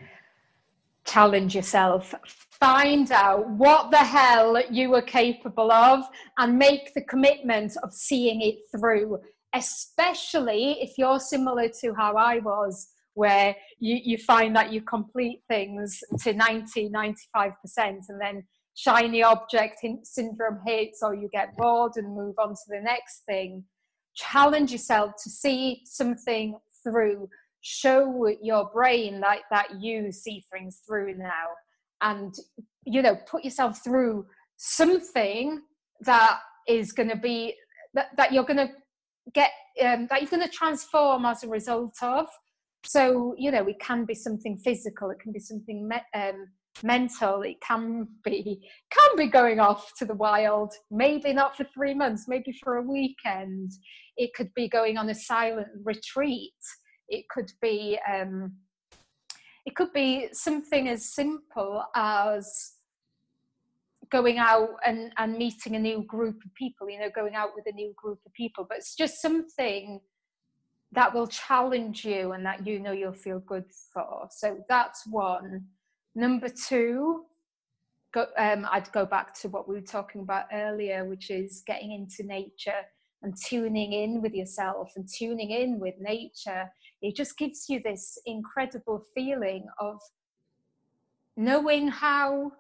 challenge 1.04 1.56
yourself. 1.56 2.14
Find 2.52 3.12
out 3.12 3.50
what 3.50 3.90
the 3.90 3.98
hell 3.98 4.62
you 4.70 4.94
are 4.94 5.02
capable 5.02 5.72
of 5.72 6.04
and 6.38 6.60
make 6.60 6.94
the 6.94 7.02
commitment 7.02 7.76
of 7.82 7.92
seeing 7.92 8.44
it 8.44 8.58
through, 8.70 9.18
especially 9.56 10.78
if 10.80 11.00
you're 11.00 11.20
similar 11.20 11.70
to 11.82 11.96
how 11.96 12.16
I 12.18 12.38
was, 12.38 12.90
where 13.16 13.56
you, 13.80 14.00
you 14.04 14.20
find 14.20 14.56
that 14.56 14.72
you 14.72 14.82
complete 14.82 15.42
things 15.48 16.00
to 16.22 16.34
90, 16.34 16.92
95%, 16.92 17.52
and 17.78 18.22
then 18.22 18.44
shiny 18.76 19.24
object 19.24 19.84
syndrome 20.04 20.60
hits, 20.68 21.00
or 21.02 21.16
you 21.16 21.30
get 21.30 21.58
bored 21.58 21.94
and 21.96 22.16
move 22.16 22.36
on 22.38 22.50
to 22.50 22.68
the 22.68 22.80
next 22.80 23.24
thing. 23.26 23.64
Challenge 24.14 24.72
yourself 24.72 25.14
to 25.24 25.32
see 25.32 25.82
something 25.84 26.60
through 26.84 27.28
show 27.62 28.28
your 28.42 28.70
brain 28.74 29.20
like 29.20 29.44
that 29.52 29.82
you 29.82 30.12
see 30.12 30.44
things 30.52 30.82
through 30.88 31.18
now. 31.18 31.48
And 32.02 32.34
you 32.88 33.02
know 33.02 33.18
put 33.30 33.44
yourself 33.44 33.84
through 33.84 34.26
something 34.56 35.62
that 36.02 36.40
is 36.68 36.92
going 36.92 37.10
to 37.10 37.16
be 37.16 37.54
that, 37.94 38.08
that 38.18 38.32
you're 38.32 38.46
going 38.46 38.58
to 38.58 38.70
get 39.34 39.52
um, 39.84 40.08
that 40.10 40.22
you're 40.22 40.32
going 40.32 40.48
to 40.48 40.50
transform 40.50 41.26
as 41.26 41.44
a 41.44 41.48
result 41.48 41.96
of. 42.02 42.26
So 42.86 43.36
you 43.38 43.52
know 43.52 43.68
it 43.68 43.80
can 43.80 44.06
be 44.06 44.16
something 44.16 44.58
physical 44.58 45.12
it 45.12 45.20
can 45.20 45.32
be 45.32 45.40
something 45.40 45.88
me- 45.88 46.20
um, 46.20 46.48
mental 46.84 47.42
it 47.42 47.58
can 47.62 48.08
be 48.24 48.62
can 48.92 49.18
be 49.18 49.28
going 49.28 49.60
off 49.60 49.92
to 49.98 50.06
the 50.06 50.16
wild. 50.16 50.74
Maybe 50.90 51.34
not 51.34 51.58
for 51.58 51.66
three 51.74 51.94
months 51.94 52.26
maybe 52.28 52.54
for 52.64 52.78
a 52.78 52.82
weekend. 52.82 53.72
It 54.16 54.34
could 54.34 54.54
be 54.56 54.70
going 54.70 54.98
on 54.98 55.10
a 55.10 55.16
silent 55.16 55.68
retreat 55.84 56.54
it 57.08 57.28
could 57.30 57.52
be 57.62 57.98
um, 58.12 58.54
it 59.66 59.76
could 59.76 59.92
be 59.94 60.30
something 60.32 60.88
as 60.88 61.14
simple 61.14 61.84
as 61.96 62.74
going 64.10 64.38
out 64.38 64.70
and, 64.86 65.12
and 65.18 65.38
meeting 65.38 65.76
a 65.76 65.80
new 65.80 66.02
group 66.04 66.38
of 66.46 66.54
people 66.56 66.90
you 66.90 67.00
know 67.00 67.10
going 67.14 67.36
out 67.36 67.50
with 67.56 67.66
a 67.68 67.76
new 67.76 67.94
group 67.98 68.20
of 68.26 68.34
people 68.34 68.66
but 68.68 68.78
it's 68.78 68.96
just 68.96 69.22
something 69.22 70.00
that 70.94 71.14
will 71.14 71.28
challenge 71.28 72.06
you 72.06 72.32
and 72.32 72.46
that 72.46 72.66
you 72.66 72.80
know 72.80 72.94
you'll 72.94 73.12
feel 73.12 73.40
good 73.40 73.66
for. 73.94 74.30
So 74.32 74.64
that's 74.70 75.06
one. 75.06 75.66
Number 76.16 76.48
two 76.48 77.26
go, 78.14 78.26
um, 78.38 78.68
i'd 78.72 78.92
go 78.92 79.06
back 79.06 79.34
to 79.34 79.50
what 79.50 79.68
we 79.68 79.76
were 79.76 79.82
talking 79.82 80.22
about 80.22 80.46
earlier 80.54 81.06
which 81.06 81.30
is 81.30 81.64
getting 81.66 81.92
into 81.92 82.24
nature 82.24 82.82
and 83.24 83.34
tuning 83.46 83.94
in 83.94 84.22
with 84.22 84.34
yourself 84.34 84.92
and 84.96 85.08
tuning 85.08 85.52
in 85.52 85.80
with 85.80 85.96
nature 86.00 86.72
it 87.02 87.16
just 87.16 87.38
gives 87.38 87.66
you 87.70 87.82
this 87.84 88.18
incredible 88.26 89.04
feeling 89.14 89.66
of 89.80 90.00
knowing 91.36 91.88
how 91.88 92.52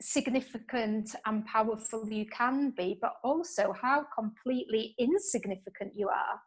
significant 0.00 1.14
and 1.24 1.46
powerful 1.46 2.08
you 2.10 2.26
can 2.26 2.72
be, 2.76 2.98
but 3.00 3.14
also 3.22 3.72
how 3.80 4.04
completely 4.16 4.94
insignificant 4.98 5.92
you 5.94 6.08
are. 6.08 6.40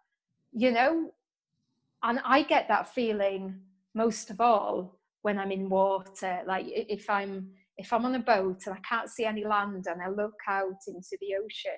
You 0.51 0.71
know, 0.71 1.11
and 2.03 2.19
I 2.23 2.43
get 2.43 2.67
that 2.67 2.93
feeling 2.93 3.59
most 3.93 4.29
of 4.29 4.41
all 4.41 4.99
when 5.21 5.39
I'm 5.39 5.51
in 5.51 5.69
water. 5.69 6.41
Like 6.45 6.65
if 6.67 7.09
I'm 7.09 7.51
if 7.77 7.93
I'm 7.93 8.05
on 8.05 8.15
a 8.15 8.19
boat 8.19 8.63
and 8.65 8.75
I 8.75 8.79
can't 8.79 9.09
see 9.09 9.25
any 9.25 9.45
land 9.45 9.85
and 9.87 10.01
I 10.01 10.09
look 10.09 10.39
out 10.47 10.81
into 10.87 11.17
the 11.21 11.35
ocean, 11.43 11.77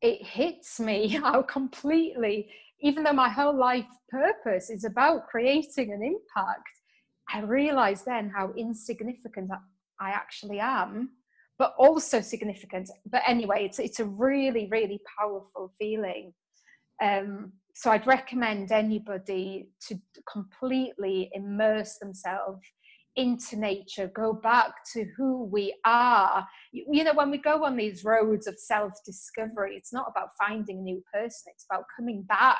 it 0.00 0.24
hits 0.24 0.78
me 0.78 1.08
how 1.22 1.42
completely, 1.42 2.48
even 2.80 3.04
though 3.04 3.12
my 3.12 3.28
whole 3.28 3.56
life 3.56 3.86
purpose 4.08 4.70
is 4.70 4.84
about 4.84 5.26
creating 5.26 5.92
an 5.92 6.02
impact, 6.02 6.68
I 7.32 7.40
realize 7.40 8.04
then 8.04 8.30
how 8.34 8.52
insignificant 8.56 9.50
I 10.00 10.10
actually 10.10 10.60
am, 10.60 11.10
but 11.58 11.74
also 11.78 12.20
significant. 12.20 12.90
But 13.10 13.22
anyway, 13.26 13.64
it's 13.64 13.78
it's 13.78 14.00
a 14.00 14.04
really 14.04 14.68
really 14.70 15.00
powerful 15.18 15.72
feeling. 15.78 16.32
Um, 17.02 17.52
so 17.74 17.90
I'd 17.90 18.06
recommend 18.06 18.72
anybody 18.72 19.68
to 19.88 20.00
completely 20.32 21.30
immerse 21.34 21.98
themselves 21.98 22.62
into 23.16 23.56
nature, 23.56 24.10
go 24.14 24.32
back 24.32 24.72
to 24.92 25.06
who 25.16 25.44
we 25.44 25.74
are. 25.84 26.46
You, 26.72 27.04
know, 27.04 27.14
when 27.14 27.30
we 27.30 27.38
go 27.38 27.64
on 27.64 27.76
these 27.76 28.04
roads 28.04 28.46
of 28.46 28.58
self 28.58 28.92
discovery, 29.04 29.76
it's 29.76 29.92
not 29.92 30.06
about 30.10 30.28
finding 30.38 30.78
a 30.78 30.82
new 30.82 31.02
person, 31.12 31.52
it's 31.52 31.66
about 31.70 31.84
coming 31.96 32.22
back 32.22 32.56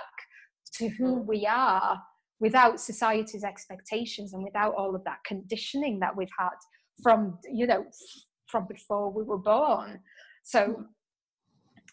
to 0.74 0.88
who 0.88 1.16
mm. 1.16 1.26
we 1.26 1.46
are 1.46 2.00
without 2.40 2.80
society's 2.80 3.44
expectations 3.44 4.34
and 4.34 4.42
without 4.42 4.74
all 4.74 4.94
of 4.94 5.04
that 5.04 5.18
conditioning 5.26 5.98
that 6.00 6.14
we've 6.14 6.28
had 6.38 6.50
from 7.02 7.38
you 7.50 7.66
know 7.66 7.84
from 8.46 8.66
before 8.68 9.10
we 9.10 9.22
were 9.22 9.38
born. 9.38 10.00
So 10.44 10.84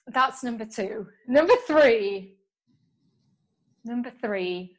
that's 0.08 0.44
number 0.44 0.66
two. 0.66 1.08
Number 1.28 1.54
three. 1.68 2.38
Number 3.86 4.12
three 4.22 4.76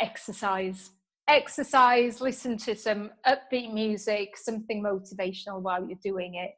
exercise 0.00 0.90
exercise 1.28 2.20
listen 2.20 2.56
to 2.56 2.74
some 2.74 3.10
upbeat 3.26 3.72
music 3.72 4.36
something 4.36 4.82
motivational 4.82 5.60
while 5.60 5.86
you're 5.86 5.98
doing 6.02 6.34
it 6.34 6.52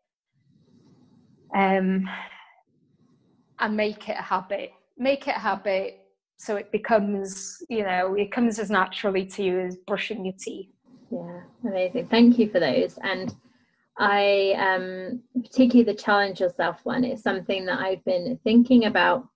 um, 1.56 2.08
and 3.60 3.76
make 3.76 4.08
it 4.08 4.16
a 4.18 4.22
habit 4.22 4.70
make 4.98 5.28
it 5.28 5.36
a 5.36 5.40
habit 5.40 6.00
so 6.36 6.56
it 6.56 6.72
becomes 6.72 7.62
you 7.68 7.84
know 7.84 8.14
it 8.14 8.32
comes 8.32 8.58
as 8.58 8.70
naturally 8.70 9.24
to 9.24 9.42
you 9.42 9.60
as 9.60 9.76
brushing 9.86 10.24
your 10.24 10.34
teeth 10.38 10.68
yeah, 11.14 11.40
amazing. 11.64 12.08
Thank 12.08 12.38
you 12.38 12.50
for 12.50 12.60
those. 12.60 12.98
And 13.02 13.34
I, 13.98 14.54
um, 14.58 15.22
particularly 15.42 15.84
the 15.84 15.98
challenge 15.98 16.40
yourself 16.40 16.80
one, 16.84 17.04
is 17.04 17.22
something 17.22 17.64
that 17.66 17.78
I've 17.78 18.04
been 18.04 18.38
thinking 18.42 18.86
about 18.86 19.28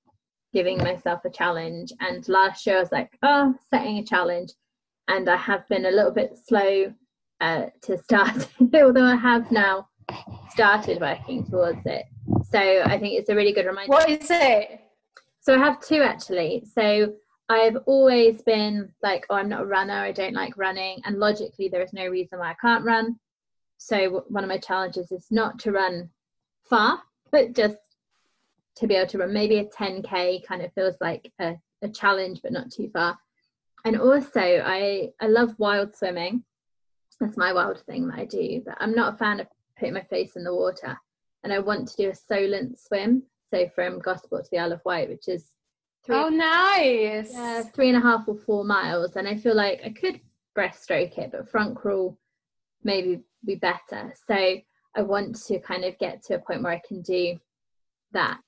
giving 0.52 0.78
myself 0.78 1.20
a 1.24 1.30
challenge. 1.30 1.92
And 2.00 2.26
last 2.28 2.66
year 2.66 2.76
I 2.76 2.80
was 2.80 2.92
like, 2.92 3.10
oh, 3.22 3.55
setting 3.70 3.98
a 3.98 4.05
challenge. 4.05 4.50
And 5.09 5.28
I 5.28 5.36
have 5.36 5.66
been 5.68 5.86
a 5.86 5.90
little 5.90 6.12
bit 6.12 6.39
slow 6.47 6.93
uh, 7.40 7.66
to 7.82 7.98
start, 7.98 8.48
although 8.74 9.05
I 9.05 9.16
have 9.16 9.51
now 9.51 9.89
started 10.51 11.01
working 11.01 11.44
towards 11.44 11.85
it. 11.86 12.05
So 12.51 12.59
I 12.59 12.98
think 12.98 13.18
it's 13.18 13.28
a 13.28 13.35
really 13.35 13.52
good 13.52 13.66
reminder. 13.66 13.90
What 13.90 14.09
is 14.09 14.30
it? 14.30 14.80
So 15.40 15.55
I 15.55 15.59
have 15.59 15.80
two 15.80 16.02
actually. 16.02 16.64
So 16.74 17.14
I've 17.48 17.76
always 17.86 18.43
been 18.43 18.93
like, 19.02 19.24
oh, 19.30 19.36
I'm 19.36 19.48
not 19.48 19.62
a 19.62 19.66
runner. 19.66 19.94
I 19.94 20.12
don't 20.12 20.35
like 20.35 20.56
running. 20.56 21.01
And 21.05 21.18
logically, 21.18 21.68
there 21.68 21.82
is 21.82 21.93
no 21.93 22.06
reason 22.06 22.39
why 22.39 22.51
I 22.51 22.56
can't 22.60 22.85
run. 22.85 23.18
So, 23.78 24.24
one 24.28 24.44
of 24.44 24.48
my 24.48 24.59
challenges 24.59 25.12
is 25.12 25.26
not 25.30 25.59
to 25.60 25.72
run 25.72 26.10
far, 26.68 27.01
but 27.30 27.55
just 27.55 27.76
to 28.76 28.86
be 28.86 28.97
able 28.97 29.09
to 29.09 29.18
run. 29.18 29.32
Maybe 29.32 29.59
a 29.59 29.64
10K 29.64 30.44
kind 30.44 30.62
of 30.62 30.72
feels 30.74 30.97
like 31.01 31.32
a, 31.40 31.55
a 31.82 31.89
challenge, 31.89 32.40
but 32.43 32.52
not 32.52 32.70
too 32.70 32.90
far. 32.93 33.18
And 33.84 34.00
also, 34.00 34.40
I, 34.40 35.10
I 35.20 35.26
love 35.26 35.55
wild 35.59 35.96
swimming. 35.96 36.44
That's 37.20 37.36
my 37.36 37.52
wild 37.52 37.80
thing 37.80 38.09
that 38.09 38.18
I 38.18 38.24
do. 38.24 38.62
But 38.64 38.76
I'm 38.80 38.94
not 38.94 39.14
a 39.14 39.16
fan 39.16 39.40
of 39.40 39.46
putting 39.78 39.94
my 39.94 40.02
face 40.02 40.36
in 40.36 40.44
the 40.44 40.55
water. 40.55 40.98
And 41.44 41.52
I 41.52 41.59
want 41.59 41.88
to 41.88 41.96
do 41.96 42.10
a 42.10 42.14
Solent 42.14 42.78
swim. 42.78 43.22
So, 43.52 43.68
from 43.74 43.98
Gosport 44.00 44.44
to 44.44 44.50
the 44.50 44.59
Isle 44.59 44.72
of 44.72 44.84
Wight, 44.84 45.09
which 45.09 45.28
is 45.28 45.52
Three, 46.05 46.16
oh, 46.16 46.28
nice. 46.28 47.32
Yeah, 47.32 47.62
three 47.62 47.88
and 47.88 47.98
a 47.98 48.00
half 48.00 48.28
or 48.28 48.36
four 48.36 48.64
miles. 48.64 49.16
And 49.16 49.28
I 49.28 49.36
feel 49.36 49.55
like 49.55 49.80
I 49.84 49.90
could 49.90 50.20
breaststroke 50.56 51.18
it, 51.18 51.32
but 51.32 51.50
front 51.50 51.76
crawl 51.76 52.18
maybe 52.82 53.20
be 53.44 53.56
better. 53.56 54.12
So 54.26 54.34
I 54.34 55.02
want 55.02 55.36
to 55.46 55.59
kind 55.60 55.84
of 55.84 55.98
get 55.98 56.22
to 56.24 56.36
a 56.36 56.38
point 56.38 56.62
where 56.62 56.72
I 56.72 56.80
can 56.86 57.02
do 57.02 57.38
that. 58.12 58.40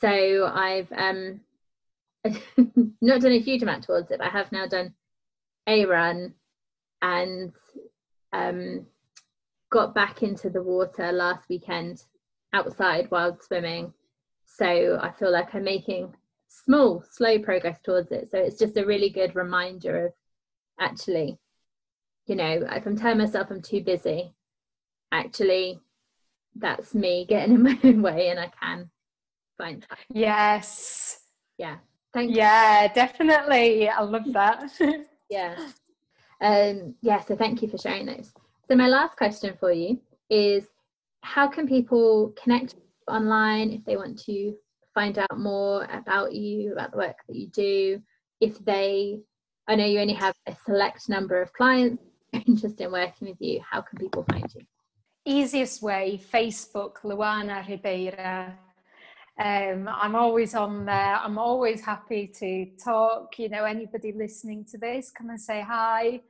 So 0.00 0.50
I've 0.52 0.90
um 0.92 1.40
not 3.00 3.20
done 3.20 3.32
a 3.32 3.38
huge 3.38 3.62
amount 3.62 3.84
towards 3.84 4.10
it, 4.10 4.18
but 4.18 4.26
I 4.26 4.30
have 4.30 4.52
now 4.52 4.66
done 4.66 4.94
a 5.66 5.84
run 5.84 6.34
and 7.02 7.52
um 8.32 8.86
got 9.70 9.94
back 9.94 10.22
into 10.22 10.50
the 10.50 10.62
water 10.62 11.12
last 11.12 11.48
weekend 11.48 12.04
outside 12.52 13.10
while 13.10 13.38
swimming. 13.40 13.92
So 14.46 14.98
I 15.00 15.12
feel 15.12 15.30
like 15.30 15.54
I'm 15.54 15.64
making 15.64 16.14
small, 16.48 17.04
slow 17.10 17.38
progress 17.38 17.78
towards 17.82 18.10
it. 18.10 18.30
So 18.30 18.38
it's 18.38 18.58
just 18.58 18.76
a 18.76 18.86
really 18.86 19.10
good 19.10 19.36
reminder 19.36 20.06
of 20.06 20.12
actually, 20.80 21.38
you 22.26 22.34
know, 22.34 22.66
if 22.70 22.86
I'm 22.86 22.96
telling 22.96 23.18
myself 23.18 23.48
I'm 23.50 23.62
too 23.62 23.82
busy, 23.82 24.34
actually, 25.12 25.80
that's 26.56 26.94
me 26.94 27.26
getting 27.28 27.54
in 27.56 27.62
my 27.62 27.78
own 27.84 28.02
way 28.02 28.28
and 28.28 28.40
I 28.40 28.50
can 28.60 28.90
find 29.58 29.86
time. 29.88 29.98
Yes. 30.12 31.20
Yeah. 31.58 31.76
Thank 32.14 32.30
you. 32.30 32.36
Yeah, 32.36 32.92
definitely. 32.92 33.88
I 33.88 34.00
love 34.02 34.32
that. 34.32 34.70
yeah. 35.30 35.56
Um, 36.40 36.94
yeah, 37.02 37.20
so 37.20 37.36
thank 37.36 37.62
you 37.62 37.68
for 37.68 37.78
sharing 37.78 38.06
those. 38.06 38.32
So 38.68 38.76
my 38.76 38.88
last 38.88 39.16
question 39.16 39.54
for 39.58 39.72
you 39.72 40.00
is 40.30 40.64
how 41.22 41.48
can 41.48 41.66
people 41.66 42.34
connect 42.42 42.76
online 43.08 43.70
if 43.70 43.84
they 43.84 43.96
want 43.96 44.18
to 44.24 44.54
find 44.94 45.18
out 45.18 45.38
more 45.38 45.84
about 45.92 46.32
you, 46.32 46.72
about 46.72 46.92
the 46.92 46.98
work 46.98 47.16
that 47.28 47.36
you 47.36 47.48
do, 47.48 48.02
if 48.40 48.58
they, 48.64 49.20
I 49.66 49.74
know 49.74 49.84
you 49.84 50.00
only 50.00 50.14
have 50.14 50.34
a 50.46 50.56
select 50.64 51.08
number 51.08 51.40
of 51.40 51.52
clients 51.52 52.02
interested 52.32 52.80
in 52.80 52.92
working 52.92 53.28
with 53.28 53.40
you, 53.40 53.60
how 53.68 53.80
can 53.80 53.98
people 53.98 54.24
find 54.30 54.46
you? 54.54 54.62
Easiest 55.24 55.82
way, 55.82 56.20
Facebook, 56.32 56.96
Luana 57.04 57.66
Ribeira. 57.68 58.56
Um, 59.38 59.88
I'm 59.88 60.16
always 60.16 60.54
on 60.54 60.84
there. 60.84 61.16
I'm 61.22 61.38
always 61.38 61.80
happy 61.80 62.26
to 62.38 62.66
talk. 62.82 63.38
You 63.38 63.48
know, 63.48 63.64
anybody 63.64 64.12
listening 64.12 64.64
to 64.72 64.78
this, 64.78 65.10
come 65.10 65.30
and 65.30 65.40
say 65.40 65.60
hi. 65.60 66.20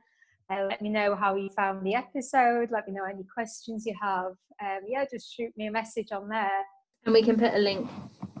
Uh, 0.51 0.65
let 0.67 0.81
me 0.81 0.89
know 0.89 1.15
how 1.15 1.35
you 1.35 1.49
found 1.55 1.85
the 1.85 1.95
episode. 1.95 2.69
Let 2.71 2.87
me 2.87 2.93
know 2.93 3.05
any 3.05 3.23
questions 3.23 3.85
you 3.85 3.95
have. 4.01 4.33
Um, 4.61 4.79
yeah, 4.87 5.05
just 5.11 5.33
shoot 5.35 5.51
me 5.57 5.67
a 5.67 5.71
message 5.71 6.11
on 6.11 6.29
there. 6.29 6.61
And 7.05 7.13
we 7.13 7.23
can 7.23 7.37
put 7.37 7.53
a 7.53 7.57
link 7.57 7.89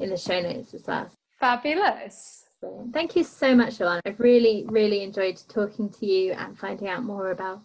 in 0.01 0.09
the 0.09 0.17
show 0.17 0.39
notes 0.41 0.73
as 0.73 0.85
well. 0.85 1.09
Fabulous. 1.39 2.45
Thank 2.91 3.15
you 3.15 3.23
so 3.23 3.55
much, 3.55 3.77
Luana. 3.77 4.01
I've 4.05 4.19
really, 4.19 4.65
really 4.67 5.01
enjoyed 5.03 5.41
talking 5.47 5.89
to 5.89 6.05
you 6.05 6.33
and 6.33 6.57
finding 6.57 6.89
out 6.89 7.03
more 7.03 7.31
about 7.31 7.61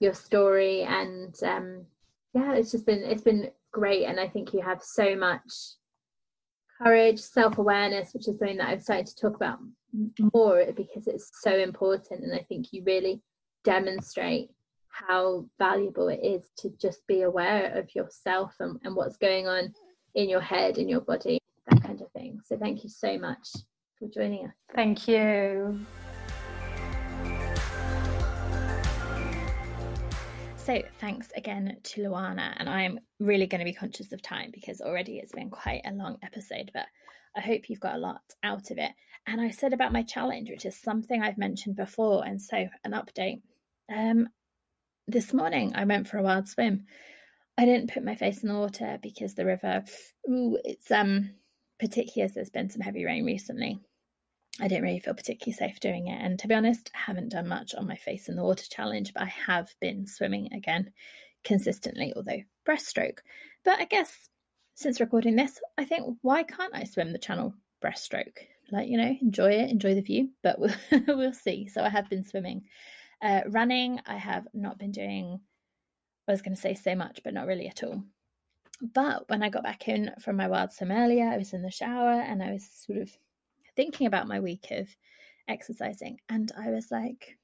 your 0.00 0.12
story. 0.12 0.82
And 0.82 1.34
um, 1.42 1.86
yeah, 2.34 2.52
it's 2.54 2.70
just 2.70 2.84
been 2.84 3.02
it's 3.02 3.22
been 3.22 3.50
great. 3.72 4.04
And 4.04 4.20
I 4.20 4.28
think 4.28 4.52
you 4.52 4.60
have 4.60 4.82
so 4.82 5.16
much 5.16 5.42
courage, 6.84 7.20
self 7.20 7.58
awareness, 7.58 8.12
which 8.12 8.28
is 8.28 8.38
something 8.38 8.58
that 8.58 8.68
I've 8.68 8.82
started 8.82 9.06
to 9.06 9.16
talk 9.16 9.36
about 9.36 9.58
more 10.34 10.64
because 10.76 11.06
it's 11.06 11.30
so 11.40 11.56
important. 11.56 12.24
And 12.24 12.34
I 12.34 12.44
think 12.48 12.72
you 12.72 12.82
really 12.84 13.22
demonstrate 13.64 14.50
how 14.88 15.46
valuable 15.58 16.08
it 16.08 16.20
is 16.22 16.50
to 16.58 16.70
just 16.80 17.06
be 17.06 17.22
aware 17.22 17.72
of 17.76 17.92
yourself 17.94 18.54
and, 18.60 18.78
and 18.84 18.94
what's 18.94 19.16
going 19.16 19.48
on 19.48 19.74
in 20.14 20.28
your 20.28 20.40
head, 20.40 20.78
in 20.78 20.88
your 20.88 21.00
body, 21.00 21.38
that 21.68 21.82
kind 21.82 22.00
of 22.00 22.10
thing. 22.12 22.40
So 22.44 22.56
thank 22.56 22.84
you 22.84 22.90
so 22.90 23.18
much 23.18 23.48
for 23.98 24.06
joining 24.08 24.46
us. 24.46 24.52
Thank 24.74 25.08
you. 25.08 25.84
So, 30.64 30.82
thanks 30.98 31.30
again 31.36 31.76
to 31.82 32.00
Luana. 32.00 32.54
And 32.56 32.70
I'm 32.70 32.98
really 33.20 33.46
going 33.46 33.58
to 33.58 33.66
be 33.66 33.74
conscious 33.74 34.12
of 34.12 34.22
time 34.22 34.50
because 34.50 34.80
already 34.80 35.18
it's 35.18 35.32
been 35.32 35.50
quite 35.50 35.82
a 35.84 35.92
long 35.92 36.16
episode, 36.22 36.70
but 36.72 36.86
I 37.36 37.42
hope 37.42 37.68
you've 37.68 37.80
got 37.80 37.96
a 37.96 37.98
lot 37.98 38.22
out 38.42 38.70
of 38.70 38.78
it. 38.78 38.90
And 39.26 39.42
I 39.42 39.50
said 39.50 39.74
about 39.74 39.92
my 39.92 40.02
challenge, 40.02 40.48
which 40.48 40.64
is 40.64 40.74
something 40.74 41.22
I've 41.22 41.36
mentioned 41.36 41.76
before. 41.76 42.24
And 42.24 42.40
so, 42.40 42.66
an 42.82 42.92
update. 42.92 43.42
Um, 43.94 44.28
this 45.06 45.34
morning, 45.34 45.72
I 45.74 45.84
went 45.84 46.08
for 46.08 46.16
a 46.16 46.22
wild 46.22 46.48
swim. 46.48 46.86
I 47.58 47.66
didn't 47.66 47.92
put 47.92 48.02
my 48.02 48.14
face 48.14 48.42
in 48.42 48.48
the 48.48 48.54
water 48.54 48.98
because 49.02 49.34
the 49.34 49.44
river, 49.44 49.84
ooh, 50.30 50.58
it's 50.64 50.90
um 50.90 51.34
particularly 51.78 52.24
as 52.24 52.32
there's 52.32 52.48
been 52.48 52.70
some 52.70 52.80
heavy 52.80 53.04
rain 53.04 53.26
recently. 53.26 53.80
I 54.60 54.68
didn't 54.68 54.84
really 54.84 55.00
feel 55.00 55.14
particularly 55.14 55.52
safe 55.52 55.80
doing 55.80 56.06
it. 56.06 56.20
And 56.20 56.38
to 56.38 56.48
be 56.48 56.54
honest, 56.54 56.90
I 56.94 56.98
haven't 56.98 57.30
done 57.30 57.48
much 57.48 57.74
on 57.74 57.88
my 57.88 57.96
face 57.96 58.28
in 58.28 58.36
the 58.36 58.44
water 58.44 58.64
challenge, 58.70 59.12
but 59.12 59.24
I 59.24 59.32
have 59.46 59.74
been 59.80 60.06
swimming 60.06 60.52
again 60.52 60.92
consistently, 61.42 62.12
although 62.14 62.42
breaststroke. 62.66 63.18
But 63.64 63.80
I 63.80 63.84
guess 63.84 64.28
since 64.74 65.00
recording 65.00 65.36
this, 65.36 65.60
I 65.76 65.84
think 65.84 66.18
why 66.22 66.44
can't 66.44 66.74
I 66.74 66.84
swim 66.84 67.12
the 67.12 67.18
channel 67.18 67.54
breaststroke? 67.82 68.38
Like, 68.70 68.88
you 68.88 68.96
know, 68.96 69.14
enjoy 69.20 69.52
it, 69.52 69.70
enjoy 69.70 69.94
the 69.94 70.02
view, 70.02 70.30
but 70.42 70.58
we'll, 70.60 70.74
we'll 71.08 71.32
see. 71.32 71.68
So 71.68 71.82
I 71.82 71.88
have 71.88 72.08
been 72.08 72.24
swimming. 72.24 72.62
Uh, 73.20 73.42
running, 73.48 74.00
I 74.06 74.16
have 74.16 74.46
not 74.54 74.78
been 74.78 74.92
doing, 74.92 75.40
I 76.28 76.32
was 76.32 76.42
going 76.42 76.54
to 76.54 76.60
say 76.60 76.74
so 76.74 76.94
much, 76.94 77.20
but 77.24 77.34
not 77.34 77.46
really 77.46 77.68
at 77.68 77.82
all. 77.82 78.04
But 78.80 79.28
when 79.28 79.42
I 79.42 79.48
got 79.48 79.62
back 79.62 79.88
in 79.88 80.12
from 80.20 80.36
my 80.36 80.48
wild 80.48 80.72
swim 80.72 80.90
earlier, 80.90 81.28
I 81.28 81.38
was 81.38 81.52
in 81.52 81.62
the 81.62 81.70
shower 81.70 82.20
and 82.20 82.42
I 82.42 82.52
was 82.52 82.68
sort 82.68 82.98
of 82.98 83.10
thinking 83.76 84.06
about 84.06 84.28
my 84.28 84.40
week 84.40 84.68
of 84.70 84.88
exercising, 85.48 86.18
and 86.28 86.50
I 86.56 86.70
was 86.70 86.90
like, 86.90 87.36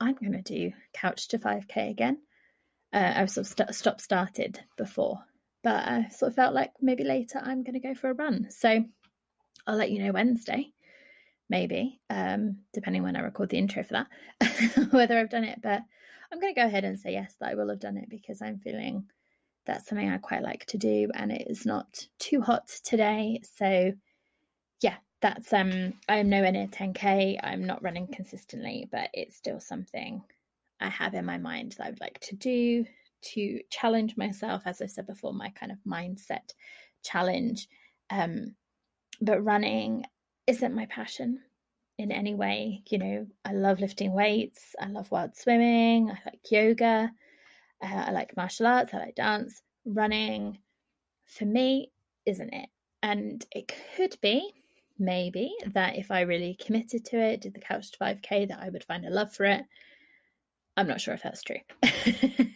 I'm 0.00 0.14
going 0.14 0.32
to 0.32 0.42
do 0.42 0.72
couch 0.92 1.28
to 1.28 1.38
5k 1.38 1.90
again. 1.90 2.18
Uh, 2.92 3.12
I 3.16 3.22
was 3.22 3.34
sort 3.34 3.46
of 3.46 3.52
st- 3.52 3.74
stop 3.74 4.00
started 4.00 4.60
before, 4.76 5.18
but 5.62 5.86
I 5.86 6.08
sort 6.08 6.30
of 6.30 6.36
felt 6.36 6.54
like 6.54 6.72
maybe 6.80 7.04
later 7.04 7.40
I'm 7.42 7.62
going 7.62 7.74
to 7.74 7.86
go 7.86 7.94
for 7.94 8.10
a 8.10 8.14
run. 8.14 8.48
So 8.50 8.84
I'll 9.66 9.76
let 9.76 9.90
you 9.90 10.02
know 10.02 10.12
Wednesday, 10.12 10.72
maybe, 11.48 12.00
um, 12.08 12.58
depending 12.72 13.02
when 13.02 13.16
I 13.16 13.20
record 13.20 13.50
the 13.50 13.58
intro 13.58 13.84
for 13.84 14.04
that, 14.40 14.88
whether 14.90 15.18
I've 15.18 15.30
done 15.30 15.44
it. 15.44 15.60
But 15.62 15.82
I'm 16.32 16.40
going 16.40 16.54
to 16.54 16.60
go 16.60 16.66
ahead 16.66 16.84
and 16.84 16.98
say 16.98 17.12
yes, 17.12 17.34
that 17.40 17.50
I 17.50 17.54
will 17.54 17.68
have 17.68 17.80
done 17.80 17.96
it 17.96 18.08
because 18.08 18.40
I'm 18.40 18.58
feeling 18.58 19.04
that's 19.66 19.88
something 19.88 20.08
I 20.08 20.18
quite 20.18 20.42
like 20.42 20.64
to 20.66 20.78
do, 20.78 21.10
and 21.14 21.30
it 21.30 21.46
is 21.48 21.66
not 21.66 22.06
too 22.18 22.40
hot 22.40 22.68
today. 22.84 23.40
So 23.56 23.92
that's 25.20 25.52
um 25.52 25.94
I'm 26.08 26.28
nowhere 26.28 26.52
near 26.52 26.66
10k. 26.66 27.38
I'm 27.42 27.64
not 27.64 27.82
running 27.82 28.06
consistently, 28.08 28.88
but 28.90 29.10
it's 29.12 29.36
still 29.36 29.60
something 29.60 30.22
I 30.80 30.88
have 30.88 31.14
in 31.14 31.26
my 31.26 31.38
mind 31.38 31.72
that 31.72 31.86
I 31.86 31.90
would 31.90 32.00
like 32.00 32.18
to 32.20 32.36
do 32.36 32.86
to 33.22 33.60
challenge 33.70 34.16
myself, 34.16 34.62
as 34.64 34.80
I 34.80 34.86
said 34.86 35.06
before, 35.06 35.34
my 35.34 35.50
kind 35.50 35.72
of 35.72 35.78
mindset 35.86 36.54
challenge. 37.02 37.68
Um, 38.08 38.54
but 39.20 39.44
running 39.44 40.06
isn't 40.46 40.74
my 40.74 40.86
passion 40.86 41.40
in 41.98 42.10
any 42.10 42.34
way. 42.34 42.82
You 42.88 42.98
know, 42.98 43.26
I 43.44 43.52
love 43.52 43.80
lifting 43.80 44.12
weights, 44.12 44.74
I 44.80 44.86
love 44.86 45.10
wild 45.10 45.36
swimming, 45.36 46.10
I 46.10 46.18
like 46.24 46.50
yoga, 46.50 47.10
uh, 47.82 47.86
I 47.86 48.10
like 48.12 48.36
martial 48.36 48.66
arts, 48.66 48.94
I 48.94 48.98
like 48.98 49.16
dance. 49.16 49.62
Running 49.84 50.58
for 51.26 51.44
me 51.44 51.90
isn't 52.26 52.52
it. 52.52 52.68
And 53.02 53.44
it 53.52 53.72
could 53.96 54.16
be 54.20 54.52
maybe 55.00 55.54
that 55.74 55.96
if 55.96 56.10
I 56.10 56.20
really 56.22 56.54
committed 56.54 57.04
to 57.06 57.18
it, 57.18 57.40
did 57.40 57.54
the 57.54 57.60
couch 57.60 57.90
to 57.92 57.98
5k, 57.98 58.48
that 58.48 58.60
I 58.60 58.68
would 58.68 58.84
find 58.84 59.04
a 59.04 59.10
love 59.10 59.32
for 59.32 59.44
it. 59.44 59.64
I'm 60.76 60.86
not 60.86 61.00
sure 61.00 61.14
if 61.14 61.22
that's 61.22 61.42
true. 61.42 61.60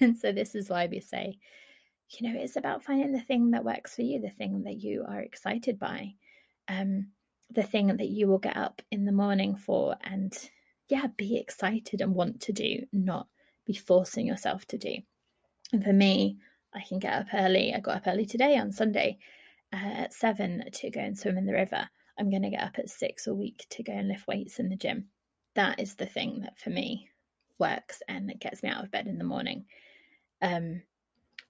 and 0.01 0.17
so 0.17 0.33
this 0.33 0.55
is 0.55 0.69
why 0.69 0.87
we 0.87 1.01
say, 1.01 1.39
you 2.11 2.29
know, 2.33 2.39
it's 2.39 2.57
about 2.57 2.85
finding 2.85 3.13
the 3.13 3.21
thing 3.21 3.53
that 3.53 3.65
works 3.65 3.97
for 3.97 4.03
you, 4.03 4.21
the 4.21 4.31
thing 4.31 4.65
that 4.65 4.77
you 4.77 5.05
are 5.09 5.21
excited 5.21 5.79
by, 5.79 6.15
um, 6.69 7.09
the 7.51 7.63
thing 7.63 7.89
that 7.89 8.09
you 8.09 8.29
will 8.29 8.39
get 8.39 8.57
up 8.57 8.83
in 8.91 9.05
the 9.05 9.13
morning 9.13 9.57
for 9.57 9.97
and 10.03 10.33
yeah, 10.89 11.07
be 11.17 11.37
excited 11.37 12.01
and 12.01 12.15
want 12.15 12.43
to 12.43 12.53
do, 12.53 12.85
not 12.93 13.27
be 13.67 13.75
forcing 13.75 14.27
yourself 14.27 14.67
to 14.67 14.79
do. 14.79 14.97
And 15.73 15.83
for 15.83 15.93
me, 15.93 16.39
I 16.75 16.83
can 16.87 16.99
get 16.99 17.15
up 17.15 17.27
early. 17.33 17.73
I 17.75 17.81
got 17.81 17.97
up 17.97 18.07
early 18.07 18.27
today 18.27 18.59
on 18.59 18.73
Sunday 18.73 19.19
uh, 19.73 19.77
at 19.77 20.15
seven 20.15 20.65
to 20.73 20.91
go 20.91 21.01
and 21.01 21.19
swim 21.19 21.39
in 21.39 21.47
the 21.47 21.53
river. 21.53 21.89
I'm 22.19 22.31
going 22.31 22.43
to 22.43 22.51
get 22.51 22.63
up 22.63 22.79
at 22.79 22.91
six 22.91 23.27
a 23.27 23.35
week 23.35 23.67
to 23.71 23.83
go 23.83 23.93
and 23.93 24.09
lift 24.09 24.27
weights 24.27 24.59
in 24.59 24.69
the 24.69 24.77
gym. 24.77 25.07
That 25.55 25.81
is 25.81 25.95
the 25.95 26.07
thing 26.07 26.41
that 26.43 26.59
for 26.59 26.71
me 26.71 27.09
works 27.59 28.03
and 28.09 28.31
it 28.31 28.41
gets 28.41 28.63
me 28.63 28.69
out 28.69 28.85
of 28.85 28.91
bed 28.91 29.07
in 29.07 29.19
the 29.19 29.25
morning. 29.25 29.67
Um, 30.43 30.83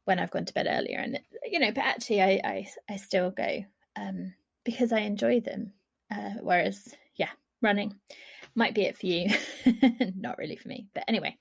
when 0.04 0.18
I've 0.18 0.30
gone 0.30 0.44
to 0.44 0.54
bed 0.54 0.66
earlier, 0.68 0.98
and 0.98 1.18
you 1.44 1.58
know, 1.58 1.72
but 1.72 1.84
actually, 1.84 2.22
I 2.22 2.40
I, 2.44 2.66
I 2.90 2.96
still 2.96 3.30
go 3.30 3.64
um, 3.96 4.34
because 4.64 4.92
I 4.92 5.00
enjoy 5.00 5.40
them. 5.40 5.72
Uh, 6.14 6.34
whereas, 6.42 6.94
yeah, 7.16 7.30
running 7.62 7.94
might 8.54 8.74
be 8.74 8.82
it 8.82 8.96
for 8.96 9.06
you, 9.06 9.30
not 10.16 10.38
really 10.38 10.56
for 10.56 10.68
me. 10.68 10.86
But 10.94 11.04
anyway, 11.08 11.36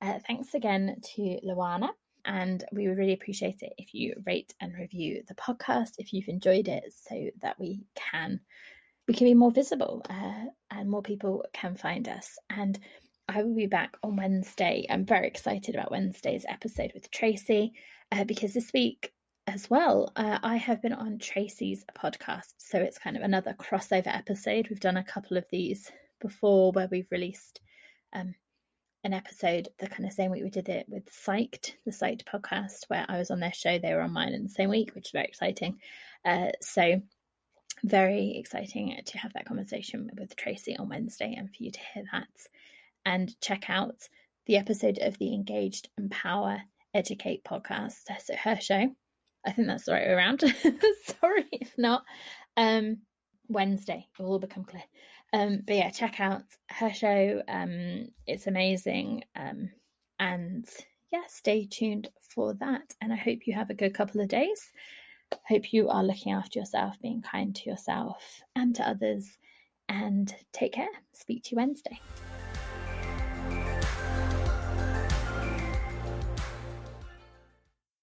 uh, 0.00 0.18
thanks 0.26 0.54
again 0.54 1.00
to 1.14 1.40
Luana. 1.44 1.88
And 2.26 2.64
we 2.72 2.88
would 2.88 2.98
really 2.98 3.12
appreciate 3.12 3.62
it 3.62 3.72
if 3.78 3.94
you 3.94 4.14
rate 4.26 4.52
and 4.60 4.74
review 4.74 5.22
the 5.28 5.34
podcast 5.34 5.92
if 5.98 6.12
you've 6.12 6.28
enjoyed 6.28 6.68
it 6.68 6.92
so 6.92 7.30
that 7.40 7.58
we 7.58 7.84
can 7.94 8.40
we 9.06 9.14
can 9.14 9.26
be 9.26 9.34
more 9.34 9.52
visible 9.52 10.02
uh, 10.10 10.46
and 10.70 10.90
more 10.90 11.02
people 11.02 11.44
can 11.52 11.76
find 11.76 12.08
us. 12.08 12.38
And 12.50 12.78
I 13.28 13.42
will 13.42 13.54
be 13.54 13.66
back 13.66 13.96
on 14.02 14.16
Wednesday. 14.16 14.86
I'm 14.90 15.04
very 15.04 15.28
excited 15.28 15.74
about 15.74 15.90
Wednesday's 15.90 16.44
episode 16.48 16.92
with 16.92 17.10
Tracy 17.10 17.72
uh, 18.10 18.24
because 18.24 18.52
this 18.52 18.72
week 18.72 19.12
as 19.46 19.70
well, 19.70 20.12
uh, 20.16 20.38
I 20.42 20.56
have 20.56 20.82
been 20.82 20.92
on 20.92 21.18
Tracy's 21.18 21.84
podcast. 21.96 22.54
So 22.58 22.78
it's 22.78 22.98
kind 22.98 23.16
of 23.16 23.22
another 23.22 23.54
crossover 23.58 24.14
episode. 24.14 24.68
We've 24.68 24.80
done 24.80 24.96
a 24.96 25.04
couple 25.04 25.36
of 25.36 25.46
these 25.50 25.90
before 26.20 26.72
where 26.72 26.88
we've 26.90 27.10
released 27.10 27.60
um, 28.12 28.34
an 29.06 29.14
episode 29.14 29.68
the 29.78 29.86
kind 29.86 30.04
of 30.04 30.12
same 30.12 30.32
week 30.32 30.42
we 30.42 30.50
did 30.50 30.68
it 30.68 30.84
with 30.88 31.06
Psyched, 31.06 31.74
the 31.84 31.92
Psyched 31.92 32.24
podcast, 32.24 32.86
where 32.88 33.06
I 33.08 33.18
was 33.18 33.30
on 33.30 33.38
their 33.38 33.52
show, 33.52 33.78
they 33.78 33.94
were 33.94 34.00
on 34.00 34.12
mine 34.12 34.32
in 34.32 34.42
the 34.42 34.48
same 34.48 34.68
week, 34.68 34.96
which 34.96 35.06
is 35.06 35.12
very 35.12 35.26
exciting. 35.26 35.78
Uh, 36.24 36.48
so 36.60 37.00
very 37.84 38.36
exciting 38.36 39.00
to 39.06 39.18
have 39.18 39.32
that 39.34 39.46
conversation 39.46 40.10
with 40.18 40.34
Tracy 40.34 40.76
on 40.76 40.88
Wednesday 40.88 41.36
and 41.38 41.48
for 41.48 41.62
you 41.62 41.70
to 41.70 41.78
hear 41.94 42.02
that. 42.10 42.26
And 43.04 43.40
check 43.40 43.70
out 43.70 44.08
the 44.46 44.56
episode 44.56 44.98
of 45.00 45.16
the 45.18 45.32
Engaged 45.32 45.88
Empower 45.96 46.62
Educate 46.92 47.44
podcast. 47.44 48.08
So 48.24 48.34
her 48.34 48.58
show. 48.60 48.90
I 49.46 49.52
think 49.52 49.68
that's 49.68 49.84
the 49.84 49.92
right 49.92 50.08
way 50.08 50.14
around. 50.14 50.40
Sorry 51.20 51.46
if 51.52 51.78
not. 51.78 52.02
Um, 52.56 53.02
Wednesday, 53.48 54.08
it 54.18 54.20
will 54.20 54.32
all 54.32 54.38
become 54.40 54.64
clear. 54.64 54.82
Um, 55.32 55.62
but 55.66 55.76
yeah, 55.76 55.90
check 55.90 56.20
out 56.20 56.42
her 56.70 56.92
show. 56.92 57.42
Um, 57.48 58.08
it's 58.26 58.46
amazing. 58.46 59.24
Um, 59.34 59.70
and 60.18 60.66
yeah, 61.12 61.22
stay 61.28 61.66
tuned 61.66 62.08
for 62.20 62.54
that. 62.54 62.94
And 63.00 63.12
I 63.12 63.16
hope 63.16 63.40
you 63.46 63.54
have 63.54 63.70
a 63.70 63.74
good 63.74 63.94
couple 63.94 64.20
of 64.20 64.28
days. 64.28 64.72
Hope 65.48 65.72
you 65.72 65.88
are 65.88 66.04
looking 66.04 66.32
after 66.32 66.58
yourself, 66.58 66.96
being 67.02 67.22
kind 67.22 67.54
to 67.56 67.68
yourself 67.68 68.42
and 68.54 68.74
to 68.76 68.88
others. 68.88 69.38
And 69.88 70.34
take 70.52 70.72
care. 70.72 70.88
Speak 71.12 71.44
to 71.44 71.50
you 71.52 71.56
Wednesday. 71.56 72.00